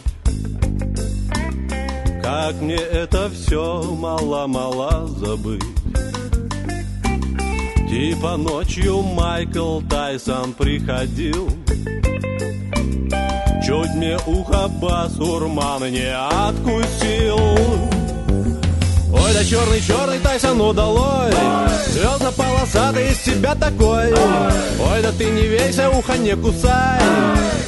Как 2.23 2.61
мне 2.61 2.77
это 2.77 3.31
все 3.31 3.83
мало-мало 3.83 5.07
забыть. 5.07 5.63
Типа 7.89 8.37
ночью 8.37 9.01
Майкл 9.03 9.81
Тайсон 9.81 10.53
приходил 10.55 11.49
Чуть 13.67 13.95
мне 13.95 14.17
ухо 14.27 14.69
басурман 14.69 15.91
не 15.91 16.13
откусил 16.15 17.39
Ой, 19.27 19.35
да 19.35 19.45
черный-черный 19.45 20.21
Тайсон 20.21 20.61
удалой 20.61 21.33
Звездно-полосатый 21.89 23.11
из 23.11 23.25
себя 23.25 23.57
такой. 23.57 24.13
Ой, 24.13 25.03
да 25.03 25.11
ты 25.19 25.25
не 25.25 25.49
вейся, 25.49 25.91
ухо 25.91 26.17
не 26.17 26.37
кусай. 26.37 27.01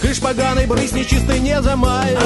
Кыш 0.01 0.21
поганый, 0.21 0.67
брысь 0.67 0.93
нечистый, 0.93 1.41
не 1.41 1.61
замай 1.61 2.17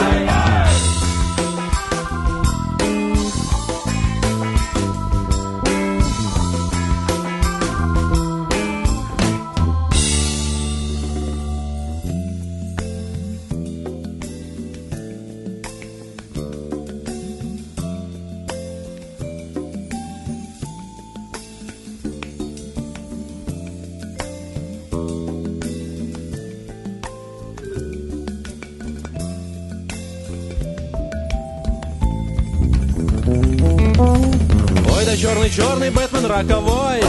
роковой. 36.42 37.00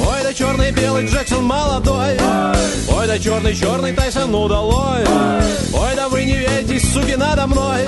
Ой, 0.00 0.22
да 0.22 0.32
черный, 0.32 0.70
белый 0.72 1.06
Джексон 1.06 1.44
молодой. 1.44 2.16
Ой, 2.88 3.06
да 3.06 3.18
черный, 3.18 3.54
черный 3.54 3.92
Тайсон 3.92 4.34
удалой. 4.34 5.04
Ой, 5.72 5.96
да 5.96 6.08
вы 6.08 6.24
не 6.24 6.36
ведетесь, 6.36 6.92
суки, 6.92 7.14
надо 7.16 7.46
мной. 7.46 7.80